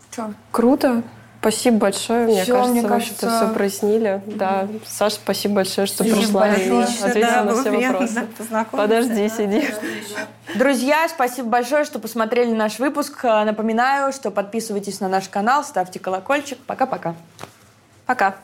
В 0.10 0.14
чем? 0.14 0.36
Круто. 0.52 1.04
Спасибо 1.40 1.78
большое. 1.78 2.26
Мне 2.26 2.46
кажется, 2.46 2.72
мне 2.72 2.82
в 2.82 2.92
общем-то, 2.92 3.22
кажется- 3.22 3.46
все 3.46 3.54
прояснили. 3.54 4.22
Да. 4.26 4.68
Саша, 4.86 5.16
спасибо 5.16 5.56
большое, 5.56 5.88
что 5.88 6.04
Спасибо 6.04 6.18
пришла 6.20 6.48
и 6.50 6.70
ответила 6.82 7.32
да, 7.32 7.44
на 7.46 7.62
все 7.62 7.72
вопросы. 7.72 8.28
да. 8.50 8.66
Подожди, 8.72 9.30
сиди. 9.30 9.70
Друзья, 10.56 11.08
спасибо 11.08 11.48
большое, 11.48 11.86
что 11.86 12.00
посмотрели 12.00 12.52
наш 12.52 12.78
выпуск. 12.78 13.24
Э, 13.24 13.46
Напоминаю, 13.46 14.12
что 14.12 14.32
подписывайтесь 14.32 15.00
на 15.00 15.08
наш 15.08 15.30
канал, 15.30 15.64
ставьте 15.64 15.98
колокольчик. 15.98 16.58
Пока-пока. 16.68 17.16
Пока. 18.06 18.36